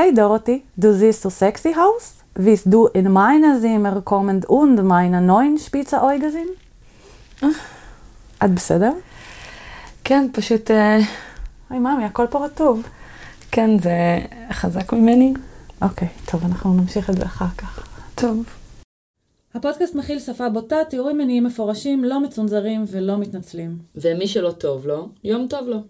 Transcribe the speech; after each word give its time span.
Hey 0.00 0.14
Dorothy, 0.14 0.62
du 0.76 0.94
siehst 0.94 1.22
so 1.22 1.28
sexy 1.28 1.74
aus? 1.86 2.04
Willst 2.36 2.66
du 2.72 2.86
in 2.86 3.10
meiner 3.10 3.60
Zimmer 3.60 4.00
kommen 4.00 4.44
und 4.44 4.76
meine 4.84 5.20
neuen 5.20 5.58
Spitzeäuge 5.58 6.30
sind? 6.30 6.54
את 8.44 8.50
בסדר? 8.50 8.92
כן, 10.04 10.28
פשוט, 10.32 10.70
אה, 10.70 10.98
היי 11.70 11.78
ממי, 11.78 12.04
הכל 12.04 12.26
פה 12.30 12.44
רטוב. 12.44 12.82
כן, 13.50 13.78
זה 13.78 14.18
חזק 14.52 14.92
ממני. 14.92 15.34
אוקיי, 15.82 16.08
טוב, 16.30 16.44
אנחנו 16.44 16.74
נמשיך 16.74 17.10
את 17.10 17.16
זה 17.16 17.24
אחר 17.24 17.48
כך. 17.58 17.88
טוב. 18.14 18.46
הפודקאסט 19.54 19.94
מכיל 19.94 20.18
שפה 20.18 20.48
בוטה, 20.48 20.76
תיאורים 20.90 21.18
מיניים 21.18 21.44
מפורשים, 21.44 22.04
לא 22.04 22.20
מצונזרים 22.20 22.84
ולא 22.90 23.18
מתנצלים. 23.18 23.78
ומי 23.94 24.26
שלא 24.26 24.50
טוב 24.50 24.86
לו, 24.86 25.08
יום 25.24 25.46
טוב 25.48 25.68
לו. 25.68 25.82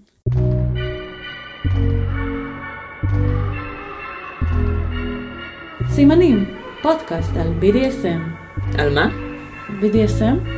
סימנים, 5.98 6.54
פודקאסט 6.82 7.30
על 7.36 7.52
BDSM. 7.60 8.20
על 8.78 8.94
מה? 8.94 9.08
BDSM? 9.80 10.48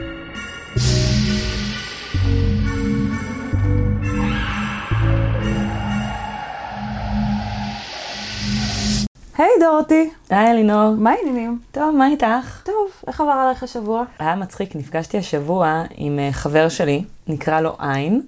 היי 9.39 9.49
דורותי, 9.61 10.11
היי 10.31 10.51
אלינור. 10.51 10.95
מה 10.99 11.11
העניינים? 11.11 11.59
טוב, 11.73 11.97
מה 11.97 12.09
איתך? 12.09 12.61
טוב, 12.65 12.91
איך 13.07 13.21
עבר 13.21 13.31
עלייך 13.31 13.63
השבוע? 13.63 14.05
היה 14.19 14.37
מצחיק, 14.37 14.77
נפגשתי 14.77 15.19
השבוע 15.19 15.83
עם 15.97 16.19
אה, 16.19 16.33
חבר 16.33 16.69
שלי, 16.69 17.05
נקרא 17.29 17.61
לו 17.61 17.77
עין. 17.79 18.23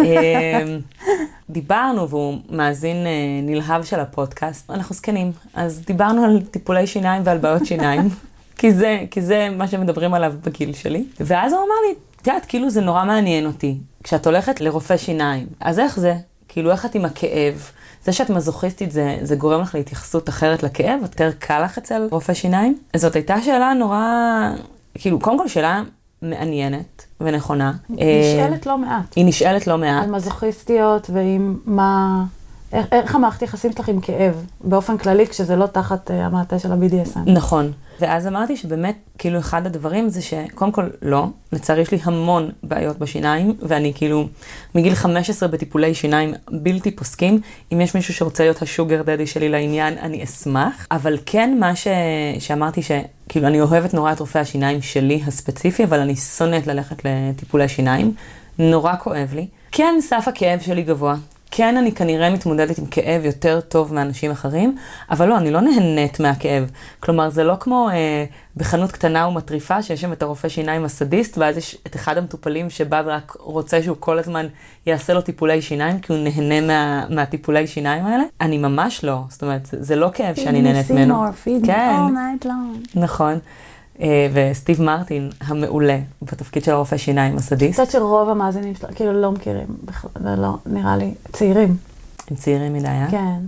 אה, 0.00 0.76
דיברנו, 1.50 2.08
והוא 2.08 2.38
מאזין 2.50 2.96
אה, 2.96 3.10
נלהב 3.42 3.84
של 3.84 4.00
הפודקאסט, 4.00 4.70
אנחנו 4.70 4.94
זקנים, 4.94 5.32
אז 5.54 5.82
דיברנו 5.86 6.24
על 6.24 6.40
טיפולי 6.50 6.86
שיניים 6.86 7.22
ועל 7.24 7.38
בעיות 7.38 7.66
שיניים, 7.66 8.08
כי 8.58 8.72
זה, 8.72 9.04
כי 9.10 9.22
זה 9.22 9.48
מה 9.56 9.68
שמדברים 9.68 10.14
עליו 10.14 10.34
בגיל 10.44 10.72
שלי. 10.72 11.04
ואז 11.20 11.52
הוא 11.52 11.60
אמר 11.60 11.74
לי, 11.88 11.94
את 12.22 12.26
יודעת, 12.26 12.46
כאילו 12.46 12.70
זה 12.70 12.80
נורא 12.80 13.04
מעניין 13.04 13.46
אותי, 13.46 13.78
כשאת 14.04 14.26
הולכת 14.26 14.60
לרופא 14.60 14.96
שיניים, 14.96 15.46
אז 15.60 15.78
איך 15.78 16.00
זה? 16.00 16.14
כאילו, 16.48 16.70
איך 16.70 16.86
את 16.86 16.94
עם 16.94 17.04
הכאב? 17.04 17.70
זה 18.04 18.12
שאת 18.12 18.30
מזוכיסטית, 18.30 18.90
זה, 18.90 19.18
זה 19.22 19.36
גורם 19.36 19.60
לך 19.60 19.74
להתייחסות 19.74 20.28
אחרת 20.28 20.62
לכאב? 20.62 20.98
יותר 21.02 21.30
קל 21.38 21.64
לך 21.64 21.78
אצל 21.78 22.08
רופא 22.10 22.34
שיניים? 22.34 22.78
זאת 22.96 23.14
הייתה 23.14 23.40
שאלה 23.40 23.74
נורא, 23.74 24.02
כאילו, 24.94 25.20
קודם 25.20 25.38
כל 25.38 25.48
שאלה 25.48 25.82
מעניינת 26.22 27.06
ונכונה. 27.20 27.72
נשאלת 27.90 28.66
לא 28.66 28.78
מעט. 28.78 29.14
היא 29.16 29.24
נשאלת 29.26 29.66
לא 29.66 29.78
מעט. 29.78 30.04
על 30.04 30.10
מזוכיסטיות 30.10 31.10
ועם 31.12 31.58
מה... 31.64 32.24
איך, 32.72 33.14
המערכת 33.14 33.42
יחסים 33.42 33.72
שלך 33.72 33.88
עם 33.88 34.00
כאב, 34.00 34.44
באופן 34.60 34.98
כללי, 34.98 35.26
כשזה 35.26 35.56
לא 35.56 35.66
תחת 35.66 36.10
uh, 36.10 36.14
המעטה 36.14 36.58
של 36.58 36.72
ה-BDSM. 36.72 37.30
נכון. 37.30 37.72
ואז 38.00 38.26
אמרתי 38.26 38.56
שבאמת, 38.56 38.96
כאילו, 39.18 39.38
אחד 39.38 39.66
הדברים 39.66 40.08
זה 40.08 40.22
שקודם 40.22 40.72
כל, 40.72 40.88
לא, 41.02 41.26
לצערי 41.52 41.82
יש 41.82 41.90
לי 41.90 41.98
המון 42.02 42.50
בעיות 42.62 42.98
בשיניים, 42.98 43.54
ואני 43.62 43.92
כאילו, 43.94 44.28
מגיל 44.74 44.94
15 44.94 45.48
בטיפולי 45.48 45.94
שיניים 45.94 46.34
בלתי 46.50 46.90
פוסקים. 46.90 47.40
אם 47.72 47.80
יש 47.80 47.94
מישהו 47.94 48.14
שרוצה 48.14 48.42
להיות 48.42 48.62
השוגר 48.62 49.02
דדי 49.02 49.26
שלי 49.26 49.48
לעניין, 49.48 49.98
אני 49.98 50.24
אשמח. 50.24 50.86
אבל 50.90 51.18
כן, 51.26 51.56
מה 51.60 51.76
ש... 51.76 51.88
שאמרתי 52.38 52.82
ש... 52.82 52.90
כאילו, 53.28 53.46
אני 53.46 53.60
אוהבת 53.60 53.94
נורא 53.94 54.12
את 54.12 54.20
רופא 54.20 54.38
השיניים 54.38 54.82
שלי 54.82 55.22
הספציפי, 55.26 55.84
אבל 55.84 56.00
אני 56.00 56.16
שונאת 56.16 56.66
ללכת 56.66 57.02
לטיפולי 57.04 57.68
שיניים. 57.68 58.14
נורא 58.58 58.94
כואב 58.96 59.34
לי. 59.34 59.46
כן, 59.72 59.94
סף 60.00 60.24
הכאב 60.28 60.60
שלי 60.60 60.82
גבוה. 60.82 61.16
כן, 61.50 61.76
אני 61.76 61.92
כנראה 61.92 62.30
מתמודדת 62.30 62.78
עם 62.78 62.86
כאב 62.86 63.24
יותר 63.24 63.60
טוב 63.60 63.94
מאנשים 63.94 64.30
אחרים, 64.30 64.76
אבל 65.10 65.28
לא, 65.28 65.36
אני 65.38 65.50
לא 65.50 65.60
נהנית 65.60 66.20
מהכאב. 66.20 66.70
כלומר, 67.00 67.30
זה 67.30 67.44
לא 67.44 67.54
כמו 67.60 67.88
אה, 67.92 68.24
בחנות 68.56 68.92
קטנה 68.92 69.28
ומטריפה, 69.28 69.82
שיש 69.82 70.00
שם 70.00 70.12
את 70.12 70.22
הרופא 70.22 70.48
שיניים 70.48 70.84
הסדיסט, 70.84 71.38
ואז 71.38 71.56
יש 71.56 71.78
את 71.86 71.96
אחד 71.96 72.18
המטופלים 72.18 72.70
שבא 72.70 73.02
ורק 73.06 73.36
רוצה 73.40 73.82
שהוא 73.82 73.96
כל 74.00 74.18
הזמן 74.18 74.46
יעשה 74.86 75.12
לו 75.14 75.20
טיפולי 75.20 75.62
שיניים, 75.62 76.00
כי 76.00 76.12
הוא 76.12 76.20
נהנה 76.24 76.60
מה, 76.60 77.04
מהטיפולי 77.10 77.66
שיניים 77.66 78.06
האלה. 78.06 78.24
אני 78.40 78.58
ממש 78.58 79.04
לא, 79.04 79.20
זאת 79.28 79.42
אומרת, 79.42 79.66
זה, 79.66 79.82
זה 79.82 79.96
לא 79.96 80.10
כאב 80.14 80.34
שאני 80.34 80.62
נהנית 80.62 80.90
ממנו. 80.90 81.14
כן. 81.66 81.90
נכון. 82.94 83.38
אה, 84.00 84.28
וסטיב 84.32 84.82
מרטין 84.82 85.30
המעולה 85.40 85.98
בתפקיד 86.22 86.64
של 86.64 86.72
הרופא 86.72 86.96
שיניים 86.96 87.36
הסדיסט. 87.36 87.80
אני 87.80 87.86
חושבת 87.86 88.00
שרוב 88.00 88.28
המאזינים 88.28 88.74
שלנו 88.74 88.94
כאילו 88.94 89.12
לא 89.12 89.32
מכירים 89.32 89.66
בכלל, 89.84 90.10
זה 90.22 90.36
לא, 90.36 90.56
נראה 90.66 90.96
לי, 90.96 91.14
צעירים. 91.32 91.76
הם 92.30 92.36
צעירים 92.36 92.72
מדי, 92.72 92.88
אה? 92.88 93.06
כן. 93.10 93.38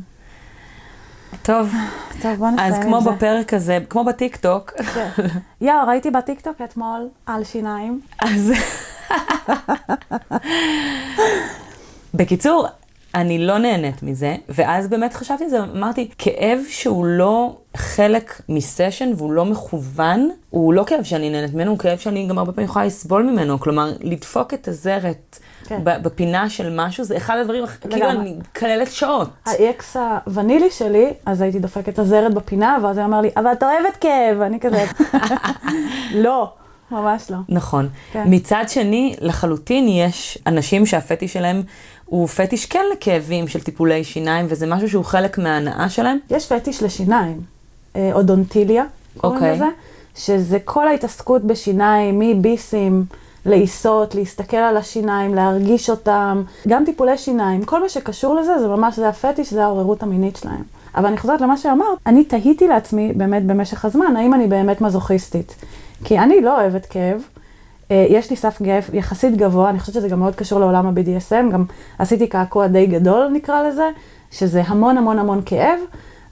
טוב, 1.42 1.72
טוב, 2.22 2.38
בוא 2.38 2.50
נסיים 2.50 2.72
אז 2.72 2.78
כמו 2.82 3.00
זה. 3.00 3.10
בפרק 3.10 3.54
הזה, 3.54 3.78
כמו 3.90 4.04
בטיקטוק, 4.04 4.70
כן. 4.70 5.08
יואו, 5.60 5.86
ראיתי 5.86 6.10
בטיקטוק 6.10 6.60
אתמול 6.64 7.08
על 7.26 7.44
שיניים. 7.44 8.00
אז... 8.22 8.52
בקיצור, 12.14 12.66
אני 13.14 13.46
לא 13.46 13.58
נהנית 13.58 14.02
מזה, 14.02 14.36
ואז 14.48 14.88
באמת 14.88 15.14
חשבתי 15.14 15.44
על 15.44 15.50
זה, 15.50 15.58
אמרתי, 15.76 16.08
כאב 16.18 16.58
שהוא 16.68 17.06
לא 17.06 17.56
חלק 17.76 18.40
מסשן 18.48 19.12
והוא 19.16 19.32
לא 19.32 19.44
מכוון, 19.44 20.30
הוא 20.50 20.74
לא 20.74 20.84
כאב 20.84 21.02
שאני 21.02 21.30
נהנית 21.30 21.54
ממנו, 21.54 21.70
הוא 21.70 21.78
כאב 21.78 21.98
שאני 21.98 22.26
גם 22.26 22.38
הרבה 22.38 22.52
פעמים 22.52 22.68
יכולה 22.70 22.84
לסבול 22.84 23.22
ממנו. 23.22 23.60
כלומר, 23.60 23.92
לדפוק 24.00 24.54
את 24.54 24.68
הזרת 24.68 25.38
כן. 25.66 25.80
בפינה 25.84 26.50
של 26.50 26.74
משהו, 26.76 27.04
זה 27.04 27.16
אחד 27.16 27.36
הדברים, 27.36 27.64
כאילו 27.80 27.96
לגמרי. 27.96 28.12
אני 28.12 28.36
מקללת 28.38 28.92
שעות. 28.92 29.28
האקס 29.46 29.96
הוונילי 29.96 30.70
שלי, 30.70 31.12
אז 31.26 31.40
הייתי 31.40 31.58
דופקת 31.58 31.88
את 31.88 31.98
הזרת 31.98 32.34
בפינה, 32.34 32.78
ואז 32.82 32.98
הוא 32.98 33.04
אמר 33.04 33.20
לי, 33.20 33.30
אבל 33.36 33.52
את 33.52 33.62
אוהבת 33.62 33.96
כאב, 34.00 34.36
ואני 34.38 34.60
כזה, 34.60 34.84
לא, 36.24 36.52
ממש 36.90 37.30
לא. 37.30 37.38
נכון. 37.48 37.88
כן. 38.12 38.24
מצד 38.26 38.64
שני, 38.68 39.14
לחלוטין 39.20 39.88
יש 39.88 40.38
אנשים 40.46 40.86
שהפטיש 40.86 41.32
שלהם 41.32 41.62
הוא 42.10 42.28
פטיש 42.28 42.66
כן 42.66 42.84
לכאבים 42.92 43.48
של 43.48 43.60
טיפולי 43.60 44.04
שיניים, 44.04 44.46
וזה 44.48 44.66
משהו 44.66 44.88
שהוא 44.88 45.04
חלק 45.04 45.38
מההנאה 45.38 45.88
שלהם. 45.88 46.18
יש 46.30 46.52
פטיש 46.52 46.82
לשיניים, 46.82 47.40
אה, 47.96 48.10
אודונטיליה, 48.12 48.84
קוראים 49.16 49.36
אוקיי. 49.36 49.54
לזה, 49.54 49.66
שזה 50.16 50.58
כל 50.64 50.88
ההתעסקות 50.88 51.44
בשיניים, 51.44 52.18
מביסים, 52.18 53.04
לעיסות, 53.46 54.14
להסתכל 54.14 54.56
על 54.56 54.76
השיניים, 54.76 55.34
להרגיש 55.34 55.90
אותם, 55.90 56.42
גם 56.68 56.84
טיפולי 56.84 57.18
שיניים, 57.18 57.64
כל 57.64 57.82
מה 57.82 57.88
שקשור 57.88 58.34
לזה, 58.34 58.58
זה 58.58 58.68
ממש, 58.68 58.96
זה 58.96 59.08
הפטיש, 59.08 59.52
זה 59.52 59.64
העוררות 59.64 60.02
המינית 60.02 60.36
שלהם. 60.36 60.62
אבל 60.94 61.06
אני 61.06 61.18
חוזרת 61.18 61.40
למה 61.40 61.56
שאמרת, 61.56 61.98
אני 62.06 62.24
תהיתי 62.24 62.68
לעצמי 62.68 63.12
באמת 63.12 63.46
במשך 63.46 63.84
הזמן, 63.84 64.16
האם 64.16 64.34
אני 64.34 64.46
באמת 64.46 64.80
מזוכיסטית. 64.80 65.54
כי 66.04 66.18
אני 66.18 66.40
לא 66.40 66.60
אוהבת 66.60 66.86
כאב, 66.86 67.22
יש 67.90 68.30
לי 68.30 68.36
סף 68.36 68.58
יחסית 68.92 69.36
גבוה, 69.36 69.70
אני 69.70 69.78
חושבת 69.78 69.94
שזה 69.94 70.08
גם 70.08 70.18
מאוד 70.20 70.34
קשור 70.34 70.60
לעולם 70.60 70.86
ה-BDSM, 70.86 71.52
גם 71.52 71.64
עשיתי 71.98 72.26
קעקוע 72.26 72.66
די 72.66 72.86
גדול 72.86 73.28
נקרא 73.32 73.62
לזה, 73.62 73.90
שזה 74.30 74.62
המון 74.66 74.98
המון 74.98 75.18
המון 75.18 75.42
כאב, 75.46 75.78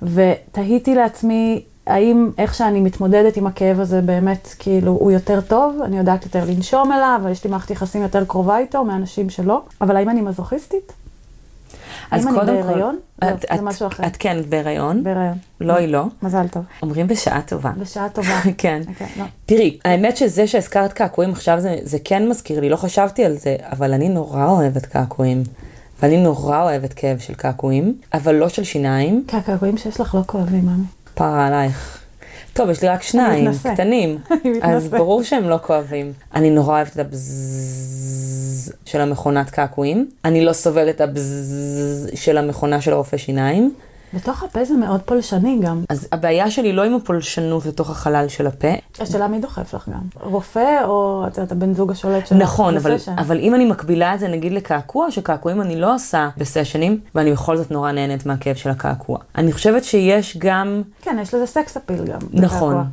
ותהיתי 0.02 0.94
לעצמי 0.94 1.64
האם 1.86 2.30
איך 2.38 2.54
שאני 2.54 2.80
מתמודדת 2.80 3.36
עם 3.36 3.46
הכאב 3.46 3.80
הזה 3.80 4.00
באמת, 4.00 4.54
כאילו, 4.58 4.92
הוא 4.92 5.10
יותר 5.10 5.40
טוב, 5.40 5.82
אני 5.84 5.98
יודעת 5.98 6.24
יותר 6.24 6.44
לנשום 6.48 6.92
אליו, 6.92 7.20
ויש 7.24 7.44
לי 7.44 7.50
מערכת 7.50 7.70
יחסים 7.70 8.02
יותר 8.02 8.24
קרובה 8.24 8.58
איתו 8.58 8.84
מאנשים 8.84 9.30
שלא, 9.30 9.62
אבל 9.80 9.96
האם 9.96 10.08
אני 10.08 10.20
מזוכיסטית? 10.20 10.92
אז 12.10 12.26
אני 12.26 12.34
קודם 12.34 12.46
כל... 12.46 12.62
בהיריון? 12.62 12.98
לא, 13.22 13.28
את- 13.28 13.40
זה 13.40 13.46
את- 13.54 13.60
משהו 13.60 13.86
אחר. 13.86 14.06
את 14.06 14.16
כן, 14.18 14.36
בהיריון. 14.48 15.02
בהיריון. 15.04 15.34
לא, 15.60 15.72
היא 15.76 15.88
לא. 15.88 16.04
מזל 16.22 16.48
טוב. 16.48 16.62
אומרים 16.82 17.06
בשעה 17.06 17.42
טובה. 17.42 17.70
בשעה 17.80 18.08
טובה. 18.08 18.40
כן. 18.58 18.82
אוקיי, 18.88 19.06
לא. 19.16 19.24
תראי, 19.46 19.78
האמת 19.84 20.16
שזה 20.16 20.46
שהזכרת 20.46 20.92
קעקועים 20.92 21.30
עכשיו 21.30 21.60
זה, 21.60 21.76
זה 21.82 21.98
כן 22.04 22.28
מזכיר 22.28 22.60
לי, 22.60 22.68
לא 22.68 22.76
חשבתי 22.76 23.24
על 23.24 23.36
זה, 23.36 23.56
אבל 23.72 23.92
אני 23.92 24.08
נורא 24.08 24.46
אוהבת 24.46 24.86
קעקועים. 24.86 25.42
ואני 26.02 26.16
נורא 26.22 26.62
אוהבת 26.62 26.92
כאב 26.92 27.18
של 27.18 27.34
קעקועים, 27.34 27.94
אבל 28.14 28.34
לא 28.34 28.48
של 28.48 28.64
שיניים. 28.64 29.24
כי 29.28 29.36
הקעקועים 29.36 29.76
שיש 29.76 30.00
לך 30.00 30.14
לא 30.14 30.20
כואבים, 30.26 30.66
מאמי. 30.66 30.84
פרה 31.14 31.46
עלייך. 31.46 31.97
טוב, 32.58 32.70
יש 32.70 32.82
לי 32.82 32.88
רק 32.88 33.02
שניים. 33.02 33.50
קטנים, 33.74 34.18
אז. 34.62 34.88
ברור 34.88 35.22
שהם 35.22 35.48
לא 35.48 35.58
כואבים. 35.62 36.12
אני 36.34 36.50
נורא 36.50 36.76
אוהבת 36.76 36.92
את 36.92 36.98
הבזז 36.98 38.72
של 38.84 39.00
המכונת 39.00 39.50
קעקועים. 39.50 40.08
אני 40.24 40.44
לא 40.44 40.52
סובלת 40.52 40.94
את 40.94 41.00
הבזז 41.00 42.10
של 42.14 42.38
המכונה 42.38 42.80
של 42.80 42.92
הרופא 42.92 43.16
שיניים. 43.16 43.74
בתוך 44.14 44.42
הפה 44.42 44.64
זה 44.64 44.74
מאוד 44.74 45.00
פולשני 45.00 45.58
גם. 45.62 45.84
אז 45.88 46.08
הבעיה 46.12 46.50
שלי 46.50 46.72
לא 46.72 46.84
עם 46.84 46.94
הפולשנות 46.94 47.66
לתוך 47.66 47.90
החלל 47.90 48.28
של 48.28 48.46
הפה. 48.46 48.68
השאלה 49.00 49.28
מי 49.28 49.38
דוחף 49.38 49.74
לך 49.74 49.88
גם? 49.88 50.00
רופא 50.20 50.84
או 50.84 51.24
את 51.26 51.38
יודעת, 51.38 51.52
הבן 51.52 51.74
זוג 51.74 51.90
השולט 51.90 52.26
שלך? 52.26 52.38
נכון, 52.38 52.76
אבל? 52.76 52.96
אבל 53.18 53.38
אם 53.38 53.54
אני 53.54 53.64
מקבילה 53.64 54.14
את 54.14 54.20
זה 54.20 54.28
נגיד 54.28 54.52
לקעקוע, 54.52 55.10
שקעקועים 55.10 55.62
אני 55.62 55.80
לא 55.80 55.94
עושה 55.94 56.28
בסשנים, 56.36 57.00
ואני 57.14 57.32
בכל 57.32 57.56
זאת 57.56 57.70
נורא 57.70 57.92
נהנית 57.92 58.26
מהכאב 58.26 58.56
של 58.56 58.70
הקעקוע. 58.70 59.18
אני 59.36 59.52
חושבת 59.52 59.84
שיש 59.84 60.36
גם, 60.36 60.82
כן, 61.02 61.18
יש 61.22 61.34
לזה 61.34 61.46
sex 61.46 61.76
appeal 61.76 62.04
גם. 62.04 62.18
נכון, 62.32 62.74
בקעקוע. 62.74 62.84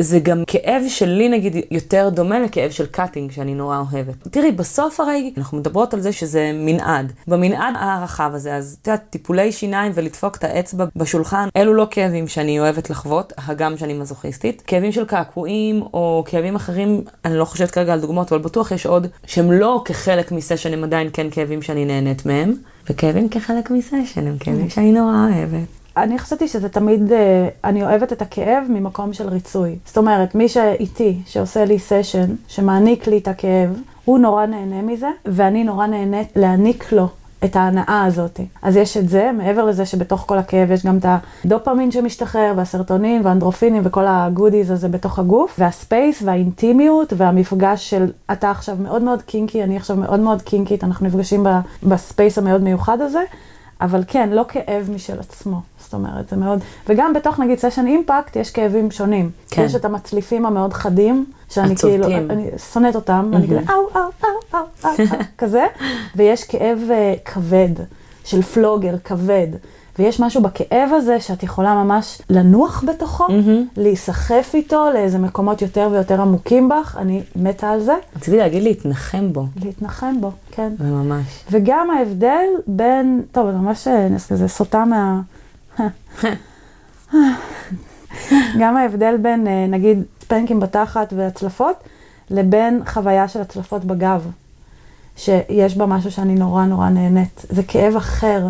זה 0.00 0.18
גם 0.18 0.42
כאב 0.46 0.82
שלי 0.88 1.28
נגיד 1.28 1.56
יותר 1.70 2.08
דומה 2.12 2.40
לכאב 2.40 2.70
של 2.70 2.86
cutting 2.86 3.32
שאני 3.32 3.54
נורא 3.54 3.82
אוהבת. 3.92 4.28
תראי, 4.30 4.52
בסוף 4.52 5.00
הרי 5.00 5.32
אנחנו 5.36 5.58
מדברות 5.58 5.94
על 5.94 6.00
זה 6.00 6.12
שזה 6.12 6.50
מנעד. 6.54 7.12
במנעד 7.28 7.74
הרחב 7.78 8.30
הזה, 8.34 8.54
אז 8.54 8.76
את 8.82 8.86
יודעת, 8.86 9.02
טיפולי 9.10 9.52
שיניים 9.52 9.92
ולדפוק 9.94 10.36
את 10.36 10.44
האצבע 10.44 10.84
בשולחן, 10.96 11.48
אלו 11.56 11.74
לא 11.74 11.86
כאבים 11.90 12.28
שאני 12.28 12.60
אוהבת 12.60 12.90
לחוות, 12.90 13.32
הגם 13.38 13.76
שאני 13.76 13.94
מזוכיסטית. 13.94 14.62
כאבים 14.66 14.92
של 14.92 15.04
קעקועים 15.04 15.82
או 15.82 16.24
כאבים 16.26 16.56
אחרים, 16.56 17.04
אני 17.24 17.38
לא 17.38 17.44
חושבת 17.44 17.70
כרגע 17.70 17.92
על 17.92 18.00
דוגמאות, 18.00 18.32
אבל 18.32 18.42
בטוח 18.42 18.72
יש 18.72 18.86
עוד 18.86 19.06
שהם 19.26 19.52
לא 19.52 19.82
כחלק 19.84 20.32
מסשן, 20.32 20.72
הם 20.72 20.84
עדיין 20.84 21.08
כן 21.12 21.26
כאבים 21.30 21.62
שאני 21.62 21.84
נהנית 21.84 22.26
מהם. 22.26 22.54
וכאבים 22.90 23.28
כחלק 23.28 23.70
מסשן 23.70 24.26
הם 24.26 24.38
כאבים 24.38 24.70
שאני 24.70 24.92
נורא 24.92 25.28
אוהבת. 25.30 25.81
אני 25.96 26.18
חשבתי 26.18 26.48
שזה 26.48 26.68
תמיד, 26.68 27.12
אה, 27.12 27.48
אני 27.64 27.82
אוהבת 27.82 28.12
את 28.12 28.22
הכאב 28.22 28.64
ממקום 28.68 29.12
של 29.12 29.28
ריצוי. 29.28 29.78
זאת 29.86 29.98
אומרת, 29.98 30.34
מי 30.34 30.48
שאיתי, 30.48 31.18
שעושה 31.26 31.64
לי 31.64 31.78
סשן, 31.78 32.34
שמעניק 32.48 33.06
לי 33.06 33.18
את 33.18 33.28
הכאב, 33.28 33.80
הוא 34.04 34.18
נורא 34.18 34.46
נהנה 34.46 34.82
מזה, 34.82 35.08
ואני 35.26 35.64
נורא 35.64 35.86
נהנית 35.86 36.28
להעניק 36.36 36.92
לו 36.92 37.08
את 37.44 37.56
ההנאה 37.56 38.04
הזאת. 38.06 38.40
אז 38.62 38.76
יש 38.76 38.96
את 38.96 39.08
זה, 39.08 39.30
מעבר 39.38 39.64
לזה 39.64 39.86
שבתוך 39.86 40.24
כל 40.26 40.38
הכאב 40.38 40.70
יש 40.70 40.86
גם 40.86 40.98
את 40.98 41.06
הדופמין 41.44 41.90
שמשתחרר, 41.90 42.52
והסרטונין, 42.56 43.26
והאנדרופינים, 43.26 43.82
וכל 43.84 44.04
הגודיז 44.06 44.70
הזה 44.70 44.88
בתוך 44.88 45.18
הגוף, 45.18 45.56
והספייס, 45.58 46.22
והאינטימיות, 46.24 47.12
והמפגש 47.16 47.90
של 47.90 48.10
אתה 48.32 48.50
עכשיו 48.50 48.76
מאוד 48.80 49.02
מאוד 49.02 49.22
קינקי, 49.22 49.64
אני 49.64 49.76
עכשיו 49.76 49.96
מאוד 49.96 50.20
מאוד 50.20 50.42
קינקית, 50.42 50.84
אנחנו 50.84 51.06
נפגשים 51.06 51.46
ב 51.82 51.91
space 51.91 52.38
המאוד 52.38 52.62
מיוחד 52.62 53.00
הזה. 53.00 53.22
אבל 53.82 54.04
כן, 54.06 54.30
לא 54.30 54.44
כאב 54.48 54.90
משל 54.94 55.20
עצמו. 55.20 55.60
זאת 55.92 55.98
אומרת, 55.98 56.28
זה 56.28 56.36
מאוד... 56.36 56.58
וגם 56.88 57.12
בתוך, 57.12 57.40
נגיד, 57.40 57.58
סשן 57.58 57.86
impact, 57.86 58.36
יש 58.36 58.50
כאבים 58.50 58.90
שונים. 58.90 59.30
כן. 59.50 59.62
יש 59.62 59.74
את 59.74 59.84
המצליפים 59.84 60.46
המאוד 60.46 60.72
חדים, 60.72 61.24
שאני 61.50 61.76
כאילו, 61.76 62.06
אני 62.06 62.46
שונאת 62.72 62.94
אותם, 62.94 63.30
ואני 63.32 63.46
כאילו, 63.46 63.60
אאו, 63.60 63.74
אאו, 63.96 64.02
אאו, 64.24 64.60
אאו, 64.84 64.94
אאו, 64.98 65.06
כזה, 65.38 65.66
ויש 66.16 66.44
כאב 66.44 66.78
uh, 66.88 67.30
כבד, 67.30 67.68
של 68.24 68.42
flogger 68.42 68.94
כבד. 69.04 69.48
ויש 69.98 70.20
משהו 70.20 70.42
בכאב 70.42 70.90
הזה 70.92 71.20
שאת 71.20 71.42
יכולה 71.42 71.74
ממש 71.74 72.22
לנוח 72.30 72.84
בתוכו, 72.86 73.26
mm-hmm. 73.26 73.76
להיסחף 73.76 74.50
איתו 74.54 74.90
לאיזה 74.94 75.18
מקומות 75.18 75.62
יותר 75.62 75.88
ויותר 75.92 76.20
עמוקים 76.20 76.68
בך, 76.68 76.96
אני 76.98 77.22
מתה 77.36 77.70
על 77.70 77.80
זה. 77.80 77.94
רציתי 78.16 78.36
להגיד 78.36 78.62
להתנחם 78.62 79.32
בו. 79.32 79.46
להתנחם 79.64 80.20
בו, 80.20 80.30
כן. 80.50 80.72
ממש. 80.80 81.44
וגם 81.50 81.90
ההבדל 81.90 82.44
בין, 82.66 83.22
טוב, 83.32 83.48
אני 83.48 83.58
ממש 83.58 83.88
כזה 84.28 84.48
סוטה 84.48 84.84
מה... 84.84 85.20
גם 88.60 88.76
ההבדל 88.76 89.16
בין, 89.22 89.46
אה, 89.46 89.66
נגיד, 89.68 90.02
פנקים 90.28 90.60
בתחת 90.60 91.12
והצלפות, 91.16 91.76
לבין 92.30 92.82
חוויה 92.86 93.28
של 93.28 93.40
הצלפות 93.40 93.84
בגב, 93.84 94.30
שיש 95.16 95.76
בה 95.76 95.86
משהו 95.86 96.12
שאני 96.12 96.34
נורא 96.34 96.64
נורא 96.64 96.88
נהנית. 96.88 97.46
זה 97.50 97.62
כאב 97.62 97.96
אחר. 97.96 98.46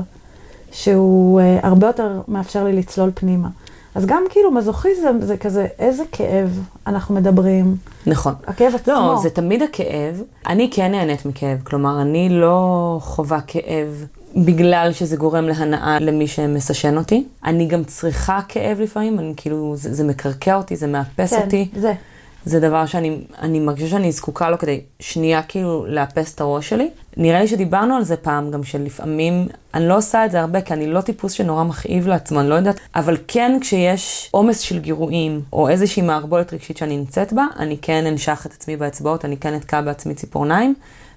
שהוא 0.72 1.40
uh, 1.40 1.66
הרבה 1.66 1.86
יותר 1.86 2.20
מאפשר 2.28 2.64
לי 2.64 2.72
לצלול 2.72 3.10
פנימה. 3.14 3.48
אז 3.94 4.06
גם 4.06 4.22
כאילו 4.30 4.50
מזוכיזם 4.50 5.16
זה 5.20 5.36
כזה, 5.36 5.66
איזה 5.78 6.02
כאב 6.12 6.60
אנחנו 6.86 7.14
מדברים. 7.14 7.76
נכון. 8.06 8.34
הכאב 8.46 8.74
עצמו. 8.74 8.94
לא, 8.94 9.18
זה 9.22 9.30
תמיד 9.30 9.62
הכאב. 9.62 10.22
אני 10.46 10.70
כן 10.72 10.90
נהנית 10.90 11.26
מכאב, 11.26 11.58
כלומר, 11.64 12.02
אני 12.02 12.28
לא 12.28 12.98
חווה 13.00 13.40
כאב 13.46 14.06
בגלל 14.36 14.92
שזה 14.92 15.16
גורם 15.16 15.48
להנאה 15.48 15.98
למי 16.00 16.26
שמסשן 16.26 16.96
אותי. 16.96 17.24
אני 17.44 17.66
גם 17.66 17.84
צריכה 17.84 18.40
כאב 18.48 18.80
לפעמים, 18.80 19.18
אני 19.18 19.32
כאילו, 19.36 19.76
זה, 19.76 19.94
זה 19.94 20.04
מקרקע 20.04 20.54
אותי, 20.54 20.76
זה 20.76 20.86
מאפס 20.86 21.34
כן, 21.34 21.40
אותי. 21.40 21.68
כן, 21.74 21.80
זה. 21.80 21.92
זה 22.44 22.60
דבר 22.60 22.86
שאני 22.86 23.60
מרגישה 23.60 23.90
שאני 23.90 24.12
זקוקה 24.12 24.50
לו 24.50 24.58
כדי 24.58 24.80
שנייה 25.00 25.42
כאילו 25.42 25.86
לאפס 25.88 26.34
את 26.34 26.40
הראש 26.40 26.68
שלי. 26.68 26.90
נראה 27.16 27.40
לי 27.40 27.48
שדיברנו 27.48 27.96
על 27.96 28.04
זה 28.04 28.16
פעם, 28.16 28.50
גם 28.50 28.64
שלפעמים, 28.64 29.48
אני 29.74 29.88
לא 29.88 29.96
עושה 29.96 30.24
את 30.24 30.30
זה 30.30 30.40
הרבה, 30.40 30.60
כי 30.60 30.74
אני 30.74 30.86
לא 30.86 31.00
טיפוס 31.00 31.32
שנורא 31.32 31.64
מכאיב 31.64 32.08
לעצמו, 32.08 32.40
אני 32.40 32.48
לא 32.48 32.54
יודעת, 32.54 32.80
אבל 32.94 33.16
כן 33.28 33.58
כשיש 33.60 34.28
עומס 34.30 34.60
של 34.60 34.78
גירויים, 34.78 35.40
או 35.52 35.68
איזושהי 35.68 36.02
מערבולת 36.02 36.52
רגשית 36.52 36.76
שאני 36.76 36.96
נמצאת 36.96 37.32
בה, 37.32 37.46
אני 37.58 37.76
כן 37.82 38.06
אנשח 38.06 38.46
את 38.46 38.52
עצמי 38.52 38.76
באצבעות, 38.76 39.24
אני 39.24 39.36
כן 39.36 39.54
אתקע 39.54 39.80
בעצמי 39.80 40.14
ציפורניים, 40.14 40.74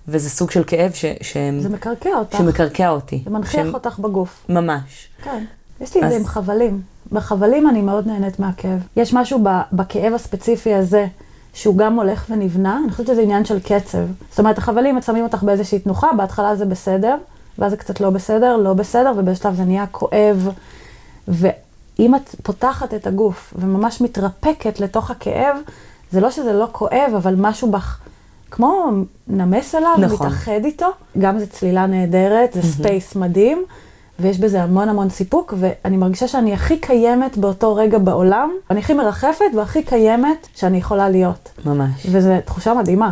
וזה 0.08 0.30
סוג 0.30 0.52
של 0.52 0.64
כאב 0.64 0.92
ש... 0.92 1.06
ש... 1.22 1.38
זה 1.62 1.70
מקרקע 1.70 2.10
אותך. 2.16 2.38
שמקרקע 2.38 2.90
אותי. 2.90 3.22
זה 3.26 3.30
מנכיח 3.30 3.72
ש... 3.72 3.74
אותך 3.74 4.00
בגוף. 4.00 4.46
ממש. 4.50 5.08
כן. 5.24 5.44
יש 5.82 5.96
לי 5.96 6.02
את 6.02 6.06
אז... 6.06 6.12
זה 6.12 6.18
עם 6.18 6.26
חבלים. 6.26 6.82
בחבלים 7.12 7.70
אני 7.70 7.82
מאוד 7.82 8.08
נהנית 8.08 8.40
מהכאב. 8.40 8.80
יש 8.98 9.14
משהו 9.14 9.44
בכאב 9.74 10.14
הספציפי 10.14 10.74
הזה, 10.74 11.08
שהוא 11.54 11.78
גם 11.78 11.96
הולך 11.96 12.26
ונבנה, 12.30 12.80
אני 12.84 12.92
חושבת 12.92 13.08
שזה 13.08 13.22
עניין 13.22 13.46
של 13.46 13.60
קצב. 13.60 13.98
זאת 14.30 14.40
אומרת, 14.40 14.58
החבלים 14.58 15.02
שמים 15.02 15.24
אותך 15.24 15.44
באיזושהי 15.44 15.80
תנוחה, 15.80 16.08
בהתחלה 16.18 16.56
זה 16.56 16.66
בסדר, 16.66 17.18
ואז 17.60 17.72
זה 17.72 17.78
קצת 17.78 18.02
לא 18.02 18.10
בסדר, 18.10 18.58
לא 18.58 18.74
בסדר, 18.74 19.12
ובשלב 19.18 19.56
זה 19.56 19.64
נהיה 19.64 19.86
כואב. 19.88 20.50
ואם 21.28 22.16
את 22.16 22.36
פותחת 22.44 22.94
את 22.94 23.08
הגוף 23.08 23.54
וממש 23.60 24.02
מתרפקת 24.02 24.80
לתוך 24.80 25.12
הכאב, 25.12 25.58
זה 26.12 26.22
לא 26.22 26.32
שזה 26.32 26.54
לא 26.54 26.68
כואב, 26.72 27.14
אבל 27.18 27.36
משהו 27.38 27.72
בך, 27.72 28.00
כמו 28.52 28.92
נמס 29.28 29.76
אליו, 29.76 29.96
נכון. 29.98 30.28
מתאחד 30.28 30.66
איתו. 30.66 30.88
גם 31.18 31.40
זו 31.40 31.48
צלילה 31.48 31.86
נהדרת, 31.86 32.54
זה 32.54 32.62
space 32.62 33.16
מדהים. 33.16 33.66
ויש 34.20 34.40
בזה 34.40 34.64
המון 34.64 34.90
המון 34.90 35.10
סיפוק, 35.10 35.54
ואני 35.60 35.98
מרגישה 35.98 36.28
שאני 36.28 36.54
הכי 36.54 36.80
קיימת 36.80 37.38
באותו 37.38 37.76
רגע 37.76 37.98
בעולם, 37.98 38.52
אני 38.70 38.80
הכי 38.80 38.94
מרחפת 38.94 39.46
והכי 39.56 39.84
קיימת 39.84 40.48
שאני 40.56 40.78
יכולה 40.78 41.10
להיות. 41.10 41.50
ממש. 41.66 42.08
וזו 42.12 42.30
תחושה 42.46 42.74
מדהימה. 42.74 43.12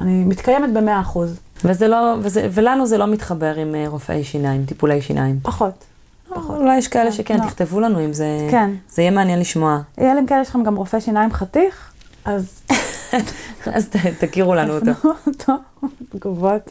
אני 0.00 0.24
מתקיימת 0.24 0.72
במאה 0.72 1.00
אחוז. 1.00 1.36
וזה 1.64 1.88
לא, 1.88 2.14
וזה, 2.20 2.48
ולנו 2.52 2.86
זה 2.86 2.98
לא 2.98 3.06
מתחבר 3.06 3.54
עם 3.54 3.74
אה, 3.74 3.84
רופאי 3.88 4.24
שיניים, 4.24 4.64
טיפולי 4.64 5.02
שיניים. 5.02 5.38
פחות. 5.42 5.84
פחות. 6.28 6.60
אולי 6.60 6.78
יש 6.78 6.88
כאלה 6.88 7.10
כן, 7.10 7.16
שכן, 7.16 7.38
לא. 7.38 7.44
תכתבו 7.44 7.80
לנו 7.80 8.04
אם 8.04 8.12
זה... 8.12 8.26
כן. 8.50 8.70
זה 8.90 9.02
יהיה 9.02 9.10
מעניין 9.10 9.38
לשמוע. 9.38 9.80
יהיה 9.98 10.14
להם 10.14 10.26
כאלה, 10.26 10.40
יש 10.40 10.48
לכם 10.48 10.62
גם 10.62 10.74
רופא 10.74 11.00
שיניים 11.00 11.32
חתיך, 11.32 11.92
אז... 12.24 12.62
אז 13.76 13.88
תכירו 14.18 14.54
לנו 14.54 14.74
אותו. 14.74 14.92
תפנו 14.94 15.10
אותו, 15.26 15.52
תגובות. 16.08 16.70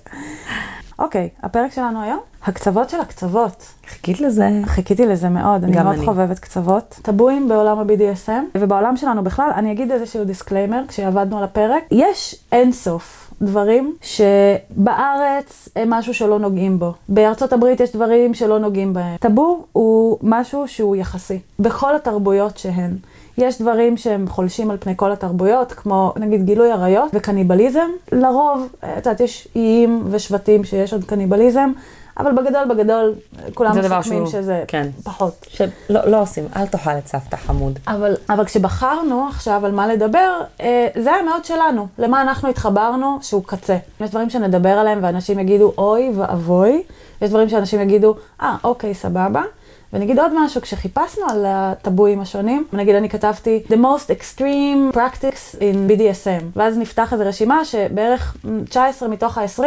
אוקיי, 1.00 1.30
הפרק 1.44 1.72
שלנו 1.72 2.02
היום, 2.04 2.20
הקצוות 2.44 2.90
של 2.90 3.02
הקצוות. 3.02 3.66
חיכית 3.88 4.22
לזה? 4.22 4.50
חיכיתי 4.66 5.06
לזה 5.06 5.30
מאוד, 5.30 5.64
אני 5.64 5.84
מאוד 5.84 5.96
אני. 5.96 6.06
חובבת 6.06 6.40
קצוות. 6.40 7.00
טאבואים 7.02 7.48
בעולם 7.48 7.80
ה-BDSM, 7.80 8.58
ובעולם 8.58 8.98
שלנו 8.98 9.24
בכלל, 9.24 9.50
אני 9.56 9.72
אגיד 9.72 9.92
איזשהו 9.92 10.24
דיסקליימר 10.24 10.84
כשעבדנו 10.88 11.38
על 11.38 11.44
הפרק, 11.44 11.84
יש 11.92 12.36
אינסוף 12.52 13.34
דברים 13.42 13.96
שבארץ 14.02 15.70
הם 15.76 15.90
משהו 15.90 16.14
שלא 16.14 16.40
נוגעים 16.40 16.80
בו. 16.80 16.94
בארצות 17.10 17.54
הברית 17.54 17.80
יש 17.80 17.96
דברים 17.96 18.34
שלא 18.34 18.60
נוגעים 18.60 18.94
בהם. 18.94 19.18
טאבו 19.18 19.66
הוא 19.72 20.18
משהו 20.22 20.68
שהוא 20.68 20.96
יחסי, 20.96 21.40
בכל 21.60 21.96
התרבויות 21.96 22.58
שהן. 22.58 22.92
יש 23.38 23.62
דברים 23.62 23.98
שהם 23.98 24.28
חולשים 24.28 24.72
על 24.72 24.78
פני 24.80 24.94
כל 24.96 25.12
התרבויות, 25.12 25.72
כמו 25.72 26.14
נגיד 26.16 26.46
גילוי 26.46 26.72
עריות 26.72 27.12
וקניבליזם. 27.14 27.90
לרוב, 28.12 28.68
את 28.80 28.98
יודעת, 28.98 29.20
יש 29.20 29.48
איים 29.56 30.04
ושבטים 30.12 30.64
שיש 30.64 30.94
עוד 30.94 31.04
קניבליזם, 31.04 31.72
אבל 32.18 32.32
בגדול 32.32 32.66
בגדול, 32.70 33.14
כולם 33.54 33.78
מסכמים 33.78 34.28
שזה 34.28 34.64
כן. 34.68 34.88
פחות. 35.04 35.46
שלא 35.50 36.08
לא 36.08 36.22
עושים, 36.22 36.44
אל 36.56 36.68
תאכל 36.68 36.98
את 36.98 37.08
סבתא 37.08 37.36
חמוד. 37.36 37.80
אבל, 37.88 38.16
אבל 38.30 38.46
כשבחרנו 38.46 39.28
עכשיו 39.30 39.66
על 39.66 39.72
מה 39.72 39.88
לדבר, 39.88 40.42
אה, 40.62 40.88
זה 40.96 41.14
היה 41.14 41.24
מאוד 41.24 41.46
שלנו, 41.46 41.88
למה 41.98 42.22
אנחנו 42.22 42.50
התחברנו, 42.50 43.20
שהוא 43.22 43.44
קצה. 43.46 43.78
יש 44.02 44.10
דברים 44.10 44.30
שנדבר 44.30 44.70
עליהם 44.70 45.00
ואנשים 45.02 45.40
יגידו 45.40 45.74
אוי 45.78 46.12
ואבוי, 46.16 46.84
יש 47.22 47.30
דברים 47.30 47.50
שאנשים 47.50 47.82
יגידו, 47.82 48.16
אה, 48.42 48.56
אוקיי, 48.64 48.94
סבבה. 48.94 49.42
ונגיד 49.94 50.20
עוד 50.20 50.32
משהו, 50.36 50.62
כשחיפשנו 50.62 51.24
על 51.30 51.46
הטבואים 51.48 52.22
השונים, 52.22 52.68
נגיד 52.74 52.96
אני 52.96 53.10
כתבתי 53.10 53.64
The 53.70 53.76
most 53.76 54.10
extreme 54.10 54.96
practice 54.96 55.56
in 55.56 55.92
BDSM, 55.92 56.44
ואז 56.56 56.78
נפתח 56.78 57.14
איזו 57.14 57.24
רשימה 57.26 57.66
שבערך 57.66 58.36
19 58.70 59.10
מתוך 59.10 59.38
ה-20, 59.38 59.64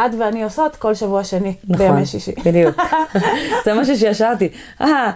את 0.00 0.10
ואני 0.18 0.44
עושות 0.44 0.76
כל 0.76 0.94
שבוע 0.94 1.24
שני, 1.24 1.54
נכון, 1.68 1.86
בימי 1.86 2.06
שישי. 2.06 2.32
בדיוק. 2.44 2.76
זה 3.64 3.74
משהו 3.74 3.96
שישבתי. 3.96 4.48
אה, 4.80 5.10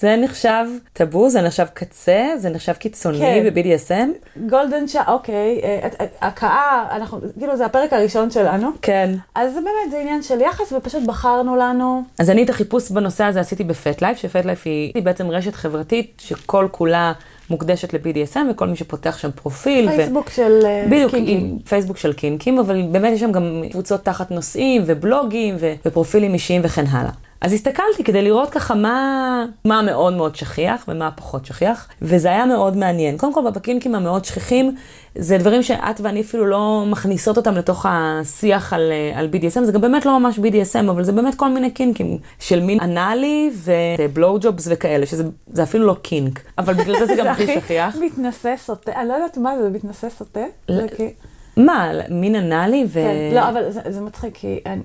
זה 0.00 0.16
נחשב 0.16 0.64
טאבו, 0.92 1.30
זה 1.30 1.42
נחשב 1.42 1.66
קצה, 1.74 2.26
זה 2.36 2.50
נחשב 2.50 2.72
קיצוני 2.72 3.18
כן. 3.18 3.50
ב-BDSM. 3.54 4.38
גולדן 4.50 4.88
שעה, 4.88 5.12
אוקיי, 5.12 5.60
אה, 5.64 5.88
הכאה, 6.20 6.86
אנחנו, 6.90 7.18
כאילו 7.38 7.56
זה 7.56 7.66
הפרק 7.66 7.92
הראשון 7.92 8.30
שלנו. 8.30 8.70
כן. 8.82 9.14
אז 9.34 9.54
זה 9.54 9.60
באמת, 9.60 9.90
זה 9.90 9.98
עניין 10.00 10.22
של 10.22 10.40
יחס, 10.40 10.72
ופשוט 10.72 11.02
בחרנו 11.06 11.56
לנו. 11.56 12.02
אז 12.18 12.30
אני 12.30 12.42
את 12.42 12.50
החיפוש 12.50 12.90
בנושא 12.90 13.24
הזה 13.24 13.40
עשיתי 13.40 13.64
בפט 13.64 14.02
לייף, 14.02 14.18
שפט 14.18 14.44
לייף 14.44 14.62
היא, 14.64 14.92
היא 14.94 15.02
בעצם 15.02 15.30
רשת 15.30 15.54
חברתית 15.54 16.12
שכל 16.18 16.68
כולה 16.70 17.12
מוקדשת 17.50 17.92
ל-BDSM, 17.92 18.40
וכל 18.50 18.66
מי 18.66 18.76
שפותח 18.76 19.18
שם 19.18 19.30
פרופיל. 19.30 19.90
פייסבוק 19.90 20.28
ו... 20.28 20.30
של 20.30 20.60
אה, 20.64 20.84
בדיוק, 20.86 21.10
קינקים. 21.10 21.58
פייסבוק 21.68 21.96
של 21.96 22.12
קינקים, 22.12 22.58
אבל 22.58 22.82
באמת 22.90 23.12
יש 23.12 23.20
שם 23.20 23.32
גם 23.32 23.62
קבוצות 23.70 24.04
תחת 24.04 24.30
נושאים, 24.30 24.82
ובלוגים, 24.86 25.56
ו... 25.58 25.74
ופרופילים 25.84 26.34
אישיים 26.34 26.62
וכן 26.64 26.84
הלאה. 26.86 27.10
אז 27.40 27.52
הסתכלתי 27.52 28.04
כדי 28.04 28.22
לראות 28.22 28.50
ככה 28.50 28.74
מה, 28.74 29.44
מה 29.64 29.82
מאוד 29.82 30.12
מאוד 30.12 30.36
שכיח 30.36 30.84
ומה 30.88 31.10
פחות 31.10 31.46
שכיח, 31.46 31.88
וזה 32.02 32.28
היה 32.28 32.46
מאוד 32.46 32.76
מעניין. 32.76 33.18
קודם 33.18 33.34
כל, 33.34 33.50
בקינקים 33.50 33.94
המאוד 33.94 34.24
שכיחים, 34.24 34.74
זה 35.14 35.38
דברים 35.38 35.62
שאת 35.62 36.00
ואני 36.00 36.20
אפילו 36.20 36.46
לא 36.46 36.84
מכניסות 36.86 37.36
אותם 37.36 37.54
לתוך 37.54 37.86
השיח 37.88 38.72
על, 38.72 38.92
אה, 38.92 39.18
על 39.18 39.28
BDSM, 39.32 39.64
זה 39.64 39.72
גם 39.72 39.80
באמת 39.80 40.06
לא 40.06 40.20
ממש 40.20 40.38
BDSM, 40.38 40.90
אבל 40.90 41.04
זה 41.04 41.12
באמת 41.12 41.34
כל 41.34 41.48
מיני 41.48 41.70
קינקים 41.70 42.18
של 42.38 42.60
מין 42.60 42.80
אנאלי 42.80 43.50
ובלואו 43.64 44.38
ג'ובס 44.40 44.68
וכאלה, 44.70 45.06
שזה 45.06 45.62
אפילו 45.62 45.86
לא 45.86 45.96
קינק, 46.02 46.40
אבל 46.58 46.74
בגלל 46.74 46.98
זה 46.98 47.06
זה 47.06 47.14
גם 47.16 47.26
הכי 47.32 47.46
שכיח. 47.46 47.94
זה 47.94 47.98
הכי 47.98 48.06
מתנשא 48.06 48.54
סוטה, 48.56 48.92
אני 49.00 49.08
לא 49.08 49.14
יודעת 49.14 49.36
מה 49.36 49.52
זה, 49.62 49.70
מתנשא 49.70 50.08
סוטה? 50.10 50.40
זה. 50.68 50.86
מה, 51.58 51.90
מין 52.08 52.34
אנאלי 52.34 52.84
ו... 52.88 52.92
כן, 52.92 53.34
לא, 53.34 53.48
אבל 53.48 53.70
זה, 53.70 53.80
זה 53.88 54.00
מצחיק, 54.00 54.34
כי 54.34 54.60
אני, 54.66 54.82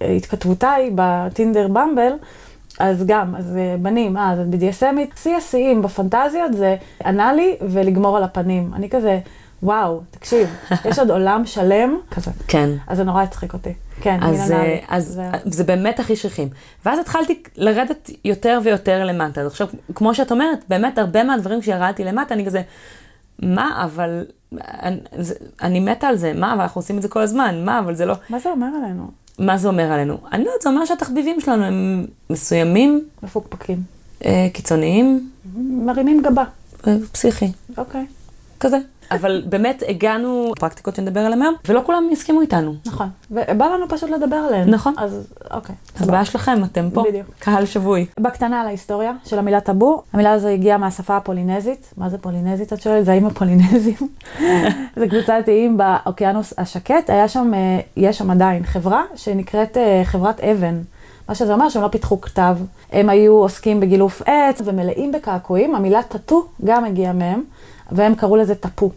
בהתכתבותיי 0.00 0.90
בטינדר 0.94 1.68
במבל, 1.68 2.12
אז 2.78 3.06
גם, 3.06 3.36
אז 3.36 3.56
אה, 3.56 3.76
בנים, 3.82 4.16
אה, 4.16 4.32
אז 4.32 4.38
BDSMית, 4.38 5.18
שיא 5.22 5.36
השיאים 5.36 5.82
בפנטזיות 5.82 6.52
זה 6.52 6.76
אנאלי 7.06 7.56
ולגמור 7.60 8.16
על 8.16 8.22
הפנים. 8.22 8.70
אני 8.74 8.90
כזה, 8.90 9.18
וואו, 9.62 10.00
תקשיב, 10.10 10.48
יש 10.88 10.98
עוד 10.98 11.10
עולם 11.10 11.46
שלם 11.46 11.98
כזה. 12.10 12.30
כן. 12.48 12.70
אז 12.86 12.96
זה 12.96 13.04
נורא 13.04 13.22
הצחיק 13.22 13.52
אותי. 13.52 13.72
כן, 14.00 14.18
אז, 14.22 14.50
מין 14.50 14.58
אנאלי. 14.58 14.72
אה, 14.72 14.78
אז 14.88 15.04
זה... 15.04 15.30
זה 15.44 15.64
באמת 15.64 16.00
הכי 16.00 16.16
שכיחים. 16.16 16.48
ואז 16.86 16.98
התחלתי 16.98 17.42
לרדת 17.56 18.10
יותר 18.24 18.60
ויותר 18.62 19.04
למטה. 19.04 19.40
אז 19.40 19.46
עכשיו, 19.46 19.66
כמו 19.94 20.14
שאת 20.14 20.32
אומרת, 20.32 20.58
באמת 20.68 20.98
הרבה 20.98 21.24
מהדברים 21.24 21.62
שירדתי 21.62 22.04
למטה, 22.04 22.34
אני 22.34 22.46
כזה, 22.46 22.62
מה, 23.42 23.84
אבל 23.84 24.24
אני, 24.62 25.00
אני 25.62 25.80
מתה 25.80 26.08
על 26.08 26.16
זה, 26.16 26.32
מה, 26.32 26.52
אבל 26.52 26.60
אנחנו 26.62 26.78
עושים 26.78 26.96
את 26.96 27.02
זה 27.02 27.08
כל 27.08 27.20
הזמן, 27.20 27.64
מה, 27.64 27.78
אבל 27.78 27.94
זה 27.94 28.06
לא... 28.06 28.14
מה 28.30 28.38
זה 28.38 28.50
אומר 28.50 28.66
עלינו? 28.66 29.10
מה 29.38 29.58
זה 29.58 29.68
אומר 29.68 29.92
עלינו? 29.92 30.18
אני 30.32 30.44
לא 30.44 30.48
יודעת, 30.48 30.62
זה 30.62 30.68
אומר 30.68 30.84
שהתחביבים 30.84 31.40
שלנו 31.40 31.64
הם 31.64 32.06
מסוימים, 32.30 33.04
מפוקפקים. 33.22 33.82
אה, 34.24 34.48
קיצוניים, 34.52 35.30
מרימים 35.56 36.22
גבה. 36.22 36.44
אה, 36.86 36.96
פסיכי, 37.12 37.52
אוקיי. 37.78 38.06
כזה. 38.60 38.78
אבל 39.10 39.42
באמת 39.48 39.82
הגענו 39.88 40.52
לפרקטיקות 40.56 40.94
שנדבר 40.94 41.20
עליהן 41.20 41.42
היום, 41.42 41.54
ולא 41.68 41.82
כולם 41.86 42.04
יסכימו 42.10 42.40
איתנו. 42.40 42.74
נכון. 42.86 43.08
ובא 43.30 43.66
לנו 43.66 43.88
פשוט 43.88 44.10
לדבר 44.10 44.36
עליהן. 44.36 44.70
נכון. 44.70 44.94
אז 44.96 45.26
אוקיי. 45.50 45.74
אז 46.00 46.06
בעיה 46.06 46.24
שלכם, 46.24 46.64
אתם 46.64 46.88
פה, 46.94 47.04
בדיוק. 47.08 47.26
קהל 47.38 47.66
שבוי. 47.66 48.06
בקטנה 48.20 48.60
על 48.60 48.66
ההיסטוריה 48.66 49.12
של 49.24 49.38
המילה 49.38 49.60
טאבו. 49.60 50.02
המילה 50.12 50.32
הזו 50.32 50.48
הגיעה 50.48 50.78
מהשפה 50.78 51.16
הפולינזית. 51.16 51.94
מה 51.96 52.08
זה 52.08 52.18
פולינזית? 52.18 52.72
את 52.72 52.82
שואלת? 52.82 53.04
זה 53.04 53.10
האיים 53.10 53.26
הפולינזים. 53.26 54.08
זה 54.96 55.08
קבוצת 55.08 55.44
איים 55.48 55.76
באוקיינוס 55.76 56.54
השקט. 56.58 57.10
היה 57.10 57.28
שם, 57.28 57.54
אה, 57.54 57.80
יש 57.96 58.18
שם 58.18 58.30
עדיין 58.30 58.64
חברה 58.64 59.02
שנקראת 59.14 59.76
אה, 59.76 60.02
חברת 60.04 60.40
אבן. 60.40 60.82
מה 61.28 61.34
שזה 61.34 61.52
אומר 61.52 61.68
שהם 61.68 61.82
לא 61.82 61.88
פיתחו 61.88 62.20
כתב. 62.20 62.56
הם 62.92 63.08
היו 63.08 63.32
עוסקים 63.32 63.80
בגילוף 63.80 64.22
עץ 64.26 64.62
ומלאים 64.64 65.12
בקעקועים. 65.12 65.74
המילה 65.74 66.02
טאטו 66.02 66.46
גם 66.64 66.84
הגיעה 66.84 67.12
מהם, 67.12 67.42
והם 67.92 68.14
קראו 68.14 68.36
לזה 68.36 68.54
טפו. 68.54 68.90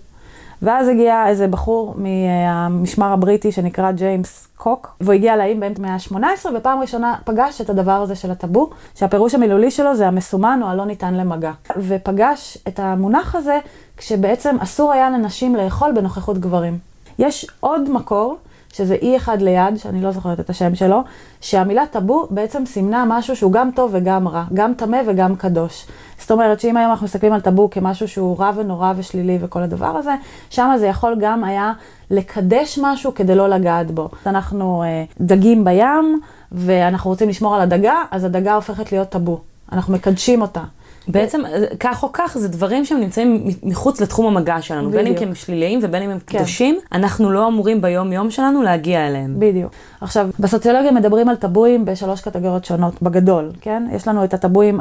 ואז 0.62 0.88
הגיע 0.88 1.28
איזה 1.28 1.48
בחור 1.48 1.96
מהמשמר 1.98 3.12
הבריטי 3.12 3.52
שנקרא 3.52 3.92
ג'יימס 3.92 4.48
קוק, 4.58 4.96
והוא 5.02 5.14
הגיע 5.14 5.38
לאיים 5.38 5.60
במאה 5.60 5.94
ה-18, 5.94 6.50
ופעם 6.56 6.80
ראשונה 6.80 7.16
פגש 7.24 7.62
את 7.62 7.70
הדבר 7.70 7.92
הזה 7.92 8.16
של 8.16 8.32
הטאבו, 8.32 8.70
שהפירוש 8.96 9.36
המילולי 9.36 9.72
שלו 9.72 9.96
זה 9.96 10.08
המסומן 10.08 10.60
או 10.64 10.68
הלא 10.68 10.86
ניתן 10.86 11.14
למגע. 11.14 11.52
ופגש 11.78 12.58
את 12.68 12.80
המונח 12.80 13.36
הזה 13.36 13.60
כשבעצם 13.98 14.56
אסור 14.60 14.92
היה 14.92 15.10
לנשים 15.10 15.56
לאכול 15.56 15.92
בנוכחות 15.92 16.38
גברים. 16.38 16.78
יש 17.20 17.48
עוד 17.60 17.90
מקור, 17.90 18.38
שזה 18.74 18.94
אי 18.94 19.18
אחד 19.18 19.42
ליד, 19.42 19.78
שאני 19.78 20.02
לא 20.02 20.12
זוכרת 20.12 20.40
את 20.40 20.50
השם 20.50 20.76
שלו, 20.76 21.04
שהמילה 21.42 21.86
טאבו 21.86 22.28
בעצם 22.30 22.66
סימנה 22.66 23.06
משהו 23.08 23.36
שהוא 23.36 23.52
גם 23.52 23.70
טוב 23.76 23.92
וגם 23.94 24.28
רע, 24.28 24.44
גם 24.54 24.74
טמא 24.74 25.02
וגם 25.08 25.36
קדוש. 25.36 25.86
זאת 26.20 26.32
אומרת 26.32 26.60
שאם 26.60 26.78
היום 26.78 26.92
אנחנו 26.92 27.06
מסתכלים 27.06 27.34
על 27.34 27.42
טאבו 27.42 27.70
כמשהו 27.70 28.08
שהוא 28.08 28.40
רע 28.40 28.52
ונורא 28.56 28.94
ושלילי 28.98 29.38
וכל 29.42 29.64
הדבר 29.64 29.86
הזה, 29.98 30.16
שם 30.50 30.76
זה 30.80 30.88
יכול 30.88 31.18
גם 31.20 31.44
היה 31.44 31.74
לקדש 32.12 32.80
משהו 32.82 33.14
כדי 33.14 33.36
לא 33.36 33.50
לגעת 33.50 33.92
בו. 33.92 34.10
אנחנו 34.26 34.84
אה, 34.84 35.04
דגים 35.22 35.64
בים, 35.64 36.20
ואנחנו 36.52 37.10
רוצים 37.10 37.30
לשמור 37.30 37.56
על 37.56 37.62
הדגה, 37.62 38.04
אז 38.12 38.24
הדגה 38.24 38.56
הופכת 38.56 38.92
להיות 38.92 39.10
טאבו. 39.10 39.42
אנחנו 39.72 39.94
מקדשים 39.94 40.42
אותה. 40.42 40.64
בעצם, 41.08 41.46
אה, 41.46 41.66
כך 41.80 42.04
או 42.04 42.10
כך, 42.14 42.38
זה 42.38 42.48
דברים 42.48 42.86
שהם 42.86 43.00
נמצאים 43.00 43.48
מחוץ 43.64 44.02
לתחום 44.02 44.26
המגע 44.26 44.62
שלנו, 44.62 44.90
בין 44.90 45.00
אם 45.00 45.06
בדיוק. 45.06 45.18
כי 45.18 45.26
הם 45.26 45.36
שליליים 45.36 45.80
ובין 45.84 46.04
אם 46.04 46.10
הם 46.10 46.20
כן. 46.28 46.38
קדושים, 46.38 46.80
אנחנו 46.92 47.32
לא 47.32 47.48
אמורים 47.48 47.82
ביום-יום 47.82 48.32
שלנו 48.32 48.64
להגיע 48.64 49.08
אליהם. 49.08 49.36
בדיוק. 49.40 49.72
עכשיו, 50.02 50.30
בסוציולוגיה 50.40 50.92
מדברים 50.92 51.30
על 51.30 51.36
טבואים 51.36 51.86
בשלוש 51.86 52.22
קטגוריות 52.22 52.66
שונות, 52.66 53.02
בגדול, 53.02 53.52
כן? 53.62 53.88
יש 53.92 54.08
לנו 54.08 54.24
את 54.24 54.34
הטבואים 54.34 54.80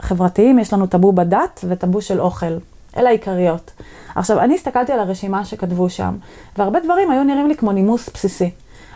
החברתיים, 0.00 0.58
יש 0.58 0.72
לנו 0.72 0.86
טבו 0.86 1.12
בדת 1.12 1.64
וטבו 1.68 2.02
של 2.02 2.20
אוכל. 2.20 2.56
אלה 2.96 3.08
העיקריות. 3.08 3.70
עכשיו, 4.14 4.40
אני 4.40 4.54
הסתכלתי 4.54 4.92
על 4.92 4.98
הרשימה 4.98 5.44
שכתבו 5.44 5.90
שם, 5.90 6.16
והרבה 6.58 6.80
דברים 6.80 7.10
היו 7.10 7.24
נראים 7.24 7.48
לי 7.48 7.56
כמו 7.56 7.72
נימוס 7.72 8.08
בסיסי. 8.14 8.50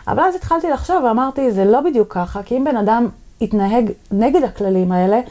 אבל 0.07 0.23
אז 0.23 0.35
התחלתי 0.35 0.69
לחשוב 0.69 1.03
ואמרתי, 1.03 1.51
זה 1.51 1.65
לא 1.65 1.81
בדיוק 1.81 2.13
ככה, 2.13 2.43
כי 2.43 2.57
אם 2.57 2.63
בן 2.63 2.77
אדם 2.77 3.07
יתנהג 3.41 3.91
נגד 4.11 4.43
הכללים 4.43 4.91
האלה, 4.91 5.21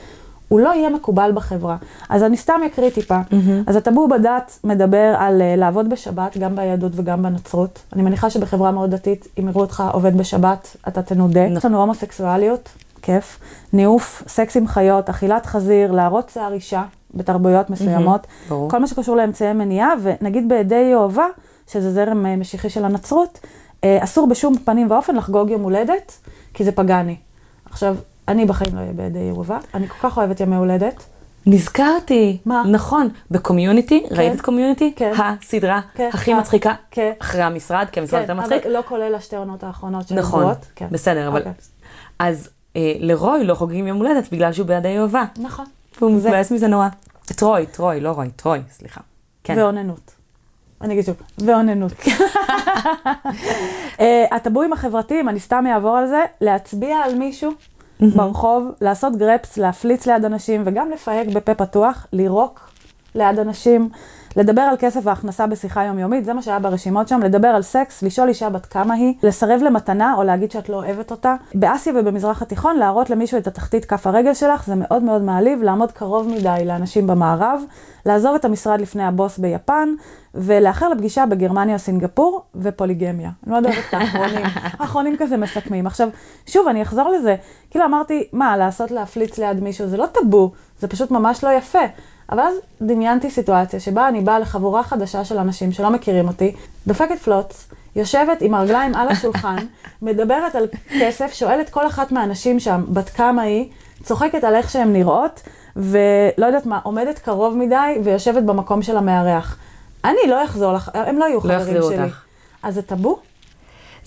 הוא 0.49 0.61
לא 0.61 0.75
יהיה 0.75 0.91
מקובל 0.91 1.31
בחברה. 1.35 1.77
אז 2.09 2.23
אני 2.23 2.37
סתם 2.37 2.61
אקריא 2.67 2.91
טיפה. 2.91 3.19
אז 3.67 3.77
הטאבו 3.77 4.09
בדת 4.09 4.59
מדבר 4.65 5.15
על 5.19 5.43
אה, 5.43 5.57
לעבוד 5.57 5.89
בשבת, 5.89 6.39
גם 6.39 6.57
ביהדות 6.57 6.93
וגם 6.95 7.23
בנצרות. 7.23 7.79
אני 7.93 8.03
מניחה 8.03 8.31
שבחברה 8.31 8.71
מאוד 8.71 8.91
דתית, 8.91 9.29
אם 9.41 9.49
יראו 9.49 9.61
אותך 9.61 9.85
עובד 9.93 10.17
בשבת, 10.17 10.77
אתה 10.89 11.03
תנודה. 11.03 11.41
יש 11.41 11.65
לנו 11.65 11.81
הומוסקסואליות, 11.81 12.69
כיף, 13.03 13.39
ניאוף, 13.73 14.23
סקס 14.27 14.57
עם 14.57 14.67
חיות, 14.67 15.09
אכילת 15.09 15.47
חזיר, 15.47 15.93
להראות 15.93 16.29
שיער 16.29 16.53
אישה 16.53 16.83
בתרבויות 17.15 17.71
מסוימות. 17.71 18.27
ברור. 18.49 18.71
כל 18.71 18.79
מה 18.79 18.87
שקשור 18.87 19.17
לאמצעי 19.17 19.53
מניעה, 19.53 19.93
ונגיד 20.03 20.49
בעדי 20.49 20.75
יהובה, 20.75 21.27
שזה 21.67 21.93
זרם 21.93 22.27
אה, 22.27 22.37
משיחי 22.37 22.71
של 22.71 22.85
הנצרות, 22.85 23.41
אה, 23.85 23.99
אסור 24.05 24.29
בשום 24.29 24.59
פנים 24.59 24.91
ואופן 24.91 25.17
לחגוג 25.17 25.51
יום 25.51 25.63
הולדת, 25.63 26.19
כי 26.55 26.65
זה 26.65 26.73
פגאני. 26.73 27.17
עכשיו, 27.71 27.97
אני 28.29 28.47
בחיים 28.47 28.75
לא 28.75 28.81
אהיה 28.81 28.93
בעדי 28.93 29.19
יהובה, 29.19 29.59
אני 29.75 29.89
כל 29.89 30.09
כך 30.09 30.19
אוהבת 30.19 30.41
ימי 30.41 30.57
הולדת. 30.57 31.05
נזכרתי, 31.47 32.39
מה? 32.47 32.63
נכון, 32.67 33.09
בקומיוניטי, 33.31 34.07
ראית 34.11 34.35
את 34.35 34.41
קומיוניטי? 34.41 34.93
כן. 34.97 35.13
הסדרה 35.19 35.81
כן. 35.95 36.11
הכי 36.13 36.33
אה. 36.33 36.39
מצחיקה, 36.39 36.75
כן. 36.91 37.13
אחרי 37.19 37.43
המשרד, 37.43 37.87
כי 37.93 38.01
המשרד 38.01 38.21
יותר 38.21 38.35
מצחיק. 38.35 38.67
אבל 38.67 38.73
לא 38.73 38.83
כולל 38.89 39.15
השתי 39.15 39.37
עונות 39.37 39.65
האחרונות 39.65 40.09
של 40.09 40.15
נכון. 40.15 40.55
כן. 40.77 40.87
בסדר, 40.91 41.29
אבל... 41.29 41.39
אוקיי. 41.39 41.53
אז 42.19 42.49
לרוי 42.77 43.45
לא 43.45 43.55
חוגגים 43.55 43.87
יום 43.87 43.97
הולדת 43.99 44.33
בגלל 44.33 44.53
שהוא 44.53 44.67
בידי 44.67 44.89
יהובה. 44.89 45.25
נכון. 45.37 45.65
והוא 46.01 46.17
מתבאס 46.17 46.51
מזה 46.51 46.67
נורא. 46.67 46.89
טרוי, 47.27 47.67
טרוי, 47.67 48.01
לא 48.01 48.11
רוי, 48.11 48.31
טרוי, 48.31 48.59
סליחה. 48.71 49.01
כן. 49.45 49.59
ואוננות. 49.59 50.11
אני 50.81 50.95
אגיד 50.95 51.05
שוב, 51.05 51.17
ואוננות. 51.39 51.93
אה, 54.01 54.25
הטבואים 54.31 54.73
החברתיים, 54.73 55.29
אני 55.29 55.41
סתם 55.41 55.65
אעבור 55.67 55.97
על 55.97 56.07
זה, 56.07 56.25
להצביע 56.41 56.97
על 56.97 57.15
מישהו 57.15 57.53
ברחוב, 58.01 58.73
לעשות 58.81 59.17
גרפס, 59.17 59.57
להפליץ 59.57 60.07
ליד 60.07 60.25
אנשים 60.25 60.63
וגם 60.67 60.91
לפהק 60.91 61.27
בפה 61.27 61.55
פתוח, 61.55 62.07
לירוק 62.13 62.71
ליד 63.15 63.39
אנשים, 63.39 63.89
לדבר 64.37 64.63
על 64.63 64.77
כסף 64.79 65.01
והכנסה 65.05 65.47
בשיחה 65.47 65.85
יומיומית, 65.85 66.25
זה 66.25 66.33
מה 66.33 66.43
שהיה 66.43 66.59
ברשימות 66.59 67.09
שם, 67.09 67.21
לדבר 67.25 67.49
על 67.49 67.63
סקס, 67.63 68.03
לשאול 68.03 68.29
אישה 68.29 68.51
בת 68.51 68.67
כמה 68.67 68.95
היא, 68.95 69.15
לסרב 69.23 69.61
למתנה 69.63 70.15
או 70.17 70.23
להגיד 70.23 70.51
שאת 70.51 70.69
לא 70.69 70.77
אוהבת 70.77 71.11
אותה. 71.11 71.35
באסיה 71.55 71.93
ובמזרח 71.97 72.43
התיכון, 72.43 72.77
להראות 72.77 73.11
למישהו 73.11 73.39
את 73.39 73.47
התחתית 73.47 73.85
כף 73.85 74.07
הרגל 74.07 74.35
שלך, 74.35 74.67
זה 74.67 74.75
מאוד 74.77 75.03
מאוד 75.03 75.23
מעליב, 75.23 75.63
לעמוד 75.63 75.93
קרוב 75.93 76.29
מדי 76.29 76.63
לאנשים 76.65 77.07
במערב, 77.07 77.63
לעזוב 78.07 78.35
את 78.35 78.45
המשרד 78.45 78.81
לפני 78.81 79.05
הבוס 79.05 79.39
ביפן, 79.39 79.89
ולאחר 80.35 80.89
לפגישה 80.89 81.27
בגרמניה 81.27 81.75
או 81.75 81.79
סינגפור, 81.79 82.45
ופוליגמיה. 82.55 83.31
אני 83.45 83.53
מאוד 83.53 83.65
אוהבת 83.67 83.79
את 83.89 83.95
האחרונים. 83.95 84.45
האחרונים 84.79 85.17
כזה 85.19 85.37
מסכמים. 85.37 85.87
עכשיו, 85.87 86.09
שוב, 86.47 86.69
אני 86.69 86.83
אחזור 86.83 87.09
לזה. 87.09 87.37
כאילו 87.71 87.85
אמרתי, 87.85 88.29
מה, 88.33 88.57
לעשות 88.57 88.91
להפליץ 88.91 89.39
ליד 89.39 89.61
מישהו, 89.61 89.87
זה 89.89 89.97
לא 89.97 90.07
טאבו, 90.07 90.53
זה 90.79 90.89
פשוט 90.89 91.11
ממש 91.11 91.45
לא 91.45 91.51
יפה. 91.51 91.85
אבל 92.31 92.41
אז 92.41 92.55
דמיינתי 92.83 93.31
סיטואציה 93.31 93.81
שבה 93.81 94.09
אני 94.09 94.21
באה 94.21 94.39
לחבורה 94.39 94.83
חדשה 94.83 95.25
של 95.25 95.39
אנשים 95.39 95.73
שלא 95.73 95.91
מכירים 95.91 96.29
אותי, 96.29 96.55
דופקת 96.87 97.19
פלוץ, 97.19 97.69
יושבת 97.97 98.43
עם 98.43 98.55
הרגליים 98.55 98.95
על 98.95 99.09
השולחן, 99.09 99.57
מדברת 100.03 100.55
על 100.55 100.67
כסף, 101.01 101.33
שואלת 101.33 101.71
כל 101.71 101.87
אחת 101.87 102.13
מהנשים 102.13 102.61
שם 102.61 102.85
בת 102.89 103.09
כמה 103.09 103.43
היא, 103.43 103.71
צוחקת 104.03 104.45
על 104.45 104.55
איך 104.55 104.71
שהן 104.71 104.93
נראות, 104.93 105.43
ולא 105.77 106.47
יודעת 106.47 106.67
מה, 106.67 106.81
עומדת 106.83 107.19
קרוב 107.19 107.57
מדי 107.57 107.99
ויושבת 108.05 108.43
במקום 108.43 108.83
של 108.83 108.97
המארח. 108.97 109.59
אני 110.05 110.21
לא 110.29 110.45
אחזור 110.45 110.73
לך, 110.73 110.91
הם 110.95 111.19
לא 111.19 111.25
יהיו 111.25 111.35
לא 111.35 111.41
חברים 111.41 111.61
יחזירו 111.61 111.91
שלי. 111.91 112.03
אותך. 112.03 112.23
אז 112.63 112.75
זה 112.75 112.83
טאבו? 112.83 113.19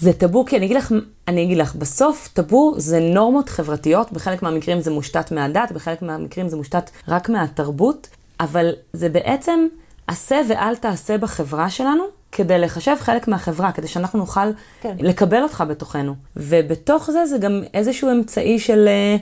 זה 0.03 0.13
טאבו, 0.13 0.45
כי 0.45 0.57
אני 0.57 0.65
אגיד 0.65 0.77
לך, 0.77 0.93
אני 1.27 1.43
אגיד 1.43 1.57
לך, 1.57 1.75
בסוף 1.75 2.29
טאבו 2.33 2.73
זה 2.77 2.99
נורמות 2.99 3.49
חברתיות, 3.49 4.11
בחלק 4.11 4.43
מהמקרים 4.43 4.81
זה 4.81 4.91
מושתת 4.91 5.31
מהדת, 5.31 5.71
בחלק 5.71 6.01
מהמקרים 6.01 6.49
זה 6.49 6.57
מושתת 6.57 6.89
רק 7.07 7.29
מהתרבות, 7.29 8.07
אבל 8.39 8.71
זה 8.93 9.09
בעצם 9.09 9.67
עשה 10.07 10.41
ואל 10.49 10.75
תעשה 10.75 11.17
בחברה 11.17 11.69
שלנו, 11.69 12.03
כדי 12.31 12.59
לחשב 12.59 12.95
חלק 12.99 13.27
מהחברה, 13.27 13.71
כדי 13.71 13.87
שאנחנו 13.87 14.19
נוכל 14.19 14.51
כן. 14.81 14.95
לקבל 14.99 15.43
אותך 15.43 15.63
בתוכנו. 15.69 16.15
ובתוך 16.35 17.11
זה, 17.11 17.25
זה 17.25 17.37
גם 17.37 17.63
איזשהו 17.73 18.11
אמצעי 18.11 18.59
של, 18.59 18.87
אה, 18.87 19.15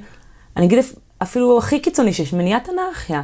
אני 0.58 0.66
אגיד 0.66 0.80
אפילו 1.24 1.58
הכי 1.58 1.80
קיצוני 1.80 2.14
שיש, 2.14 2.34
מניעת 2.34 2.70
אנרכיה. 2.70 3.22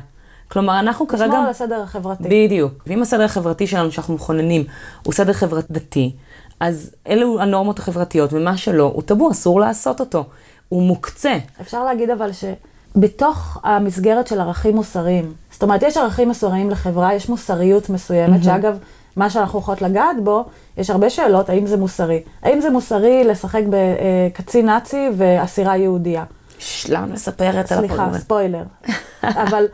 כלומר, 0.47 0.79
אנחנו 0.79 1.07
כרגע... 1.07 1.25
לשמור 1.25 1.43
על 1.43 1.49
הסדר 1.49 1.81
החברתי. 1.81 2.23
בדיוק. 2.23 2.73
ואם 2.87 3.01
הסדר 3.01 3.23
החברתי 3.23 3.67
שלנו 3.67 3.91
שאנחנו 3.91 4.13
מכוננים 4.13 4.63
הוא 5.03 5.13
סדר 5.13 5.33
חברתי 5.33 5.73
דתי, 5.73 6.15
אז 6.59 6.91
אלו 7.07 7.41
הנורמות 7.41 7.79
החברתיות, 7.79 8.33
ומה 8.33 8.57
שלא, 8.57 8.91
הוא 8.95 9.03
טאבו, 9.03 9.31
אסור 9.31 9.59
לעשות 9.59 9.99
אותו. 9.99 10.25
הוא 10.69 10.83
מוקצה. 10.83 11.37
אפשר 11.61 11.83
להגיד 11.83 12.09
אבל 12.09 12.29
שבתוך 12.33 13.57
המסגרת 13.63 14.27
של 14.27 14.39
ערכים 14.39 14.75
מוסריים, 14.75 15.33
זאת 15.51 15.63
אומרת, 15.63 15.83
יש 15.83 15.97
ערכים 15.97 16.27
מוסריים 16.27 16.69
לחברה, 16.69 17.13
יש 17.13 17.29
מוסריות 17.29 17.89
מסוימת, 17.89 18.41
mm-hmm. 18.41 18.45
שאגב, 18.45 18.77
מה 19.15 19.29
שאנחנו 19.29 19.59
יכולות 19.59 19.81
לגעת 19.81 20.15
בו, 20.23 20.45
יש 20.77 20.89
הרבה 20.89 21.09
שאלות, 21.09 21.49
האם 21.49 21.67
זה 21.67 21.77
מוסרי. 21.77 22.21
האם 22.43 22.61
זה 22.61 22.69
מוסרי 22.69 23.23
לשחק 23.23 23.61
בקצין 23.69 24.65
נאצי 24.65 25.09
ואסירה 25.17 25.77
יהודייה? 25.77 26.23
שלם 26.59 27.13
מספרת 27.13 27.71
על 27.71 27.79
סליחה, 27.79 28.09
ספוילר. 28.19 28.63
אבל 29.23 29.65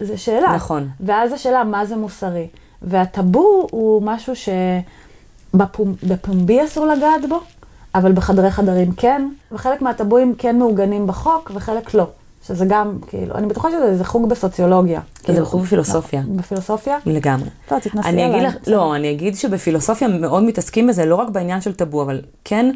זו 0.00 0.22
שאלה. 0.22 0.56
נכון. 0.56 0.88
ואז 1.00 1.32
השאלה, 1.32 1.64
מה 1.64 1.84
זה 1.84 1.96
מוסרי? 1.96 2.48
והטאבו 2.82 3.66
הוא 3.70 4.02
משהו 4.02 4.36
שבפומבי 5.52 6.64
אסור 6.64 6.86
לגעת 6.86 7.28
בו, 7.28 7.40
אבל 7.94 8.12
בחדרי 8.12 8.50
חדרים 8.50 8.92
כן, 8.92 9.28
וחלק 9.52 9.82
מהטאבואים 9.82 10.34
כן 10.38 10.58
מעוגנים 10.58 11.06
בחוק, 11.06 11.50
וחלק 11.54 11.94
לא. 11.94 12.06
שזה 12.46 12.64
גם, 12.68 12.98
כאילו, 13.06 13.34
אני 13.34 13.46
בטוחה 13.46 13.68
שזה 13.70 14.04
חוג 14.04 14.28
בסוציולוגיה. 14.28 15.00
זה 15.18 15.24
כאילו, 15.24 15.46
חוג 15.46 15.62
בפילוסופיה. 15.62 16.22
בפילוסופיה? 16.36 16.98
לגמרי. 17.06 17.48
לא, 17.70 17.78
תתנסי 17.78 18.08
עליי. 18.08 18.42
לך, 18.42 18.54
לא, 18.66 18.96
אני 18.96 19.10
אגיד 19.10 19.36
שבפילוסופיה 19.36 20.08
מאוד 20.08 20.42
מתעסקים 20.42 20.86
בזה, 20.86 21.06
לא 21.06 21.14
רק 21.14 21.28
בעניין 21.28 21.60
של 21.60 21.72
טאבו, 21.72 22.02
אבל 22.02 22.20
כן 22.44 22.70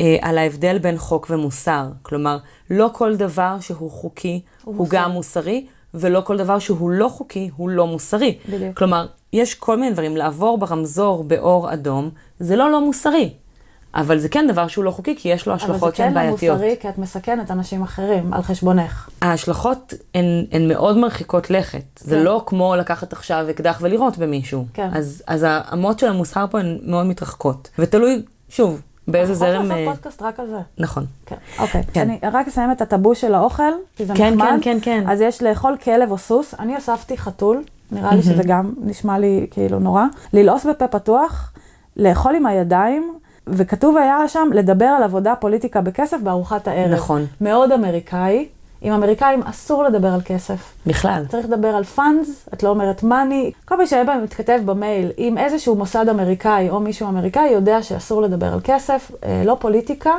אה, 0.00 0.16
על 0.20 0.38
ההבדל 0.38 0.78
בין 0.78 0.98
חוק 0.98 1.26
ומוסר. 1.30 1.88
כלומר, 2.02 2.38
לא 2.70 2.90
כל 2.92 3.16
דבר 3.16 3.56
שהוא 3.60 3.90
חוקי 3.90 4.40
הוא, 4.64 4.74
הוא. 4.78 4.86
גם 4.90 5.10
מוסרי, 5.10 5.66
ולא 5.94 6.20
כל 6.20 6.36
דבר 6.36 6.58
שהוא 6.58 6.90
לא 6.90 7.08
חוקי 7.08 7.50
הוא 7.56 7.70
לא 7.70 7.86
מוסרי. 7.86 8.38
בדיוק. 8.48 8.76
כלומר, 8.76 9.06
יש 9.32 9.54
כל 9.54 9.76
מיני 9.78 9.92
דברים, 9.92 10.16
לעבור 10.16 10.58
ברמזור 10.58 11.24
באור 11.24 11.72
אדום, 11.72 12.10
זה 12.40 12.56
לא 12.56 12.70
לא 12.70 12.84
מוסרי. 12.84 13.30
אבל 13.94 14.18
זה 14.18 14.28
כן 14.28 14.46
דבר 14.48 14.68
שהוא 14.68 14.84
לא 14.84 14.90
חוקי, 14.90 15.16
כי 15.18 15.28
יש 15.28 15.46
לו 15.46 15.52
אבל 15.52 15.60
זה 15.60 15.66
השלכות 15.66 15.96
שהן 15.96 16.08
כן 16.08 16.14
לא 16.14 16.20
בעייתיות. 16.20 16.56
מוסרי, 16.56 16.76
כי 16.80 16.88
את 16.88 16.98
מסכנת 16.98 17.50
אנשים 17.50 17.82
אחרים 17.82 18.34
על 18.34 18.42
חשבונך. 18.42 19.08
ההשלכות 19.22 19.94
הן, 20.14 20.24
הן 20.52 20.68
מאוד 20.68 20.96
מרחיקות 20.96 21.50
לכת. 21.50 22.00
זה 22.00 22.16
כן. 22.16 22.22
לא 22.22 22.42
כמו 22.46 22.76
לקחת 22.76 23.12
עכשיו 23.12 23.46
אקדח 23.50 23.78
ולירות 23.82 24.18
במישהו. 24.18 24.66
כן. 24.74 24.88
אז, 24.92 25.22
אז 25.26 25.46
האמות 25.48 25.98
של 25.98 26.06
המוסר 26.06 26.44
פה 26.50 26.60
הן 26.60 26.78
מאוד 26.82 27.06
מתרחקות. 27.06 27.70
ותלוי, 27.78 28.22
שוב, 28.48 28.80
באיזה 29.12 29.32
אנחנו 29.32 29.46
יכולות 29.46 29.68
זרם... 29.68 29.78
לעשות 29.78 29.88
אה, 29.88 29.94
פודקאסט 29.94 30.22
רק 30.22 30.40
על 30.40 30.46
זה. 30.46 30.58
נכון. 30.78 31.06
כן, 31.26 31.36
אוקיי. 31.58 31.82
כן. 31.92 32.00
אני 32.00 32.18
רק 32.32 32.48
אסיים 32.48 32.72
את 32.72 32.80
הטאבו 32.80 33.14
של 33.14 33.34
האוכל, 33.34 33.72
כי 33.96 34.06
זה 34.06 34.14
כן, 34.16 34.34
נחמד. 34.34 34.58
כן, 34.62 34.78
כן, 34.82 35.02
כן. 35.04 35.10
אז 35.10 35.20
יש 35.20 35.42
לאכול 35.42 35.76
כלב 35.84 36.10
או 36.10 36.18
סוס. 36.18 36.54
אני 36.58 36.78
אספתי 36.78 37.18
חתול, 37.18 37.62
נראה 37.92 38.14
לי 38.14 38.22
שזה 38.22 38.42
גם 38.46 38.72
נשמע 38.80 39.18
לי 39.18 39.46
כאילו 39.50 39.78
נורא. 39.78 40.04
ללעוס 40.32 40.66
בפה 40.66 40.88
פתוח, 40.88 41.52
לאכול 41.96 42.34
עם 42.34 42.46
הידיים, 42.46 43.14
וכתוב 43.46 43.96
היה 43.96 44.28
שם 44.28 44.48
לדבר 44.54 44.84
על 44.84 45.02
עבודה, 45.02 45.34
פוליטיקה 45.36 45.80
בכסף 45.80 46.16
בארוחת 46.22 46.68
הערב. 46.68 46.92
נכון. 46.92 47.26
מאוד 47.40 47.72
אמריקאי. 47.72 48.48
עם 48.82 48.92
אמריקאים 48.92 49.42
אסור 49.42 49.84
לדבר 49.84 50.08
על 50.08 50.20
כסף. 50.24 50.74
בכלל. 50.86 51.24
צריך 51.28 51.46
לדבר 51.46 51.68
על 51.68 51.84
funds, 51.84 52.48
את 52.54 52.62
לא 52.62 52.68
אומרת 52.68 53.02
money. 53.02 53.50
כל 53.64 53.78
מי 53.78 53.86
שהיה 53.86 54.04
מתכתב 54.24 54.60
במייל 54.64 55.10
עם 55.16 55.38
איזשהו 55.38 55.76
מוסד 55.76 56.08
אמריקאי 56.08 56.70
או 56.70 56.80
מישהו 56.80 57.08
אמריקאי 57.08 57.50
יודע 57.50 57.82
שאסור 57.82 58.22
לדבר 58.22 58.52
על 58.52 58.60
כסף, 58.64 59.10
אה, 59.24 59.42
לא 59.44 59.56
פוליטיקה, 59.60 60.12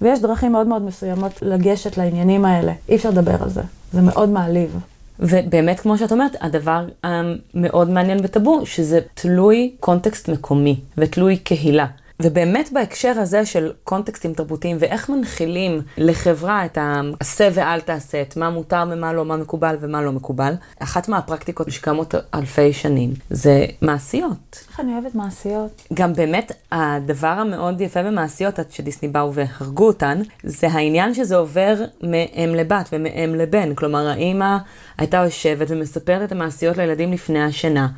ויש 0.00 0.20
דרכים 0.20 0.52
מאוד 0.52 0.66
מאוד 0.66 0.82
מסוימות 0.82 1.32
לגשת 1.42 1.96
לעניינים 1.98 2.44
האלה. 2.44 2.72
אי 2.88 2.96
אפשר 2.96 3.10
לדבר 3.10 3.42
על 3.42 3.48
זה. 3.48 3.62
זה 3.92 4.00
מאוד 4.00 4.28
מעליב. 4.28 4.78
ובאמת, 5.20 5.80
כמו 5.80 5.98
שאת 5.98 6.12
אומרת, 6.12 6.36
הדבר 6.40 6.86
המאוד 7.02 7.90
מעניין 7.90 8.22
בטאבו, 8.22 8.66
שזה 8.66 9.00
תלוי 9.14 9.74
קונטקסט 9.80 10.28
מקומי 10.28 10.80
ותלוי 10.98 11.36
קהילה. 11.36 11.86
ובאמת 12.22 12.72
בהקשר 12.72 13.12
הזה 13.20 13.46
של 13.46 13.72
קונטקסטים 13.84 14.34
תרבותיים 14.34 14.76
ואיך 14.80 15.08
מנחילים 15.08 15.80
לחברה 15.98 16.64
את 16.64 16.78
העשה 16.80 17.48
ואל 17.52 17.80
תעשה, 17.80 18.22
את 18.22 18.36
מה 18.36 18.50
מותר 18.50 18.84
ומה 18.90 19.12
לא, 19.12 19.24
מה 19.24 19.36
מקובל 19.36 19.76
ומה 19.80 20.02
לא 20.02 20.12
מקובל, 20.12 20.54
אחת 20.78 21.08
מהפרקטיקות 21.08 21.70
שקיימות 21.70 22.14
אלפי 22.34 22.72
שנים 22.72 23.14
זה 23.30 23.66
מעשיות. 23.82 24.64
איך 24.70 24.80
אני 24.80 24.92
אוהבת 24.92 25.14
מעשיות. 25.14 25.82
גם 25.94 26.12
באמת, 26.12 26.52
הדבר 26.72 27.26
המאוד 27.26 27.80
יפה 27.80 28.02
במעשיות, 28.02 28.58
עד 28.58 28.70
שדיסני 28.70 29.08
באו 29.08 29.34
והרגו 29.34 29.86
אותן, 29.86 30.22
זה 30.42 30.66
העניין 30.66 31.14
שזה 31.14 31.36
עובר 31.36 31.74
מאם 32.02 32.54
לבת 32.54 32.88
ומאם 32.92 33.34
לבן. 33.34 33.74
כלומר, 33.74 34.08
האימא 34.08 34.56
הייתה 34.98 35.16
יושבת 35.16 35.66
ומספרת 35.70 36.22
את 36.22 36.32
המעשיות 36.32 36.76
לילדים 36.76 37.12
לפני 37.12 37.42
השינה. 37.42 37.88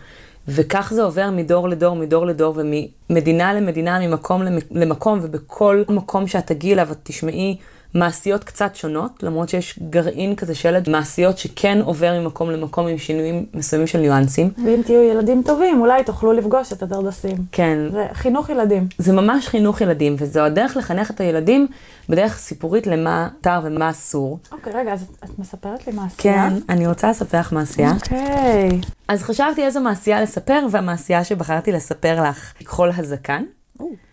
וכך 0.48 0.92
זה 0.94 1.02
עובר 1.02 1.30
מדור 1.30 1.68
לדור, 1.68 1.96
מדור 1.96 2.26
לדור, 2.26 2.54
וממדינה 2.56 3.54
למדינה, 3.54 3.98
ממקום 3.98 4.42
למקום, 4.70 5.18
ובכל 5.22 5.82
מקום 5.88 6.26
שאת 6.26 6.46
תגיעי 6.46 6.74
אליו, 6.74 6.92
את 6.92 6.98
תשמעי 7.02 7.56
מעשיות 7.94 8.44
קצת 8.44 8.76
שונות, 8.76 9.22
למרות 9.22 9.48
שיש 9.48 9.78
גרעין 9.90 10.34
כזה 10.34 10.54
של 10.54 10.76
מעשיות 10.90 11.38
שכן 11.38 11.78
עובר 11.84 12.20
ממקום 12.20 12.50
למקום 12.50 12.86
עם 12.86 12.98
שינויים 12.98 13.46
מסוימים 13.54 13.86
של 13.86 13.98
ניואנסים. 13.98 14.50
ואם 14.64 14.80
תהיו 14.84 15.02
ילדים 15.02 15.42
טובים, 15.46 15.80
אולי 15.80 16.04
תוכלו 16.04 16.32
לפגוש 16.32 16.72
את 16.72 16.82
הדרדסים. 16.82 17.36
כן. 17.52 17.78
זה 17.92 18.06
חינוך 18.12 18.50
ילדים. 18.50 18.88
זה 18.98 19.12
ממש 19.12 19.48
חינוך 19.48 19.80
ילדים, 19.80 20.16
וזו 20.18 20.40
הדרך 20.40 20.76
לחנך 20.76 21.10
את 21.10 21.20
הילדים 21.20 21.66
בדרך 22.08 22.38
סיפורית 22.38 22.86
למה 22.86 23.28
מותר 23.44 23.60
ומה 23.64 23.90
אסור. 23.90 24.38
אוקיי, 24.52 24.72
רגע, 24.72 24.92
אז 24.92 25.06
את 25.24 25.38
מספרת 25.38 25.86
לי 25.86 25.92
מעשייה? 25.92 26.50
כן, 26.50 26.54
אני 26.68 26.86
רוצה 26.86 27.10
לספר 27.10 27.38
לך 27.40 27.52
מעשייה. 27.52 27.92
אוקיי. 27.92 28.80
אז 29.08 29.22
חשבתי 29.22 29.64
איזו 29.64 29.80
מעשייה 29.80 30.22
לספר, 30.22 30.66
והמעשייה 30.70 31.24
שבחרתי 31.24 31.72
לספר 31.72 32.22
לך 32.22 32.52
היא 32.58 32.66
כחול 32.66 32.90
הזקן, 32.96 33.44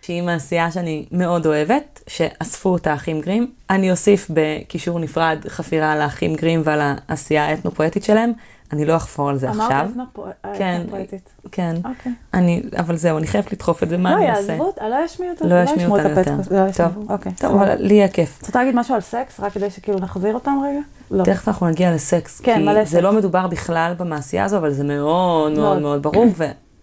שהיא 0.02 0.24
מעשייה 0.24 0.72
שאני 0.72 1.06
מאוד 1.12 1.46
אוהבת, 1.46 2.02
שאספו 2.08 2.70
אותה 2.70 2.92
האחים 2.92 3.22
גרים. 3.22 3.52
אני 3.70 3.92
אוסיף 3.92 4.28
בקישור 4.34 5.00
נפרד 5.00 5.38
חפירה 5.48 5.92
על 5.92 6.02
האחים 6.02 6.36
גרים 6.36 6.62
ועל 6.64 6.80
העשייה 7.08 7.46
האתנו-פואטית 7.46 8.04
שלהם. 8.04 8.32
אני 8.74 8.86
לא 8.86 8.96
אחפור 8.96 9.30
על 9.30 9.38
זה 9.38 9.50
עכשיו. 9.50 9.88
אמרת 9.96 10.36
כן, 10.58 10.82
פואטית. 10.90 11.30
כן. 11.52 11.76
אוקיי. 11.78 12.12
אני, 12.34 12.64
אבל 12.80 12.96
זהו, 12.96 13.18
אני 13.18 13.28
חייבת 13.28 13.52
לדחוף 13.52 13.84
את 13.84 13.90
זה, 13.90 13.98
מה 13.98 14.12
לא 14.12 14.18
אני 14.18 14.30
אעשה? 14.30 14.52
יעזבו, 14.52 14.64
אותה, 14.64 14.90
לא 14.90 14.96
ישמיעו 15.06 15.34
אותה, 15.34 15.46
לא 15.48 15.64
ישמיעו 15.64 15.98
את 15.98 16.06
אותנו 16.06 16.20
הפודקאסט, 16.20 16.52
יותר. 16.52 16.64
לא 16.64 16.70
ישמיעו. 16.70 16.92
טוב. 16.92 17.12
אוקיי. 17.12 17.32
טוב. 17.32 17.52
אבל 17.52 17.76
לי 17.80 17.94
יהיה 17.94 18.08
כיף. 18.08 18.38
את 18.42 18.48
רוצה 18.48 18.60
להגיד 18.60 18.76
משהו 18.76 18.96
על 18.96 19.02
סקס, 19.02 19.40
רק 19.40 19.54
כדי 19.54 19.70
שכאילו 19.70 20.00
נחזיר 20.00 20.34
אותם 20.34 20.58
רגע? 20.70 20.80
לא. 21.12 21.24
תכף 21.24 21.48
אנחנו 21.48 21.68
נגיע 21.68 21.92
לסקס, 21.92 22.42
כן, 22.42 22.56
כי 22.58 22.64
מלא 22.64 22.84
זה 22.84 22.90
סקס. 22.90 23.04
לא 23.04 23.14
מדובר 23.14 23.48
בכלל 23.48 23.94
במעשייה 23.98 24.46
הזו, 24.46 24.58
אבל 24.58 24.72
זה 24.72 24.84
מאוד 24.84 25.52
מאוד. 25.58 25.82
מאוד 25.82 26.04
ברור, 26.04 26.26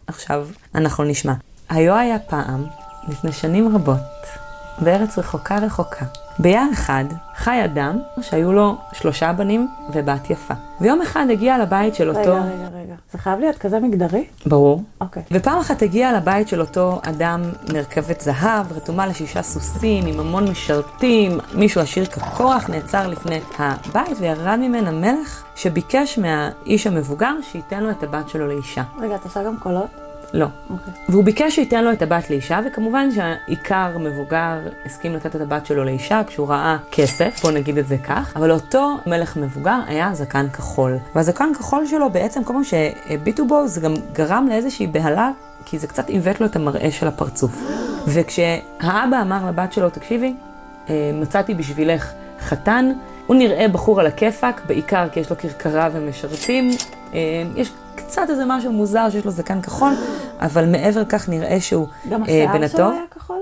ועכשיו 0.09 0.49
אנחנו 0.75 1.05
נשמע. 1.05 1.33
היו 1.69 1.95
היה 1.95 2.19
פעם, 2.19 2.65
לפני 3.09 3.33
שנים 3.33 3.77
רבות, 3.77 3.99
בארץ 4.79 5.19
רחוקה 5.19 5.59
רחוקה, 5.59 6.05
ביער 6.39 6.67
אחד 6.73 7.05
חי 7.37 7.65
אדם 7.65 7.99
שהיו 8.21 8.53
לו 8.53 8.77
שלושה 8.93 9.33
בנים 9.33 9.69
ובת 9.93 10.31
יפה. 10.31 10.55
ויום 10.81 11.03
אחד 11.03 11.27
הגיע 11.31 11.59
לבית 11.59 11.95
של 11.95 12.09
אותו... 12.09 12.21
רגע, 12.21 12.41
רגע, 12.41 12.69
רגע. 12.75 12.95
זה 13.13 13.19
חייב 13.19 13.41
להיות 13.41 13.59
כזה 13.59 13.81
מגדרי? 13.81 14.25
ברור. 14.47 14.83
אוקיי. 15.01 15.23
ופעם 15.33 15.59
אחת 15.59 15.83
הגיע 15.83 16.13
לבית 16.13 16.49
של 16.49 16.61
אותו 16.61 17.01
אדם 17.03 17.43
מרכבת 17.73 18.21
זהב, 18.21 18.73
רתומה 18.73 19.07
לשישה 19.07 19.43
סוסים, 19.43 20.07
עם 20.07 20.21
המון 20.21 20.51
משרתים, 20.51 21.39
מישהו 21.55 21.81
עשיר 21.81 22.07
כקורח 22.07 22.71
נעצר 22.71 23.07
לפני 23.09 23.41
הבית 23.59 24.17
וירד 24.21 24.57
ממנה 24.57 24.91
מלך 24.91 25.45
שביקש 25.57 26.19
מהאיש 26.19 26.87
המבוגר 26.87 27.35
שייתן 27.43 27.83
לו 27.83 27.91
את 27.91 28.03
הבת 28.03 28.29
שלו 28.29 28.47
לאישה. 28.47 28.83
רגע, 29.01 29.15
את 29.15 29.25
עושה 29.25 29.45
גם 29.45 29.57
קולות? 29.57 30.08
לא. 30.35 30.47
אוקיי. 30.71 30.93
והוא 31.09 31.25
ביקש 31.25 31.55
שייתן 31.55 31.85
לו 31.85 31.93
את 31.93 32.03
הבת 32.03 32.31
לאישה, 32.31 32.61
וכמובן 32.67 33.09
שהעיקר 33.11 33.99
מבוגר 33.99 34.59
הסכים 34.87 35.15
לתת 35.15 35.37
את 35.37 35.41
הבת 35.41 35.67
שלו 35.67 35.85
לאישה 35.85 36.23
כשהוא 36.27 36.49
ראה 36.49 36.77
כסף, 36.93 37.41
בוא 37.43 37.51
נגיד 37.51 37.79
את 37.79 37.87
זה 37.87 37.97
כך, 37.99 38.33
אבל 38.37 38.51
אותו 38.51 38.97
מלך 39.07 39.37
מבוגר 39.37 39.79
היה 39.87 40.15
זקן 40.15 40.49
כחול. 40.49 40.99
והזקן 41.15 41.55
כחול 41.55 41.87
שלו 41.87 42.11
בעצם 42.11 42.45
כל 42.45 42.53
פעם 42.53 42.65
שהביטו 42.65 43.47
בו 43.47 43.69
זה 43.69 43.81
גם 43.81 43.95
גרם 44.13 44.47
לאיזושהי 44.49 44.87
בהלה, 44.87 45.31
כי 45.65 45.79
זה 45.79 45.87
קצת 45.87 46.09
עיוות 46.09 46.41
לו 46.41 46.47
את 46.47 46.57
המראה 46.57 46.91
של 46.91 47.09
הפרצוף. 47.09 47.63
וכשהאבא 48.07 49.23
אמר 49.23 49.47
לבת 49.49 49.73
שלו, 49.73 49.91
תקשיבי, 49.91 50.35
אה, 50.89 51.11
מצאתי 51.15 51.55
בשבילך 51.55 52.13
חתן, 52.41 52.93
הוא 53.27 53.37
נראה 53.37 53.69
בחור 53.69 54.01
על 54.01 54.07
הכיפאק, 54.07 54.63
בעיקר 54.67 55.09
כי 55.09 55.21
יש 55.21 55.31
לו 55.31 55.39
כרכרה 55.39 55.89
ומשרתים. 55.93 56.71
אה, 57.15 57.19
יש 57.57 57.73
קצת 58.07 58.23
איזה 58.31 58.45
משהו 58.47 58.73
מוזר 58.73 59.11
שיש 59.11 59.25
לו 59.25 59.31
זקן 59.31 59.63
כחול, 59.63 59.93
אבל 60.41 60.67
מעבר 60.67 61.01
לכך 61.01 61.29
נראה 61.29 61.61
שהוא 61.61 61.87
גם 62.11 62.23
אה, 62.25 62.47
בן 62.53 62.63
השיער 62.63 62.69
שלו 62.69 62.85
הטוב. 62.85 62.93
היה 62.93 63.05
כחול? 63.11 63.41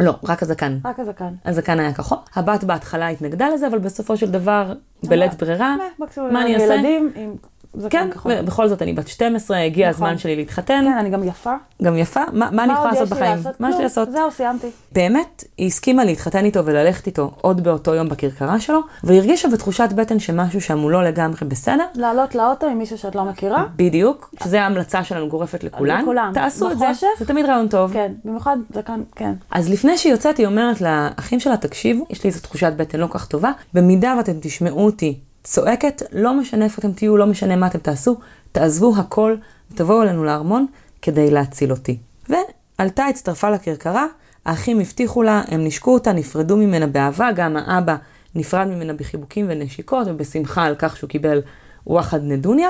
לא, 0.00 0.14
רק 0.24 0.42
הזקן. 0.42 0.78
רק 0.84 1.00
הזקן. 1.00 1.34
הזקן 1.44 1.80
היה 1.80 1.92
כחול. 1.92 2.18
הבת 2.34 2.64
בהתחלה 2.64 3.08
התנגדה 3.08 3.48
לזה, 3.48 3.66
אבל 3.66 3.78
בסופו 3.78 4.16
של 4.16 4.30
דבר, 4.30 4.72
בלית 5.04 5.34
ברירה, 5.34 5.76
אה, 5.80 6.06
מה 6.32 6.42
אני 6.42 6.54
אעשה? 6.54 6.74
ילדים 6.74 7.12
עם 7.14 7.34
זקן 7.76 7.98
כן, 7.98 8.10
כחול. 8.10 8.42
בכל 8.42 8.68
זאת 8.68 8.82
אני 8.82 8.92
בת 8.92 9.08
12, 9.08 9.58
הגיע 9.58 9.90
נכון. 9.90 10.06
הזמן 10.06 10.18
שלי 10.18 10.36
להתחתן, 10.36 10.84
כן, 10.84 10.98
אני 10.98 11.10
גם 11.10 11.24
יפה. 11.24 11.54
גם 11.82 11.96
יפה, 11.96 12.20
מה, 12.32 12.48
מה 12.52 12.64
אני 12.64 12.72
יכולה 12.72 12.90
עוד 12.90 12.98
לעשות 12.98 13.08
בחיים? 13.08 13.36
לעשות? 13.36 13.60
מה 13.60 13.70
יש 13.70 13.76
לי. 13.76 13.82
לעשות? 13.82 14.12
זהו, 14.12 14.30
סיימתי. 14.30 14.66
באמת, 14.92 15.44
היא 15.58 15.66
הסכימה 15.66 16.04
להתחתן 16.04 16.44
איתו 16.44 16.66
וללכת 16.66 17.06
איתו 17.06 17.30
עוד 17.40 17.64
באותו 17.64 17.94
יום 17.94 18.08
בכרכרה 18.08 18.60
שלו, 18.60 18.80
והיא 19.04 19.18
הרגישה 19.18 19.48
בתחושת 19.48 19.88
בטן 19.96 20.18
שמשהו 20.18 20.60
שם 20.60 20.78
הוא 20.78 20.90
לא 20.90 21.04
לגמרי 21.04 21.38
בסדר. 21.48 21.84
לעלות 21.94 22.34
לאוטו 22.34 22.66
עם 22.66 22.78
מישהו 22.78 22.98
שאת 22.98 23.14
לא 23.14 23.24
מכירה. 23.24 23.64
בדיוק, 23.76 24.34
שזו 24.42 24.56
ההמלצה 24.56 25.04
שלנו 25.04 25.28
גורפת 25.28 25.64
לכולן. 25.64 26.02
לכולם. 26.02 26.30
תעשו 26.34 26.70
את 26.70 26.78
זה? 26.78 26.86
זה 27.18 27.26
תמיד 27.26 27.46
רעיון 27.46 27.68
טוב. 27.68 27.92
כן, 27.92 28.12
במיוחד 28.24 28.56
זקן, 28.74 29.00
כן. 29.16 29.32
אז 29.50 29.70
לפני 29.70 29.98
שהיא 29.98 30.12
יוצאת, 30.12 30.36
היא 30.36 30.46
אומרת 30.46 30.80
לאחים 30.80 31.40
שלה, 31.40 31.56
תקשיבו, 31.56 32.06
יש 32.10 32.24
לי 32.24 32.30
איזו 32.30 32.40
תחושת 32.40 32.72
בטן 32.76 33.00
לא 33.00 33.06
כך 33.10 33.26
טובה, 33.26 33.50
במידה 33.74 34.14
ואתם 34.18 34.32
תשמעו 34.40 34.84
אותי 34.84 35.18
צועקת, 35.46 36.02
לא 36.12 36.34
משנה 36.34 36.64
איפה 36.64 36.80
אתם 36.80 36.92
תהיו, 36.92 37.16
לא 37.16 37.26
משנה 37.26 37.56
מה 37.56 37.66
אתם 37.66 37.78
תעשו, 37.78 38.16
תעזבו 38.52 38.92
הכל 38.96 39.36
ותבואו 39.70 40.02
אלינו 40.02 40.24
לארמון 40.24 40.66
כדי 41.02 41.30
להציל 41.30 41.70
אותי. 41.70 41.98
ועלתה, 42.28 43.04
הצטרפה 43.04 43.50
לכרכרה, 43.50 44.06
האחים 44.46 44.80
הבטיחו 44.80 45.22
לה, 45.22 45.42
הם 45.48 45.64
נשקו 45.64 45.94
אותה, 45.94 46.12
נפרדו 46.12 46.56
ממנה 46.56 46.86
באהבה, 46.86 47.32
גם 47.32 47.56
האבא 47.56 47.96
נפרד 48.34 48.66
ממנה 48.66 48.92
בחיבוקים 48.92 49.46
ונשיקות 49.48 50.06
ובשמחה 50.10 50.64
על 50.64 50.74
כך 50.78 50.96
שהוא 50.96 51.10
קיבל 51.10 51.42
וואחד 51.86 52.20
נדוניה, 52.22 52.68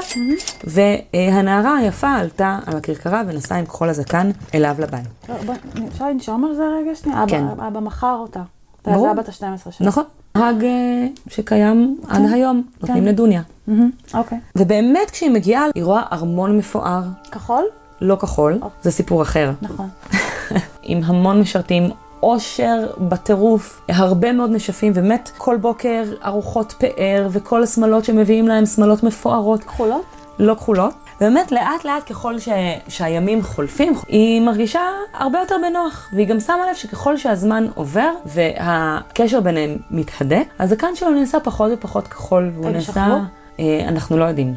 והנערה 0.64 1.76
היפה 1.76 2.10
עלתה 2.10 2.58
על 2.66 2.76
הכרכרה 2.76 3.22
ונסעה 3.26 3.58
עם 3.58 3.66
כחול 3.66 3.88
הזקן 3.88 4.30
אליו 4.54 4.76
לבית. 4.78 5.06
לא, 5.28 5.34
בוא, 5.46 5.54
אפשר 5.88 6.08
לנשום 6.08 6.44
על 6.44 6.54
זה 6.54 6.62
רגע 6.80 6.94
שנייה? 6.94 7.22
אבא, 7.22 7.30
כן. 7.30 7.44
אבא 7.66 7.80
מכר 7.80 8.16
אותה. 8.20 8.42
ברור. 8.86 9.06
זה 9.06 9.10
הבת 9.10 9.28
ה-12 9.28 9.70
שלה. 9.70 9.86
נכון. 9.86 10.04
האג 10.36 10.64
אה, 10.64 11.06
שקיים 11.28 11.96
עד 12.08 12.22
היום, 12.32 12.62
נותנים 12.80 13.04
כן. 13.04 13.08
נדוניה. 13.08 13.42
מהמם, 13.66 13.90
אוקיי. 14.14 14.38
ובאמת 14.56 15.10
כשהיא 15.10 15.30
מגיעה, 15.30 15.64
היא 15.74 15.84
רואה 15.84 16.02
ארמון 16.12 16.58
מפואר, 16.58 17.02
כחול? 17.32 17.64
לא 18.00 18.16
כחול, 18.16 18.54
אוקיי. 18.54 18.78
זה 18.82 18.90
סיפור 18.90 19.22
אחר, 19.22 19.50
נכון. 19.62 19.88
עם 20.82 21.00
המון 21.04 21.40
משרתים. 21.40 21.90
עושר 22.20 22.86
בטירוף, 22.98 23.80
הרבה 23.88 24.32
מאוד 24.32 24.50
נשפים, 24.50 24.92
באמת 24.92 25.30
כל 25.38 25.56
בוקר 25.56 26.04
ארוחות 26.24 26.74
פאר 26.78 27.28
וכל 27.30 27.62
השמלות 27.62 28.04
שמביאים 28.04 28.48
להם 28.48 28.66
שמלות 28.66 29.02
מפוארות, 29.02 29.64
כחולות? 29.64 30.02
לא 30.38 30.54
כחולות. 30.54 30.94
ובאמת 31.16 31.52
לאט 31.52 31.84
לאט 31.84 32.10
ככל 32.10 32.38
ש... 32.38 32.48
שהימים 32.88 33.42
חולפים, 33.42 33.92
היא 34.08 34.40
מרגישה 34.40 34.80
הרבה 35.14 35.38
יותר 35.38 35.56
בנוח. 35.62 36.10
והיא 36.12 36.26
גם 36.26 36.40
שמה 36.40 36.70
לב 36.70 36.74
שככל 36.74 37.16
שהזמן 37.16 37.66
עובר 37.74 38.10
והקשר 38.26 39.40
ביניהם 39.40 39.76
מתהדק, 39.90 40.44
הזקן 40.58 40.94
שלו 40.94 41.10
נעשה 41.10 41.40
פחות 41.40 41.70
ופחות 41.74 42.08
כחול, 42.08 42.50
והוא 42.54 42.66
הם 42.66 42.72
נעשה... 42.72 42.92
שכבו? 42.92 43.16
אה, 43.60 43.88
אנחנו 43.88 44.16
לא 44.16 44.24
יודעים. 44.24 44.54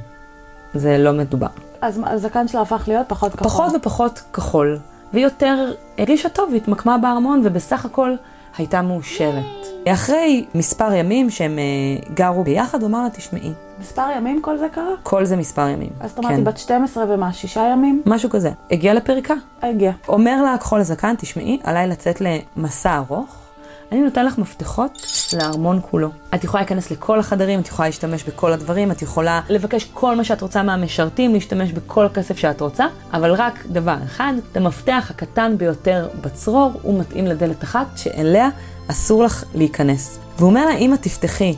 זה 0.74 0.98
לא 0.98 1.14
מדובר. 1.14 1.48
אז 1.82 2.02
הזקן 2.06 2.48
שלה 2.48 2.62
הפך 2.62 2.84
להיות 2.88 3.10
פחות 3.10 3.34
כחול. 3.34 3.48
פחות 3.48 3.74
ופחות 3.76 4.22
כחול, 4.34 4.78
והיא 5.14 5.24
יותר 5.24 5.72
הרגישה 5.98 6.30
טוב 6.30 6.50
והתמקמה 6.54 6.98
בארמון, 6.98 7.42
ובסך 7.44 7.86
הכל 7.86 8.16
הייתה 8.58 8.82
מאושרת. 8.82 9.68
אחרי 9.88 10.46
מספר 10.56 10.94
ימים 10.94 11.30
שהם 11.30 11.60
אה, 11.60 12.14
גרו 12.14 12.44
ביחד, 12.44 12.82
הוא 12.82 12.90
אמר 12.90 13.04
לה, 13.04 13.10
תשמעי, 13.10 13.54
מספר 13.80 14.08
ימים 14.18 14.42
כל 14.42 14.58
זה 14.58 14.68
קרה? 14.72 14.94
כל 15.04 15.26
זה 15.26 15.36
מספר 15.36 15.68
ימים. 15.68 15.90
אז 16.00 16.10
זאת 16.10 16.18
אומרת, 16.18 16.38
היא 16.38 16.46
בת 16.46 16.58
12 16.58 17.06
ומה, 17.10 17.34
שישה 17.34 17.70
ימים? 17.74 18.02
משהו 18.06 18.30
כזה. 18.30 18.52
הגיע 18.72 18.94
לפריקה. 18.94 19.34
הגיע. 19.62 19.92
אומר 20.08 20.44
לה 20.44 20.58
כחול 20.58 20.80
הזקן, 20.80 21.16
תשמעי, 21.18 21.60
עליי 21.64 21.88
לצאת 21.88 22.22
למסע 22.22 22.98
ארוך. 22.98 23.36
אני 23.92 24.02
נותן 24.02 24.26
לך 24.26 24.38
מפתחות 24.38 25.06
לארמון 25.34 25.80
כולו. 25.92 26.10
את 26.36 26.44
יכולה 26.44 26.62
להיכנס 26.64 26.92
לכל 26.92 27.20
החדרים, 27.20 27.60
את 27.60 27.68
יכולה 27.68 27.88
להשתמש 27.88 28.24
בכל 28.24 28.52
הדברים, 28.52 28.92
את 28.92 29.02
יכולה 29.02 29.42
לבקש 29.50 29.84
כל 29.94 30.16
מה 30.16 30.24
שאת 30.24 30.42
רוצה 30.42 30.64
מהמשרתים, 30.64 31.34
להשתמש 31.34 31.72
בכל 31.72 32.06
הכסף 32.06 32.38
שאת 32.38 32.62
רוצה, 32.62 32.86
אבל 33.14 33.32
רק 33.34 33.66
דבר 33.66 33.96
אחד, 34.06 34.34
את 34.52 34.58
המפתח 34.58 35.08
הקטן 35.10 35.58
ביותר 35.58 36.08
בצרור, 36.22 36.72
הוא 36.82 37.00
מתאים 37.00 37.28
לדלת 37.28 37.64
אחת, 37.64 37.88
שאליה 37.96 38.50
אסור 38.88 39.24
לך 39.24 39.44
להיכנס. 39.56 40.20
והוא 40.38 40.50
אומר 40.50 40.66
לה, 40.66 40.76
אם 40.76 40.94
את 40.94 41.02
תפתחי 41.02 41.56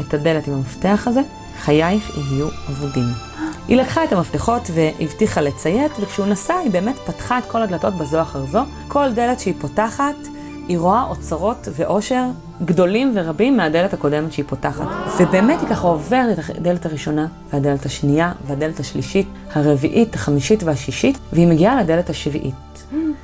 את 0.00 0.14
הדלת 0.14 0.48
עם 0.48 0.54
המפתח 0.54 1.04
הזה, 1.06 1.20
חייך 1.60 2.16
יהיו 2.16 2.48
אבודים. 2.68 3.04
היא 3.68 3.76
לקחה 3.76 4.04
את 4.04 4.12
המפתחות 4.12 4.62
והבטיחה 4.74 5.40
לציית, 5.40 5.92
וכשהוא 6.00 6.26
נסע 6.26 6.54
היא 6.54 6.70
באמת 6.70 6.96
פתחה 6.96 7.38
את 7.38 7.44
כל 7.44 7.62
הדלתות 7.62 7.94
בזו 7.94 8.22
אחר 8.22 8.46
זו. 8.46 8.60
כל 8.88 9.12
דלת 9.12 9.40
שהיא 9.40 9.54
פותחת, 9.60 10.14
היא 10.68 10.78
רואה 10.78 11.02
אוצרות 11.02 11.68
ואושר 11.76 12.24
גדולים 12.64 13.12
ורבים 13.14 13.56
מהדלת 13.56 13.92
הקודמת 13.92 14.32
שהיא 14.32 14.44
פותחת. 14.48 14.86
ובאמת 15.20 15.60
היא 15.60 15.68
ככה 15.68 15.88
עוברת 15.88 16.38
את 16.38 16.56
הדלת 16.56 16.86
הראשונה, 16.86 17.26
והדלת 17.52 17.86
השנייה, 17.86 18.32
והדלת 18.46 18.80
השלישית, 18.80 19.28
הרביעית, 19.52 20.14
החמישית 20.14 20.62
והשישית, 20.62 21.18
והיא 21.32 21.48
מגיעה 21.48 21.82
לדלת 21.82 22.10
השביעית. 22.10 22.54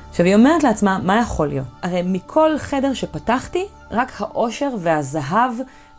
עכשיו 0.09 0.25
היא 0.25 0.35
אומרת 0.35 0.63
לעצמה, 0.63 0.99
מה 1.03 1.19
יכול 1.19 1.47
להיות? 1.47 1.67
הרי 1.83 2.01
מכל 2.05 2.57
חדר 2.57 2.93
שפתחתי, 2.93 3.65
רק 3.91 4.11
האושר 4.19 4.69
והזהב 4.79 5.51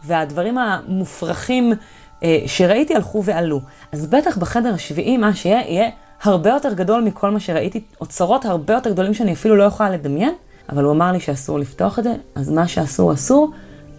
והדברים 0.04 0.58
המופרכים 0.58 1.72
שראיתי 2.46 2.94
הלכו 2.94 3.24
ועלו. 3.24 3.60
אז 3.92 4.06
בטח 4.06 4.38
בחדר 4.38 4.74
השביעי, 4.74 5.16
מה 5.16 5.34
שיהיה, 5.34 5.60
יהיה 5.60 5.90
הרבה 6.22 6.50
יותר 6.50 6.72
גדול 6.72 7.02
מכל 7.02 7.30
מה 7.30 7.40
שראיתי, 7.40 7.80
אוצרות 8.00 8.44
הרבה 8.44 8.74
יותר 8.74 8.90
גדולים 8.90 9.14
שאני 9.14 9.32
אפילו 9.32 9.56
לא 9.56 9.64
יכולה 9.64 9.90
לדמיין, 9.90 10.34
אבל 10.68 10.84
הוא 10.84 10.92
אמר 10.92 11.12
לי 11.12 11.20
שאסור 11.20 11.58
לפתוח 11.58 11.98
את 11.98 12.04
זה, 12.04 12.14
אז 12.34 12.50
מה 12.50 12.68
שאסור 12.68 13.12
אסור, 13.12 13.50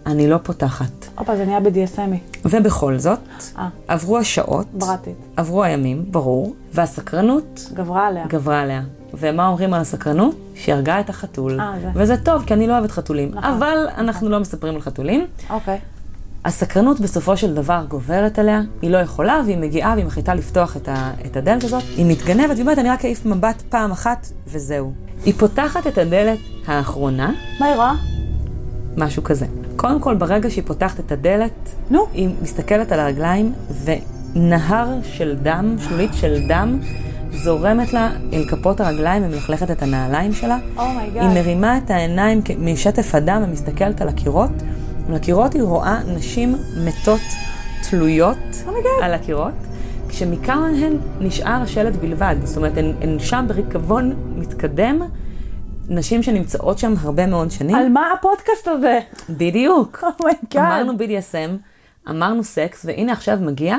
אני 0.06 0.30
לא 0.30 0.36
פותחת. 0.42 1.06
הופה, 1.18 1.36
זה 1.36 1.44
נהיה 1.44 1.58
BDSMי. 1.58 2.38
ובכל 2.44 2.98
זאת, 2.98 3.18
אה, 3.58 3.68
עברו 3.88 4.18
השעות, 4.18 4.66
בראטית. 4.72 5.16
עברו 5.36 5.62
הימים, 5.62 6.04
ברור, 6.10 6.54
והסקרנות 6.72 7.70
גברה 7.74 8.06
עליה. 8.06 8.26
גברה 8.26 8.60
עליה. 8.60 8.82
ומה 9.14 9.48
אומרים 9.48 9.74
על 9.74 9.80
הסקרנות? 9.80 10.34
שהיא 10.54 10.74
הרגה 10.74 11.00
את 11.00 11.10
החתול. 11.10 11.60
אה, 11.60 11.74
זה. 11.82 11.88
וזה 11.94 12.16
טוב, 12.16 12.44
כי 12.46 12.54
אני 12.54 12.66
לא 12.66 12.72
אוהבת 12.72 12.90
חתולים. 12.90 13.28
נכון. 13.34 13.44
אבל 13.44 13.88
אנחנו 13.96 14.28
לא 14.28 14.40
מספרים 14.40 14.74
על 14.74 14.80
חתולים. 14.80 15.26
אוקיי. 15.50 15.78
הסקרנות 16.44 17.00
בסופו 17.00 17.36
של 17.36 17.54
דבר 17.54 17.84
גוברת 17.88 18.38
עליה, 18.38 18.60
היא 18.82 18.90
לא 18.90 18.98
יכולה, 18.98 19.40
והיא 19.44 19.58
מגיעה 19.58 19.94
והיא 19.94 20.04
מחליטה 20.04 20.34
לפתוח 20.34 20.76
את, 20.76 20.88
ה, 20.88 21.12
את 21.26 21.36
הדלת 21.36 21.64
הזאת. 21.64 21.82
היא 21.96 22.06
מתגנבת, 22.06 22.50
והיא 22.50 22.60
אומרת, 22.60 22.78
אני 22.78 22.90
רק 22.90 23.04
אעיף 23.04 23.26
מבט 23.26 23.62
פעם 23.68 23.90
אחת, 23.92 24.26
וזהו. 24.46 24.92
היא 25.24 25.34
פותחת 25.38 25.86
את 25.86 25.98
הדלת 25.98 26.38
האחרונה, 26.66 27.32
מה 27.60 27.66
היא 27.66 27.74
רואה? 27.74 27.92
משהו 28.96 29.24
כזה. 29.24 29.46
קודם 29.76 30.00
כל, 30.00 30.14
ברגע 30.14 30.50
שהיא 30.50 30.64
פותחת 30.66 31.00
את 31.00 31.12
הדלת, 31.12 31.74
נו. 31.90 32.06
היא 32.12 32.28
מסתכלת 32.42 32.92
על 32.92 33.00
הרגליים, 33.00 33.52
ונהר 33.84 34.88
של 35.02 35.36
דם, 35.42 35.76
שלולית 35.78 36.14
של 36.14 36.48
דם, 36.48 36.78
זורמת 37.32 37.92
לה 37.92 38.10
אל 38.32 38.44
כפות 38.48 38.80
הרגליים 38.80 39.24
ומלכלכת 39.24 39.70
את 39.70 39.82
הנעליים 39.82 40.32
שלה. 40.32 40.58
oh 40.78 40.89
my 40.89 41.00
god. 41.00 41.22
היא 41.22 41.42
מרימה 41.42 41.78
את 41.78 41.90
העיניים 41.90 42.42
משטף 42.58 43.14
הדם 43.14 43.42
ומסתכלת 43.46 44.00
על 44.00 44.08
הקירות. 44.08 44.50
על 45.10 45.16
הקירות 45.16 45.54
היא 45.54 45.62
רואה 45.62 46.00
נשים 46.06 46.54
מתות 46.84 47.20
תלויות 47.90 48.38
oh 48.66 48.72
my 48.72 48.78
god. 48.78 48.90
על 49.02 49.14
הקירות, 49.14 49.54
כשמכמה 50.08 50.70
מהן 50.70 50.96
נשאר 51.20 51.62
השלט 51.62 51.94
בלבד. 51.94 52.36
זאת 52.44 52.56
אומרת, 52.56 52.76
הן, 52.76 52.92
הן 53.00 53.18
שם 53.18 53.44
בריקבון 53.48 54.14
מתקדם, 54.36 55.02
נשים 55.88 56.22
שנמצאות 56.22 56.78
שם 56.78 56.94
הרבה 57.00 57.26
מאוד 57.26 57.50
שנים. 57.50 57.76
על 57.76 57.88
מה 57.88 58.12
הפודקאסט 58.18 58.68
הזה? 58.68 58.98
בדיוק. 59.30 60.04
oh 60.20 60.25
my 60.25 60.30
god. 60.30 60.40
אמרנו 60.56 60.92
BDSM, 60.92 61.50
אמרנו 62.10 62.44
סקס, 62.44 62.84
והנה 62.84 63.12
עכשיו 63.12 63.38
מגיע 63.40 63.76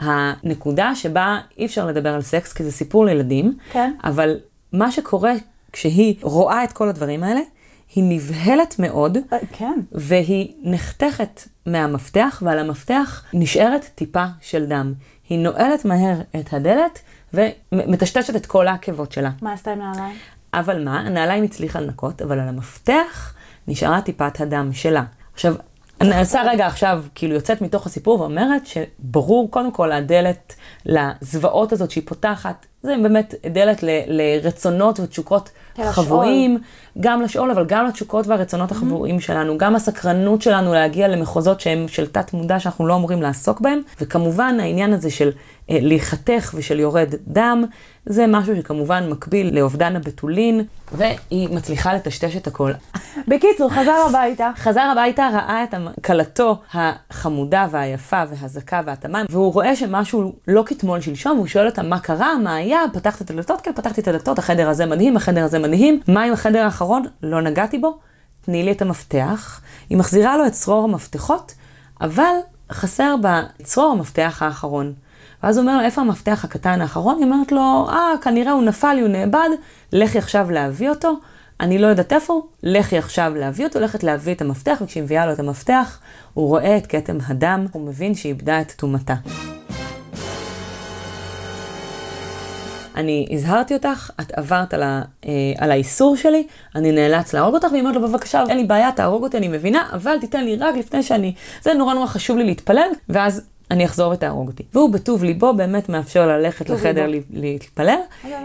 הנקודה 0.00 0.94
שבה 0.94 1.38
אי 1.58 1.66
אפשר 1.66 1.86
לדבר 1.86 2.14
על 2.14 2.22
סקס, 2.22 2.52
כי 2.52 2.64
זה 2.64 2.72
סיפור 2.72 3.04
לילדים, 3.04 3.56
כן. 3.72 3.92
אבל 4.04 4.36
מה 4.72 4.92
שקורה 4.92 5.32
כשהיא 5.72 6.14
רואה 6.22 6.64
את 6.64 6.72
כל 6.72 6.88
הדברים 6.88 7.24
האלה, 7.24 7.40
היא 7.94 8.04
נבהלת 8.06 8.78
מאוד, 8.78 9.18
אה, 9.32 9.38
כן. 9.52 9.80
והיא 9.92 10.52
נחתכת 10.62 11.40
מהמפתח, 11.66 12.42
ועל 12.46 12.58
המפתח 12.58 13.24
נשארת 13.32 13.90
טיפה 13.94 14.24
של 14.40 14.66
דם. 14.66 14.92
היא 15.28 15.38
נועלת 15.38 15.84
מהר 15.84 16.20
את 16.40 16.52
הדלת 16.52 16.98
ומטשטשת 17.34 18.36
את 18.36 18.46
כל 18.46 18.68
העקבות 18.68 19.12
שלה. 19.12 19.30
מה 19.42 19.52
עשתה 19.52 19.72
עם 19.72 19.78
נעליים? 19.78 20.16
אבל 20.54 20.84
מה, 20.84 21.00
הנעליים 21.00 21.44
הצליחה 21.44 21.80
לנקות, 21.80 22.22
אבל 22.22 22.40
על 22.40 22.48
המפתח 22.48 23.34
נשארה 23.68 24.00
טיפת 24.00 24.40
הדם 24.40 24.70
שלה. 24.72 25.04
עכשיו, 25.34 25.54
אני 26.00 26.20
עושה 26.20 26.42
רגע 26.46 26.66
עכשיו, 26.66 27.02
כאילו 27.14 27.34
יוצאת 27.34 27.60
מתוך 27.60 27.86
הסיפור 27.86 28.20
ואומרת 28.20 28.62
שברור, 28.66 29.50
קודם 29.50 29.72
כל, 29.72 29.92
הדלת 29.92 30.54
לזוועות 30.86 31.72
הזאת 31.72 31.90
שהיא 31.90 32.04
פותחת, 32.06 32.66
זה 32.82 32.94
באמת 33.02 33.34
דלת 33.52 33.82
ל, 33.82 33.88
לרצונות 34.06 35.00
ותשוקות 35.00 35.50
כן. 35.74 35.92
חבויים, 35.92 36.58
גם 37.00 37.22
לשאול, 37.22 37.50
אבל 37.50 37.64
גם 37.66 37.86
לתשוקות 37.86 38.26
והרצונות 38.26 38.70
החבויים 38.72 39.20
שלנו, 39.20 39.58
גם 39.58 39.76
הסקרנות 39.76 40.42
שלנו 40.42 40.74
להגיע 40.74 41.08
למחוזות 41.08 41.60
שהם 41.60 41.88
של 41.88 42.06
תת 42.06 42.32
מודע 42.32 42.60
שאנחנו 42.60 42.86
לא 42.86 42.96
אמורים 42.96 43.22
לעסוק 43.22 43.60
בהם, 43.60 43.80
וכמובן 44.00 44.56
העניין 44.60 44.92
הזה 44.92 45.10
של 45.10 45.30
להיחתך 45.68 46.54
ושל 46.54 46.80
יורד 46.80 47.14
דם, 47.26 47.64
זה 48.06 48.26
משהו 48.26 48.56
שכמובן 48.56 49.10
מקביל 49.10 49.58
לאובדן 49.58 49.96
הבתולין, 49.96 50.64
והיא 50.92 51.48
מצליחה 51.48 51.94
לטשטש 51.94 52.36
את 52.36 52.46
הכל. 52.46 52.72
בקיצור, 53.28 53.70
חזר 53.70 54.04
הביתה. 54.08 54.50
חזר 54.56 54.80
הביתה, 54.92 55.28
ראה 55.32 55.64
את 55.64 55.74
כלתו 56.04 56.60
החמודה 56.72 57.66
והיפה 57.70 58.22
והזכה 58.30 58.80
והתמם, 58.86 59.24
והוא 59.30 59.52
רואה 59.52 59.76
שמשהו 59.76 60.32
לא 60.48 60.62
כתמול 60.66 61.00
שלשום, 61.00 61.36
והוא 61.36 61.46
שואל 61.46 61.66
אותה 61.66 61.82
מה 61.82 61.98
קרה, 61.98 62.38
מה 62.38 62.54
היה, 62.54 62.80
פתחת 62.92 63.22
את 63.22 63.30
הדלתות? 63.30 63.60
כן, 63.60 63.72
פתחתי 63.74 64.00
את 64.00 64.08
הדלתות, 64.08 64.38
החדר 64.38 64.68
הזה 64.68 64.86
מדהים, 64.86 65.16
החדר 65.16 65.44
הזה 65.44 65.58
מדהים. 65.58 66.00
מה 66.08 66.22
עם 66.22 66.32
החדר 66.32 66.64
האחרון? 66.64 67.02
לא 67.22 67.40
נגעתי 67.40 67.78
בו, 67.78 67.98
תני 68.44 68.62
לי 68.62 68.72
את 68.72 68.82
המפתח. 68.82 69.60
היא 69.90 69.98
מחזירה 69.98 70.36
לו 70.36 70.46
את 70.46 70.52
צרור 70.52 70.84
המפתחות, 70.84 71.54
אבל 72.00 72.34
חסר 72.72 73.14
בצרור 73.22 73.92
המפתח 73.92 74.38
האחרון. 74.40 74.92
ואז 75.42 75.56
הוא 75.56 75.62
אומר 75.62 75.76
לה, 75.76 75.84
איפה 75.84 76.00
המפתח 76.00 76.44
הקטן 76.44 76.80
האחרון? 76.80 77.16
היא 77.18 77.24
אומרת 77.24 77.52
לו, 77.52 77.86
אה, 77.88 78.12
כנראה 78.22 78.52
הוא 78.52 78.62
נפל 78.62 78.92
לי, 78.92 79.00
הוא 79.00 79.08
נאבד, 79.08 79.48
לכי 79.92 80.18
עכשיו 80.18 80.50
להביא 80.50 80.90
אותו. 80.90 81.16
אני 81.60 81.78
לא 81.78 81.86
יודעת 81.86 82.12
איפה 82.12 82.32
הוא, 82.32 82.42
לכי 82.62 82.98
עכשיו 82.98 83.32
להביא 83.36 83.66
אותו, 83.66 83.78
הולכת 83.78 84.02
להביא 84.02 84.34
את 84.34 84.40
המפתח, 84.40 84.78
וכשהיא 84.82 85.02
מביאה 85.02 85.26
לו 85.26 85.32
את 85.32 85.38
המפתח, 85.38 85.98
הוא 86.34 86.48
רואה 86.48 86.76
את 86.76 86.86
כתם 86.86 87.18
הדם, 87.26 87.66
הוא 87.72 87.86
מבין 87.86 88.14
שהיא 88.14 88.32
איבדה 88.32 88.60
את 88.60 88.72
טומאתה. 88.72 89.14
אני 92.96 93.26
הזהרתי 93.30 93.74
אותך, 93.74 94.10
את 94.20 94.32
עברת 94.32 94.74
על, 94.74 94.82
ה, 94.82 95.02
אה, 95.24 95.30
על 95.58 95.70
האיסור 95.70 96.16
שלי, 96.16 96.46
אני 96.74 96.92
נאלץ 96.92 97.32
להרוג 97.32 97.54
אותך, 97.54 97.68
והיא 97.70 97.80
אומרת 97.80 97.94
לו, 97.94 98.08
בבקשה, 98.08 98.44
אין 98.48 98.56
לי 98.56 98.64
בעיה, 98.64 98.92
תהרוג 98.92 99.22
אותי, 99.22 99.36
אני 99.36 99.48
מבינה, 99.48 99.88
אבל 99.92 100.18
תיתן 100.20 100.44
לי 100.44 100.56
רק 100.56 100.76
לפני 100.76 101.02
שאני, 101.02 101.34
זה 101.62 101.74
נורא 101.74 101.94
נורא 101.94 102.06
חשוב 102.06 102.36
לי 102.36 102.44
להתפלל, 102.44 102.88
ואז 103.08 103.42
אני 103.70 103.84
אחזור 103.84 104.12
ותהרוג 104.12 104.48
אותי. 104.48 104.62
והוא 104.74 104.92
בטוב 104.92 105.24
ליבו 105.24 105.54
באמת 105.54 105.88
מאפשר 105.88 106.26
ללכת 106.26 106.70
לחדר 106.70 107.06
ליבו. 107.06 107.26
ל- 107.30 107.40
להתפלל. 107.40 107.98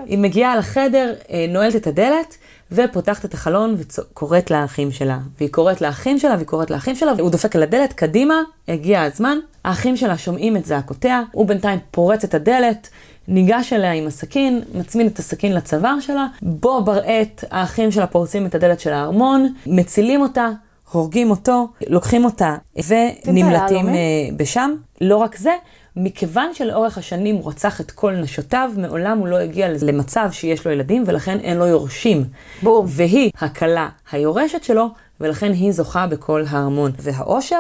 היא 0.06 0.18
מגיעה 0.18 0.56
לחדר, 0.56 1.14
אה, 1.32 1.46
נועלת 1.50 1.76
את 1.76 1.88
הדלת, 1.88 2.38
ופותחת 2.72 3.26
את 3.26 3.34
החלון 3.34 3.76
וקוראת 3.78 4.52
לאחים 4.52 4.92
שלה. 4.92 5.18
והיא 5.38 5.50
קוראת 5.52 5.82
לאחים 5.82 6.20
שלה, 6.20 6.36
והיא 6.36 6.48
קוראת 6.48 6.72
לאחים 6.72 6.96
שלה, 6.96 7.12
והוא 7.18 7.30
דופק 7.30 7.56
על 7.56 7.64
הדלת, 7.64 7.94
קדימה, 7.94 8.36
הגיע 8.68 9.02
הזמן. 9.02 9.38
האחים 9.66 9.98
שלה 9.98 10.18
שומעים 10.18 10.58
את 10.58 10.66
זעקותיה, 10.66 11.22
הוא 11.32 11.48
בינתיים 11.48 11.80
פורץ 11.92 12.24
את 12.24 12.34
הדלת, 12.34 12.90
ניגש 13.28 13.74
אליה 13.74 13.92
עם 13.92 14.08
הסכין, 14.08 14.62
מצמין 14.76 15.08
את 15.08 15.20
הסכין 15.20 15.54
לצוואר 15.54 16.00
שלה, 16.00 16.28
בו 16.42 16.84
בראט 16.84 17.44
האחים 17.52 17.92
שלה 17.92 18.08
פורצים 18.08 18.46
את 18.46 18.56
הדלת 18.56 18.80
של 18.80 18.94
הארמון, 18.94 19.54
מצילים 19.66 20.22
אותה. 20.22 20.50
הורגים 20.94 21.30
אותו, 21.30 21.68
לוקחים 21.88 22.26
אותה 22.26 22.56
ונמלטים? 22.88 23.90
אה, 23.90 23.94
בשם. 24.38 24.72
לא 25.02 25.18
רק 25.18 25.38
זה, 25.38 25.52
מכיוון 25.96 26.54
שלאורך 26.54 26.98
השנים 26.98 27.36
הוא 27.36 27.50
רצח 27.50 27.82
את 27.82 27.92
כל 27.92 28.12
נשותיו, 28.16 28.72
מעולם 28.78 29.18
הוא 29.18 29.28
לא 29.28 29.38
הגיע 29.38 29.68
למצב 29.82 30.30
שיש 30.32 30.66
לו 30.66 30.72
ילדים, 30.72 31.04
ולכן 31.08 31.40
אין 31.40 31.58
לו 31.58 31.66
יורשים. 31.66 32.24
בום. 32.64 32.86
והיא 32.90 33.32
הכלה 33.42 33.90
היורשת 34.12 34.64
שלו, 34.64 34.90
ולכן 35.20 35.52
היא 35.52 35.72
זוכה 35.72 36.08
בכל 36.08 36.44
הארמון 36.50 36.92
והעושר, 37.00 37.60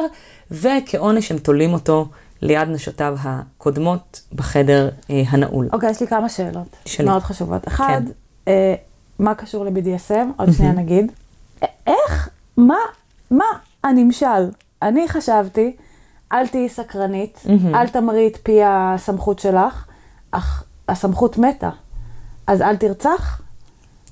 וכעונש 0.51 1.31
הם 1.31 1.37
תולים 1.37 1.73
אותו 1.73 2.07
ליד 2.41 2.69
נשותיו 2.69 3.17
הקודמות 3.19 4.21
בחדר 4.35 4.89
אה, 5.09 5.23
הנעול. 5.27 5.69
אוקיי, 5.73 5.89
יש 5.91 6.01
לי 6.01 6.07
כמה 6.07 6.29
שאלות. 6.29 6.67
שלי. 6.85 7.05
מאוד 7.05 7.21
חשובות. 7.21 7.67
אחד, 7.67 8.01
כן. 8.05 8.11
אה, 8.47 8.75
מה 9.19 9.35
קשור 9.35 9.65
ל-BDSM? 9.65 10.25
עוד 10.37 10.51
שנייה 10.51 10.71
נגיד. 10.71 11.11
איך, 11.87 12.29
מה, 12.57 12.75
מה 13.31 13.45
הנמשל? 13.83 14.49
אני 14.81 15.07
חשבתי, 15.07 15.75
אל 16.31 16.47
תהיי 16.47 16.69
סקרנית, 16.69 17.43
אל 17.75 17.87
תמרי 17.87 18.27
את 18.27 18.37
פי 18.43 18.59
הסמכות 18.65 19.39
שלך, 19.39 19.85
אך 20.31 20.63
הסמכות 20.89 21.37
מתה. 21.37 21.69
אז 22.47 22.61
אל 22.61 22.75
תרצח? 22.75 23.41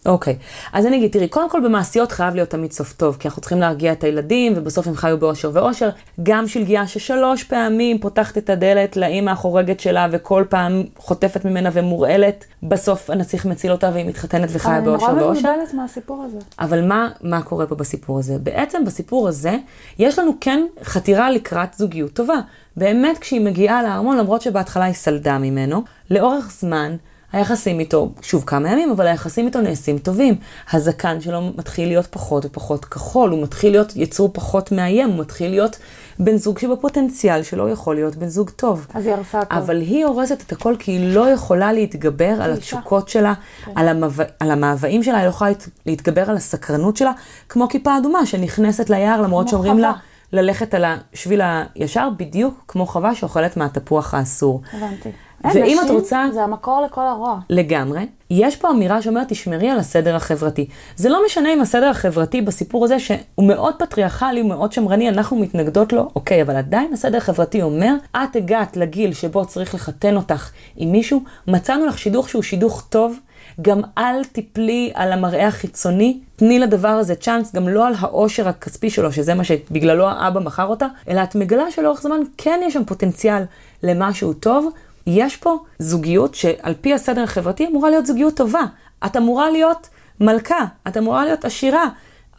אוקיי, 0.05 0.35
אז 0.73 0.85
אני 0.85 0.97
אגיד, 0.97 1.11
תראי, 1.11 1.27
קודם 1.27 1.49
כל 1.49 1.61
במעשיות 1.63 2.11
חייב 2.11 2.35
להיות 2.35 2.49
תמיד 2.49 2.71
סוף 2.71 2.93
טוב, 2.93 3.17
כי 3.19 3.27
אנחנו 3.27 3.41
צריכים 3.41 3.59
להרגיע 3.59 3.91
את 3.91 4.03
הילדים, 4.03 4.53
ובסוף 4.55 4.87
הם 4.87 4.95
חיו 4.95 5.17
באושר 5.17 5.49
ואושר. 5.53 5.89
גם 6.23 6.47
שלגיה 6.47 6.87
ששלוש 6.87 7.43
פעמים 7.43 7.99
פותחת 7.99 8.37
את 8.37 8.49
הדלת 8.49 8.97
לאימא 8.97 9.31
החורגת 9.31 9.79
שלה, 9.79 10.07
וכל 10.11 10.45
פעם 10.49 10.83
חוטפת 10.97 11.45
ממנה 11.45 11.69
ומורעלת, 11.73 12.45
בסוף 12.63 13.09
הנסיך 13.09 13.45
מציל 13.45 13.71
אותה 13.71 13.89
והיא 13.93 14.05
מתחתנת 14.05 14.49
וחיה 14.51 14.81
באושר 14.81 15.05
אני 15.05 15.15
נורא 15.15 15.25
ואושר. 15.25 15.49
מבולבלת 15.49 15.73
מהסיפור 15.73 16.23
הזה. 16.23 16.37
אבל 16.59 16.87
מה, 16.87 17.09
מה 17.21 17.41
קורה 17.41 17.67
פה 17.67 17.75
בסיפור 17.75 18.19
הזה? 18.19 18.37
בעצם 18.39 18.85
בסיפור 18.85 19.27
הזה, 19.27 19.57
יש 19.99 20.19
לנו 20.19 20.31
כן 20.41 20.65
חתירה 20.83 21.31
לקראת 21.31 21.73
זוגיות 21.73 22.13
טובה. 22.13 22.39
באמת, 22.77 23.17
כשהיא 23.17 23.41
מגיעה 23.41 23.83
לארמון, 23.83 24.17
למרות 24.17 24.41
שבהתחלה 24.41 24.85
היא 24.85 24.93
סלדה 24.93 25.37
ממנו, 25.37 25.83
לאורך 26.11 26.51
זמן, 26.51 26.95
היחסים 27.33 27.79
איתו, 27.79 28.11
שוב 28.21 28.43
כמה 28.47 28.69
ימים, 28.71 28.91
אבל 28.91 29.07
היחסים 29.07 29.45
איתו 29.45 29.61
נעשים 29.61 29.97
טובים. 29.97 30.35
הזקן 30.73 31.21
שלו 31.21 31.41
מתחיל 31.57 31.87
להיות 31.87 32.07
פחות 32.07 32.45
ופחות 32.45 32.85
כחול, 32.85 33.29
הוא 33.31 33.43
מתחיל 33.43 33.71
להיות 33.71 33.95
יצור 33.95 34.29
פחות 34.33 34.71
מאיים, 34.71 35.09
הוא 35.09 35.19
מתחיל 35.19 35.49
להיות 35.51 35.77
בן 36.19 36.37
זוג 36.37 36.59
שבפוטנציאל 36.59 37.43
שלו 37.43 37.69
יכול 37.69 37.95
להיות 37.95 38.15
בן 38.15 38.27
זוג 38.27 38.49
טוב. 38.49 38.87
אז 38.93 39.05
היא 39.05 39.13
הרסה 39.13 39.39
הכל. 39.39 39.55
אבל 39.55 39.81
היא 39.81 40.05
הורסת 40.05 40.41
את 40.47 40.51
הכל 40.51 40.75
כי 40.79 40.91
היא 40.91 41.15
לא 41.15 41.29
יכולה 41.29 41.73
להתגבר 41.73 42.35
על. 42.41 42.51
התשוקות 42.53 43.09
שלה, 43.09 43.33
על, 43.75 43.87
המאו... 43.87 44.09
על 44.39 44.51
המאוויים 44.51 45.03
שלה, 45.03 45.17
היא 45.17 45.25
לא 45.25 45.29
יכולה 45.29 45.49
להת- 45.51 45.69
להתגבר 45.85 46.29
על 46.29 46.35
הסקרנות 46.35 46.97
שלה, 46.97 47.11
כמו 47.49 47.69
כיפה 47.69 47.97
אדומה 47.97 48.25
שנכנסת 48.25 48.89
ליער 48.89 49.21
למרות 49.21 49.47
שאומרים 49.47 49.79
לה. 49.79 49.93
ללכת 50.33 50.73
על 50.73 50.85
השביל 51.13 51.41
הישר, 51.75 52.09
בדיוק 52.17 52.63
כמו 52.67 52.85
חווה 52.85 53.15
שאוכלת 53.15 53.57
מהתפוח 53.57 54.13
האסור. 54.13 54.61
הבנתי. 54.73 55.09
ואם 55.53 55.77
את 55.85 55.89
רוצה- 55.89 56.25
זה 56.33 56.43
המקור 56.43 56.81
לכל 56.81 57.01
הרוע. 57.01 57.39
לגמרי. 57.49 58.05
יש 58.29 58.55
פה 58.55 58.69
אמירה 58.69 59.01
שאומרת, 59.01 59.27
תשמרי 59.29 59.69
על 59.69 59.79
הסדר 59.79 60.15
החברתי. 60.15 60.67
זה 60.95 61.09
לא 61.09 61.21
משנה 61.25 61.53
אם 61.53 61.61
הסדר 61.61 61.89
החברתי 61.89 62.41
בסיפור 62.41 62.85
הזה, 62.85 62.99
שהוא 62.99 63.17
מאוד 63.37 63.73
פטריארכלי, 63.79 64.39
הוא 64.39 64.49
מאוד 64.49 64.71
שמרני, 64.73 65.09
אנחנו 65.09 65.37
מתנגדות 65.37 65.93
לו, 65.93 66.09
אוקיי, 66.15 66.41
אבל 66.41 66.55
עדיין 66.55 66.93
הסדר 66.93 67.17
החברתי 67.17 67.61
אומר, 67.61 67.93
את 68.17 68.35
הגעת 68.35 68.77
לגיל 68.77 69.13
שבו 69.13 69.45
צריך 69.45 69.75
לחתן 69.75 70.15
אותך 70.15 70.49
עם 70.77 70.91
מישהו, 70.91 71.21
מצאנו 71.47 71.85
לך 71.85 71.97
שידוך 71.97 72.29
שהוא 72.29 72.43
שידוך 72.43 72.83
טוב, 72.89 73.19
גם 73.61 73.81
אל 73.97 74.23
תיפלי 74.23 74.91
על 74.93 75.11
המראה 75.11 75.47
החיצוני, 75.47 76.19
תני 76.35 76.59
לדבר 76.59 76.87
הזה 76.87 77.15
צ'אנס, 77.15 77.55
גם 77.55 77.67
לא 77.69 77.87
על 77.87 77.93
העושר 77.99 78.47
הכספי 78.47 78.89
שלו, 78.89 79.11
שזה 79.11 79.33
מה 79.33 79.43
שבגללו 79.43 80.07
האבא 80.07 80.39
מכר 80.39 80.65
אותה, 80.67 80.87
אלא 81.09 81.23
את 81.23 81.35
מגלה 81.35 81.71
שלאורך 81.71 82.01
זמן 82.01 82.19
כן 82.37 82.59
יש 82.63 82.73
שם 82.73 82.83
פוטנציאל 82.85 83.43
למשהו 83.83 84.33
טוב. 84.33 84.69
יש 85.07 85.37
פה 85.37 85.57
זוגיות 85.79 86.35
שעל 86.35 86.73
פי 86.81 86.93
הסדר 86.93 87.23
החברתי 87.23 87.67
אמורה 87.67 87.89
להיות 87.89 88.05
זוגיות 88.05 88.35
טובה. 88.35 88.63
את 89.05 89.17
אמורה 89.17 89.49
להיות 89.49 89.89
מלכה, 90.19 90.65
את 90.87 90.97
אמורה 90.97 91.25
להיות 91.25 91.45
עשירה, 91.45 91.85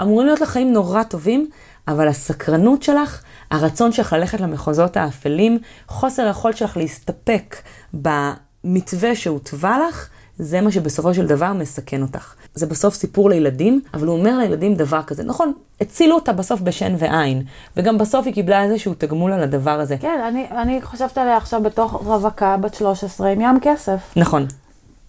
אמורים 0.02 0.26
להיות 0.26 0.40
לך 0.40 0.48
חיים 0.48 0.72
נורא 0.72 1.02
טובים, 1.02 1.50
אבל 1.88 2.08
הסקרנות 2.08 2.82
שלך, 2.82 3.22
הרצון 3.50 3.92
שלך 3.92 4.12
ללכת 4.12 4.40
למחוזות 4.40 4.96
האפלים, 4.96 5.58
חוסר 5.88 6.26
היכולת 6.26 6.56
שלך 6.56 6.76
להסתפק 6.76 7.56
במתווה 7.94 9.14
שהותווה 9.14 9.78
לך, 9.88 10.08
זה 10.38 10.60
מה 10.60 10.72
שבסופו 10.72 11.14
של 11.14 11.26
דבר 11.26 11.52
מסכן 11.52 12.02
אותך. 12.02 12.34
זה 12.54 12.66
בסוף 12.66 12.94
סיפור 12.94 13.30
לילדים, 13.30 13.80
אבל 13.94 14.06
הוא 14.06 14.18
אומר 14.18 14.38
לילדים 14.38 14.74
דבר 14.74 15.02
כזה. 15.02 15.24
נכון, 15.24 15.52
הצילו 15.80 16.14
אותה 16.14 16.32
בסוף 16.32 16.60
בשן 16.60 16.94
ועין, 16.98 17.42
וגם 17.76 17.98
בסוף 17.98 18.26
היא 18.26 18.34
קיבלה 18.34 18.62
איזשהו 18.64 18.94
תגמול 18.98 19.32
על 19.32 19.42
הדבר 19.42 19.80
הזה. 19.80 19.96
כן, 20.00 20.20
אני, 20.28 20.46
אני 20.50 20.82
חושבת 20.82 21.18
עליה 21.18 21.36
עכשיו 21.36 21.62
בתוך 21.62 21.92
רווקה 21.92 22.56
בת 22.56 22.74
13 22.74 23.28
עם 23.28 23.40
ים 23.40 23.58
כסף. 23.62 24.00
נכון, 24.16 24.46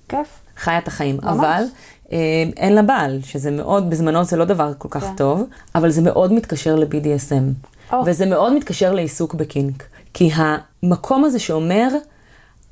כיף. 0.10 0.28
חיה 0.58 0.78
את 0.78 0.88
החיים, 0.88 1.18
ממש. 1.24 1.32
אבל 1.40 1.64
אה, 2.12 2.18
אין 2.58 2.76
לה 2.76 2.82
בעל, 2.82 3.20
שזה 3.24 3.52
מאוד, 3.52 3.90
בזמנו 3.90 4.24
זה 4.24 4.38
לא 4.38 4.46
דבר 4.46 4.72
כל 4.78 4.88
כך 4.92 5.04
כן. 5.04 5.16
טוב, 5.18 5.44
אבל 5.76 5.90
זה 5.90 6.02
מאוד 6.02 6.34
מתקשר 6.34 6.76
ל-BDSM, 6.76 7.68
או. 7.94 8.04
וזה 8.06 8.26
מאוד 8.26 8.54
מתקשר 8.54 8.94
לעיסוק 8.94 9.34
בקינק, 9.34 9.84
כי 10.14 10.30
המקום 10.36 11.24
הזה 11.26 11.40
שאומר, 11.40 11.88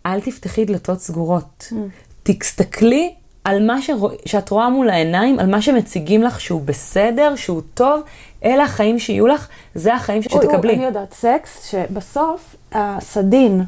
אל 0.06 0.22
תפתחי 0.22 0.66
דלתות 0.66 1.00
סגורות, 1.00 1.68
Mm. 1.72 1.76
תסתכלי 2.24 3.14
על 3.44 3.66
מה 3.66 3.82
שרוא, 3.82 4.10
שאת 4.26 4.50
רואה 4.50 4.70
מול 4.70 4.90
העיניים, 4.90 5.40
על 5.40 5.46
מה 5.48 5.62
שמציגים 5.62 6.24
לך 6.24 6.42
שהוא 6.42 6.62
בסדר, 6.66 7.36
שהוא 7.36 7.62
טוב, 7.74 8.02
אלה 8.46 8.64
החיים 8.64 9.00
שיהיו 9.00 9.28
לך, 9.28 9.48
זה 9.76 9.94
החיים 9.96 10.22
אוי, 10.32 10.40
אוי, 10.40 10.48
שתקבלי. 10.52 10.76
אני 10.76 10.86
יודעת, 10.86 11.14
סקס, 11.14 11.70
שבסוף 11.72 12.56
הסדין 12.72 13.64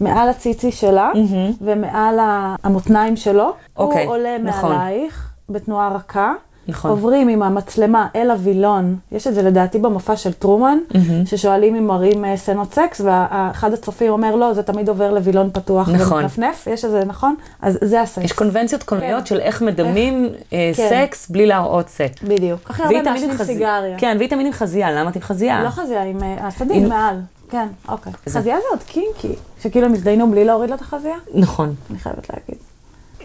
מעל 0.00 0.28
הציצי 0.28 0.72
שלה 0.72 1.12
ומעל 1.60 2.18
ה- 2.18 2.56
המותניים 2.62 3.16
שלו, 3.16 3.52
אוקיי, 3.76 4.04
הוא 4.04 4.14
עולה 4.14 4.38
נכון. 4.38 4.72
מעלייך 4.72 5.28
בתנועה 5.48 5.88
רכה, 5.94 6.32
נכון. 6.68 6.90
עוברים 6.90 7.28
עם 7.28 7.42
המצלמה 7.42 8.06
אל 8.16 8.30
הווילון, 8.30 8.96
יש 9.12 9.26
את 9.26 9.34
זה 9.34 9.42
לדעתי 9.42 9.78
במופע 9.78 10.16
של 10.16 10.32
טרומן, 10.32 10.78
מהמם. 10.94 11.26
ששואלים 11.26 11.74
אם 11.76 11.86
מראים 11.86 12.24
אה, 12.24 12.36
סצנות 12.36 12.74
סקס, 12.74 13.00
ואחד 13.04 13.72
הצופים 13.72 14.12
אומר, 14.12 14.36
לא, 14.36 14.54
זה 14.54 14.62
תמיד 14.62 14.88
עובר 14.88 15.14
לווילון 15.14 15.50
פתוח 15.52 15.88
נכון. 15.88 16.18
ומנפנף, 16.18 16.66
יש 16.70 16.84
איזה, 16.84 17.04
נכון? 17.04 17.34
אז 17.62 17.78
זה 17.82 18.00
הסקס. 18.00 18.24
יש 18.24 18.32
קונבנציות 18.32 18.82
קולנועיות 18.82 19.20
כן. 19.20 19.26
של 19.26 19.40
איך 19.40 19.62
מדמים 19.62 20.28
אה, 20.52 20.70
כן. 20.76 20.88
סקס 21.06 21.28
בלי 21.30 21.46
להראות 21.46 21.88
סקס. 21.88 22.22
בדיוק. 22.22 22.70
הכי 22.70 22.82
הרבה 22.82 23.02
מעשנים 23.02 23.36
סיגריה. 23.44 23.98
כן, 23.98 24.14
והיא 24.18 24.30
תמיד 24.30 24.46
עם 24.46 24.52
חזייה, 24.52 24.92
למה 24.92 25.10
את 25.10 25.16
עם 25.16 25.22
חזייה? 25.22 25.64
לא 25.64 25.70
חזייה, 25.70 26.02
עם 26.02 26.22
אה, 26.22 26.46
הסדין 26.46 26.82
עם- 26.82 26.88
מעל. 26.88 27.16
כן, 27.50 27.66
אוקיי. 27.88 28.12
זה- 28.26 28.40
חזייה 28.40 28.56
זה 28.56 28.64
עוד 28.70 28.82
קינקי, 28.82 29.32
שכאילו 29.62 29.86
הם 29.86 29.92
הזדיינו 29.92 30.30
בלי 30.30 30.44
להוריד 30.44 30.70
לה 30.70 30.76
את 30.76 30.80
החזייה? 30.80 31.16
נכון. 31.34 31.74
אני 31.90 31.98
חייבת 31.98 32.26
להגיד. 32.30 32.58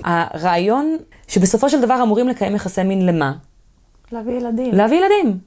הרעיון 0.03 0.97
שבסופו 1.27 1.69
של 1.69 1.81
דבר 1.81 2.03
אמורים 2.03 2.27
לקיים 2.27 2.55
יחסי 2.55 2.83
מין 2.83 3.05
למה? 3.05 3.33
להביא 4.11 4.33
ילדים. 4.33 4.73
להביא 4.75 4.97
ילדים. 4.97 5.37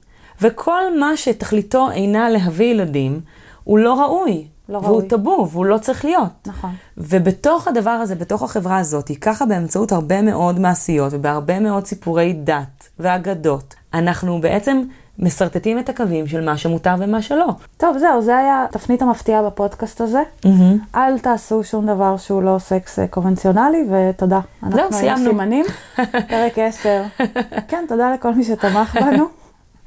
וכל 0.41 0.99
מה 0.99 1.17
שתכליתו 1.17 1.91
אינה 1.91 2.29
להביא 2.29 2.65
ילדים, 2.65 3.21
הוא 3.63 3.79
לא 3.79 4.01
ראוי. 4.01 4.47
לא 4.69 4.77
והוא 4.77 4.95
ראוי. 4.97 5.07
טאבו, 5.07 5.47
והוא 5.51 5.65
לא 5.65 5.77
צריך 5.77 6.05
להיות. 6.05 6.47
נכון. 6.47 6.71
ובתוך 6.97 7.67
הדבר 7.67 7.89
הזה, 7.89 8.15
בתוך 8.15 8.43
החברה 8.43 8.77
הזאת, 8.77 9.11
ככה 9.21 9.45
באמצעות 9.45 9.91
הרבה 9.91 10.21
מאוד 10.21 10.59
מעשיות 10.59 11.13
ובהרבה 11.13 11.59
מאוד 11.59 11.85
סיפורי 11.85 12.33
דת 12.33 12.89
ואגדות, 12.99 13.73
אנחנו 13.93 14.41
בעצם 14.41 14.81
משרטטים 15.19 15.79
את 15.79 15.89
הקווים 15.89 16.27
של 16.27 16.45
מה 16.45 16.57
שמותר 16.57 16.95
ומה 16.99 17.21
שלא. 17.21 17.47
טוב, 17.77 17.97
זהו, 17.97 18.21
זה 18.21 18.37
היה 18.37 18.65
התפנית 18.69 19.01
המפתיעה 19.01 19.43
בפודקאסט 19.43 20.01
הזה. 20.01 20.21
אל 20.95 21.19
תעשו 21.19 21.63
שום 21.63 21.85
דבר 21.85 22.17
שהוא 22.17 22.43
לא 22.43 22.55
סקס 22.59 22.99
אה, 22.99 23.07
קונבנציונלי, 23.07 23.85
ותודה. 23.91 24.39
אנחנו 24.63 24.79
היינו 24.79 24.93
סיימנו. 24.93 25.29
סימנים, 25.29 25.65
פרק 26.29 26.59
10. 26.59 27.03
כן, 27.69 27.85
תודה 27.87 28.13
לכל 28.13 28.33
מי 28.33 28.43
שתמך 28.43 28.97
בנו. 29.01 29.25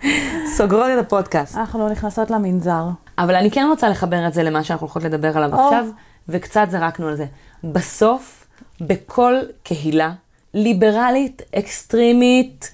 סוגרות 0.57 0.87
את 0.95 0.99
הפודקאסט. 0.99 1.57
אנחנו 1.57 1.89
נכנסות 1.89 2.31
למנזר. 2.31 2.85
אבל 3.19 3.35
אני 3.35 3.51
כן 3.51 3.67
רוצה 3.71 3.89
לחבר 3.89 4.27
את 4.27 4.35
זה 4.35 4.43
למה 4.43 4.65
שאנחנו 4.65 4.87
הולכות 4.87 5.05
לדבר 5.05 5.37
עליו 5.37 5.55
או. 5.55 5.65
עכשיו, 5.65 5.87
וקצת 6.29 6.67
זרקנו 6.71 7.09
על 7.09 7.17
זה. 7.17 7.27
בסוף, 7.65 8.47
בכל 8.81 9.35
קהילה 9.63 10.13
ליברלית, 10.55 11.43
אקסטרימית, 11.59 12.71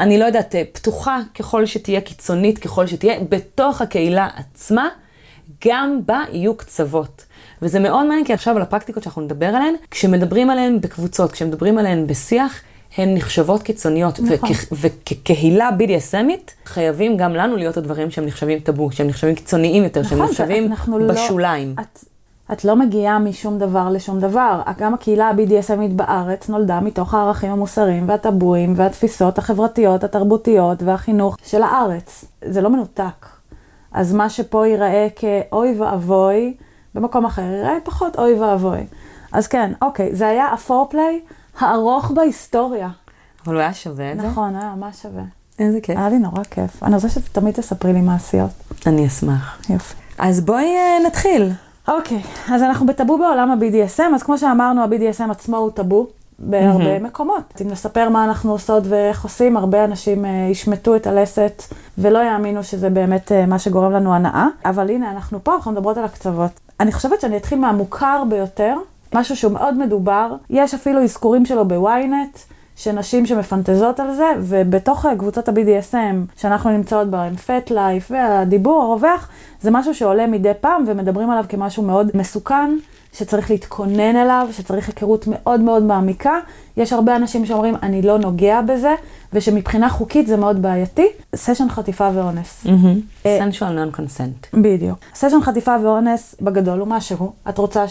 אני 0.00 0.18
לא 0.18 0.24
יודעת, 0.24 0.54
אה, 0.54 0.62
פתוחה 0.72 1.20
ככל 1.38 1.66
שתהיה, 1.66 2.00
קיצונית 2.00 2.58
ככל 2.58 2.86
שתהיה, 2.86 3.14
בתוך 3.28 3.80
הקהילה 3.80 4.28
עצמה, 4.36 4.88
גם 5.66 6.00
בה 6.06 6.20
יהיו 6.32 6.54
קצוות. 6.56 7.24
וזה 7.62 7.80
מאוד 7.80 8.06
מעניין, 8.06 8.24
כי 8.24 8.32
עכשיו 8.32 8.56
על 8.56 8.62
הפרקטיקות 8.62 9.02
שאנחנו 9.02 9.22
נדבר 9.22 9.46
עליהן, 9.46 9.74
כשמדברים 9.90 10.50
עליהן 10.50 10.80
בקבוצות, 10.80 11.32
כשמדברים 11.32 11.78
עליהן 11.78 12.06
בשיח, 12.06 12.60
הן 12.96 13.14
נחשבות 13.14 13.62
קיצוניות. 13.62 14.20
נכון. 14.20 14.50
וכ- 14.50 14.72
וכקהילה 14.72 15.70
BDSMית, 15.78 16.50
חייבים 16.66 17.16
גם 17.16 17.34
לנו 17.34 17.56
להיות 17.56 17.76
הדברים 17.76 18.10
שהם 18.10 18.26
נחשבים 18.26 18.58
טאבו, 18.58 18.92
שהם 18.92 19.06
נחשבים 19.06 19.34
קיצוניים 19.34 19.84
יותר, 19.84 20.02
שהם 20.02 20.18
נכון, 20.18 20.30
נחשבים 20.30 20.66
אנחנו 20.66 20.98
לא- 20.98 21.14
בשוליים. 21.14 21.74
את, 21.80 22.04
את 22.52 22.64
לא 22.64 22.76
מגיעה 22.76 23.18
משום 23.18 23.58
דבר 23.58 23.88
לשום 23.90 24.20
דבר. 24.20 24.62
גם 24.78 24.94
הקהילה 24.94 25.28
ה-BDSMית 25.28 25.92
בארץ 25.96 26.48
נולדה 26.48 26.80
מתוך 26.80 27.14
הערכים 27.14 27.52
המוסריים 27.52 28.08
והטבואים 28.08 28.74
והתפיסות 28.76 29.38
החברתיות, 29.38 30.04
התרבותיות 30.04 30.82
והחינוך 30.82 31.36
של 31.44 31.62
הארץ. 31.62 32.24
זה 32.44 32.60
לא 32.60 32.70
מנותק. 32.70 33.26
אז 33.92 34.12
מה 34.12 34.30
שפה 34.30 34.66
ייראה 34.66 35.08
כאוי 35.16 35.74
ואבוי, 35.80 36.54
במקום 36.94 37.24
אחר 37.24 37.42
ייראה 37.42 37.76
פחות 37.84 38.18
אוי 38.18 38.34
ואבוי. 38.40 38.86
אז 39.32 39.46
כן, 39.46 39.72
אוקיי, 39.82 40.14
זה 40.14 40.28
היה 40.28 40.46
הפורפליי 40.46 41.20
הארוך 41.58 42.10
בהיסטוריה. 42.10 42.88
אבל 43.46 43.54
הוא 43.54 43.60
היה 43.60 43.74
שווה 43.74 44.12
את 44.12 44.20
זה. 44.20 44.26
נכון, 44.26 44.56
היה 44.56 44.74
ממש 44.76 45.02
שווה. 45.02 45.22
איזה 45.58 45.80
כיף. 45.80 45.98
היה 45.98 46.08
לי 46.08 46.18
נורא 46.18 46.44
כיף. 46.44 46.82
אני 46.82 46.94
רוצה 46.94 47.08
שתמיד 47.08 47.54
תספרי 47.54 47.92
לי 47.92 48.00
מעשיות. 48.00 48.50
אני 48.86 49.06
אשמח. 49.06 49.60
יופי. 49.70 49.94
אז 50.18 50.40
בואי 50.40 50.64
אה, 50.76 51.06
נתחיל. 51.06 51.52
אוקיי, 51.88 52.22
אז 52.50 52.62
אנחנו 52.62 52.86
בטאבו 52.86 53.18
בעולם 53.18 53.50
ה-BDSM, 53.50 54.14
אז 54.14 54.22
כמו 54.22 54.38
שאמרנו, 54.38 54.82
ה-BDSM 54.82 55.30
עצמו 55.30 55.56
הוא 55.56 55.70
טאבו 55.70 56.06
בהרבה 56.38 56.98
מקומות. 56.98 57.60
אם 57.62 57.68
נספר 57.68 58.08
מה 58.08 58.24
אנחנו 58.24 58.52
עושות 58.52 58.82
ואיך 58.86 59.24
עושים, 59.24 59.56
הרבה 59.56 59.84
אנשים 59.84 60.24
אה, 60.24 60.30
ישמטו 60.50 60.96
את 60.96 61.06
הלסת 61.06 61.62
ולא 61.98 62.18
יאמינו 62.18 62.64
שזה 62.64 62.90
באמת 62.90 63.32
אה, 63.32 63.46
מה 63.46 63.58
שגורם 63.58 63.92
לנו 63.92 64.14
הנאה. 64.14 64.46
אבל 64.64 64.90
הנה, 64.90 65.10
אנחנו 65.10 65.44
פה, 65.44 65.54
אנחנו 65.54 65.72
מדברות 65.72 65.96
על 65.96 66.04
הקצוות. 66.04 66.50
אני 66.80 66.92
חושבת 66.92 67.20
שאני 67.20 67.36
אתחיל 67.36 67.58
מהמוכר 67.58 68.22
ביותר, 68.28 68.76
משהו 69.14 69.36
שהוא 69.36 69.52
מאוד 69.52 69.78
מדובר. 69.78 70.34
יש 70.50 70.74
אפילו 70.74 71.02
אזכורים 71.02 71.46
שלו 71.46 71.68
בוויינט. 71.68 72.38
שנשים 72.76 73.26
שמפנטזות 73.26 74.00
על 74.00 74.14
זה, 74.14 74.26
ובתוך 74.40 75.06
קבוצות 75.18 75.48
ה-BDSM 75.48 76.36
שאנחנו 76.36 76.70
נמצאות 76.70 77.08
בהן, 77.08 77.36
פט 77.36 77.70
לייף 77.70 78.10
והדיבור 78.10 78.82
הרווח, 78.82 79.28
זה 79.60 79.70
משהו 79.70 79.94
שעולה 79.94 80.26
מדי 80.26 80.52
פעם 80.60 80.84
ומדברים 80.86 81.30
עליו 81.30 81.44
כמשהו 81.48 81.82
מאוד 81.82 82.10
מסוכן, 82.14 82.76
שצריך 83.12 83.50
להתכונן 83.50 84.16
אליו, 84.16 84.48
שצריך 84.52 84.88
היכרות 84.88 85.24
מאוד 85.26 85.60
מאוד 85.60 85.82
מעמיקה. 85.82 86.38
יש 86.76 86.92
הרבה 86.92 87.16
אנשים 87.16 87.46
שאומרים, 87.46 87.74
אני 87.82 88.02
לא 88.02 88.18
נוגע 88.18 88.60
בזה, 88.60 88.94
ושמבחינה 89.32 89.88
חוקית 89.88 90.26
זה 90.26 90.36
מאוד 90.36 90.62
בעייתי. 90.62 91.06
סשן 91.36 91.68
חטיפה 91.68 92.10
ואונס. 92.14 92.66
אה, 93.26 93.38
sensual 93.48 93.62
non-consent. 93.62 94.56
בדיוק. 94.60 94.98
סשן 95.14 95.40
חטיפה 95.42 95.76
ואונס 95.82 96.34
בגדול 96.40 96.78
הוא 96.78 96.88
משהו, 96.88 97.32
את 97.48 97.58
רוצה 97.58 97.88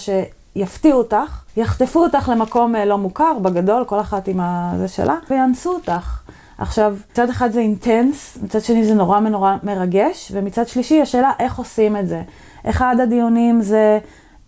שיפתיעו 0.58 0.98
אותך, 0.98 1.44
יחטפו 1.58 2.04
אותך 2.04 2.30
למקום 2.30 2.76
אה, 2.76 2.86
לא 2.86 2.98
מוכר, 2.98 3.40
בגדול, 3.42 3.86
כל 3.86 4.00
אחת 4.00 4.28
עם 4.28 4.40
הזה 4.42 4.88
שלה, 4.88 5.16
ויאנסו 5.30 5.74
אותך. 5.74 6.20
עכשיו, 6.58 6.96
מצד 7.12 7.30
אחד 7.30 7.52
זה 7.52 7.60
אינטנס, 7.60 8.38
מצד 8.44 8.62
שני 8.62 8.86
זה 8.86 8.94
נורא 8.94 9.20
נורא 9.20 9.56
מרגש, 9.64 10.32
ומצד 10.36 10.68
שלישי 10.68 11.02
השאלה 11.02 11.32
איך 11.40 11.58
עושים 11.58 11.98
את 11.98 12.08
זה. 12.08 12.22
אחד 12.66 12.96
הדיונים 13.04 13.62
זה 13.62 14.00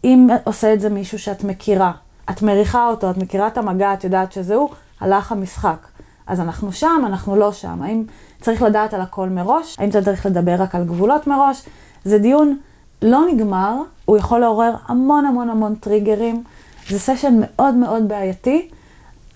אם 0.04 0.28
עושה 0.44 0.74
את 0.74 0.80
זה 0.80 0.90
מישהו 0.90 1.20
שאת 1.20 1.44
מכירה, 1.44 1.92
את 2.30 2.42
מריחה 2.42 2.88
אותו, 2.88 3.10
את 3.10 3.18
מכירה 3.18 3.48
את 3.48 3.58
המגע, 3.58 3.94
את 3.94 4.04
יודעת 4.04 4.32
שזה 4.32 4.56
הוא, 4.56 4.70
הלך 5.00 5.32
המשחק. 5.32 5.88
אז 6.28 6.40
אנחנו 6.40 6.72
שם, 6.72 7.02
אנחנו 7.06 7.36
לא 7.36 7.52
שם. 7.52 7.82
האם 7.82 8.04
צריך 8.42 8.62
לדעת 8.62 8.94
על 8.94 9.02
הכל 9.02 9.30
מראש? 9.30 9.76
האם 9.80 9.90
צריך 9.90 10.26
לדבר 10.26 10.56
רק 10.60 10.76
על 10.76 10.84
גבולות 10.84 11.28
מראש? 11.28 11.66
זה 12.04 12.20
דיון 12.20 12.58
לא 13.06 13.22
נגמר, 13.34 13.76
הוא 14.06 14.18
יכול 14.18 14.40
לעורר 14.40 14.74
המון 14.88 15.26
המון 15.26 15.50
המון 15.50 15.76
טריגרים. 15.76 16.44
זה 16.90 17.00
סשן 17.00 17.40
מאוד 17.40 17.76
מאוד 17.76 18.08
בעייתי. 18.08 18.68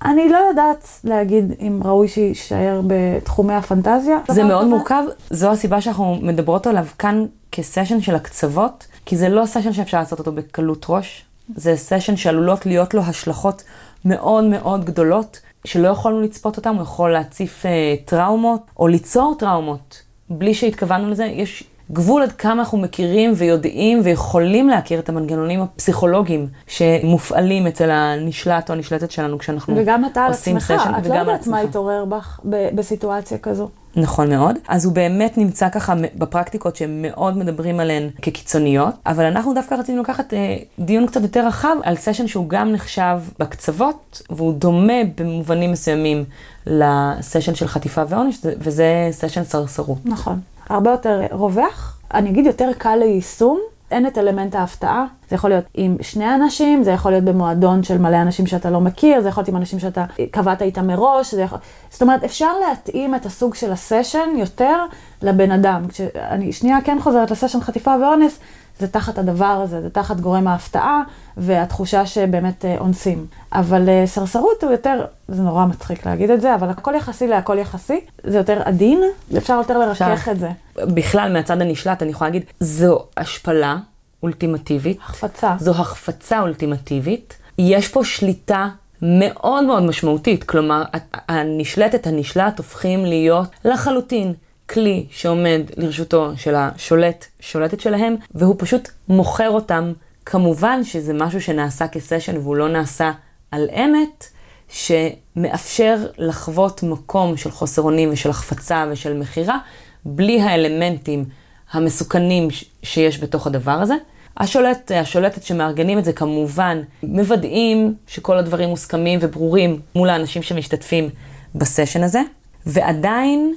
אני 0.06 0.30
לא 0.30 0.38
יודעת 0.38 0.88
להגיד 1.04 1.54
אם 1.60 1.80
ראוי 1.86 2.08
שיישאר 2.08 2.82
בתחומי 2.88 3.54
הפנטזיה. 3.54 4.18
זה 4.28 4.44
מאוד 4.44 4.62
כזה. 4.62 4.70
מורכב, 4.70 5.04
זו 5.30 5.52
הסיבה 5.52 5.82
שאנחנו 5.82 6.18
מדברות 6.22 6.68
עליו 6.68 6.86
כאן 7.00 7.26
כסשן 7.52 8.02
של 8.02 8.16
הקצוות, 8.16 8.88
כי 9.06 9.18
זה 9.18 9.30
לא 9.30 9.46
סשן 9.46 9.74
שאפשר 9.74 10.00
לעשות 10.00 10.20
אותו 10.20 10.32
בקלות 10.32 10.86
ראש, 10.90 11.26
זה 11.56 11.76
סשן 11.76 12.16
שעלולות 12.16 12.66
להיות 12.66 12.94
לו 12.94 13.02
השלכות 13.02 13.64
מאוד 14.06 14.44
מאוד 14.44 14.86
גדולות, 14.86 15.40
שלא 15.66 15.88
יכולנו 15.88 16.22
לצפות 16.22 16.58
אותם, 16.58 16.76
הוא 16.76 16.84
יכול 16.84 17.12
להציף 17.12 17.66
אה, 17.66 17.96
טראומות, 18.06 18.62
או 18.80 18.88
ליצור 18.88 19.36
טראומות, 19.40 20.02
בלי 20.30 20.54
שהתכוונו 20.54 21.10
לזה. 21.10 21.26
יש 21.26 21.64
גבול 21.92 22.22
עד 22.24 22.32
כמה 22.32 22.52
אנחנו 22.62 22.78
מכירים 22.78 23.34
ויודעים 23.36 24.02
ויכולים 24.04 24.70
להכיר 24.70 25.00
את 25.00 25.10
המנגנונים 25.10 25.62
הפסיכולוגיים 25.62 26.48
שמופעלים 26.68 27.68
אצל 27.68 27.90
הנשלט 27.92 28.70
או 28.70 28.76
הנשלטת 28.76 29.12
שלנו 29.12 29.38
כשאנחנו 29.40 29.74
וגם 29.78 30.06
אתה 30.06 30.22
על 30.26 30.32
עצמך, 30.32 30.74
את 31.00 31.08
לא 31.08 31.14
יודעת 31.14 31.28
מה 31.28 31.34
עצמך. 31.34 31.58
יתעורר 31.70 32.06
בך 32.06 32.40
ב- 32.50 32.70
בסיטואציה 32.76 33.38
כזו. 33.38 33.70
נכון 33.96 34.30
מאוד. 34.30 34.56
אז 34.68 34.86
הוא 34.86 34.94
באמת 34.94 35.38
נמצא 35.38 35.70
ככה 35.70 35.94
בפרקטיקות 36.18 36.76
שהם 36.76 37.02
מאוד 37.02 37.38
מדברים 37.38 37.80
עליהן 37.80 38.10
כקיצוניות, 38.22 38.94
אבל 39.06 39.26
אנחנו 39.26 39.54
דווקא 39.54 39.76
רצינו 39.76 40.02
לקחת 40.02 40.34
אה, 40.34 40.58
דיון 40.80 41.08
קצת 41.08 41.22
יותר 41.22 41.48
רחב 41.48 41.76
על 41.84 41.96
סשן 41.96 42.28
שהוא 42.28 42.50
גם 42.50 42.72
נחשב 42.72 43.20
בקצוות, 43.40 44.22
והוא 44.30 44.54
דומה 44.54 44.94
במובנים 45.18 45.72
מסוימים 45.72 46.24
לסשן 46.68 47.56
של 47.56 47.68
חטיפה 47.68 48.02
ועונש, 48.10 48.42
זה- 48.42 48.54
וזה 48.60 49.08
סשן 49.12 49.44
סרסרות. 49.44 49.98
נכון. 50.06 50.40
הרבה 50.70 50.92
יותר 50.92 51.22
רווח, 51.32 52.00
אני 52.14 52.30
אגיד 52.30 52.46
יותר 52.46 52.70
קל 52.78 52.96
ליישום, 52.96 53.60
אין 53.92 54.08
את 54.08 54.18
אלמנט 54.18 54.56
ההפתעה. 54.56 55.06
זה 55.30 55.36
יכול 55.36 55.50
להיות 55.50 55.66
עם 55.74 55.98
שני 56.02 56.36
אנשים, 56.36 56.84
זה 56.84 56.92
יכול 56.92 57.12
להיות 57.12 57.24
במועדון 57.24 57.84
של 57.84 57.98
מלא 57.98 58.22
אנשים 58.22 58.48
שאתה 58.48 58.70
לא 58.70 58.82
מכיר, 58.82 59.22
זה 59.22 59.30
יכול 59.30 59.42
להיות 59.42 59.50
עם 59.50 59.56
אנשים 59.56 59.80
שאתה 59.80 60.06
קבעת 60.32 60.62
איתם 60.62 60.88
מראש, 60.88 61.34
זה 61.34 61.42
יכול... 61.42 61.60
זאת 61.90 62.02
אומרת, 62.02 62.24
אפשר 62.24 62.52
להתאים 62.70 63.16
את 63.16 63.26
הסוג 63.26 63.56
של 63.56 63.72
הסשן 63.72 64.30
יותר 64.36 64.86
לבן 65.22 65.52
אדם. 65.52 65.88
כשאני 65.88 66.54
שנייה 66.54 66.82
כן 66.82 66.98
חוזרת 67.02 67.32
לסשן 67.32 67.62
חטיפה 67.62 67.96
ואונס, 68.02 68.40
זה 68.80 68.88
תחת 68.88 69.18
הדבר 69.18 69.46
הזה, 69.46 69.82
זה 69.82 69.90
תחת 69.90 70.20
גורם 70.20 70.48
ההפתעה 70.48 71.02
והתחושה 71.38 72.06
שבאמת 72.06 72.66
אה, 72.66 72.78
אונסים. 72.80 73.26
אבל 73.54 73.90
אה, 73.90 74.04
סרסרות 74.08 74.64
הוא 74.64 74.72
יותר, 74.72 75.06
זה 75.28 75.42
נורא 75.42 75.66
מצחיק 75.66 76.06
להגיד 76.06 76.30
את 76.30 76.42
זה, 76.42 76.56
אבל 76.56 76.70
הכל 76.70 76.94
יחסי 76.98 77.28
להכל 77.28 77.58
יחסי, 77.58 78.00
זה 78.24 78.38
יותר 78.38 78.62
עדין, 78.66 79.02
אפשר 79.38 79.54
יותר 79.54 79.78
לרכך. 79.78 80.28
את 80.32 80.40
זה. 80.40 80.50
בכלל, 80.76 81.34
מהצד 81.34 81.62
הנשלט, 81.62 82.02
אני 82.02 82.12
יכולה 82.12 82.30
להגיד, 82.30 82.44
זו 82.60 83.00
השפלה 83.18 83.78
אולטימטיבית. 84.24 84.98
החפצה. 85.02 85.56
זו 85.60 85.72
החפצה 85.72 86.40
אולטימטיבית. 86.40 87.38
יש 87.58 87.88
פה 87.88 88.04
שליטה 88.04 88.68
מאוד 89.02 89.64
מאוד 89.64 89.84
משמעותית. 89.84 90.44
כלומר, 90.44 90.84
הנשלטת, 91.30 92.08
הנשלט 92.08 92.58
הופכים 92.58 93.06
להיות 93.06 93.48
לחלוטין 93.66 94.34
כלי 94.70 95.06
שעומד 95.12 95.62
לרשותו 95.78 96.32
של 96.36 96.56
השולט, 96.56 97.26
שולטת 97.40 97.80
שלהם, 97.80 98.16
והוא 98.36 98.56
פשוט 98.58 98.90
מוכר 99.08 99.50
אותם. 99.50 99.94
כמובן 100.26 100.84
שזה 100.84 101.14
משהו 101.14 101.42
שנעשה 101.42 101.88
כסשן 101.88 102.38
והוא 102.38 102.56
לא 102.56 102.70
נעשה 102.70 103.12
על 103.52 103.70
אמת, 103.70 104.28
שמאפשר 104.70 105.98
לחוות 106.18 106.84
מקום 106.84 107.38
של 107.38 107.52
חוסר 107.52 107.82
אונים 107.82 108.10
ושל 108.14 108.30
החפצה 108.30 108.86
ושל 108.92 109.14
מכירה, 109.14 109.58
בלי 110.06 110.42
האלמנטים 110.42 111.26
המסוכנים 111.72 112.48
שיש 112.84 113.24
בתוך 113.24 113.48
הדבר 113.48 113.72
הזה. 113.72 113.96
השולט, 114.38 114.92
השולטת 114.92 115.44
שמארגנים 115.44 116.00
את 116.00 116.06
זה 116.06 116.14
כמובן 116.14 116.82
מוודאים 117.04 117.96
שכל 118.08 118.38
הדברים 118.38 118.70
מוסכמים 118.70 119.20
וברורים 119.22 119.80
מול 119.96 120.10
האנשים 120.10 120.42
שמשתתפים 120.42 121.10
בסשן 121.56 122.04
הזה, 122.04 122.22
ועדיין, 122.66 123.56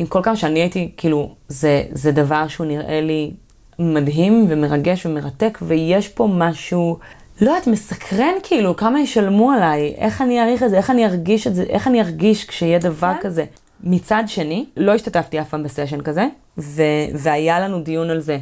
עם 0.00 0.06
כל 0.06 0.20
כמה 0.22 0.36
שאני 0.36 0.60
הייתי, 0.60 0.90
כאילו, 0.96 1.34
זה, 1.48 1.82
זה 1.92 2.12
דבר 2.12 2.48
שהוא 2.48 2.66
נראה 2.66 3.00
לי 3.00 3.30
מדהים 3.78 4.46
ומרגש 4.48 5.06
ומרתק, 5.06 5.58
ויש 5.62 6.08
פה 6.08 6.28
משהו, 6.32 6.98
לא 7.40 7.50
יודעת, 7.50 7.66
מסקרן 7.66 8.34
כאילו, 8.42 8.76
כמה 8.76 9.00
ישלמו 9.00 9.50
עליי, 9.50 9.94
איך 9.96 10.22
אני 10.22 10.40
אעריך 10.40 10.62
את 10.62 10.70
זה, 10.70 10.76
איך 10.76 10.90
אני 10.90 11.06
ארגיש 11.06 11.46
את 11.46 11.54
זה, 11.54 11.62
איך 11.62 11.88
אני 11.88 12.00
ארגיש 12.00 12.44
כשיהיה 12.44 12.78
דבר 12.78 13.12
כן. 13.14 13.20
כזה. 13.20 13.44
מצד 13.84 14.22
שני, 14.26 14.64
לא 14.76 14.94
השתתפתי 14.94 15.40
אף 15.40 15.48
פעם 15.48 15.62
בסשן 15.62 16.00
כזה, 16.00 16.26
ו- 16.58 16.82
והיה 17.14 17.60
לנו 17.60 17.80
דיון 17.80 18.10
על 18.10 18.20
זה 18.20 18.38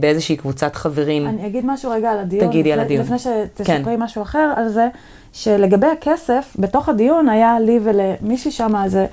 באיזושהי 0.00 0.36
קבוצת 0.36 0.74
חברים. 0.74 1.26
אני 1.26 1.46
אגיד 1.46 1.66
משהו 1.66 1.90
רגע 1.90 2.10
על 2.10 2.18
הדיון. 2.18 2.48
תגידי 2.48 2.72
על 2.72 2.80
הדיון. 2.80 3.04
לפני 3.04 3.18
שתספרי 3.18 3.84
כן. 3.84 4.02
משהו 4.02 4.22
אחר 4.22 4.52
על 4.56 4.68
זה, 4.68 4.88
שלגבי 5.32 5.86
הכסף, 5.86 6.56
בתוך 6.58 6.88
הדיון 6.88 7.28
היה 7.28 7.60
לי 7.60 7.80
ולמישהי 7.82 8.50
שם 8.50 8.72
איזה 8.84 9.06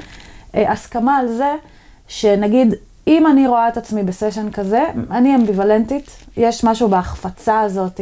הסכמה 0.54 1.18
על 1.18 1.28
זה, 1.28 1.56
שנגיד, 2.08 2.74
אם 3.08 3.28
אני 3.28 3.47
רואה 3.47 3.68
את 3.68 3.78
עצמי 3.78 4.04
בסשן 4.04 4.52
כזה, 4.52 4.84
אני 5.12 5.36
אמביוולנטית, 5.36 6.12
יש 6.38 6.64
משהו 6.64 6.88
בהחפצה 6.88 7.60
הזאת 7.60 8.02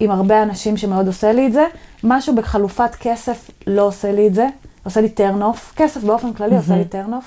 עם 0.00 0.10
הרבה 0.10 0.42
אנשים 0.42 0.76
שמאוד 0.76 1.06
עושה 1.06 1.32
לי 1.32 1.46
את 1.46 1.52
זה, 1.52 1.64
משהו 2.04 2.34
בחלופת 2.34 2.94
כסף 3.00 3.50
לא 3.66 3.82
עושה 3.82 4.12
לי 4.12 4.26
את 4.28 4.34
זה, 4.34 4.46
עושה 4.84 5.00
לי 5.00 5.08
turn 5.16 5.40
off, 5.42 5.76
כסף 5.76 6.04
באופן 6.04 6.32
כללי 6.32 6.56
mm-hmm. 6.56 6.60
עושה 6.60 6.76
לי 6.76 6.84
turn 6.92 7.10
off, 7.10 7.26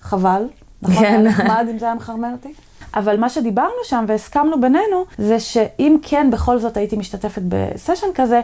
חבל, 0.00 0.48
נכון? 0.82 1.04
כן. 1.04 1.22
נחמד 1.22 1.66
אם 1.70 1.78
זה 1.78 1.86
היה 1.86 1.94
מחרמן 1.94 2.32
אותי. 2.32 2.52
אבל 2.94 3.20
מה 3.20 3.28
שדיברנו 3.28 3.84
שם 3.84 4.04
והסכמנו 4.08 4.60
בינינו, 4.60 5.04
זה 5.18 5.40
שאם 5.40 5.96
כן 6.02 6.30
בכל 6.30 6.58
זאת 6.58 6.76
הייתי 6.76 6.96
משתתפת 6.96 7.42
בסשן 7.48 8.06
כזה, 8.14 8.40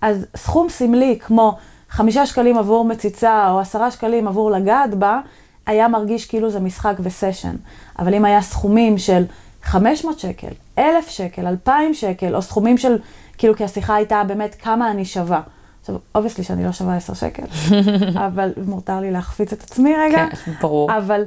אז 0.00 0.26
סכום 0.36 0.68
סמלי 0.68 1.18
כמו 1.20 1.56
חמישה 1.94 2.26
שקלים 2.26 2.58
עבור 2.58 2.84
מציצה 2.84 3.50
או 3.50 3.60
עשרה 3.60 3.90
שקלים 3.90 4.28
עבור 4.28 4.50
לגעת 4.50 4.94
בה, 4.94 5.20
היה 5.66 5.88
מרגיש 5.88 6.26
כאילו 6.26 6.50
זה 6.50 6.60
משחק 6.60 6.94
וסשן. 7.00 7.54
אבל 7.98 8.14
אם 8.14 8.24
היה 8.24 8.42
סכומים 8.42 8.98
של 8.98 9.24
500 9.62 10.18
שקל, 10.18 10.48
1,000 10.78 11.08
שקל, 11.08 11.46
2,000 11.46 11.94
שקל, 11.94 12.36
או 12.36 12.42
סכומים 12.42 12.78
של, 12.78 12.98
כאילו, 13.38 13.56
כי 13.56 13.64
השיחה 13.64 13.94
הייתה 13.94 14.22
באמת 14.24 14.54
כמה 14.54 14.90
אני 14.90 15.04
שווה. 15.04 15.40
עכשיו, 15.80 15.96
obviously 16.14 16.44
שאני 16.44 16.64
לא 16.64 16.72
שווה 16.72 16.96
10 16.96 17.14
שקל, 17.14 17.42
אבל 18.26 18.52
מותר 18.66 19.00
לי 19.00 19.10
להחפיץ 19.10 19.52
את 19.52 19.62
עצמי 19.62 19.94
רגע. 19.96 20.26
כן, 20.44 20.52
ברור. 20.60 20.98
אבל 20.98 21.22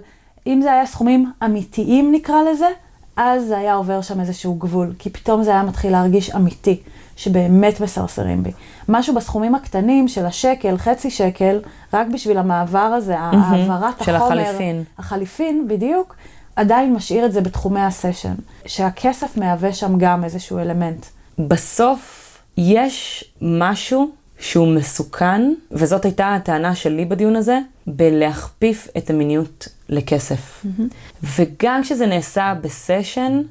אם 0.48 0.60
זה 0.64 0.74
היה 0.74 0.86
סכומים 0.86 1.32
אמיתיים 1.46 2.12
נקרא 2.12 2.42
לזה, 2.52 2.68
אז 3.16 3.46
זה 3.46 3.58
היה 3.58 3.74
עובר 3.74 4.02
שם 4.02 4.20
איזשהו 4.20 4.56
גבול, 4.56 4.94
כי 5.00 5.10
פתאום 5.10 5.44
זה 5.44 5.52
היה 5.52 5.64
מתחיל 5.64 5.92
להרגיש 5.92 6.36
אמיתי, 6.36 6.82
שבאמת 7.18 7.82
מסרסרים 7.82 8.44
בי. 8.44 8.52
משהו 8.90 9.16
בסכומים 9.16 9.56
הקטנים 9.56 10.08
של 10.08 10.26
השקל, 10.26 10.78
חצי 10.78 11.10
שקל, 11.10 11.60
רק 11.94 12.08
בשביל 12.14 12.38
המעבר 12.38 12.80
הזה, 12.80 13.20
העברת 13.20 14.04
של 14.04 14.16
החומר. 14.16 14.36
של 14.36 14.40
החליפין. 14.40 14.84
החליפין, 14.98 15.68
בדיוק, 15.68 16.16
עדיין 16.56 16.94
משאיר 16.94 17.26
את 17.26 17.32
זה 17.32 17.42
בתחומי 17.42 17.82
הסשן, 17.82 18.34
שהכסף 18.66 19.38
מהווה 19.38 19.74
שם 19.74 19.98
גם 19.98 20.24
איזשהו 20.24 20.60
אלמנט. 20.60 21.06
בסוף 21.40 22.24
יש 22.58 23.24
משהו 23.42 24.12
שהוא 24.40 24.68
מסוכן, 24.68 25.54
וזאת 25.72 26.06
הייתה 26.06 26.36
הטענה 26.36 26.76
שלי 26.76 27.06
בדיון 27.06 27.36
הזה, 27.36 27.60
בלהכפיף 27.88 28.88
את 28.98 29.10
המיניות 29.10 29.68
לכסף. 29.90 30.66
Mm-hmm. 30.66 30.82
וגם 31.24 31.82
כשזה 31.84 32.06
נעשה 32.06 32.54
בסשן, 32.62 33.42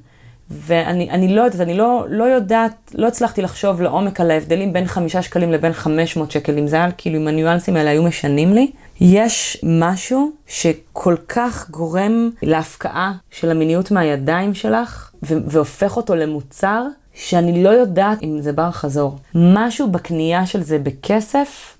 ואני 0.50 1.34
לא 1.34 1.42
יודעת, 1.42 1.60
אני 1.60 1.74
לא, 1.74 2.04
לא 2.08 2.24
יודעת, 2.24 2.92
לא 2.94 3.06
הצלחתי 3.06 3.42
לחשוב 3.42 3.82
לעומק 3.82 4.20
על 4.20 4.30
ההבדלים 4.30 4.72
בין 4.72 4.86
חמישה 4.86 5.22
שקלים 5.22 5.52
לבין 5.52 5.72
חמש 5.72 6.16
מאות 6.16 6.30
שקל, 6.30 6.58
אם 6.58 6.66
זה 6.66 6.76
היה 6.76 6.92
כאילו, 6.92 7.18
אם 7.18 7.28
הניואנסים 7.28 7.76
האלה 7.76 7.90
היו 7.90 8.02
משנים 8.02 8.52
לי. 8.52 8.70
יש 9.00 9.60
משהו 9.62 10.30
שכל 10.46 11.16
כך 11.28 11.70
גורם 11.70 12.30
להפקעה 12.42 13.12
של 13.30 13.50
המיניות 13.50 13.90
מהידיים 13.90 14.54
שלך, 14.54 15.10
והופך 15.22 15.96
אותו 15.96 16.14
למוצר 16.14 16.84
שאני 17.14 17.64
לא 17.64 17.68
יודעת 17.68 18.22
אם 18.22 18.40
זה 18.40 18.52
בר 18.52 18.70
חזור. 18.70 19.18
משהו 19.34 19.90
בקנייה 19.90 20.46
של 20.46 20.62
זה 20.62 20.78
בכסף, 20.78 21.76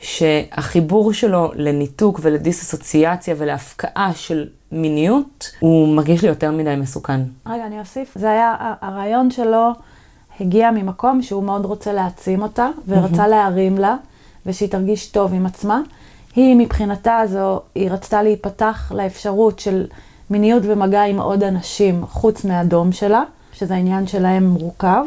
שהחיבור 0.00 1.12
שלו 1.12 1.52
לניתוק 1.54 2.20
ולדיסאסוציאציה 2.22 3.34
ולהפקעה 3.38 4.10
של 4.14 4.46
מיניות, 4.72 5.50
הוא 5.60 5.96
מרגיש 5.96 6.22
לי 6.22 6.28
יותר 6.28 6.50
מדי 6.50 6.76
מסוכן. 6.76 7.20
רגע, 7.46 7.66
אני 7.66 7.80
אוסיף. 7.80 8.12
זה 8.18 8.30
היה, 8.30 8.54
הרעיון 8.80 9.30
שלו 9.30 9.70
הגיע 10.40 10.70
ממקום 10.70 11.22
שהוא 11.22 11.42
מאוד 11.42 11.64
רוצה 11.64 11.92
להעצים 11.92 12.42
אותה, 12.42 12.68
ורצה 12.88 13.28
להרים 13.28 13.78
לה, 13.78 13.96
ושהיא 14.46 14.68
תרגיש 14.68 15.06
טוב 15.06 15.34
עם 15.34 15.46
עצמה. 15.46 15.80
היא 16.36 16.56
מבחינתה 16.56 17.16
הזו, 17.16 17.60
היא 17.74 17.90
רצתה 17.90 18.22
להיפתח 18.22 18.92
לאפשרות 18.94 19.58
של 19.58 19.86
מיניות 20.30 20.62
ומגע 20.66 21.02
עם 21.02 21.20
עוד 21.20 21.42
אנשים 21.42 22.06
חוץ 22.06 22.44
מהדום 22.44 22.92
שלה. 22.92 23.22
שזה 23.58 23.74
העניין 23.74 24.06
שלהם 24.06 24.46
מורכב, 24.46 25.04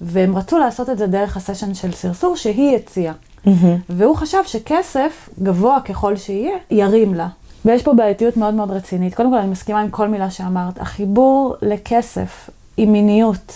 והם 0.00 0.36
רצו 0.36 0.58
לעשות 0.58 0.90
את 0.90 0.98
זה 0.98 1.06
דרך 1.06 1.36
הסשן 1.36 1.74
של 1.74 1.92
סרסור 1.92 2.36
שהיא 2.36 2.76
הציעה. 2.76 3.14
Mm-hmm. 3.46 3.50
והוא 3.88 4.16
חשב 4.16 4.38
שכסף, 4.46 5.28
גבוה 5.42 5.80
ככל 5.80 6.16
שיהיה, 6.16 6.56
ירים 6.70 7.14
לה. 7.14 7.28
ויש 7.66 7.82
פה 7.82 7.94
בעייתיות 7.94 8.36
מאוד 8.36 8.54
מאוד 8.54 8.70
רצינית. 8.70 9.14
קודם 9.14 9.30
כל, 9.30 9.38
אני 9.38 9.50
מסכימה 9.50 9.80
עם 9.80 9.90
כל 9.90 10.08
מילה 10.08 10.30
שאמרת. 10.30 10.80
החיבור 10.80 11.56
לכסף 11.62 12.50
עם 12.76 12.92
מיניות 12.92 13.52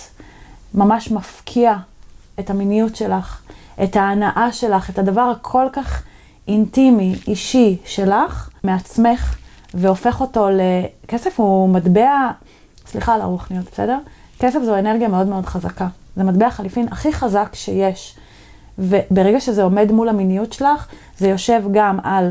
ממש 0.74 1.10
מפקיע 1.10 1.74
את 2.40 2.50
המיניות 2.50 2.96
שלך, 2.96 3.42
את 3.82 3.96
ההנאה 3.96 4.48
שלך, 4.52 4.90
את 4.90 4.98
הדבר 4.98 5.20
הכל 5.20 5.66
כך 5.72 6.02
אינטימי, 6.48 7.14
אישי 7.28 7.76
שלך, 7.84 8.50
מעצמך, 8.64 9.36
והופך 9.74 10.20
אותו 10.20 10.48
לכסף 10.50 11.40
הוא 11.40 11.68
מטבע, 11.68 12.30
סליחה 12.86 13.14
על 13.14 13.20
הרוחניות, 13.20 13.66
בסדר? 13.72 13.98
כסף 14.38 14.62
זו 14.64 14.78
אנרגיה 14.78 15.08
מאוד 15.08 15.26
מאוד 15.26 15.46
חזקה. 15.46 15.88
זה 16.16 16.24
מטבע 16.24 16.50
חליפין 16.50 16.88
הכי 16.90 17.12
חזק 17.12 17.50
שיש. 17.52 18.16
וברגע 18.78 19.40
שזה 19.40 19.62
עומד 19.62 19.92
מול 19.92 20.08
המיניות 20.08 20.52
שלך, 20.52 20.86
זה 21.18 21.28
יושב 21.28 21.62
גם 21.72 21.98
על 22.02 22.30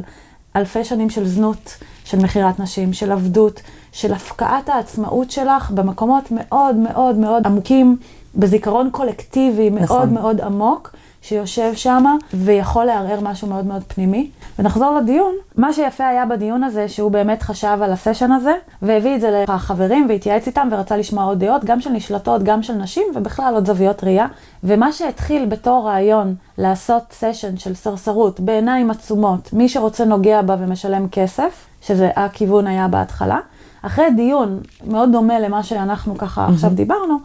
אלפי 0.60 0.84
שנים 0.84 1.10
של 1.10 1.28
זנות, 1.28 1.78
של 2.05 2.18
מכירת 2.18 2.60
נשים, 2.60 2.93
של 2.93 3.12
עבדות, 3.12 3.62
של 3.91 4.14
הפקעת 4.14 4.70
העצמאות 4.70 5.32
שלך 5.32 5.72
במקומות 5.72 6.32
מאוד 6.32 6.76
מאוד 6.76 7.16
מאוד 7.16 7.47
עמוקים, 7.47 7.97
בזיכרון 8.36 8.89
קולקטיבי 8.91 9.70
מאוד 9.70 9.84
נכון. 9.84 10.14
מאוד 10.14 10.41
עמוק. 10.41 10.95
שיושב 11.22 11.74
שם 11.74 12.17
ויכול 12.34 12.86
לערער 12.86 13.20
משהו 13.22 13.47
מאוד 13.47 13.65
מאוד 13.65 13.84
פנימי. 13.88 14.30
ונחזור 14.59 14.95
לדיון. 14.95 15.36
מה 15.57 15.74
שיפה 15.74 16.07
היה 16.07 16.26
בדיון 16.26 16.63
הזה, 16.63 16.88
שהוא 16.88 17.11
באמת 17.11 17.41
חשב 17.41 17.78
על 17.82 17.91
הסשן 17.91 18.32
הזה, 18.32 18.53
והביא 18.82 19.15
את 19.15 19.22
זה 19.22 19.45
לחברים 19.47 20.05
והתייעץ 20.09 20.47
איתם 20.47 20.67
ורצה 20.72 20.97
לשמוע 20.97 21.24
עוד 21.24 21.39
דעות, 21.39 21.65
גם 21.65 21.82
של 21.82 21.89
נשלטות, 21.89 22.43
גם 22.43 22.63
של 22.63 22.74
נשים, 22.74 23.03
ובכלל 23.15 23.53
עוד 23.53 23.67
זוויות 23.67 24.03
ראייה. 24.03 24.28
ומה 24.63 24.91
שהתחיל 24.91 25.45
בתור 25.45 25.88
רעיון 25.88 26.36
לעשות 26.57 27.03
סשן 27.11 27.57
של 27.57 27.76
סרסרות 27.76 28.39
בעיניים 28.39 28.91
עצומות, 28.91 29.53
מי 29.53 29.70
שרוצה 29.70 30.05
נוגע 30.05 30.41
בה 30.41 30.55
ומשלם 30.59 31.07
כסף, 31.11 31.65
שזה 31.82 32.09
הכיוון 32.15 32.67
היה 32.67 32.88
בהתחלה. 32.88 33.39
אחרי 33.82 34.11
דיון 34.11 34.59
מאוד 34.88 35.11
דומה 35.11 35.39
למה 35.39 35.63
שאנחנו 35.63 36.17
ככה. 36.17 36.47
עכשיו 36.47 36.70
דיברנו, 36.70 37.17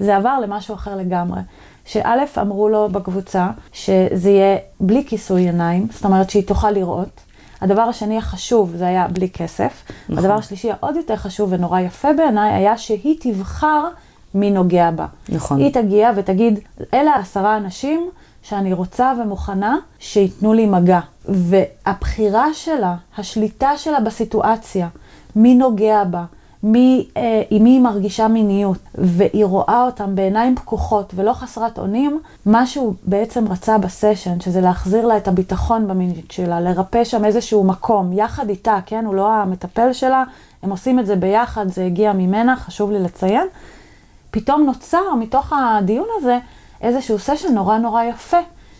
זה 0.00 0.16
עבר 0.16 0.38
למשהו 0.40 0.74
אחר 0.74 0.96
לגמרי. 0.96 1.40
שא' 1.84 2.40
אמרו 2.40 2.68
לו 2.68 2.88
בקבוצה 2.88 3.50
שזה 3.72 4.30
יהיה 4.30 4.56
בלי 4.80 5.04
כיסוי 5.06 5.42
עיניים, 5.42 5.86
זאת 5.92 6.04
אומרת 6.04 6.30
שהיא 6.30 6.46
תוכל 6.46 6.70
לראות. 6.70 7.20
הדבר 7.60 7.82
השני 7.82 8.18
החשוב 8.18 8.76
זה 8.76 8.86
היה 8.86 9.08
בלי 9.08 9.30
כסף. 9.30 9.84
נכון. 10.08 10.24
הדבר 10.24 10.34
השלישי 10.34 10.70
העוד 10.70 10.96
יותר 10.96 11.16
חשוב 11.16 11.52
ונורא 11.52 11.80
יפה 11.80 12.12
בעיניי 12.12 12.52
היה 12.52 12.78
שהיא 12.78 13.16
תבחר 13.20 13.88
מי 14.34 14.50
נוגע 14.50 14.90
בה. 14.90 15.06
נכון. 15.28 15.58
היא 15.60 15.72
תגיע 15.72 16.10
ותגיד, 16.16 16.58
אלה 16.94 17.16
עשרה 17.16 17.56
אנשים 17.56 18.10
שאני 18.42 18.72
רוצה 18.72 19.12
ומוכנה 19.22 19.76
שייתנו 19.98 20.52
לי 20.52 20.66
מגע. 20.66 21.00
והבחירה 21.24 22.54
שלה, 22.54 22.94
השליטה 23.18 23.76
שלה 23.76 24.00
בסיטואציה, 24.00 24.88
מי 25.36 25.54
נוגע 25.54 26.04
בה, 26.04 26.24
מי, 26.62 27.08
אה, 27.16 27.42
עם 27.50 27.64
מי 27.64 27.70
היא 27.70 27.80
מרגישה 27.80 28.28
מיניות, 28.28 28.78
והיא 28.94 29.44
רואה 29.44 29.82
אותם 29.86 30.14
בעיניים 30.14 30.56
פקוחות 30.56 31.12
ולא 31.14 31.32
חסרת 31.32 31.78
אונים, 31.78 32.20
מה 32.46 32.66
שהוא 32.66 32.94
בעצם 33.04 33.52
רצה 33.52 33.78
בסשן, 33.78 34.40
שזה 34.40 34.60
להחזיר 34.60 35.06
לה 35.06 35.16
את 35.16 35.28
הביטחון 35.28 35.88
במיניות 35.88 36.30
שלה, 36.30 36.60
לרפא 36.60 37.04
שם 37.04 37.24
איזשהו 37.24 37.64
מקום, 37.64 38.12
יחד 38.12 38.48
איתה, 38.48 38.78
כן? 38.86 39.04
הוא 39.06 39.14
לא 39.14 39.32
המטפל 39.32 39.92
שלה, 39.92 40.24
הם 40.62 40.70
עושים 40.70 40.98
את 40.98 41.06
זה 41.06 41.16
ביחד, 41.16 41.68
זה 41.68 41.84
הגיע 41.84 42.12
ממנה, 42.12 42.56
חשוב 42.56 42.90
לי 42.90 42.98
לציין. 42.98 43.46
פתאום 44.30 44.62
נוצר 44.62 45.14
מתוך 45.18 45.52
הדיון 45.52 46.06
הזה 46.18 46.38
איזשהו 46.80 47.18
סשן 47.18 47.54
נורא 47.54 47.78
נורא 47.78 48.02
יפה, 48.02 48.38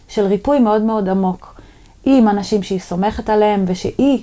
של 0.09 0.27
ריפוי 0.27 0.59
מאוד 0.59 0.83
מאוד 0.83 1.09
עמוק. 1.09 1.61
עם 2.05 2.29
אנשים 2.29 2.63
שהיא 2.63 2.81
סומכת 2.81 3.31
עליהם, 3.31 3.65
ושהיא, 3.67 4.23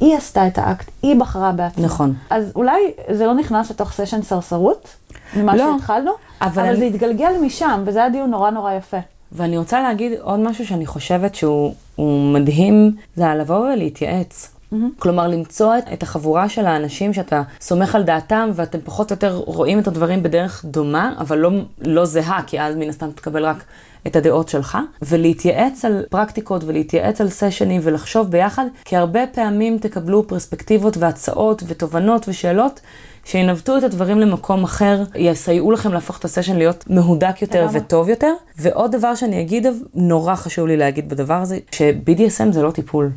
היא 0.00 0.16
עשתה 0.16 0.46
את 0.46 0.58
האקט, 0.58 0.90
היא 1.02 1.20
בחרה 1.20 1.52
בעצמה. 1.52 1.84
נכון. 1.84 2.14
אז 2.30 2.52
אולי 2.56 2.80
זה 3.12 3.26
לא 3.26 3.34
נכנס 3.34 3.70
לתוך 3.70 3.92
סשן 3.92 4.22
סרסרות, 4.22 4.88
ממה 5.36 5.56
לא, 5.56 5.72
שהתחלנו, 5.78 6.10
אבל 6.42 6.50
אבל, 6.50 6.62
אני- 6.68 6.76
זה 6.78 6.84
התגלגל 6.84 7.32
משם, 7.42 7.82
וזה 7.86 7.98
היה 7.98 8.08
דיון 8.10 8.30
נורא 8.30 8.50
נורא 8.50 8.72
יפה. 8.72 8.96
ואני 9.32 9.58
רוצה 9.58 9.82
להגיד 9.82 10.12
עוד 10.20 10.40
משהו 10.40 10.66
שאני 10.66 10.86
חושבת 10.86 11.34
שהוא 11.34 11.74
הוא 11.96 12.32
מדהים, 12.34 12.96
זה 13.16 13.24
לבוא 13.34 13.58
ולהתייעץ. 13.72 14.50
כלומר, 14.98 15.28
למצוא 15.28 15.74
את 15.92 16.02
החבורה 16.02 16.48
של 16.48 16.66
האנשים 16.66 17.12
שאתה 17.12 17.42
סומך 17.60 17.94
על 17.94 18.02
דעתם 18.02 18.50
ואתם 18.54 18.78
פחות 18.84 19.10
או 19.10 19.14
יותר 19.14 19.42
רואים 19.46 19.78
את 19.78 19.86
הדברים 19.88 20.22
בדרך 20.22 20.64
דומה, 20.64 21.14
אבל 21.18 21.38
לא, 21.38 21.50
לא 21.80 22.04
זהה, 22.04 22.40
כי 22.46 22.60
אז 22.60 22.76
מן 22.76 22.88
הסתם 22.88 23.10
תקבל 23.10 23.44
רק 23.46 23.64
את 24.06 24.16
הדעות 24.16 24.48
שלך, 24.48 24.78
ולהתייעץ 25.02 25.84
על 25.84 26.02
פרקטיקות 26.10 26.64
ולהתייעץ 26.64 27.20
על 27.20 27.28
סשנים 27.28 27.80
ולחשוב 27.84 28.30
ביחד, 28.30 28.64
כי 28.84 28.96
הרבה 28.96 29.26
פעמים 29.26 29.78
תקבלו 29.78 30.28
פרספקטיבות 30.28 30.96
והצעות 30.96 31.62
ותובנות 31.66 32.28
ושאלות 32.28 32.80
שינווטו 33.24 33.78
את 33.78 33.82
הדברים 33.82 34.20
למקום 34.20 34.64
אחר, 34.64 35.02
יסייעו 35.14 35.70
לכם 35.70 35.92
להפוך 35.92 36.18
את 36.18 36.24
הסשן 36.24 36.56
להיות 36.56 36.84
מהודק 36.90 37.42
יותר. 37.42 37.66
וטוב 37.72 38.08
יותר. 38.08 38.32
ועוד 38.58 38.92
דבר 38.92 39.14
שאני 39.14 39.40
אגיד, 39.40 39.66
נורא 39.94 40.34
חשוב 40.34 40.66
לי 40.66 40.76
להגיד 40.76 41.08
בדבר 41.08 41.34
הזה, 41.34 41.58
ש-BDSM 41.70 42.52
זה 42.52 42.62
לא 42.62 42.70
טיפול. 42.70 43.10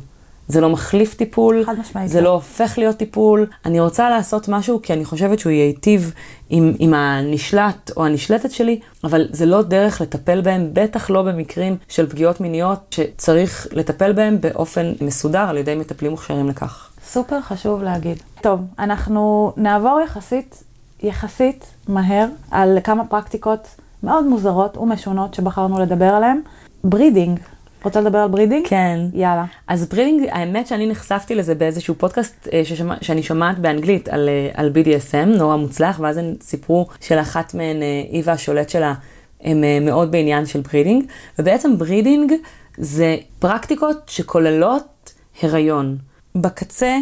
זה 0.48 0.60
לא 0.60 0.68
מחליף 0.68 1.14
טיפול, 1.14 1.64
זה 2.06 2.20
לא. 2.20 2.28
לא 2.28 2.32
הופך 2.34 2.78
להיות 2.78 2.96
טיפול. 2.96 3.46
אני 3.66 3.80
רוצה 3.80 4.10
לעשות 4.10 4.48
משהו 4.48 4.82
כי 4.82 4.92
אני 4.92 5.04
חושבת 5.04 5.38
שהוא 5.38 5.52
ייטיב 5.52 6.12
עם, 6.50 6.72
עם 6.78 6.94
הנשלט 6.94 7.90
או 7.96 8.06
הנשלטת 8.06 8.50
שלי, 8.50 8.80
אבל 9.04 9.26
זה 9.30 9.46
לא 9.46 9.62
דרך 9.62 10.00
לטפל 10.00 10.40
בהם, 10.40 10.70
בטח 10.72 11.10
לא 11.10 11.22
במקרים 11.22 11.76
של 11.88 12.06
פגיעות 12.06 12.40
מיניות, 12.40 12.78
שצריך 12.90 13.66
לטפל 13.72 14.12
בהם 14.12 14.40
באופן 14.40 14.92
מסודר 15.00 15.48
על 15.48 15.56
ידי 15.56 15.74
מטפלים 15.74 16.10
מוכשרים 16.10 16.48
לכך. 16.48 16.90
סופר 17.06 17.40
חשוב 17.40 17.82
להגיד. 17.82 18.16
טוב, 18.40 18.60
אנחנו 18.78 19.52
נעבור 19.56 20.00
יחסית, 20.04 20.62
יחסית 21.02 21.64
מהר 21.88 22.26
על 22.50 22.78
כמה 22.84 23.04
פרקטיקות 23.04 23.68
מאוד 24.02 24.24
מוזרות 24.24 24.76
ומשונות 24.76 25.34
שבחרנו 25.34 25.78
לדבר 25.78 26.08
עליהן. 26.14 26.40
breeding. 26.84 27.38
רוצה 27.84 28.00
לדבר 28.00 28.18
על 28.18 28.28
breeding? 28.28 28.66
כן. 28.68 29.00
יאללה. 29.14 29.44
אז 29.66 29.88
breeding, 29.88 30.28
האמת 30.30 30.66
שאני 30.66 30.86
נחשפתי 30.86 31.34
לזה 31.34 31.54
באיזשהו 31.54 31.94
פודקאסט 31.94 32.48
אה, 32.52 32.64
ששמע, 32.64 32.94
שאני 33.00 33.22
שומעת 33.22 33.58
באנגלית 33.58 34.08
על, 34.08 34.28
אה, 34.28 34.50
על 34.54 34.72
BDSM, 34.74 35.38
נורא 35.38 35.56
מוצלח, 35.56 36.00
ואז 36.00 36.16
הם 36.16 36.34
סיפרו 36.40 36.86
שלאחת 37.00 37.54
מהן, 37.54 37.82
אה, 37.82 38.02
היא 38.12 38.32
והשולט 38.32 38.68
שלה, 38.68 38.94
הם 39.40 39.64
אה, 39.64 39.78
מאוד 39.80 40.12
בעניין 40.12 40.46
של 40.46 40.60
breeding, 40.60 41.04
ובעצם 41.38 41.78
breeding 41.78 42.32
זה 42.76 43.16
פרקטיקות 43.38 43.96
שכוללות 44.06 45.12
הריון. 45.42 45.96
בקצה, 46.34 46.96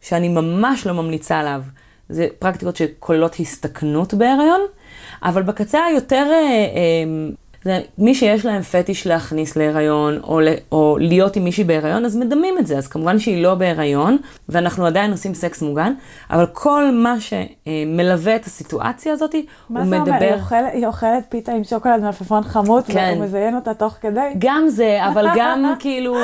שאני 0.00 0.28
ממש 0.28 0.86
לא 0.86 0.92
ממליצה 0.92 1.38
עליו, 1.38 1.62
זה 2.08 2.26
פרקטיקות 2.38 2.76
שכוללות 2.76 3.40
הסתכנות 3.40 4.14
בהיריון, 4.14 4.60
אבל 5.22 5.42
בקצה 5.42 5.84
היותר, 5.84 6.26
אה, 6.30 6.36
אה, 6.36 7.30
זה 7.64 7.80
מי 7.98 8.14
שיש 8.14 8.46
להם 8.46 8.62
פטיש 8.62 9.06
להכניס 9.06 9.56
להיריון, 9.56 10.20
או, 10.22 10.40
ל- 10.40 10.48
או 10.72 10.96
להיות 11.00 11.36
עם 11.36 11.44
מישהי 11.44 11.64
בהיריון, 11.64 12.04
אז 12.04 12.16
מדמים 12.16 12.58
את 12.58 12.66
זה. 12.66 12.78
אז 12.78 12.88
כמובן 12.88 13.18
שהיא 13.18 13.42
לא 13.42 13.54
בהיריון, 13.54 14.16
ואנחנו 14.48 14.86
עדיין 14.86 15.10
עושים 15.10 15.34
סקס 15.34 15.62
מוגן, 15.62 15.92
אבל 16.30 16.46
כל 16.52 16.90
מה 16.92 17.14
שמלווה 17.20 18.36
את 18.36 18.44
הסיטואציה 18.44 19.12
הזאת, 19.12 19.32
הוא 19.34 19.42
מה 19.70 19.86
זה 19.86 19.96
אומר? 19.96 20.12
היא 20.12 20.14
מדבר... 20.14 20.34
אוכלת, 20.40 20.66
היא 20.72 20.86
אוכלת 20.86 21.24
פיתה 21.28 21.52
עם 21.52 21.64
שוקולד 21.64 22.00
מלפפון 22.02 22.42
חמוץ, 22.42 22.86
כן. 22.86 23.12
והוא 23.14 23.24
מזיין 23.24 23.54
אותה 23.54 23.74
תוך 23.74 23.96
כדי? 24.00 24.20
גם 24.38 24.64
זה, 24.68 24.98
אבל 25.08 25.26
גם 25.36 25.64
כאילו, 25.80 26.16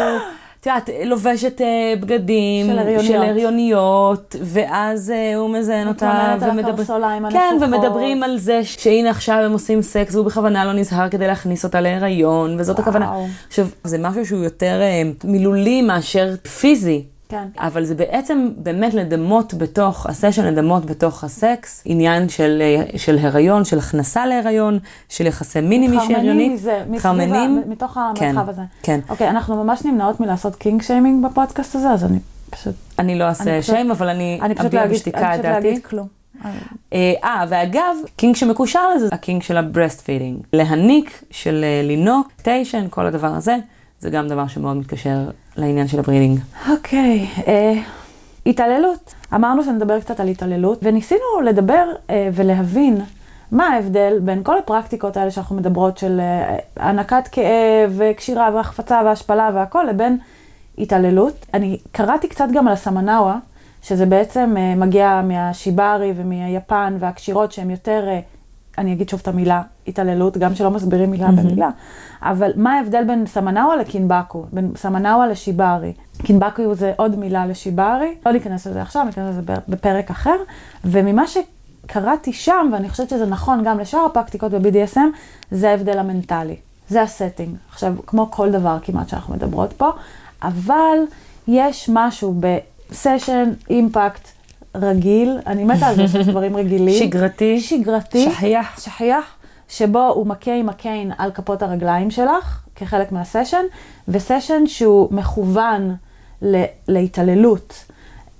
את 0.67 0.71
יודעת, 0.71 0.91
לובשת 1.07 1.61
אה, 1.61 1.95
בגדים 2.01 2.67
של 2.67 2.79
הריוניות. 2.79 3.05
של 3.05 3.23
הריוניות, 3.23 4.37
ואז 4.43 5.11
אה, 5.11 5.37
הוא 5.37 5.51
מזיין 5.51 5.89
אותה, 5.89 6.37
הקרסוליים 6.73 7.31
כן. 7.31 7.57
ומדברים 7.61 8.23
על 8.23 8.39
זה 8.39 8.61
שהנה 8.65 9.11
עכשיו 9.11 9.37
הם 9.37 9.53
עושים 9.53 9.83
סקס, 9.83 10.15
והוא 10.15 10.27
בכוונה 10.27 10.65
לא 10.65 10.73
נזהר 10.73 11.09
כדי 11.09 11.27
להכניס 11.27 11.65
אותה 11.65 11.81
להיריון, 11.81 12.57
וזאת 12.59 12.79
וואו. 12.79 12.89
הכוונה. 12.89 13.13
עכשיו, 13.49 13.67
זה 13.85 13.99
משהו 13.99 14.27
שהוא 14.27 14.45
יותר 14.45 14.81
אה, 14.81 15.03
מילולי 15.25 15.83
מאשר 15.83 16.35
פיזי. 16.61 17.05
כן. 17.29 17.49
אבל 17.59 17.85
זה 17.85 17.95
בעצם 17.95 18.49
באמת 18.57 18.95
לדמות 18.95 19.55
בתוך 19.55 20.07
הסשן, 20.07 20.45
לדמות 20.45 20.85
בתוך 20.85 21.25
הסקס, 21.25 21.83
עניין 21.85 22.29
של, 22.29 22.63
אה, 22.63 22.99
של 22.99 23.19
הריון, 23.19 23.65
של 23.65 23.79
הכנסה 23.79 24.27
להיריון, 24.27 24.79
של 25.09 25.27
יחסי 25.27 25.59
עם 25.59 25.69
מישהי 25.69 25.89
מתחרמנים. 25.97 26.55
מזה, 26.55 26.85
מתחרמנים. 26.89 27.63
מתוך 27.67 27.99
כן, 28.15 28.25
המרחב 28.25 28.49
הזה. 28.49 28.63
כן. 28.83 29.01
אוקיי, 29.09 29.29
אנחנו 29.29 29.65
ממש 29.65 29.85
נמנעות 29.85 30.21
מלעשות 30.21 30.57
kink 30.57 30.83
shaming 30.83 31.27
בפודקאסט 31.27 31.75
הזה, 31.75 31.91
אז 31.91 32.05
אני 32.05 32.19
פשוט, 32.51 32.75
אני 32.99 33.19
לא 33.19 33.25
אני 33.25 33.29
אעשה 33.29 33.63
shame, 33.63 33.91
אבל 33.91 34.09
אני 34.09 34.39
אני 34.43 34.55
פשוט 34.55 34.67
אביע 34.67 34.87
בשתיקה 34.87 35.19
אני 35.19 35.27
את 35.27 35.33
פשוט 35.33 35.45
דעתי. 35.45 35.67
להגיד 35.67 35.85
כלום. 35.85 36.07
אה, 36.93 37.13
אה, 37.25 37.45
ואגב, 37.49 37.97
kink 38.17 38.37
שמקושר 38.37 38.91
לזה, 38.95 39.09
ה 39.13 39.19
kink 39.19 39.43
של 39.43 39.57
ה 39.57 40.01
breastfeeding. 40.01 40.39
להניק, 40.53 41.23
של 41.31 41.65
אה, 41.65 41.83
לינוק, 41.85 42.29
טיישן, 42.43 42.87
כל 42.91 43.07
הדבר 43.07 43.35
הזה, 43.35 43.57
זה 44.01 44.11
גם 44.11 44.29
דבר 44.29 44.47
שמאוד 44.47 44.77
מתקשר 44.77 45.31
לעניין 45.57 45.89
של 45.89 45.99
ה 45.99 46.03
breeding. 46.03 46.41
אוקיי, 46.71 47.27
אה, 47.49 47.83
התעללות. 48.47 49.15
אמרנו 49.35 49.65
שנדבר 49.65 50.01
קצת 50.01 50.21
על 50.21 50.29
התעללות, 50.29 50.79
וניסינו 50.83 51.41
לדבר 51.45 51.85
אה, 52.11 52.29
ולהבין 52.35 53.01
מה 53.53 53.67
ההבדל 53.69 54.19
בין 54.23 54.43
כל 54.43 54.59
הפרקטיקות 54.59 55.17
האלה 55.17 55.31
שאנחנו 55.31 55.57
מדברות 55.57 55.99
של 55.99 56.21
אה, 56.21 56.57
הענקת 56.77 57.29
כאב 57.33 57.93
וקשירה 57.97 58.51
והחפצה 58.55 59.01
והשפלה 59.05 59.51
והכל, 59.55 59.87
לבין 59.91 60.19
התעללות. 60.79 61.47
אני 61.55 61.79
קראתי 61.93 62.29
קצת 62.29 62.47
גם 62.53 62.67
על 62.69 62.73
הסמנאווה, 62.73 63.39
שזה 63.83 64.07
בעצם 64.07 64.55
אה, 64.59 64.75
מגיע 64.75 65.23
מהשיברי 65.25 66.13
ומהיפן 66.17 66.97
והקשירות 66.99 67.53
שהן 67.53 67.71
יותר, 67.71 68.05
אה, 68.09 68.21
אני 68.79 68.93
אגיד 68.93 69.09
שוב 69.09 69.21
את 69.23 69.29
המילה 69.29 69.63
התעללות, 69.89 70.39
גם 70.39 70.55
שלא 70.55 70.71
מסבירים 70.71 71.11
מילה 71.11 71.29
במילה, 71.31 71.69
אבל 72.23 72.53
מה 72.57 72.73
ההבדל 72.73 73.05
בין 73.05 73.27
סמנאווה 73.27 73.77
לקינבקו, 73.77 74.45
בין 74.53 74.73
סמנאווה 74.77 75.27
לשיברי? 75.27 75.93
קינבקו 76.23 76.75
זה 76.75 76.93
עוד 76.97 77.19
מילה 77.19 77.47
לשיברי, 77.47 78.15
לא 78.27 78.33
ניכנס 78.33 78.67
לזה 78.67 78.83
עכשיו, 78.83 79.05
ניכנס 79.05 79.29
לזה 79.31 79.43
בפרק 79.69 80.11
אחר, 80.11 80.37
וממה 80.85 81.25
שקראתי 81.27 82.33
שם, 82.33 82.71
ואני 82.73 82.89
חושבת 82.89 83.09
שזה 83.09 83.27
נכון 83.27 83.63
גם 83.65 83.79
לשאר 83.79 84.07
הפרקטיקות 84.07 84.53
ב-BDSM, 84.53 85.01
זה 85.51 85.71
ההבדל 85.71 85.99
המנטלי. 85.99 86.57
זה 86.89 87.03
ה 87.03 87.09
setting. 87.09 87.57
עכשיו, 87.71 87.95
כמו 88.07 88.31
כל 88.31 88.51
דבר 88.51 88.79
כמעט 88.83 89.09
שאנחנו 89.09 89.35
מדברות 89.35 89.73
פה, 89.73 89.91
אבל 90.43 90.99
יש 91.49 91.91
משהו 91.93 92.41
בסשן 92.91 93.53
impact 93.71 94.29
רגיל, 94.83 95.39
אני 95.47 95.65
מתה 95.65 95.87
על 95.87 95.97
זה 95.97 96.09
שיש 96.09 96.27
דברים 96.27 96.57
רגילים. 96.57 96.95
שגרתי. 96.99 97.61
שגרתי. 97.61 98.31
שכיח. 98.31 98.81
שכיח, 98.81 99.25
שבו 99.69 100.07
הוא 100.07 100.27
מכה 100.27 100.55
עם 100.55 100.69
ה 100.69 100.78
cane 100.78 101.13
על 101.19 101.31
כפות 101.31 101.63
הרגליים 101.63 102.11
שלך, 102.11 102.61
כחלק 102.77 103.13
מהסשן, 103.13 103.63
וסשן 104.09 104.67
שהוא 104.67 105.09
מכוון 105.11 105.95
ל- 106.43 106.65
להתעללות. 106.89 107.85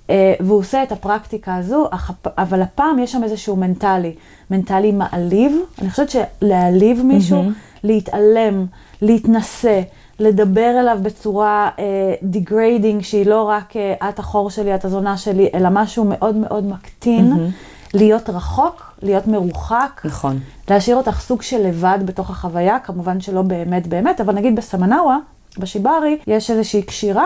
אה, 0.09 0.33
והוא 0.39 0.59
עושה 0.59 0.83
את 0.83 0.91
הפרקטיקה 0.91 1.55
הזו, 1.55 1.87
אך 1.91 2.11
אבל 2.37 2.61
הפעם 2.61 2.99
יש 2.99 3.11
שם 3.11 3.23
איזשהו 3.23 3.55
מנטלי, 3.55 4.15
מנטלי 4.51 4.91
מעליב. 4.91 5.57
אני 5.81 5.89
חושבת 5.89 6.09
שלהעליב 6.09 7.01
מישהו, 7.05 7.43
להתעלם, 7.83 8.65
להתנשא, 9.01 9.81
לדבר 10.19 10.75
אליו 10.79 10.97
בצורה 11.01 11.69
degrading, 12.23 13.01
שהיא 13.01 13.25
לא 13.25 13.43
רק 13.43 13.75
אה, 13.75 14.09
את 14.09 14.19
החור 14.19 14.49
שלי, 14.49 14.75
את 14.75 14.85
הזונה 14.85 15.17
שלי, 15.17 15.49
אלא 15.53 15.69
משהו 15.71 16.05
מאוד 16.05 16.35
מאוד 16.35 16.65
מקטין, 16.65 17.33
להיות 17.93 18.29
רחוק, 18.29 18.93
להיות 19.01 19.27
מרוחק. 19.27 20.01
נכון. 20.05 20.39
להשאיר 20.69 20.97
אותך 20.97 21.19
סוג 21.19 21.41
של 21.41 21.67
לבד 21.67 21.99
בתוך 22.05 22.29
החוויה, 22.29 22.79
כמובן 22.79 23.21
שלא 23.21 23.41
באמת 23.41 23.87
באמת, 23.87 24.21
אבל 24.21 24.33
נגיד 24.33 24.55
בסמנאווה, 24.55 25.17
בשיברי, 25.57 26.17
יש 26.27 26.51
איזושהי 26.51 26.81
קשירה, 26.81 27.25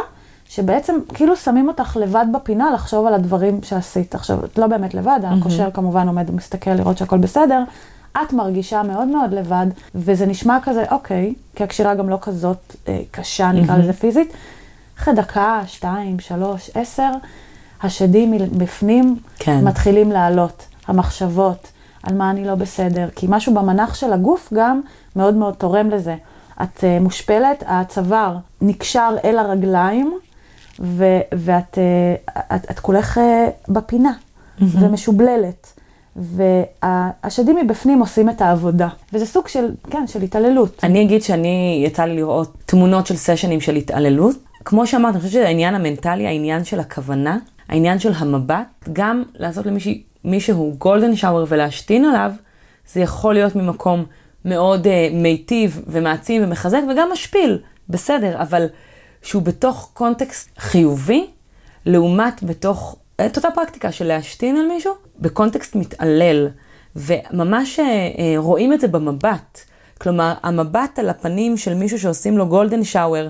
שבעצם 0.50 0.96
כאילו 1.14 1.36
שמים 1.36 1.68
אותך 1.68 1.98
לבד 2.02 2.26
בפינה 2.34 2.72
לחשוב 2.72 3.06
על 3.06 3.14
הדברים 3.14 3.60
שעשית. 3.64 4.16
עכשיו, 4.16 4.46
את 4.46 4.58
לא 4.58 4.68
באמת 4.68 4.94
לבד, 4.94 5.20
הקושר 5.24 5.72
כמובן 5.74 6.08
עומד 6.08 6.30
ומסתכל 6.30 6.72
לראות 6.72 6.98
שהכל 6.98 7.18
בסדר. 7.18 7.64
את 8.18 8.34
מרגישה 8.34 8.84
מאוד 8.84 9.08
מאוד 9.08 9.34
לבד, 9.34 9.66
וזה 9.96 10.26
נשמע 10.26 10.58
כזה, 10.64 10.84
אוקיי, 10.92 11.34
כי 11.56 11.64
הקשירה 11.64 11.96
גם 11.96 12.10
לא 12.10 12.18
כזאת 12.22 12.76
אה, 12.88 13.00
קשה, 13.12 13.52
נקרא 13.52 13.78
לזה 13.78 13.94
פיזית. 13.94 14.34
אחרי 15.00 15.14
דקה, 15.14 15.62
שתיים, 15.68 16.20
שלוש, 16.20 16.70
עשר, 16.74 17.12
השדים 17.84 18.34
בפנים 18.58 19.18
כן. 19.40 19.64
מתחילים 19.64 20.12
לעלות, 20.12 20.66
המחשבות, 20.88 21.68
על 22.04 22.16
מה 22.16 22.32
אני 22.32 22.46
לא 22.46 22.56
בסדר, 22.56 23.10
כי 23.16 23.26
משהו 23.30 23.54
במנח 23.54 23.94
של 23.94 24.14
הגוף 24.14 24.54
גם 24.54 24.82
מאוד 25.16 25.34
מאוד 25.34 25.54
תורם 25.54 25.90
לזה. 25.90 26.16
את 26.64 26.78
uh, 26.78 27.04
מושפלת, 27.04 27.64
הצוואר 27.68 28.38
נקשר 28.62 29.16
אל 29.24 29.38
הרגליים, 29.38 30.20
ו- 30.80 31.20
ואת 31.38 31.78
uh, 31.78 32.32
את, 32.56 32.72
את 32.72 32.80
כולך 32.80 33.18
uh, 33.18 33.22
בפינה, 33.70 34.12
mm-hmm. 34.12 34.64
ומשובללת. 34.80 35.74
והשדים 36.16 37.56
מבפנים 37.56 38.00
עושים 38.00 38.30
את 38.30 38.42
העבודה, 38.42 38.88
וזה 39.14 39.26
סוג 39.26 39.48
של, 39.48 39.72
כן, 39.90 40.08
של 40.08 40.22
התעללות. 40.22 40.80
אני 40.84 41.02
אגיד 41.02 41.24
שאני, 41.24 41.84
יצא 41.86 42.04
לי 42.04 42.16
לראות 42.16 42.54
תמונות 42.66 43.08
של 43.08 43.16
סשנים 43.16 43.62
של 43.62 43.76
התעללות. 43.76 44.36
כמו 44.66 44.88
שאמרת, 44.88 45.14
אני 45.14 45.20
חושבת 45.20 45.32
שזה 45.32 45.48
העניין 45.48 45.76
המנטלי, 45.76 46.28
העניין 46.28 46.64
של 46.64 46.80
הכוונה, 46.80 47.38
העניין 47.70 48.00
של 48.00 48.12
המבט, 48.16 48.68
גם 48.94 49.24
לעשות 49.36 49.66
למישהי 49.66 50.04
מישהו 50.24 50.76
גולדן 50.78 51.16
שאואר 51.16 51.46
ולהשתין 51.48 52.06
עליו, 52.06 52.32
זה 52.94 53.00
יכול 53.00 53.34
להיות 53.34 53.56
ממקום 53.56 54.04
מאוד 54.46 54.86
uh, 54.86 54.90
מיטיב 55.14 55.82
ומעצים 55.88 56.44
ומחזק 56.44 56.82
וגם 56.92 57.10
משפיל, 57.14 57.60
בסדר, 57.90 58.42
אבל 58.42 58.66
שהוא 59.22 59.42
בתוך 59.42 59.92
קונטקסט 59.94 60.50
חיובי, 60.58 61.28
לעומת 61.86 62.44
בתוך, 62.44 62.96
את 63.26 63.38
אותה 63.38 63.48
פרקטיקה 63.56 63.92
של 63.92 64.06
להשתין 64.06 64.56
על 64.56 64.68
מישהו, 64.68 64.94
בקונטקסט 65.20 65.76
מתעלל, 65.76 66.48
וממש 66.96 67.80
אה, 67.80 67.84
אה, 67.84 68.22
רואים 68.38 68.74
את 68.74 68.82
זה 68.82 68.88
במבט. 68.88 69.62
כלומר, 70.02 70.34
המבט 70.44 71.00
על 71.00 71.10
הפנים 71.10 71.58
של 71.58 71.74
מישהו 71.74 72.00
שעושים 72.00 72.38
לו 72.38 72.48
golden 72.48 72.84
shower 72.84 73.30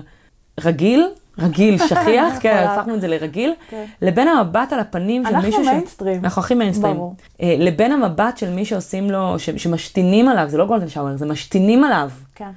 רגיל, 0.60 1.08
רגיל, 1.38 1.78
שכיח, 1.88 2.34
כן, 2.40 2.66
הפכנו 2.68 2.94
את 2.94 3.00
זה 3.00 3.08
לרגיל, 3.08 3.54
כן. 3.70 3.84
לבין 4.02 4.28
המבט 4.28 4.72
על 4.72 4.80
הפנים 4.80 5.24
של 5.26 5.36
מישהו 5.36 5.52
ש... 5.52 5.56
אנחנו 5.56 5.72
מיינסטרים. 5.72 6.24
אנחנו 6.24 6.42
הכי 6.42 6.54
מיינסטרים. 6.54 6.96
ברור. 6.96 7.14
אה, 7.42 7.54
לבין 7.58 7.92
המבט 7.92 8.38
של 8.38 8.50
מי 8.50 8.64
שעושים 8.64 9.10
לו, 9.10 9.38
שמשתינים 9.38 10.28
עליו, 10.28 10.48
זה 10.48 10.58
לא 10.58 10.66
golden 10.66 10.88
shower, 10.88 11.16
זה 11.16 11.26
משתינים 11.26 11.84
עליו. 11.84 12.10
כן. 12.34 12.50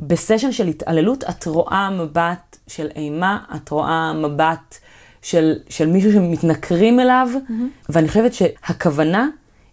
בסשן 0.00 0.52
של 0.52 0.66
התעללות, 0.66 1.24
את 1.24 1.46
רואה 1.46 1.90
מבט 1.90 2.56
של 2.66 2.88
אימה, 2.96 3.38
את 3.56 3.68
רואה 3.68 4.12
מבט 4.12 4.78
של, 5.22 5.58
של 5.68 5.86
מישהו 5.86 6.12
שמתנכרים 6.12 7.00
אליו, 7.00 7.28
mm-hmm. 7.34 7.52
ואני 7.88 8.08
חושבת 8.08 8.34
שהכוונה 8.34 9.28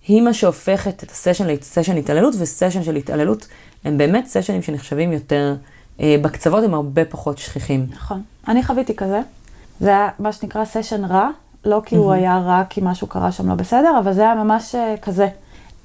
היא 0.07 0.21
מה 0.21 0.33
שהופכת 0.33 1.03
את 1.03 1.11
הסשן 1.11 1.47
לסשן 1.47 1.97
התעללות, 1.97 2.33
וסשן 2.39 2.83
של 2.83 2.95
התעללות 2.95 3.47
הם 3.85 3.97
באמת 3.97 4.25
סשנים 4.27 4.61
שנחשבים 4.61 5.13
יותר... 5.13 5.55
אה, 6.01 6.15
בקצוות 6.21 6.63
הם 6.63 6.73
הרבה 6.73 7.05
פחות 7.05 7.37
שכיחים. 7.37 7.85
נכון. 7.89 8.21
אני 8.47 8.63
חוויתי 8.63 8.95
כזה. 8.95 9.21
זה 9.79 9.89
היה 9.89 10.09
מה 10.19 10.31
שנקרא 10.31 10.65
סשן 10.65 11.05
רע, 11.05 11.29
לא 11.65 11.81
כי 11.85 11.95
הוא 11.95 12.11
היה 12.11 12.37
רע, 12.37 12.63
כי 12.69 12.81
משהו 12.83 13.07
קרה 13.07 13.31
שם 13.31 13.49
לא 13.49 13.55
בסדר, 13.55 13.99
אבל 13.99 14.13
זה 14.13 14.21
היה 14.21 14.35
ממש 14.35 14.75
אה, 14.75 14.95
כזה. 15.01 15.27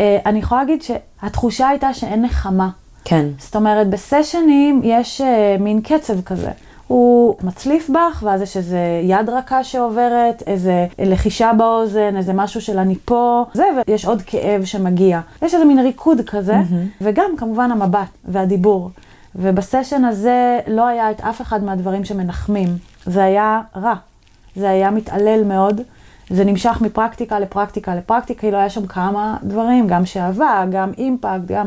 אה, 0.00 0.18
אני 0.26 0.38
יכולה 0.38 0.60
להגיד 0.60 0.82
שהתחושה 0.82 1.68
הייתה 1.68 1.94
שאין 1.94 2.22
נחמה. 2.22 2.70
כן. 3.04 3.26
זאת 3.38 3.56
אומרת, 3.56 3.90
בסשנים 3.90 4.80
יש 4.84 5.20
מין 5.60 5.80
קצב 5.80 6.22
כזה. 6.22 6.50
הוא 6.93 7.36
מצליף 7.43 7.90
בך, 7.90 8.22
ואז 8.26 8.43
יש 8.43 8.57
איזה 8.57 9.01
יד 9.03 9.28
רכה 9.28 9.64
שעוברת, 9.64 10.43
איזה 10.47 10.86
לחישה 10.99 11.53
באוזן, 11.59 12.16
איזה 12.16 12.32
משהו 12.32 12.61
של 12.61 12.78
אני 12.78 12.95
פה, 13.05 13.45
זה, 13.55 13.64
ויש 13.88 14.05
עוד 14.05 14.22
כאב 14.22 14.64
שמגיע. 14.64 15.20
יש 15.43 15.55
איזה 15.55 15.64
מין 15.64 15.78
ריקוד 15.78 16.20
כזה, 16.26 16.55
mm-hmm. 16.55 17.01
וגם 17.01 17.30
כמובן 17.36 17.70
המבט 17.70 18.09
והדיבור. 18.24 18.90
ובסשן 19.36 20.05
הזה 20.05 20.59
לא 20.66 20.86
היה 20.86 21.11
את 21.11 21.20
אף 21.20 21.40
אחד 21.40 21.64
מהדברים 21.64 22.05
שמנחמים. 22.05 22.68
זה 23.07 23.24
היה 23.24 23.61
רע. 23.76 23.95
זה 24.57 24.70
היה 24.70 24.90
מתעלל 24.90 25.45
מאוד. 25.45 25.80
זה 26.30 26.45
נמשך 26.45 26.78
מפרקטיקה 26.80 27.38
לפרקטיקה 27.38 27.95
לפרקטיקה, 27.95 28.40
כאילו 28.40 28.59
היה 28.59 28.70
שם 28.70 28.86
כמה 28.86 29.36
דברים, 29.43 29.86
גם 29.86 30.07
שאהבה, 30.07 30.64
גם 30.70 30.90
אימפקט, 30.99 31.47
גם 31.47 31.66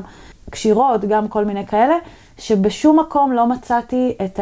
קשירות, 0.50 1.06
גם 1.06 1.28
כל 1.28 1.46
מיני 1.46 1.66
כאלה, 1.66 1.96
שבשום 2.38 3.00
מקום 3.00 3.32
לא 3.32 3.48
מצאתי 3.48 4.14
את 4.26 4.40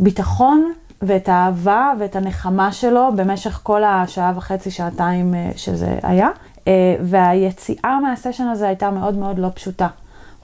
הביטחון 0.00 0.72
ואת 1.02 1.28
האהבה 1.28 1.92
ואת 1.98 2.16
הנחמה 2.16 2.72
שלו 2.72 3.08
במשך 3.16 3.60
כל 3.62 3.84
השעה 3.84 4.32
וחצי, 4.36 4.70
שעתיים 4.70 5.34
אה, 5.34 5.50
שזה 5.56 5.98
היה. 6.02 6.28
אה, 6.68 6.96
והיציאה 7.00 8.00
מהסשן 8.00 8.46
הזה 8.46 8.66
הייתה 8.66 8.90
מאוד 8.90 9.14
מאוד 9.14 9.38
לא 9.38 9.48
פשוטה. 9.54 9.88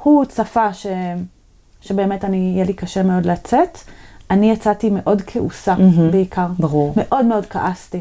הוא 0.02 0.24
צפה 0.24 0.72
ש... 0.72 0.86
שבאמת 1.80 2.24
אני, 2.24 2.52
יהיה 2.54 2.64
לי 2.64 2.72
קשה 2.72 3.02
מאוד 3.02 3.26
לצאת. 3.26 3.78
אני 4.30 4.50
יצאתי 4.50 4.90
מאוד 4.90 5.22
כעוסה 5.26 5.74
mm-hmm, 5.74 6.12
בעיקר. 6.12 6.46
ברור. 6.58 6.94
מאוד 6.96 7.24
מאוד 7.24 7.46
כעסתי. 7.46 8.00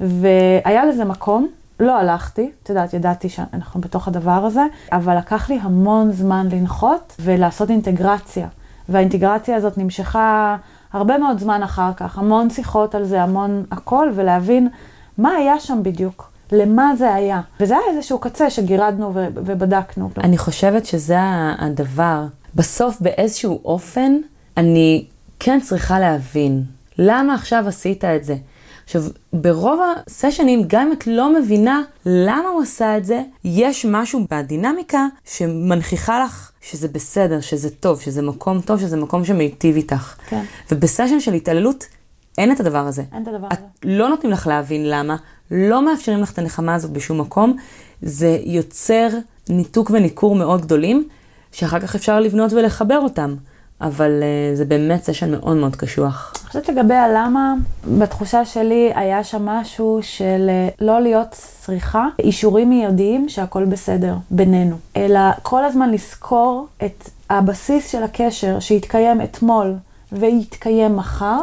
והיה 0.00 0.84
לזה 0.84 1.04
מקום, 1.04 1.48
לא 1.80 1.98
הלכתי, 1.98 2.50
את 2.62 2.68
יודעת, 2.68 2.94
ידעתי 2.94 3.28
שאנחנו 3.28 3.80
בתוך 3.80 4.08
הדבר 4.08 4.30
הזה, 4.30 4.62
אבל 4.92 5.18
לקח 5.18 5.50
לי 5.50 5.58
המון 5.62 6.12
זמן 6.12 6.48
לנחות 6.52 7.16
ולעשות 7.20 7.70
אינטגרציה. 7.70 8.48
והאינטגרציה 8.88 9.56
הזאת 9.56 9.78
נמשכה 9.78 10.56
הרבה 10.92 11.18
מאוד 11.18 11.38
זמן 11.38 11.62
אחר 11.62 11.90
כך, 11.96 12.18
המון 12.18 12.50
שיחות 12.50 12.94
על 12.94 13.04
זה, 13.04 13.22
המון 13.22 13.64
הכל, 13.70 14.10
ולהבין 14.14 14.68
מה 15.18 15.30
היה 15.30 15.60
שם 15.60 15.82
בדיוק. 15.82 16.30
למה 16.52 16.96
זה 16.98 17.14
היה. 17.14 17.40
וזה 17.60 17.74
היה 17.74 17.96
איזשהו 17.96 18.18
קצה 18.18 18.50
שגירדנו 18.50 19.10
ובדקנו. 19.14 20.10
אני 20.18 20.38
חושבת 20.38 20.86
שזה 20.86 21.18
הדבר 21.58 22.24
בסוף 22.54 23.00
באיזשהו 23.00 23.60
אופן 23.64 24.16
אני 24.56 25.04
כן 25.40 25.60
צריכה 25.60 26.00
להבין 26.00 26.62
למה 26.98 27.34
עכשיו 27.34 27.64
עשית 27.68 28.04
את 28.04 28.24
זה. 28.24 28.36
עכשיו, 28.90 29.02
ברוב 29.32 29.80
הסשנים, 30.06 30.62
גם 30.66 30.86
אם 30.86 30.92
את 30.92 31.06
לא 31.06 31.34
מבינה 31.34 31.82
למה 32.06 32.48
הוא 32.48 32.62
עשה 32.62 32.96
את 32.96 33.04
זה, 33.04 33.22
יש 33.44 33.86
משהו 33.88 34.26
בדינמיקה 34.30 35.06
שמנכיחה 35.24 36.24
לך 36.24 36.50
שזה 36.60 36.88
בסדר, 36.88 37.40
שזה 37.40 37.70
טוב, 37.70 38.00
שזה 38.00 38.22
מקום 38.22 38.60
טוב, 38.60 38.80
שזה 38.80 38.96
מקום 38.96 39.24
שמיטיב 39.24 39.76
איתך. 39.76 40.14
כן. 40.28 40.44
ובסשן 40.70 41.20
של 41.20 41.34
התעללות, 41.34 41.86
אין 42.38 42.52
את 42.52 42.60
הדבר 42.60 42.86
הזה. 42.86 43.02
אין 43.12 43.22
את 43.22 43.28
הדבר 43.28 43.46
את 43.46 43.52
הזה. 43.52 43.96
לא 43.96 44.08
נותנים 44.08 44.32
לך 44.32 44.46
להבין 44.46 44.90
למה, 44.90 45.16
לא 45.50 45.84
מאפשרים 45.84 46.20
לך 46.20 46.32
את 46.32 46.38
הנחמה 46.38 46.74
הזאת 46.74 46.90
בשום 46.90 47.20
מקום. 47.20 47.56
זה 48.02 48.38
יוצר 48.44 49.08
ניתוק 49.48 49.90
וניכור 49.90 50.34
מאוד 50.34 50.60
גדולים, 50.60 51.08
שאחר 51.52 51.80
כך 51.80 51.94
אפשר 51.94 52.20
לבנות 52.20 52.52
ולחבר 52.52 52.98
אותם. 52.98 53.34
אבל 53.80 54.22
uh, 54.22 54.56
זה 54.56 54.64
באמת 54.64 55.04
סשן 55.04 55.30
מאוד 55.30 55.56
מאוד 55.56 55.76
קשוח. 55.76 56.32
אני 56.36 56.46
חושבת 56.46 56.68
לגבי 56.68 56.94
הלמה, 56.94 57.54
בתחושה 57.98 58.44
שלי 58.44 58.92
היה 58.94 59.24
שם 59.24 59.46
משהו 59.46 59.98
של 60.02 60.50
uh, 60.50 60.84
לא 60.84 61.00
להיות 61.00 61.28
צריכה, 61.30 62.06
אישורים 62.18 62.68
מיידיים 62.68 63.28
שהכל 63.28 63.64
בסדר 63.64 64.14
בינינו, 64.30 64.76
אלא 64.96 65.20
כל 65.42 65.64
הזמן 65.64 65.90
לזכור 65.90 66.66
את 66.84 67.10
הבסיס 67.30 67.92
של 67.92 68.02
הקשר 68.02 68.60
שהתקיים 68.60 69.20
אתמול 69.20 69.74
ויתקיים 70.12 70.96
מחר, 70.96 71.40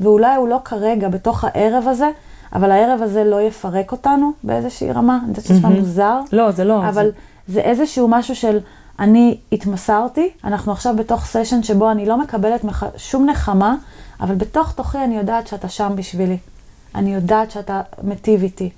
ואולי 0.00 0.36
הוא 0.36 0.48
לא 0.48 0.58
כרגע 0.64 1.08
בתוך 1.08 1.44
הערב 1.44 1.88
הזה, 1.88 2.10
אבל 2.52 2.70
הערב 2.70 3.02
הזה 3.02 3.24
לא 3.24 3.42
יפרק 3.42 3.92
אותנו 3.92 4.32
באיזושהי 4.44 4.92
רמה. 4.92 5.18
אני 5.22 5.28
יודעת 5.28 5.44
שזה 5.44 5.54
נשמע 5.54 5.68
מוזר. 5.68 6.20
לא, 6.32 6.50
זה 6.50 6.64
לא. 6.64 6.88
אבל 6.88 7.04
זה... 7.04 7.10
זה 7.48 7.60
איזשהו 7.60 8.08
משהו 8.08 8.36
של... 8.36 8.58
אני 8.98 9.38
התמסרתי, 9.52 10.30
אנחנו 10.44 10.72
עכשיו 10.72 10.96
בתוך 10.96 11.24
סשן 11.24 11.62
שבו 11.62 11.90
אני 11.90 12.06
לא 12.06 12.18
מקבלת 12.18 12.64
מח... 12.64 12.82
שום 12.96 13.26
נחמה, 13.26 13.76
אבל 14.20 14.34
בתוך 14.34 14.72
תוכי 14.72 14.98
אני 14.98 15.16
יודעת 15.16 15.46
שאתה 15.46 15.68
שם 15.68 15.92
בשבילי. 15.96 16.38
אני 16.94 17.14
יודעת 17.14 17.50
שאתה 17.50 17.80
מטיב 18.02 18.42
איתי. 18.42 18.70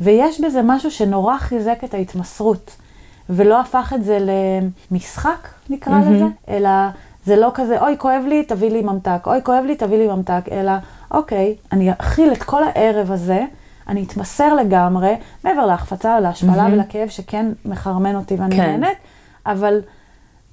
ויש 0.00 0.40
בזה 0.40 0.60
משהו 0.64 0.90
שנורא 0.90 1.38
חיזק 1.38 1.84
את 1.84 1.94
ההתמסרות, 1.94 2.76
ולא 3.30 3.60
הפך 3.60 3.92
את 3.94 4.04
זה 4.04 4.18
למשחק, 4.90 5.48
נקרא 5.70 5.92
mm-hmm. 5.92 6.10
לזה, 6.10 6.24
אלא 6.48 6.70
זה 7.24 7.36
לא 7.36 7.50
כזה, 7.54 7.80
אוי, 7.80 7.98
כואב 7.98 8.22
לי, 8.28 8.44
תביא 8.44 8.70
לי 8.70 8.82
ממתק, 8.82 9.26
אוי, 9.26 9.38
כואב 9.42 9.64
לי, 9.66 9.76
תביא 9.76 9.98
לי 9.98 10.08
ממתק, 10.08 10.42
אלא, 10.52 10.72
אוקיי, 11.10 11.54
אני 11.72 11.92
אכיל 11.92 12.32
את 12.32 12.42
כל 12.42 12.62
הערב 12.64 13.10
הזה, 13.10 13.44
אני 13.88 14.04
אתמסר 14.04 14.54
לגמרי, 14.54 15.14
מעבר 15.44 15.66
להחפצה, 15.66 16.20
להשפלה 16.20 16.66
mm-hmm. 16.66 16.72
ולכאב 16.72 17.08
שכן 17.08 17.46
מחרמן 17.64 18.16
אותי 18.16 18.34
ואני 18.34 18.56
כן. 18.56 18.62
נהנית. 18.62 18.98
אבל 19.46 19.80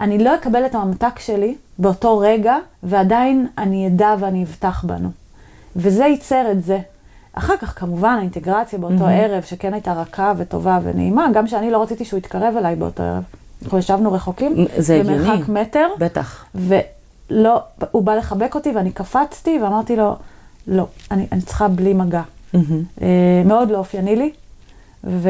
אני 0.01 0.23
לא 0.23 0.35
אקבל 0.35 0.65
את 0.65 0.75
הממתק 0.75 1.19
שלי 1.19 1.55
באותו 1.79 2.17
רגע, 2.17 2.57
ועדיין 2.83 3.47
אני 3.57 3.87
אדע 3.87 4.15
ואני 4.19 4.43
אבטח 4.43 4.83
בנו. 4.83 5.09
וזה 5.75 6.05
ייצר 6.05 6.51
את 6.51 6.63
זה. 6.63 6.79
אחר 7.33 7.57
כך, 7.57 7.79
כמובן, 7.79 8.15
האינטגרציה 8.17 8.79
באותו 8.79 9.07
mm-hmm. 9.07 9.11
ערב, 9.11 9.43
שכן 9.43 9.73
הייתה 9.73 9.93
רכה 9.93 10.33
וטובה 10.37 10.79
ונעימה, 10.83 11.27
גם 11.33 11.47
שאני 11.47 11.71
לא 11.71 11.81
רציתי 11.81 12.05
שהוא 12.05 12.17
יתקרב 12.17 12.57
אליי 12.57 12.75
באותו 12.75 13.03
ערב. 13.03 13.23
אנחנו 13.63 13.77
ישבנו 13.77 14.13
רחוקים, 14.13 14.55
זה 14.77 14.95
הגיוני. 14.99 15.17
במרחק 15.17 15.49
מטר. 15.49 15.87
בטח. 15.99 16.45
ולא, 16.55 17.59
הוא 17.91 18.03
בא 18.03 18.15
לחבק 18.15 18.55
אותי 18.55 18.71
ואני 18.71 18.91
קפצתי 18.91 19.59
ואמרתי 19.63 19.95
לו, 19.95 20.15
לא, 20.67 20.87
אני, 21.11 21.27
אני 21.31 21.41
צריכה 21.41 21.67
בלי 21.67 21.93
מגע. 21.93 22.21
אמ-המ. 22.55 23.01
מאוד 23.45 23.71
לא 23.71 23.77
אופייני 23.77 24.15
לי, 24.15 24.31
ו, 25.03 25.29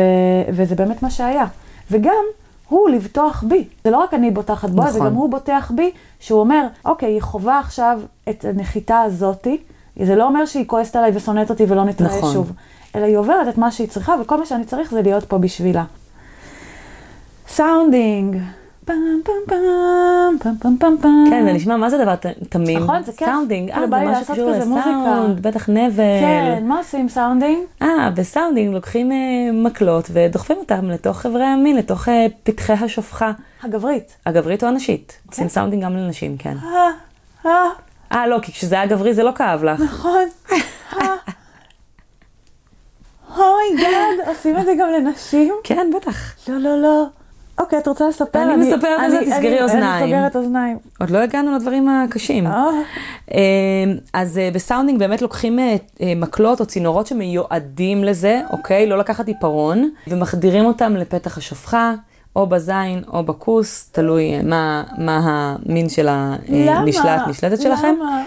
וזה 0.49 0.75
באמת 0.75 1.03
מה 1.03 1.09
שהיה. 1.09 1.45
וגם, 1.91 2.23
הוא 2.71 2.89
לבטוח 2.89 3.43
בי. 3.47 3.67
זה 3.83 3.91
לא 3.91 3.97
רק 3.97 4.13
אני 4.13 4.31
בוטחת 4.31 4.69
בו, 4.69 4.81
נכון. 4.81 4.91
זה 4.91 4.99
גם 4.99 5.13
הוא 5.13 5.29
בוטח 5.29 5.71
בי, 5.75 5.91
שהוא 6.19 6.39
אומר, 6.39 6.67
אוקיי, 6.85 7.13
היא 7.13 7.21
חווה 7.21 7.59
עכשיו 7.59 7.99
את 8.29 8.45
הנחיתה 8.45 8.99
הזאתי, 8.99 9.57
זה 10.03 10.15
לא 10.15 10.27
אומר 10.27 10.45
שהיא 10.45 10.67
כועסת 10.67 10.95
עליי 10.95 11.11
ושונאת 11.15 11.49
אותי 11.49 11.65
ולא 11.67 11.83
נתראה 11.83 12.17
נכון. 12.17 12.33
שוב, 12.33 12.51
אלא 12.95 13.05
היא 13.05 13.17
עוברת 13.17 13.47
את 13.47 13.57
מה 13.57 13.71
שהיא 13.71 13.87
צריכה, 13.87 14.15
וכל 14.21 14.39
מה 14.39 14.45
שאני 14.45 14.65
צריך 14.65 14.91
זה 14.91 15.01
להיות 15.01 15.23
פה 15.23 15.37
בשבילה. 15.37 15.83
sounding. 17.47 18.37
פעם 18.85 19.21
פעם 19.23 19.35
פעם 19.47 20.37
פעם 20.39 20.55
פעם 20.59 20.77
פעם 20.79 20.97
פעם. 21.01 21.25
כן, 21.29 21.45
זה 21.45 21.53
נשמע, 21.53 21.77
מה 21.77 21.89
זה 21.89 21.97
דבר 21.97 22.15
תמים? 22.49 22.79
נכון, 22.83 23.03
זה 23.03 23.11
כיף. 23.11 23.27
sounding, 23.27 23.69
אה, 23.71 23.79
זה 23.79 23.87
משהו 23.87 24.25
שקשור. 24.25 24.51
לסאונד, 24.51 25.47
בטח 25.47 25.69
נבל. 25.69 26.19
כן, 26.21 26.63
מה 26.65 26.77
עושים 26.77 27.09
sounding? 27.09 27.59
אה, 27.81 28.09
ב 28.15 28.22
sounding 28.22 28.73
לוקחים 28.73 29.11
אה, 29.11 29.17
מקלות 29.53 30.09
ודוחפים 30.13 30.57
אותם 30.57 30.89
לתוך 30.89 31.25
איברי 31.25 31.43
המין, 31.45 31.75
לתוך 31.75 32.09
אה, 32.09 32.27
פתחי 32.43 32.73
השופכה. 32.73 33.31
הגברית. 33.63 34.15
הגברית 34.25 34.63
או 34.63 34.67
הנשית. 34.67 35.17
עושים 35.27 35.49
sounding 35.49 35.83
גם 35.83 35.95
לנשים, 35.95 36.37
כן. 36.37 36.55
אה, 36.63 36.89
אה, 37.45 37.69
אה, 38.11 38.27
לא, 38.27 38.39
כי 38.41 38.51
כשזה 38.51 38.75
היה 38.75 38.85
גברי 38.85 39.13
זה 39.13 39.23
לא 39.23 39.31
כאב 39.35 39.63
לך. 39.63 39.79
נכון. 39.79 40.27
אה. 40.93 41.15
oh 43.37 43.60
my 43.60 43.82
god, 43.82 44.27
עושים 44.27 44.57
את 44.57 44.65
זה 44.65 44.73
גם 44.79 44.89
לנשים? 44.89 45.53
כן, 45.63 45.91
בטח. 45.95 46.33
לא, 46.47 46.57
לא, 46.57 46.81
לא. 46.81 47.05
אוקיי, 47.61 47.79
את 47.79 47.87
רוצה 47.87 48.07
לספר? 48.07 48.43
אני 48.43 48.55
מספרת 48.55 48.99
על 48.99 49.11
זה, 49.11 49.17
אני- 49.19 49.25
תסגרי 49.31 49.49
אני- 49.53 49.61
אוזניים. 49.63 49.83
אני 50.03 50.05
סוגרת 50.05 50.35
אוזניים. 50.35 50.77
עוד 50.99 51.09
לא 51.09 51.17
הגענו 51.17 51.55
לדברים 51.55 51.89
הקשים. 51.89 52.47
אה, 52.47 53.39
אז 54.13 54.37
אה, 54.37 54.49
ב 54.53 54.59
sounding 54.59 54.99
באמת 54.99 55.21
לוקחים 55.21 55.59
אה, 55.59 55.75
מקלות 56.15 56.59
או 56.59 56.65
צינורות 56.65 57.07
שמיועדים 57.07 58.03
לזה, 58.03 58.41
אוקיי? 58.49 58.87
לא 58.87 58.97
לקחת 58.97 59.27
עיפרון, 59.27 59.89
ומחדירים 60.07 60.65
אותם 60.65 60.95
לפתח 60.95 61.37
השופכה, 61.37 61.93
או 62.35 62.47
בזין 62.47 63.01
או 63.13 63.23
בכוס, 63.23 63.89
תלוי 63.91 64.41
מה, 64.41 64.83
מה 64.97 65.19
המין 65.23 65.89
של? 65.89 66.07
הנשלט, 66.09 67.21
נשלטת 67.27 67.61
שלכם. 67.61 67.95
למה? 67.99 68.23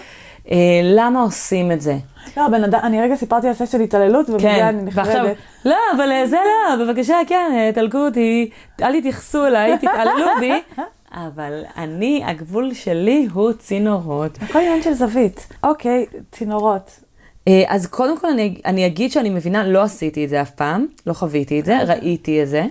למה 0.83 1.21
עושים 1.21 1.71
את 1.71 1.81
זה? 1.81 1.95
לא, 2.37 2.47
בן 2.47 2.63
אדם, 2.63 2.79
אני 2.83 3.01
רגע 3.01 3.15
סיפרתי 3.15 3.47
על 3.47 3.53
סט 3.53 3.71
של 3.71 3.81
התעללות, 3.81 4.29
ובגלל 4.29 4.51
כן, 4.51 4.65
אני 4.65 4.83
נחרדת. 4.83 5.37
לא, 5.65 5.75
אבל 5.95 6.11
אה, 6.11 6.27
זה 6.27 6.37
לא, 6.45 6.85
בבקשה, 6.85 7.15
כן, 7.27 7.51
אה, 7.53 7.71
תלקו 7.73 7.97
אותי, 7.97 8.49
אל 8.81 8.99
תתייחסו 8.99 9.45
אליי, 9.45 9.77
תתעללו 9.77 10.27
בי, 10.39 10.51
אבל 11.27 11.63
אני, 11.77 12.23
הגבול 12.25 12.73
שלי 12.73 13.27
הוא 13.33 13.51
צינורות. 13.53 14.37
הכל 14.41 14.59
עניין 14.59 14.81
של 14.81 14.93
זווית. 14.93 15.47
אוקיי, 15.63 16.05
צינורות. 16.31 16.99
אה, 17.47 17.63
אז 17.67 17.87
קודם 17.87 18.19
כל 18.19 18.27
אני, 18.27 18.61
אני 18.65 18.85
אגיד 18.85 19.11
שאני 19.11 19.29
מבינה, 19.29 19.67
לא 19.67 19.81
עשיתי 19.81 20.25
את 20.25 20.29
זה 20.29 20.41
אף 20.41 20.51
פעם, 20.51 20.85
לא 21.07 21.13
חוויתי 21.13 21.59
את 21.59 21.65
זה, 21.65 21.83
ראיתי 21.83 22.43
את 22.43 22.47
זה. 22.47 22.65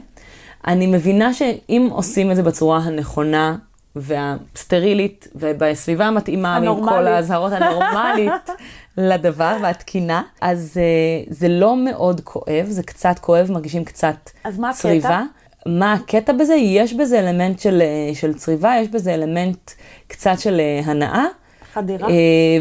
אני 0.66 0.86
מבינה 0.86 1.34
שאם 1.34 1.88
עושים 1.90 2.30
את 2.30 2.36
זה 2.36 2.42
בצורה 2.42 2.78
הנכונה 2.78 3.56
והסטרילית 3.96 5.28
ובסביבה 5.34 6.06
המתאימה, 6.06 6.56
הנורמלית. 6.56 7.06
האזהרות 7.06 7.52
הנורמלית 7.52 8.48
לדבר 8.96 9.56
והתקינה, 9.62 10.22
אז 10.40 10.76
אה, 10.76 11.32
זה 11.34 11.48
לא 11.48 11.76
מאוד 11.76 12.20
כואב, 12.24 12.66
זה 12.68 12.82
קצת 12.82 13.18
כואב, 13.20 13.52
מרגישים 13.52 13.84
קצת 13.84 14.30
אז 14.44 14.58
מה 14.58 14.70
הקטע? 14.70 14.82
צריבה. 14.82 15.22
מה 15.66 15.92
הקטע 15.92 16.32
בזה? 16.32 16.54
יש 16.54 16.94
בזה 16.94 17.20
אלמנט 17.20 17.60
של, 17.60 17.82
אה, 17.82 18.14
של 18.14 18.34
צריבה, 18.34 18.74
יש 18.80 18.88
בזה 18.88 19.14
אלמנט 19.14 19.70
קצת 20.06 20.38
של 20.38 20.60
אה, 20.60 20.80
הנאה. 20.84 21.24
חדירה? 21.74 22.08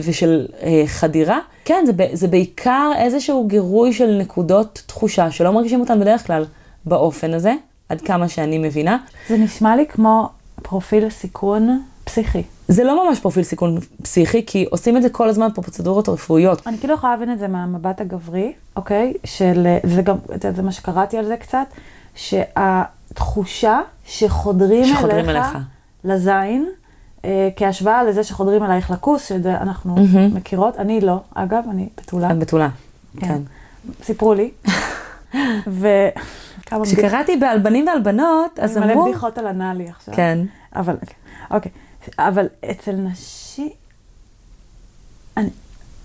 ושל 0.03 0.47
חדירה. 0.85 1.39
כן, 1.65 1.83
זה, 1.85 1.91
זה 2.13 2.27
בעיקר 2.27 2.91
איזשהו 2.97 3.47
גירוי 3.47 3.93
של 3.93 4.17
נקודות 4.19 4.83
תחושה 4.85 5.31
שלא 5.31 5.51
מרגישים 5.51 5.79
אותן 5.79 5.99
בדרך 5.99 6.27
כלל 6.27 6.45
באופן 6.85 7.33
הזה, 7.33 7.53
עד 7.89 8.01
כמה 8.01 8.27
שאני 8.29 8.57
מבינה. 8.57 8.97
זה 9.29 9.37
נשמע 9.37 9.75
לי 9.75 9.85
כמו 9.85 10.29
פרופיל 10.63 11.09
סיכון 11.09 11.81
פסיכי. 12.03 12.43
זה 12.67 12.83
לא 12.83 13.07
ממש 13.07 13.19
פרופיל 13.19 13.43
סיכון 13.43 13.77
פסיכי, 14.01 14.45
כי 14.45 14.65
עושים 14.69 14.97
את 14.97 15.01
זה 15.01 15.09
כל 15.09 15.29
הזמן 15.29 15.47
בפרוצדורות 15.49 16.09
רפואיות. 16.09 16.67
אני 16.67 16.77
כאילו 16.77 16.93
יכולה 16.93 17.13
להבין 17.13 17.31
את 17.31 17.39
זה 17.39 17.47
מהמבט 17.47 18.01
הגברי, 18.01 18.53
אוקיי? 18.75 19.13
של, 19.23 19.67
זה 19.83 20.01
גם, 20.01 20.15
יודע, 20.29 20.51
זה 20.51 20.61
מה 20.61 20.71
שקראתי 20.71 21.17
על 21.17 21.25
זה 21.25 21.37
קצת, 21.37 21.67
שהתחושה 22.15 23.79
שחודרים, 24.05 24.85
שחודרים 24.85 25.29
אליך, 25.29 25.45
אליך. 25.45 25.57
לזין, 26.03 26.69
אה, 27.25 27.49
כהשוואה 27.55 28.03
לזה 28.03 28.23
שחודרים 28.23 28.63
אלייך 28.63 28.91
לכוס, 28.91 29.25
שזה 29.29 29.57
אנחנו 29.57 29.95
מהמם. 29.95 30.35
מכירות, 30.35 30.77
אני 30.77 31.01
לא, 31.01 31.19
אגב, 31.33 31.63
אני 31.69 31.89
בתולה, 31.97 32.31
את 32.31 32.39
בתולה. 32.39 32.69
כן. 33.19 33.27
כן. 33.27 33.41
סיפרו 34.03 34.33
לי. 34.33 34.51
וכמה 35.79 35.91
בדיחות, 36.65 36.87
כשקראתי 36.87 37.37
באלבנים 37.37 37.87
ואלבנות, 37.87 38.59
אז 38.59 38.77
מלא 38.77 38.93
אמרו... 38.93 39.05
בדיחות 39.05 39.37
על 39.37 39.47
הנאלי 39.47 39.89
עכשיו. 39.89 40.13
כן. 40.13 40.39
אבל, 40.75 40.95
אוקיי. 41.51 41.71
אבל 42.19 42.47
אצל 42.71 42.91
נשים, 42.91 43.69
אני, 45.37 45.49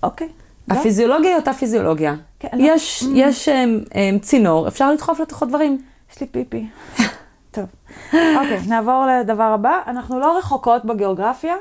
אוקיי. 0.03 0.27
לא? 0.67 0.75
הפיזיולוגיה 0.75 1.29
היא 1.29 1.37
אותה 1.37 1.53
פיזיולוגיה. 1.53 2.15
כן, 2.39 2.47
לא. 2.53 2.63
יש, 2.63 3.03
יש 3.13 3.49
אמ, 3.49 3.79
אמ, 3.95 4.19
צינור, 4.19 4.67
אפשר 4.67 4.91
לדחוף 4.91 5.19
לתוכו 5.19 5.45
דברים. 5.45 5.81
יש 6.11 6.21
לי 6.21 6.27
פיפי. 6.27 6.67
טוב. 7.51 7.65
אוקיי, 8.13 8.59
נעבור 8.67 9.05
לדבר 9.05 9.43
הבא. 9.43 9.79
אנחנו 9.87 10.19
לא 10.19 10.37
רחוקות 10.37 10.85
בגיאוגרפיה, 10.85 11.55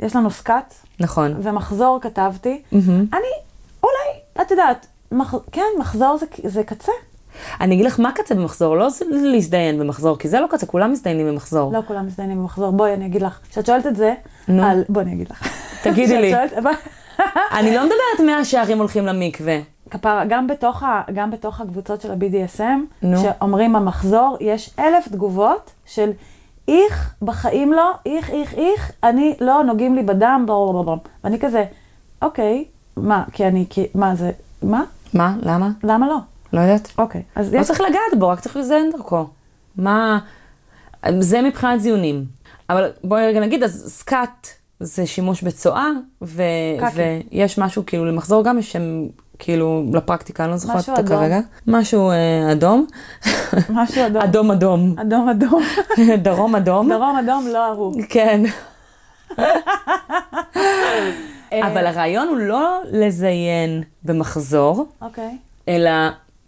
יש 0.00 0.16
לנו 0.16 0.30
סקאט, 0.30 0.74
נכון. 1.00 1.34
ומחזור 1.42 1.98
כתבתי. 2.02 2.62
מהמם. 2.72 3.06
אני, 3.12 3.32
אולי, 3.82 4.42
את 4.42 4.50
יודעת, 4.50 4.86
מח... 5.12 5.34
כן, 5.52 5.62
מחזור 5.78 6.16
זה, 6.18 6.26
זה 6.44 6.62
קצה. 6.62 6.92
אני 7.60 7.74
אגיד 7.74 7.86
לך 7.86 8.00
מה 8.00 8.12
קצה 8.12 8.34
במחזור, 8.34 8.76
לא 8.76 8.88
להזדיין 9.10 9.78
במחזור, 9.78 10.18
כי 10.18 10.28
זה 10.28 10.40
לא 10.40 10.46
קצה, 10.50 10.66
כולם 10.66 10.92
מזדיינים 10.92 11.26
במחזור. 11.26 11.72
לא 11.72 11.80
כולם 11.86 12.06
מזדיינים 12.06 12.38
במחזור. 12.38 12.70
בואי, 12.70 12.94
אני 12.94 13.06
אגיד 13.06 13.22
לך. 13.22 13.38
כשאת 13.50 13.66
שואלת 13.66 13.86
את 13.86 13.96
זה, 13.96 14.14
נו. 14.48 14.64
על... 14.64 14.84
בואי, 14.88 15.04
אני 15.04 15.12
אגיד 15.12 15.30
לך. 15.30 15.48
תגידי 15.82 16.20
לי. 16.20 16.30
שואלת-. 16.30 16.52
אני 17.58 17.74
לא 17.74 17.82
מדברת 17.84 18.26
מהשערים 18.26 18.78
הולכים 18.78 19.06
למקווה. 19.06 19.58
כפרה, 19.90 20.24
גם 20.28 20.46
בתוך, 20.46 20.82
ה, 20.82 21.02
גם 21.14 21.30
בתוך 21.30 21.60
הקבוצות 21.60 22.00
של 22.00 22.10
ה-BDSM. 22.10 23.06
שאומרים 23.22 23.76
המחזור, 23.76 24.36
יש 24.40 24.70
אלף 24.78 25.08
תגובות 25.08 25.70
של 25.86 26.10
איך, 26.68 27.14
בחיים 27.22 27.72
לא, 27.72 27.92
איך, 28.06 28.30
איך, 28.30 28.54
איך, 28.54 28.92
אני, 29.04 29.34
לא, 29.40 29.62
נוגעים 29.64 29.94
לי 29.94 30.02
בדם, 30.02 30.44
בלה 30.46 30.72
בלה 30.72 30.82
בלה. 30.82 30.96
ואני 31.24 31.38
כזה, 31.38 31.64
אוקיי, 32.22 32.64
מה, 32.96 33.24
כי 33.32 33.46
אני, 33.46 33.64
כי, 33.70 33.86
מה 33.94 34.14
זה, 34.14 34.30
מה? 34.62 34.82
מה? 35.14 35.34
למה? 35.42 35.70
למה 35.84 36.08
לא? 36.08 36.16
לא 36.56 36.60
יודעת. 36.60 36.92
אוקיי, 36.98 37.22
אז 37.34 37.54
לא 37.54 37.60
יש, 37.60 37.66
צריך 37.66 37.80
לגעת 37.80 38.18
בו, 38.18 38.28
רק 38.28 38.40
צריך 38.40 38.56
לזיין 38.56 38.90
דרכו. 38.92 39.26
מה... 39.76 40.18
זה 41.18 41.42
מבחינת 41.42 41.80
זיונים. 41.80 42.24
אבל 42.70 42.90
בואי 43.04 43.26
רגע 43.26 43.40
נגיד, 43.40 43.62
אז 43.62 43.84
סקאט 43.88 44.48
זה 44.80 45.06
שימוש 45.06 45.42
בצואה, 45.42 45.90
ו... 46.22 46.42
קקי. 46.80 46.96
ויש 47.32 47.58
משהו 47.58 47.86
כאילו 47.86 48.04
למחזור 48.04 48.44
גם, 48.44 48.58
יש 48.58 48.72
שם 48.72 49.06
כאילו 49.38 49.84
לפרקטיקה, 49.92 50.44
אני 50.44 50.50
לא 50.50 50.56
זוכרת 50.56 50.76
משהו 50.76 50.94
אדום. 50.94 51.18
כרגע. 51.18 51.40
משהו 51.66 52.10
אה, 52.10 52.52
אדום. 52.52 52.86
משהו 53.70 54.06
אדום. 54.06 54.22
אדום 54.22 54.50
אדום. 54.50 54.94
אדום 54.98 55.28
אדום. 55.28 55.62
דרום 56.22 56.56
אדום. 56.56 56.88
דרום 56.88 57.16
אדום 57.16 57.46
לא 57.46 57.66
אהוב. 57.66 57.96
כן. 58.08 58.42
אה, 61.52 61.66
אבל 61.66 61.86
הרעיון 61.86 62.28
הוא 62.28 62.36
לא 62.36 62.80
לזיין 62.92 63.82
במחזור, 64.04 64.86
אוקיי. 65.02 65.36
אלא 65.68 65.90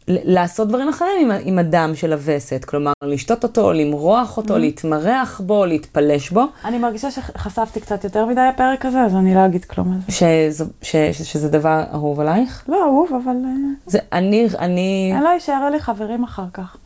לעשות 0.09 0.69
דברים 0.69 0.89
אחרים 0.89 1.31
עם, 1.31 1.39
עם 1.45 1.59
הדם 1.59 1.91
של 1.95 2.13
הווסת. 2.13 2.65
כלומר, 2.65 2.93
לשתות 3.03 3.43
אותו, 3.43 3.73
למרוח 3.73 4.37
אותו, 4.37 4.59
להתמרח 4.59 5.41
בו, 5.41 5.67
להתפלש 5.67 6.31
בו. 6.31 6.45
אני 6.65 6.79
מרגישה 6.79 7.11
שחשפתי 7.11 7.81
קצת 7.81 8.05
יותר 8.05 8.27
מדי 8.27 8.41
הפרק 8.41 8.87
הזה, 8.87 9.01
אז 9.01 9.15
אני 9.15 9.35
לא 9.35 9.47
אגיד 9.47 9.65
כלום 9.65 9.93
על 9.93 9.99
זה. 10.07 10.13
שזו, 10.13 10.65
ש, 10.83 10.97
ש, 10.97 11.23
שזה 11.23 11.49
דבר 11.49 11.83
אהוב 11.95 12.21
עלייך. 12.21 12.65
לא 12.69 12.85
אהוב, 12.85 13.11
אבל 13.25 13.37
אה, 13.45 13.51
זה, 13.87 13.99
אני, 14.13 14.49
אני, 14.59 15.13
אני 15.15 15.25
לא 15.25 15.37
אשאר 15.37 15.71
לי 15.71 15.81
חברים 15.81 16.25
אחר 16.25 16.47
כך. 16.53 16.77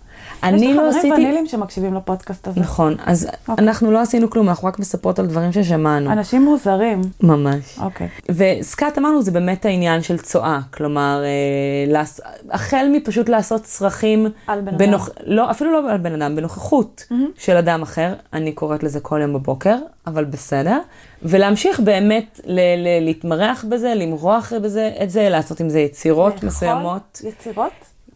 אני 0.42 0.56
יש 0.56 0.62
לא 0.62 0.68
לי 0.68 0.74
חברים 0.76 0.90
עשיתי... 0.98 1.12
ונילים 1.12 1.46
שמקשיבים 1.46 1.94
לפודקאסט 1.94 2.48
הזה. 2.48 2.60
נכון, 2.60 2.96
אז 3.06 3.28
אוקיי. 3.48 3.64
אנחנו 3.64 3.90
לא 3.90 4.00
עשינו 4.00 4.30
כלום, 4.30 4.48
אנחנו 4.48 4.68
רק 4.68 4.78
מספרות 4.78 5.18
על 5.18 5.26
דברים 5.26 5.52
ששמענו. 5.52 6.12
אנשים 6.12 6.44
מוזרים. 6.44 7.00
ממש. 7.20 7.78
אוקיי. 7.82 8.08
וסקאט 8.30 8.98
אמרנו, 8.98 9.22
זה 9.22 9.30
באמת 9.30 9.64
העניין 9.64 10.02
של 10.02 10.18
צואה. 10.18 10.60
כלומר, 10.70 11.22
אה, 11.24 11.92
לעש... 11.92 12.20
החל 12.50 12.86
מפשוט 12.92 13.28
לעשות 13.28 13.62
צרכים... 13.62 14.26
על 14.46 14.60
בן 14.60 14.78
בנוכ... 14.78 15.08
לא, 15.26 15.50
אפילו 15.50 15.72
לא 15.72 15.90
על 15.90 15.98
בן 15.98 16.22
אדם, 16.22 16.36
בנוכחות 16.36 17.06
של 17.38 17.56
אדם 17.56 17.82
אחר. 17.82 18.14
אני 18.32 18.52
קוראת 18.52 18.82
לזה 18.82 19.00
כל 19.00 19.18
יום 19.22 19.32
בבוקר, 19.32 19.76
אבל 20.06 20.24
בסדר. 20.24 20.78
ולהמשיך 21.22 21.80
באמת 21.80 22.40
ל- 22.44 22.60
ל- 22.60 23.04
להתמרח 23.04 23.64
בזה, 23.68 23.94
למרוח 23.94 24.52
בזה, 24.62 24.90
את 25.02 25.10
זה, 25.10 25.28
לעשות 25.28 25.60
עם 25.60 25.68
זה 25.68 25.80
יצירות 25.80 26.42
מסוימות. 26.42 27.22
יצירות? 27.24 27.72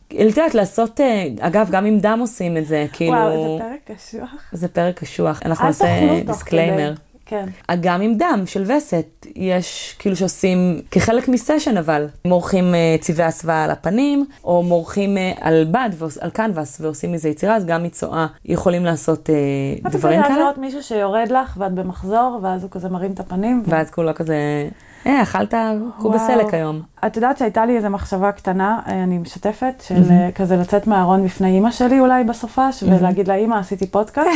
את 0.09 0.15
יודעת, 0.21 0.55
לעשות, 0.55 1.01
אה, 1.01 1.27
אגב, 1.41 1.69
גם 1.71 1.85
עם 1.85 1.99
דם 1.99 2.19
עושים 2.21 2.57
את 2.57 2.67
זה, 2.67 2.87
כאילו... 2.93 3.13
וואו, 3.13 3.31
איזה 3.31 3.65
פרק 3.65 3.97
קשוח. 3.97 4.31
זה 4.53 4.69
פרק 4.69 4.99
קשוח. 4.99 5.41
אנחנו 5.45 5.67
נעשה 5.67 6.21
disclaimer. 6.27 6.95
כן. 7.29 7.47
גם 7.81 8.01
עם 8.01 8.15
דם 8.15 8.43
של 8.47 8.65
וסת, 8.77 9.27
יש 9.37 9.97
כאילו 9.99 10.17
שעושים 10.17 10.81
כחלק 10.91 11.29
מסשן 11.29 11.77
אבל, 11.77 12.07
מורחים 12.25 12.75
אה, 12.75 12.97
צבעי 13.01 13.27
הסוואה 13.27 13.65
על 13.65 13.71
הפנים, 13.71 14.27
או 14.45 14.63
מורחים 14.63 15.19
אה, 15.19 15.33
על 15.41 15.67
בד, 15.71 15.91
ועוש- 15.99 16.19
על 16.21 16.31
קנבס 16.31 16.81
ועושים 16.81 17.13
מזה 17.13 17.29
יצירה, 17.29 17.57
אז 17.57 17.65
גם 17.67 17.83
מצואה 17.83 18.27
יכולים 18.45 18.85
לעשות 18.85 19.31
אה, 19.31 19.35
את 19.87 19.93
דברים 19.97 20.21
יכולה 20.21 20.35
כאלה. 20.35 20.45
לראות 20.45 20.59
מישהו 20.59 20.83
שיורד 20.83 21.29
לך 21.31 21.57
ואת 21.61 21.73
במחזור, 21.73 22.39
ואז 22.43 22.63
הוא 22.63 22.71
כזה 22.71 22.89
מרים 22.89 23.13
את 23.13 23.21
הפנים. 23.21 23.63
ואז 23.67 23.91
כולו 23.91 24.15
כזה, 24.15 24.69
אה, 25.07 25.23
אכלת 25.23 25.55
קובה. 25.99 26.19
סלק 26.19 26.55
היום. 26.55 26.83
את 27.07 27.17
יודעת 27.17 27.39
שהייתה 27.39 27.67
לי 27.67 27.77
איזו 27.77 27.91
מחשבה 27.91 28.33
קטנה, 28.33 28.81
אה, 28.89 29.03
אני 29.03 29.19
משתפת, 29.19 29.83
של 29.87 30.03
אה, 30.11 30.31
כזה 30.35 30.57
לצאת 30.57 30.87
מהארון 30.87 31.25
בפני 31.25 31.49
אימא 31.51 31.71
שלי 31.71 32.01
אולי 32.01 32.25
בסופש, 32.25 32.83
ולהגיד 32.83 33.29
לה, 33.29 33.35
אימא, 33.35 33.55
עשיתי 33.55 33.87
פודקאסט, 33.87 34.29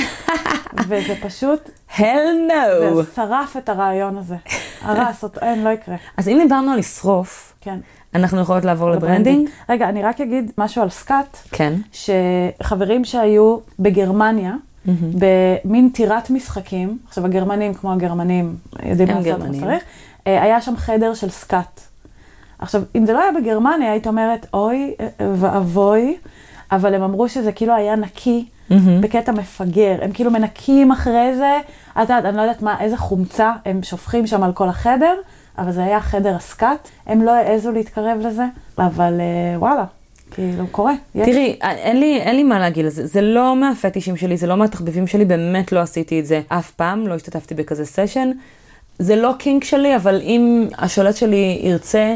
וזה 0.88 1.14
פשוט, 1.22 1.70
hell 1.96 2.48
no. 2.48 2.94
זה 2.94 3.12
שרף 3.14 3.56
את 3.56 3.68
הרעיון 3.68 4.18
הזה. 4.18 4.36
הרס 4.82 5.22
אותו, 5.22 5.40
אין, 5.40 5.64
לא 5.64 5.70
יקרה. 5.70 5.96
אז 6.16 6.28
אם 6.28 6.38
דיברנו 6.42 6.72
על 6.72 6.78
לשרוף, 6.78 7.54
כן. 7.60 7.78
אנחנו 8.14 8.40
יכולות 8.40 8.64
לעבור 8.64 8.90
ל 8.90 8.96
branding? 8.96 9.48
רגע, 9.68 9.88
אני 9.88 10.02
רק 10.02 10.20
אגיד 10.20 10.52
משהו 10.58 10.82
על 10.82 10.90
scat, 10.90 11.36
כן. 11.50 11.72
שחברים 11.92 13.04
שהיו 13.04 13.58
בגרמניה, 13.78 14.54
במין 14.86 15.90
טירת 15.94 16.30
משחקים, 16.30 16.98
עכשיו 17.08 17.26
הגרמנים 17.26 17.74
כמו 17.74 17.92
הגרמנים 17.92 18.56
יודעים 18.84 19.22
גרמנים. 19.22 19.54
שצריך, 19.54 19.82
אה, 20.26 20.42
היה 20.42 20.60
שם 20.60 20.76
חדר 20.76 21.14
של 21.14 21.30
סקאט. 21.30 21.80
עכשיו, 22.58 22.82
אם 22.96 23.06
זה 23.06 23.12
לא 23.12 23.22
היה 23.22 23.32
בגרמניה, 23.40 23.92
היית 23.92 24.06
אומרת, 24.06 24.46
אוי 24.54 24.94
ואבוי, 25.20 26.16
אבל 26.72 26.94
הם 26.94 27.02
אמרו 27.02 27.28
שזה 27.28 27.52
כאילו 27.52 27.74
היה 27.74 27.96
נקי, 27.96 28.44
בקטע 29.00 29.32
מפגר. 29.32 29.96
הם 30.02 30.12
כאילו 30.12 30.30
מנקים 30.30 30.92
אחרי 30.92 31.36
זה, 31.36 31.58
את 31.92 31.98
יודעת, 31.98 32.24
אני 32.24 32.36
לא 32.36 32.42
יודעת 32.42 32.62
מה, 32.62 32.80
איזה 32.80 32.96
חומצה 32.96 33.52
הם 33.64 33.82
שופכים 33.82 34.26
שם 34.26 34.42
על 34.42 34.52
כל 34.52 34.68
החדר, 34.68 35.14
אבל 35.58 35.72
זה 35.72 35.84
היה 35.84 36.00
חדר 36.00 36.36
הסקאט. 36.36 36.88
הם 37.06 37.22
לא 37.22 37.30
העזו 37.30 37.72
להתקרב 37.72 38.18
לזה, 38.20 38.44
אבל 38.78 39.20
אה, 39.20 39.58
וואלה, 39.58 39.84
כאילו, 40.30 40.66
קורה. 40.70 40.94
תראי, 41.12 41.56
אין 41.62 42.00
לי, 42.00 42.20
אין 42.20 42.36
לי 42.36 42.42
מה 42.42 42.58
להגיד 42.58 42.84
על 42.84 42.90
זה, 42.90 43.20
לא 43.20 43.56
מהפטישים 43.56 44.16
שלי, 44.16 44.36
זה 44.36 44.46
לא 44.46 44.56
מהתחביבים 44.56 45.06
שלי, 45.06 45.24
באמת 45.24 45.72
לא 45.72 45.80
עשיתי 45.80 46.20
את 46.20 46.26
זה 46.26 46.40
אף 46.48 46.70
פעם, 46.70 47.06
לא 47.06 47.14
השתתפתי 47.14 47.54
בכזה 47.54 47.84
סשן. 47.84 48.30
זה 48.98 49.16
לא 49.16 49.32
קינק 49.38 49.64
שלי, 49.64 49.96
אבל 49.96 50.20
אם 50.22 50.68
השולט 50.78 51.16
שלי 51.16 51.60
ירצה, 51.62 52.14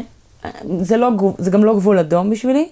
זה, 0.79 0.97
לא, 0.97 1.09
זה 1.37 1.51
גם 1.51 1.63
לא 1.63 1.75
גבול 1.75 1.99
אדום 1.99 2.29
בשבילי. 2.29 2.69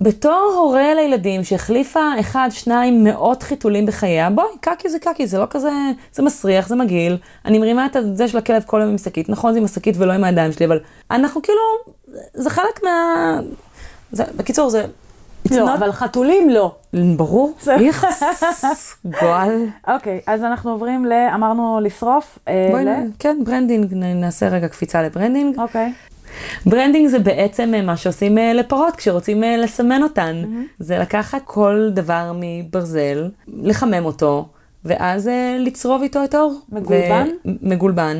בתור 0.00 0.54
הורה 0.58 0.94
לילדים 0.94 1.44
שהחליפה 1.44 2.00
אחד, 2.20 2.48
שניים, 2.50 3.04
מאות 3.04 3.42
חיתולים 3.42 3.86
בחייה, 3.86 4.30
בואי, 4.30 4.46
קקי 4.60 4.88
זה 4.88 4.98
קקי, 4.98 5.26
זה 5.26 5.38
לא 5.38 5.46
כזה, 5.50 5.70
זה 6.12 6.22
מסריח, 6.22 6.68
זה 6.68 6.76
מגעיל. 6.76 7.16
אני 7.44 7.58
מרימה 7.58 7.86
את 7.86 7.96
זה 8.14 8.28
של 8.28 8.38
הכלב 8.38 8.62
כל 8.66 8.80
היום 8.80 8.90
עם 8.90 8.98
שקית, 8.98 9.28
נכון, 9.28 9.52
זה 9.52 9.58
עם 9.58 9.64
השקית 9.64 9.94
ולא 9.98 10.12
עם 10.12 10.24
הידיים 10.24 10.52
שלי, 10.52 10.66
אבל 10.66 10.80
אנחנו 11.10 11.42
כאילו, 11.42 11.60
זה 12.34 12.50
חלק 12.50 12.82
מה... 12.82 13.40
זה, 14.12 14.24
בקיצור, 14.36 14.70
זה... 14.70 14.84
לא, 15.50 15.66
not- 15.66 15.78
אבל 15.78 15.92
חתולים 15.92 16.50
לא. 16.50 16.74
ברור, 17.16 17.54
איכס, 17.80 18.96
גועל. 19.20 19.66
אוקיי, 19.88 20.20
אז 20.26 20.42
אנחנו 20.44 20.70
עוברים 20.70 21.04
ל... 21.06 21.12
אמרנו 21.34 21.80
לשרוף. 21.82 22.38
אה, 22.48 22.68
בואי, 22.70 22.84
ל... 22.84 22.88
כן, 23.18 23.38
branding, 23.44 23.94
נעשה 23.94 24.48
רגע 24.48 24.68
קפיצה 24.68 25.02
ל 25.02 25.08
branding. 25.08 25.58
אוקיי. 25.58 25.92
branding 26.66 27.08
זה 27.08 27.18
בעצם 27.18 27.72
אה, 27.74 27.82
מה 27.82 27.96
שעושים 27.96 28.38
אה, 28.38 28.52
לפרות 28.52 28.96
כשרוצים 28.96 29.42
לסמן 29.42 30.02
אותן. 30.02 30.42
זה 30.78 30.98
לקחת 30.98 31.40
כל 31.44 31.90
דבר 31.92 32.32
מברזל, 32.40 33.28
לחמם 33.48 34.04
אותו, 34.04 34.48
ואז 34.84 35.30
לצרוב 35.58 36.02
איתו 36.02 36.24
את 36.24 36.34
העור. 36.34 36.60
מגולבן? 36.68 37.28
ו- 37.46 37.48
מגולבן, 37.62 38.16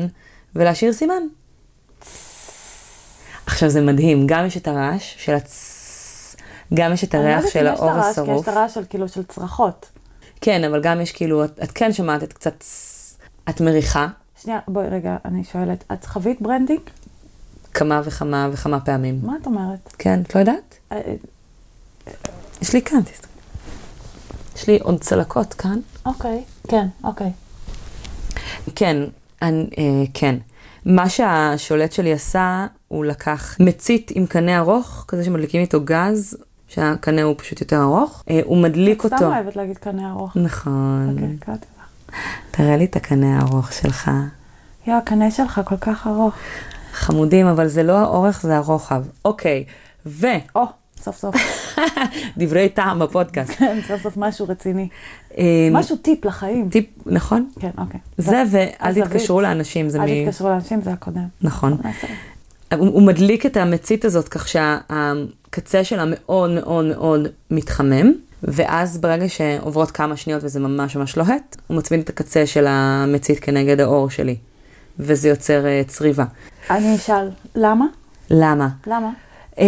ולהשאיר 0.55 0.93
סימן. 0.93 1.23
עכשיו 3.45 3.69
זה 3.69 3.81
מדהים, 3.81 4.27
גם 4.27 4.45
יש 4.45 4.57
את 4.57 4.67
הרעש 4.67 5.15
של 5.17 5.33
הצ... 5.33 5.79
גם 6.73 6.93
יש 6.93 7.03
את 7.03 7.15
לא 7.15 7.19
הריח 7.19 7.47
של 7.49 7.67
העור 7.67 7.91
כי 7.93 7.99
יש 7.99 8.05
השרוף. 8.05 8.43
את 8.43 8.47
הרעש 8.47 8.73
של 8.73 8.83
כאילו 8.89 9.07
של 9.07 9.23
צרחות. 9.23 9.89
כן, 10.41 10.63
אבל 10.63 10.81
גם 10.81 11.01
יש 11.01 11.11
כאילו, 11.11 11.45
את, 11.45 11.59
את 11.63 11.71
כן 11.71 11.93
שומעת 11.93 12.23
את 12.23 12.33
קצת, 12.33 12.63
את 13.49 13.61
מריחה 13.61 14.07
שנייה, 14.43 14.59
בואי 14.67 14.87
רגע, 14.87 15.17
אני 15.25 15.43
שואלת, 15.43 15.83
את 15.93 16.05
חווית 16.05 16.41
branding? 16.41 16.79
כמה 17.73 18.01
וכמה 18.03 18.49
וכמה 18.51 18.79
פעמים. 18.79 19.19
מה 19.23 19.33
את 19.41 19.45
אומרת? 19.45 19.95
כן, 19.97 20.21
את 20.21 20.35
לא 20.35 20.39
יודעת? 20.39 20.77
אה, 20.91 21.01
אה, 21.07 22.13
יש 22.61 22.73
לי 22.73 22.81
כאן, 22.81 23.01
תסתכלי. 23.01 23.31
יש 24.55 24.67
לי 24.67 24.79
עוד 24.79 25.01
צלקות 25.01 25.53
כאן. 25.53 25.79
אוקיי, 26.05 26.43
כן, 26.67 26.87
אוקיי. 27.03 27.31
כן, 28.75 28.97
אני, 29.41 29.69
אה, 29.77 30.03
כן. 30.13 30.35
מה 30.85 31.09
שהשולט 31.09 31.91
שלי 31.91 32.13
עשה, 32.13 32.67
הוא 32.87 33.05
לקח 33.05 33.57
מצית 33.59 34.11
עם 34.15 34.25
קנה 34.25 34.59
ארוך, 34.59 35.05
כזה 35.07 35.23
שמדליקים 35.23 35.61
איתו 35.61 35.81
גז, 35.83 36.37
שהקנה 36.73 37.23
הוא 37.23 37.35
פשוט 37.37 37.61
יותר 37.61 37.81
ארוך. 37.81 38.23
אה, 38.29 38.39
הוא 38.45 38.57
מדליק 38.57 39.01
את 39.01 39.05
סתם 39.05 39.15
אותו. 39.15 39.25
אוהבת 39.25 39.55
להגיד 39.55 39.77
קנה 39.77 40.11
ארוך. 40.11 40.37
נכון. 40.37 41.09
אוקיי, 41.13 41.37
קראתי 41.39 41.65
לך. 41.77 42.15
תראה 42.51 42.77
לי 42.77 42.85
את 42.85 42.95
הקנה 42.95 43.39
הארוך 43.39 43.73
שלך. 43.73 44.11
יואו, 44.87 44.97
הקנה 44.97 45.31
שלך 45.31 45.61
כל 45.65 45.77
כך 45.77 46.07
ארוך. 46.07 46.33
חמודים, 46.93 47.47
אבל 47.47 47.67
זה 47.67 47.83
לא 47.83 47.97
האורך, 47.97 48.41
זה 48.41 48.57
הרוחב. 48.57 49.03
אוקיי, 49.25 49.63
ו... 50.05 50.27
או, 50.55 50.63
סוף 50.97 51.17
סוף. 51.17 51.35
דברי 52.37 52.69
טעם 52.69 52.99
בפודקאסט. 52.99 53.51
כן, 53.51 53.79
סוף 53.87 54.01
סוף 54.01 54.17
משהו 54.17 54.45
רציני. 54.49 54.87
אה, 55.37 55.69
משהו 55.71 55.95
טיפ 55.95 56.25
לחיים. 56.25 56.69
טיפ, 56.69 56.85
נכון? 57.05 57.49
כן, 57.59 57.71
אוקיי. 57.77 57.99
זה 58.17 58.43
ואל. 58.51 59.03
תתקשרו 59.03 59.41
לאנשים, 59.41 59.89
זה 59.89 59.99
מ... 59.99 60.01
אל 60.01 60.25
תתקשרו 60.25 60.49
לאנשים, 60.49 60.81
זה 60.81 60.91
הקודם. 60.91 61.27
נכון. 61.41 61.77
הוא, 62.77 62.87
הוא 62.87 63.01
מדליק 63.01 63.45
את 63.45 63.57
המצית 63.57 64.05
הזאת 64.05 64.29
כך 64.29 64.47
שהקצה 64.47 65.83
שלה 65.83 66.03
מאוד 66.07 66.51
מאוד 66.51 66.85
מאוד 66.85 67.27
מתחמם, 67.51 68.11
ואז 68.43 68.97
ברגע 68.97 69.29
שעוברות 69.29 69.91
כמה 69.91 70.17
שניות 70.17 70.43
וזה 70.43 70.59
ממש 70.59 70.95
ממש 70.95 71.17
לוהט, 71.17 71.57
הוא 71.67 71.77
מצמיד 71.77 71.99
את 71.99 72.09
הקצה 72.09 72.45
של 72.45 72.65
המצית 72.67 73.39
כנגד 73.39 73.79
האור 73.79 74.09
שלי, 74.09 74.35
וזה 74.99 75.29
יוצר 75.29 75.63
uh, 75.63 75.87
צריבה. 75.89 76.25
אני 76.69 76.95
אשאל, 76.95 77.29
למה? 77.55 77.85
למה? 78.29 78.69
למה? 78.87 79.09
Um, 79.55 79.59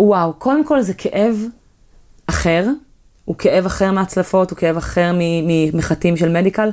וואו, 0.00 0.32
קודם 0.32 0.64
כל 0.64 0.82
זה 0.82 0.94
כאב 0.94 1.36
אחר, 2.26 2.66
הוא 3.24 3.36
כאב 3.36 3.66
אחר 3.66 3.92
מהצלפות, 3.92 4.50
הוא 4.50 4.56
כאב 4.56 4.76
אחר 4.76 5.12
מ- 5.14 5.72
ממחטים 5.72 6.16
של 6.16 6.28
מדיקל. 6.32 6.70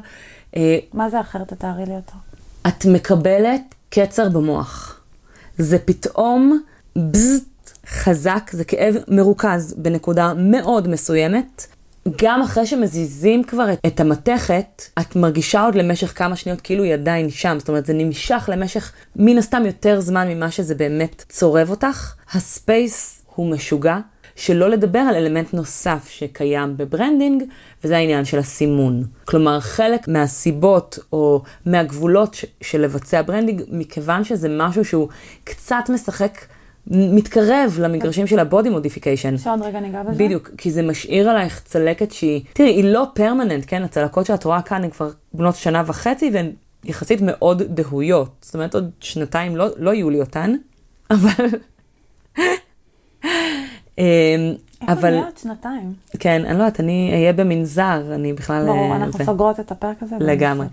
Uh, 0.53 0.57
מה 0.93 1.09
זה 1.09 1.21
אחר? 1.21 1.43
תתארי 1.43 1.85
לי 1.85 1.95
אותו. 1.95 2.13
את 2.67 2.85
מקבלת 2.85 3.61
קצר 3.89 4.29
במוח. 4.29 4.99
זה 5.57 5.79
פתאום 5.79 6.59
בזט 6.95 7.45
חזק, 7.87 8.49
זה 8.51 8.63
כאב 8.63 8.95
מרוכז 9.07 9.73
בנקודה 9.77 10.33
מאוד 10.37 10.87
מסוימת. 10.87 11.67
גם 12.21 12.41
אחרי 12.41 12.65
שמזיזים 12.65 13.43
כבר 13.43 13.73
את, 13.73 13.79
את 13.87 13.99
המתכת, 13.99 14.83
את 14.99 15.15
מרגישה 15.15 15.61
עוד 15.61 15.75
למשך 15.75 16.17
כמה 16.17 16.35
שניות 16.35 16.61
כאילו 16.61 16.83
היא 16.83 16.93
עדיין 16.93 17.29
שם. 17.29 17.55
זאת 17.59 17.69
אומרת, 17.69 17.85
זה 17.85 17.93
נמשך 17.93 18.49
למשך 18.51 18.91
מן 19.15 19.37
הסתם 19.37 19.63
יותר 19.65 20.01
זמן 20.01 20.27
ממה 20.27 20.51
שזה 20.51 20.75
באמת 20.75 21.23
צורב 21.29 21.69
אותך. 21.69 22.13
הספייס 22.33 23.21
הוא 23.35 23.51
משוגע. 23.51 23.97
שלא 24.35 24.69
לדבר 24.69 24.99
על 24.99 25.15
אלמנט 25.15 25.53
נוסף 25.53 26.07
שקיים 26.09 26.77
ב 26.77 26.84
branding, 26.84 27.43
וזה 27.83 27.97
העניין 27.97 28.25
של 28.25 28.39
הסימון. 28.39 29.03
כלומר, 29.25 29.59
חלק 29.59 30.07
מהסיבות 30.07 30.99
או 31.13 31.41
מהגבולות 31.65 32.33
ש- 32.33 32.45
של 32.61 32.81
לבצע 32.81 33.21
branding, 33.21 33.61
מכיוון 33.71 34.23
שזה 34.23 34.47
משהו 34.51 34.85
שהוא 34.85 35.07
קצת 35.43 35.89
משחק, 35.89 36.37
מתקרב 36.87 37.77
למגרשים 37.81 38.27
של 38.27 38.39
ה 38.39 38.45
body 38.45 38.69
modification. 38.69 39.37
שעוד 39.37 39.61
רגע 39.61 39.79
ניגע 39.79 40.03
בזה? 40.03 40.23
בדיוק, 40.23 40.49
כי 40.57 40.71
זה 40.71 40.81
משאיר 40.81 41.29
עלייך 41.29 41.61
צלקת 41.65 42.11
שהיא, 42.11 42.41
תראי, 42.53 42.69
היא 42.69 42.83
לא 42.83 43.05
permanent, 43.13 43.63
כן? 43.67 43.83
הצלקות 43.83 44.25
שאת 44.25 44.43
רואה 44.43 44.61
כאן 44.61 44.83
הן 44.83 44.89
כבר 44.89 45.09
בנות 45.33 45.55
שנה 45.55 45.83
וחצי 45.85 46.29
והן 46.33 46.51
יחסית 46.83 47.19
מאוד 47.21 47.63
דהויות. 47.63 48.29
זאת 48.41 48.53
אומרת, 48.53 48.75
עוד 48.75 48.91
שנתיים 48.99 49.55
לא, 49.55 49.67
לא 49.77 49.93
יהיו 49.93 50.09
לי 50.09 50.19
אותן, 50.19 50.55
אבל... 51.11 51.45
אמ, 53.97 54.03
איפה 54.81 54.93
אבל, 54.93 55.09
נהיה 55.09 55.25
עוד 55.25 55.37
שנתיים? 55.37 55.93
כן, 56.19 56.45
אני 56.45 56.57
לא 56.57 56.63
יודעת, 56.63 56.79
אני 56.79 57.09
אהיה 57.13 57.33
במנזר, 57.33 58.01
אני 58.15 58.33
בכלל... 58.33 58.65
ברור, 58.65 58.91
אה, 58.91 58.95
אנחנו. 58.95 59.25
סוגרות 59.25 59.59
את 59.59 59.71
הפרק 59.71 60.03
הזה. 60.03 60.15
לגמרי. 60.19 60.67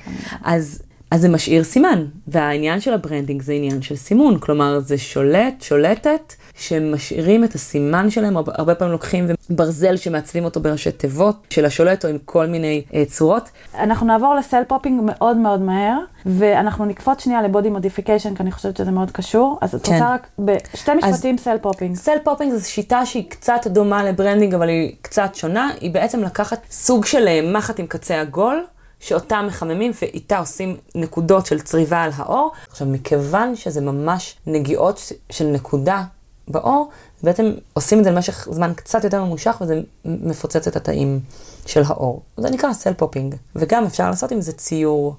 אז, 0.45 0.83
אז 1.13 1.21
זה 1.21 1.29
משאיר 1.29 1.65
סימן, 1.65 2.05
והעניין 2.29 2.81
של 2.81 2.95
ה 2.95 3.00
branding 3.00 3.43
זה 3.43 3.53
עניין 3.53 3.83
של 3.83 3.97
סימון, 3.97 4.39
כלומר 4.39 4.81
זה 4.81 4.99
שולט, 4.99 5.63
שולטת, 5.63 6.35
שמשאירים 6.59 7.45
את 7.45 7.55
הסימן 7.55 8.11
שלהם, 8.11 8.37
הרבה, 8.37 8.53
הרבה 8.55 8.75
פעמים 8.75 8.93
לוקחים 8.93 9.27
ברזל 9.51 9.97
שמעצבים 9.97 10.45
אותו 10.45 10.61
בראשי 10.61 10.93
תיבות 10.93 11.37
של 11.51 11.65
השולט 11.65 12.05
או 12.05 12.11
עם 12.11 12.19
כל 12.25 12.47
מיני 12.47 12.83
אה, 12.95 13.05
צורות. 13.05 13.51
אנחנו 13.79 14.07
נעבור 14.07 14.35
ל 14.35 14.40
cell 14.40 14.63
popping 14.69 15.01
מאוד 15.05 15.37
מאוד 15.37 15.61
מהר, 15.61 15.99
ואנחנו 16.27 16.85
נקפוץ 16.85 17.25
שנייה 17.25 17.43
ל 17.43 17.48
body 17.48 17.71
modification, 17.71 18.35
כי 18.35 18.43
אני 18.43 18.53
חושבת 18.53 18.77
שזה 18.77 18.91
מאוד 18.91 19.11
קשור. 19.11 19.59
אז 19.61 19.75
את 19.75 19.87
כן. 19.87 19.93
רוצה 19.93 20.15
רק 20.15 20.29
בשתי 20.39 20.91
משפטים 20.95 21.39
cell 21.39 21.57
popping. 21.61 21.97
cell 21.97 22.17
popping 22.25 22.53
זו 22.53 22.71
שיטה 22.71 23.07
שהיא 23.07 23.31
קצת 23.31 23.67
דומה 23.67 24.05
ל 24.05 24.10
branding, 24.10 24.55
אבל 24.55 24.69
היא 24.69 24.93
קצת 25.03 25.35
שונה, 25.35 25.71
היא 25.81 25.91
בעצם 25.91 26.23
לקחת 26.23 26.61
סוג 26.71 27.05
של 27.05 27.29
אה, 27.29 27.41
מחט 27.53 27.81
עם 27.81 27.87
קצה 27.87 28.21
עגול, 28.21 28.65
שאותה 29.03 29.43
מחממים 29.43 29.93
ואיתה 30.03 30.39
עושים 30.39 30.77
נקודות 30.95 31.47
של 31.47 31.61
צריבה 31.61 32.03
על 32.03 32.11
העור. 32.17 32.53
עכשיו, 32.71 32.87
מכיוון 32.87 33.57
שזה 33.57 33.81
ממש 33.81 34.37
נגיעות 34.47 35.13
של 35.31 35.47
נקודה 35.47 36.05
בעור, 36.49 36.91
בעצם 37.23 37.53
עושים 37.73 37.99
את 37.99 38.05
זה 38.05 38.11
למשך 38.11 38.49
זמן 38.51 38.73
קצת 38.77 39.05
יותר 39.05 39.25
ממושך 39.25 39.57
וזה 39.61 39.81
מפוצץ 40.05 40.69
את 40.69 40.77
התאים 40.77 41.21
של 41.67 41.83
העור. 41.87 42.23
זה 42.37 42.51
נקרא 42.51 42.73
cell 42.73 42.95
popping, 42.95 43.35
וגם 43.57 43.85
אפשר 43.85 44.11
לעשות 44.11 44.33
עם 44.33 44.41
זה 44.41 44.53
ציור. 44.53 45.17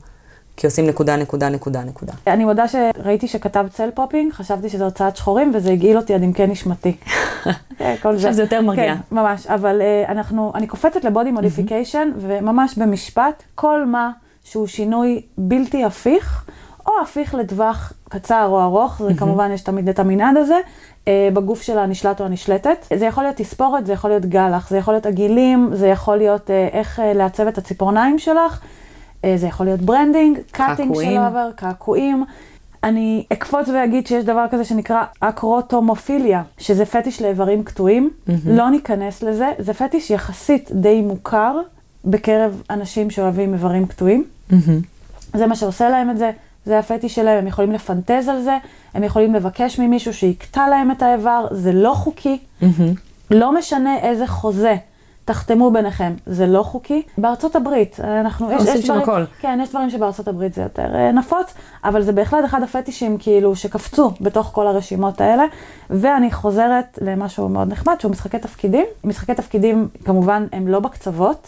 כי 0.57 0.67
עושים 0.67 0.87
נקודה, 0.87 1.15
נקודה, 1.15 1.49
נקודה, 1.49 1.83
נקודה. 1.83 2.13
אני 2.27 2.45
מודה 2.45 2.65
שראיתי 2.67 3.27
שכתבת 3.27 3.73
cell 3.73 3.89
popping, 3.91 4.33
חשבתי 4.33 4.69
שזה 4.69 4.85
הוצאת 4.85 5.17
שחורים, 5.17 5.51
וזה 5.55 5.71
הגעיל 5.71 5.97
אותי 5.97 6.13
עד 6.13 6.23
עמקי 6.23 6.47
נשמתי. 6.47 6.97
כן, 7.77 7.95
כל 8.01 8.15
עכשיו 8.15 8.33
זה 8.33 8.41
יותר 8.41 8.61
מרגיע. 8.61 8.95
כן, 8.95 9.15
ממש, 9.15 9.47
אבל 9.47 9.81
אה, 9.81 10.11
אנחנו, 10.11 10.51
אני 10.55 10.67
קופצת 10.67 11.03
ל 11.03 11.09
body 11.09 11.31
modification, 11.31 12.11
וממש 12.17 12.77
במשפט, 12.77 13.43
כל 13.55 13.85
מה 13.85 14.11
שהוא 14.43 14.67
שינוי 14.67 15.21
בלתי 15.37 15.83
הפיך, 15.83 16.45
או 16.85 16.91
הפיך 17.03 17.35
לטווח 17.35 17.93
קצר 18.09 18.45
או 18.47 18.61
ארוך, 18.61 19.01
זה 19.07 19.13
כמובן, 19.17 19.51
יש 19.51 19.61
תמיד 19.61 19.89
את 19.89 19.99
המנעד 19.99 20.37
הזה, 20.37 20.57
אה, 21.05 21.07
בגוף 21.33 21.61
של 21.61 21.77
הנשלט 21.77 22.21
או 22.21 22.25
הנשלטת. 22.25 22.87
זה 22.95 23.05
יכול 23.05 23.23
להיות 23.23 23.35
תספורת, 23.35 23.85
זה 23.85 23.93
יכול 23.93 24.09
להיות 24.09 24.25
גלח, 24.25 24.69
זה 24.69 24.77
יכול 24.77 24.93
להיות 24.93 25.05
עגילים, 25.05 25.69
זה 25.73 25.87
יכול 25.87 26.17
להיות 26.17 26.47
אה, 26.47 26.51
איך 26.73 26.99
אה, 26.99 27.03
לעצב 27.17 27.47
את 27.47 27.57
הציפורניים 27.57 28.19
שלך. 28.19 28.61
זה 29.35 29.47
יכול 29.47 29.65
להיות 29.65 29.81
branding, 29.81 30.39
cutting 30.51 30.95
של 30.95 31.17
עובר, 31.17 31.49
קעקועים. 31.55 32.25
אני 32.83 33.25
אקפוץ 33.33 33.69
ואגיד 33.69 34.07
שיש 34.07 34.25
דבר 34.25 34.45
כזה 34.51 34.63
שנקרא 34.63 35.03
אקרוטומופיליה, 35.19 36.43
שזה 36.57 36.85
פטיש 36.85 37.21
לאיברים 37.21 37.63
קטועים. 37.63 38.09
Mm-hmm. 38.09 38.31
לא 38.45 38.69
ניכנס 38.69 39.23
לזה, 39.23 39.51
זה 39.59 39.73
פטיש 39.73 40.09
יחסית 40.09 40.71
די 40.71 41.01
מוכר 41.01 41.59
בקרב 42.05 42.61
אנשים 42.69 43.09
שאוהבים 43.09 43.53
איברים 43.53 43.87
קטועים. 43.87 44.23
Mm-hmm. 44.51 44.55
זה 45.33 45.47
מה 45.47 45.55
שעושה 45.55 45.89
להם 45.89 46.09
את 46.09 46.17
זה, 46.17 46.31
זה 46.65 46.79
הפטיש 46.79 47.15
שלהם, 47.15 47.37
הם 47.37 47.47
יכולים 47.47 47.71
לפנטז 47.71 48.27
על 48.27 48.41
זה, 48.41 48.57
הם 48.93 49.03
יכולים 49.03 49.33
לבקש 49.33 49.79
ממישהו 49.79 50.13
שיקטע 50.13 50.69
להם 50.69 50.91
את 50.91 51.01
האיבר, 51.01 51.47
זה 51.51 51.71
לא 51.71 51.93
חוקי. 51.93 52.37
Mm-hmm. 52.61 52.65
לא 53.31 53.55
משנה 53.57 53.97
איזה 53.97 54.27
חוזה. 54.27 54.75
תחתמו 55.25 55.71
ביניכם, 55.71 56.13
זה 56.25 56.47
לא 56.47 56.63
חוקי. 56.63 57.01
בארצות 57.17 57.55
הברית, 57.55 57.99
אנחנו, 57.99 58.51
יש, 58.51 58.61
יש 58.61 58.85
דברים, 58.85 59.01
הכל. 59.01 59.23
כן, 59.39 59.59
יש 59.63 59.69
דברים 59.69 59.89
שבארצות 59.89 60.27
הברית 60.27 60.53
זה 60.53 60.61
יותר 60.61 60.95
אה, 60.95 61.11
נפוץ, 61.11 61.53
אבל 61.83 62.01
זה 62.01 62.11
בהחלט 62.11 62.45
אחד 62.45 62.63
הפטישים 62.63 63.17
כאילו 63.17 63.55
שקפצו 63.55 64.11
בתוך 64.21 64.49
כל 64.53 64.67
הרשימות 64.67 65.21
האלה. 65.21 65.43
ואני 65.89 66.31
חוזרת 66.31 66.99
למשהו 67.01 67.49
מאוד 67.49 67.71
נחמד, 67.71 67.95
שהוא 67.99 68.11
משחקי 68.11 68.39
תפקידים. 68.39 68.85
משחקי 69.03 69.35
תפקידים, 69.35 69.87
כמובן, 70.05 70.47
הם 70.51 70.67
לא 70.67 70.79
בקצוות. 70.79 71.47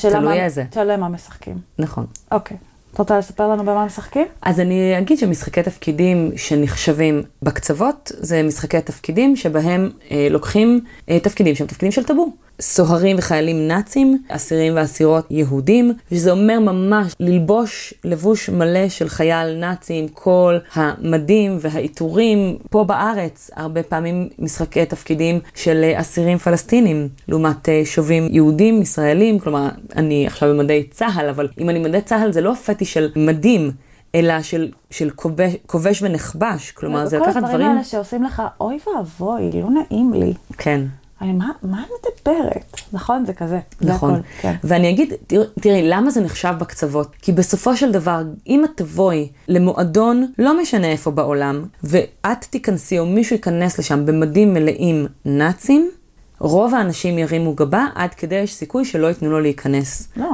תלוי 0.00 0.40
איזה. 0.40 0.64
תלוי 0.70 0.96
מה 0.96 1.08
משחקים. 1.08 1.58
נכון. 1.78 2.06
אוקיי. 2.32 2.56
את 2.94 2.98
רוצה 2.98 3.18
לספר 3.18 3.48
לנו 3.48 3.62
במה 3.62 3.84
משחקים? 3.86 4.26
אז 4.42 4.60
אני 4.60 4.98
אגיד 4.98 5.18
שמשחקי 5.18 5.62
תפקידים 5.62 6.30
שנחשבים 6.36 7.22
בקצוות, 7.42 8.12
זה 8.14 8.42
משחקי 8.42 8.80
תפקידים 8.80 9.36
שבהם 9.36 9.90
אה, 10.10 10.28
לוקחים 10.30 10.80
אה, 11.08 11.20
תפקידים 11.20 11.54
שהם 11.54 11.66
תפקידים 11.66 11.92
של 11.92 12.04
טאבו. 12.04 12.32
סוהרים 12.62 13.16
וחיילים 13.18 13.68
נאצים, 13.68 14.22
אסירים 14.28 14.72
ואסירות 14.76 15.26
יהודים, 15.30 15.92
שזה 16.10 16.30
אומר 16.30 16.60
ממש 16.60 17.12
ללבוש 17.20 17.94
לבוש 18.04 18.48
מלא 18.48 18.88
של 18.88 19.08
חייל 19.08 19.54
נאצי 19.54 19.94
עם 19.94 20.08
כל 20.08 20.58
המדים 20.74 21.58
והעיטורים. 21.60 22.56
פה 22.70 22.84
בארץ 22.84 23.50
הרבה 23.56 23.82
פעמים 23.82 24.28
משחקי 24.38 24.86
תפקידים 24.86 25.40
של 25.54 25.92
אסירים 25.94 26.38
פלסטינים, 26.38 27.08
לעומת 27.28 27.68
אה, 27.68 27.82
שובים 27.84 28.28
יהודים, 28.30 28.82
ישראלים, 28.82 29.38
כלומר, 29.38 29.68
אני 29.96 30.26
עכשיו 30.26 30.48
במדי 30.48 30.82
צה"ל, 30.90 31.28
אבל 31.28 31.48
אם 31.58 31.70
אני 31.70 31.78
במדי 31.78 32.00
צה"ל 32.00 32.32
זה 32.32 32.40
לא 32.40 32.54
פטי 32.54 32.84
של 32.84 33.10
מדים. 33.16 33.70
אלא 34.14 34.42
של, 34.42 34.70
של 34.90 35.10
כובש, 35.10 35.52
כובש 35.66 36.02
ונחבש, 36.02 36.70
כלומר 36.70 37.06
זה 37.06 37.18
לקחת 37.18 37.28
דברים... 37.30 37.42
כל 37.42 37.48
הדברים 37.48 37.70
האלה 37.70 37.84
שעושים 37.84 38.22
לך, 38.22 38.42
אוי 38.60 38.78
ואבוי, 38.86 39.50
לא 39.52 39.68
נעים 39.70 40.12
לי. 40.12 40.32
כן. 40.58 40.80
אני, 41.22 41.32
מה, 41.32 41.50
מה 41.62 41.82
את 41.82 42.06
מדברת? 42.26 42.80
נכון, 42.92 43.24
זה 43.26 43.32
כזה. 43.32 43.60
נכון. 43.80 44.14
זה 44.14 44.18
הכל, 44.20 44.28
כן. 44.40 44.54
ואני 44.64 44.90
אגיד, 44.90 45.12
תראי, 45.26 45.44
תראי, 45.60 45.88
למה 45.88 46.10
זה 46.10 46.20
נחשב 46.20 46.54
בקצוות? 46.58 47.16
כי 47.22 47.32
בסופו 47.32 47.76
של 47.76 47.92
דבר, 47.92 48.22
אם 48.46 48.64
את 48.64 48.70
תבואי 48.74 49.28
למועדון, 49.48 50.32
לא 50.38 50.60
משנה 50.60 50.86
איפה 50.86 51.10
בעולם, 51.10 51.64
ואת 51.84 52.44
תיכנסי 52.50 52.98
או 52.98 53.06
מישהו 53.06 53.36
ייכנס 53.36 53.78
לשם 53.78 54.06
במדים 54.06 54.54
מלאים 54.54 55.06
נאצים, 55.24 55.90
רוב 56.38 56.74
האנשים 56.74 57.18
ירימו 57.18 57.54
גבה, 57.54 57.86
עד 57.94 58.14
כדי 58.14 58.34
יש 58.34 58.54
סיכוי 58.54 58.84
שלא 58.84 59.06
ייתנו 59.06 59.30
לו 59.30 59.40
להיכנס 59.40 60.08
לא, 60.16 60.26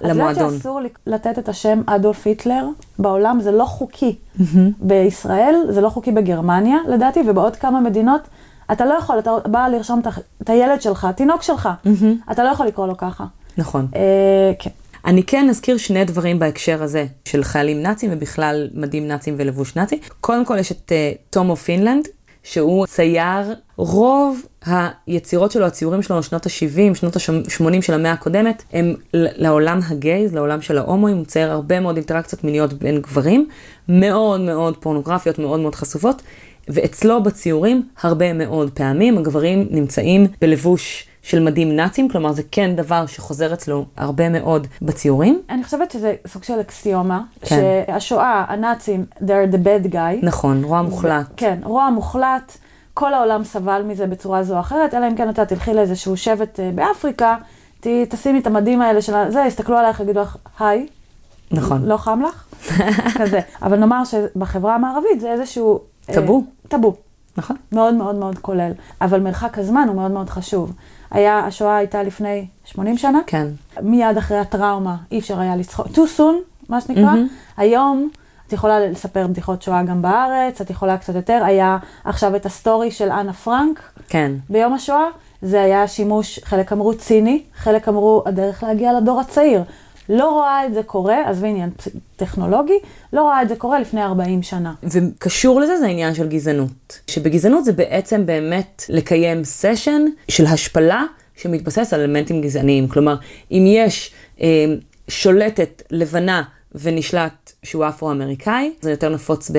למועדון. 0.00 0.30
את 0.30 0.36
יודעת 0.36 0.52
שאסור 0.52 0.80
לתת 1.06 1.38
את 1.38 1.48
השם 1.48 1.80
אדולף 1.86 2.26
היטלר 2.26 2.68
בעולם, 2.98 3.40
זה 3.40 3.52
לא 3.52 3.64
חוקי. 3.64 4.16
Mm-hmm. 4.38 4.42
בישראל, 4.78 5.54
זה 5.68 5.80
לא 5.80 5.88
חוקי 5.88 6.12
בגרמניה, 6.12 6.76
לדעתי, 6.88 7.20
ובעוד 7.28 7.56
כמה 7.56 7.80
מדינות. 7.80 8.20
אתה 8.72 8.86
לא 8.86 8.94
יכול, 8.94 9.18
אתה 9.18 9.30
בא 9.46 9.68
לרשום 9.68 10.00
את 10.42 10.50
הילד 10.50 10.82
שלך, 10.82 11.04
התינוק 11.04 11.42
שלך, 11.42 11.68
mm-hmm. 11.84 12.32
אתה 12.32 12.44
לא 12.44 12.48
יכול 12.48 12.66
לקרוא 12.66 12.86
לו 12.86 12.96
ככה. 12.96 13.24
נכון. 13.58 13.86
אה, 13.96 14.52
כן. 14.58 14.70
אני 15.04 15.22
כן 15.22 15.48
אזכיר 15.48 15.76
שני 15.76 16.04
דברים 16.04 16.38
בהקשר 16.38 16.82
הזה 16.82 17.06
של 17.24 17.44
חיילים 17.44 17.82
נאצים 17.82 18.10
ובכלל 18.12 18.68
מדים 18.74 19.08
נאצים 19.08 19.34
ולבוש 19.38 19.76
נאצי. 19.76 20.00
קודם 20.20 20.44
כל 20.44 20.58
יש 20.58 20.72
את 20.72 20.92
uh, 20.92 21.18
תומו 21.30 21.56
פינלנד, 21.56 22.08
שהוא 22.42 22.86
צייר, 22.86 23.54
רוב 23.76 24.42
היצירות 24.66 25.52
שלו, 25.52 25.66
הציורים 25.66 26.02
שלו, 26.02 26.22
שנות 26.22 26.46
ה-70, 26.46 26.94
שנות 26.94 27.16
ה-80 27.16 27.82
של 27.82 27.94
המאה 27.94 28.12
הקודמת, 28.12 28.62
הם 28.72 28.94
לעולם 29.12 29.80
הגייז, 29.88 30.34
לעולם 30.34 30.62
של 30.62 30.78
ההומואים, 30.78 31.16
הוא 31.16 31.24
צייר 31.24 31.50
הרבה 31.50 31.80
מאוד 31.80 31.96
אינטראקציות 31.96 32.44
מיניות 32.44 32.72
בין 32.72 33.00
גברים, 33.00 33.48
מאוד 33.88 34.40
מאוד 34.40 34.76
פורנוגרפיות, 34.76 35.38
מאוד 35.38 35.60
מאוד 35.60 35.74
חשופות. 35.74 36.22
ואצלו 36.68 37.22
בציורים 37.22 37.88
הרבה 38.02 38.32
מאוד 38.32 38.70
פעמים 38.70 39.18
הגברים 39.18 39.66
נמצאים 39.70 40.26
בלבוש 40.40 41.06
של 41.22 41.40
מדים 41.40 41.76
נאצים, 41.76 42.08
כלומר 42.08 42.32
זה 42.32 42.42
כן 42.50 42.76
דבר 42.76 43.06
שחוזר 43.06 43.54
אצלו 43.54 43.84
הרבה 43.96 44.28
מאוד 44.28 44.66
בציורים. 44.82 45.42
אני 45.50 45.64
חושבת 45.64 45.90
שזה 45.90 46.14
סוג 46.26 46.42
של 46.42 46.60
אקסיומה, 46.60 47.22
כן. 47.40 47.56
שהשואה, 47.88 48.44
הנאצים, 48.48 49.04
they're 49.20 49.52
the 49.52 49.56
bad 49.64 49.92
guy. 49.92 50.22
נכון, 50.22 50.64
רוע 50.64 50.82
מוחלט. 50.82 51.26
כן, 51.36 51.58
רוע 51.64 51.90
מוחלט, 51.90 52.58
כל 52.94 53.14
העולם 53.14 53.44
סבל 53.44 53.82
מזה 53.86 54.06
בצורה 54.06 54.42
זו 54.42 54.54
או 54.54 54.60
אחרת, 54.60 54.94
אלא 54.94 55.08
אם 55.08 55.16
כן 55.16 55.30
אתה 55.30 55.46
תלכי 55.46 55.74
לאיזשהו 55.74 56.16
שבט 56.16 56.60
אה, 56.60 56.70
באפריקה, 56.74 57.36
תשימי 57.80 58.38
את 58.38 58.46
המדים 58.46 58.82
האלה 58.82 59.02
של 59.02 59.12
זה, 59.28 59.44
יסתכלו 59.46 59.76
עלייך, 59.76 60.00
יגידו 60.00 60.20
לך, 60.20 60.36
היי. 60.58 60.86
נכון. 61.50 61.84
לא 61.84 61.96
חם 61.96 62.22
לך? 62.28 62.44
כזה. 63.20 63.40
אבל 63.62 63.76
נאמר 63.76 64.04
שבחברה 64.04 64.74
המערבית 64.74 65.20
זה 65.20 65.32
איזשהו 65.32 65.80
טאבו. 66.14 66.44
טאבו. 66.68 66.94
נכון. 67.36 67.56
מאוד 67.72 67.94
מאוד 67.94 68.14
מאוד 68.14 68.38
כולל. 68.38 68.72
אבל 69.00 69.20
מרחק 69.20 69.58
הזמן 69.58 69.84
הוא 69.88 69.96
מאוד 69.96 70.10
מאוד 70.10 70.30
חשוב. 70.30 70.72
היה, 71.10 71.38
השואה 71.38 71.76
הייתה 71.76 72.02
לפני 72.02 72.46
80 72.64 72.98
שנה. 72.98 73.20
כן. 73.26 73.46
מיד 73.82 74.16
אחרי 74.16 74.38
הטראומה 74.38 74.96
אי 75.12 75.18
אפשר 75.18 75.40
היה 75.40 75.56
לצחוק. 75.56 75.86
too 75.86 76.18
soon, 76.18 76.68
מה 76.68 76.80
שנקרא. 76.80 77.14
Mm-hmm. 77.14 77.56
היום 77.56 78.08
את 78.46 78.52
יכולה 78.52 78.80
לספר 78.80 79.26
בדיחות 79.26 79.62
שואה 79.62 79.82
גם 79.82 80.02
בארץ, 80.02 80.60
את 80.60 80.70
יכולה 80.70 80.98
קצת 80.98 81.14
יותר. 81.14 81.42
היה 81.44 81.78
עכשיו 82.04 82.36
את 82.36 82.46
הסטורי 82.46 82.90
של 82.90 83.10
אנה 83.10 83.32
פרנק. 83.32 83.92
כן. 84.08 84.32
ביום 84.50 84.72
השואה. 84.72 85.04
זה 85.42 85.62
היה 85.62 85.88
שימוש, 85.88 86.40
חלק 86.44 86.72
אמרו 86.72 86.94
ציני, 86.94 87.42
חלק 87.56 87.88
אמרו 87.88 88.22
הדרך 88.26 88.62
להגיע 88.62 88.92
לדור 88.92 89.20
הצעיר. 89.20 89.62
לא 90.10 90.30
רואה 90.30 90.66
את 90.66 90.74
זה 90.74 90.82
קורה, 90.82 91.28
עזבי 91.28 91.48
עניין 91.48 91.70
טכנולוגי, 92.16 92.78
לא 93.12 93.22
רואה 93.22 93.42
את 93.42 93.48
זה 93.48 93.56
קורה 93.56 93.80
לפני 93.80 94.02
40 94.02 94.42
שנה. 94.42 94.74
וקשור 94.82 95.60
לזה 95.60 95.78
זה 95.78 95.86
העניין 95.86 96.14
של 96.14 96.28
גזענות. 96.28 97.00
שבגזענות 97.06 97.64
זה 97.64 97.72
בעצם 97.72 98.26
באמת 98.26 98.84
לקיים 98.88 99.44
סשן 99.44 100.04
של 100.28 100.46
השפלה 100.46 101.04
שמתבסס 101.36 101.92
על 101.92 102.00
אלמנטים 102.00 102.40
גזעניים. 102.40 102.88
כלומר, 102.88 103.16
אם 103.50 103.64
יש 103.66 104.12
אה, 104.40 104.64
שולטת 105.08 105.82
לבנה 105.90 106.42
ונשלט 106.74 107.52
שהוא 107.62 107.88
אפרו-אמריקאי, 107.88 108.72
זה 108.80 108.90
יותר 108.90 109.08
נפוץ 109.08 109.50